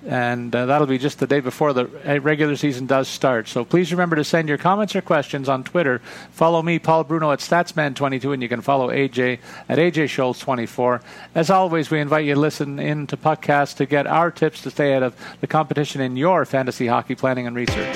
and 0.08 0.56
uh, 0.56 0.66
that'll 0.66 0.88
be 0.88 0.98
just 0.98 1.20
the 1.20 1.28
day 1.28 1.42
before 1.42 1.74
the 1.74 1.90
uh, 2.06 2.20
regular 2.22 2.56
season 2.56 2.86
does 2.86 3.08
start. 3.08 3.48
So 3.48 3.66
please 3.66 3.92
remember 3.92 4.16
to 4.16 4.24
send 4.24 4.48
your 4.48 4.58
comments 4.58 4.96
or 4.96 5.02
questions 5.02 5.50
on 5.50 5.64
Twitter. 5.64 6.00
Follow 6.32 6.62
me, 6.62 6.80
Paul 6.80 7.04
Bruno, 7.04 7.32
at 7.32 7.40
Statsman22, 7.40 8.34
and 8.34 8.42
you 8.42 8.50
can 8.50 8.62
follow 8.62 8.90
AJ 8.90 9.40
at 9.68 9.78
AJ 9.78 10.06
Scholz24. 10.06 11.02
As 11.36 11.50
always, 11.50 11.92
we 11.92 12.00
invite 12.00 12.26
you 12.26 12.36
to 12.36 12.40
listen 12.40 12.80
in 12.80 13.06
to 13.08 13.18
podcasts 13.18 13.76
to 13.78 13.86
get 13.86 14.08
our 14.08 14.32
tips 14.32 14.62
to 14.64 14.72
stay 14.72 14.92
ahead 14.92 15.04
of 15.04 15.16
the 15.42 15.48
competition 15.48 16.00
in 16.02 16.16
your 16.16 16.46
fantasy 16.46 16.88
hockey 16.88 17.16
planning 17.16 17.46
and 17.46 17.56
research. 17.56 17.96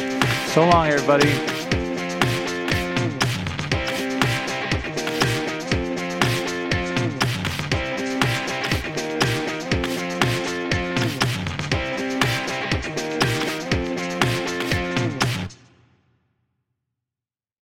So 0.50 0.68
long, 0.68 0.88
everybody. 0.88 1.61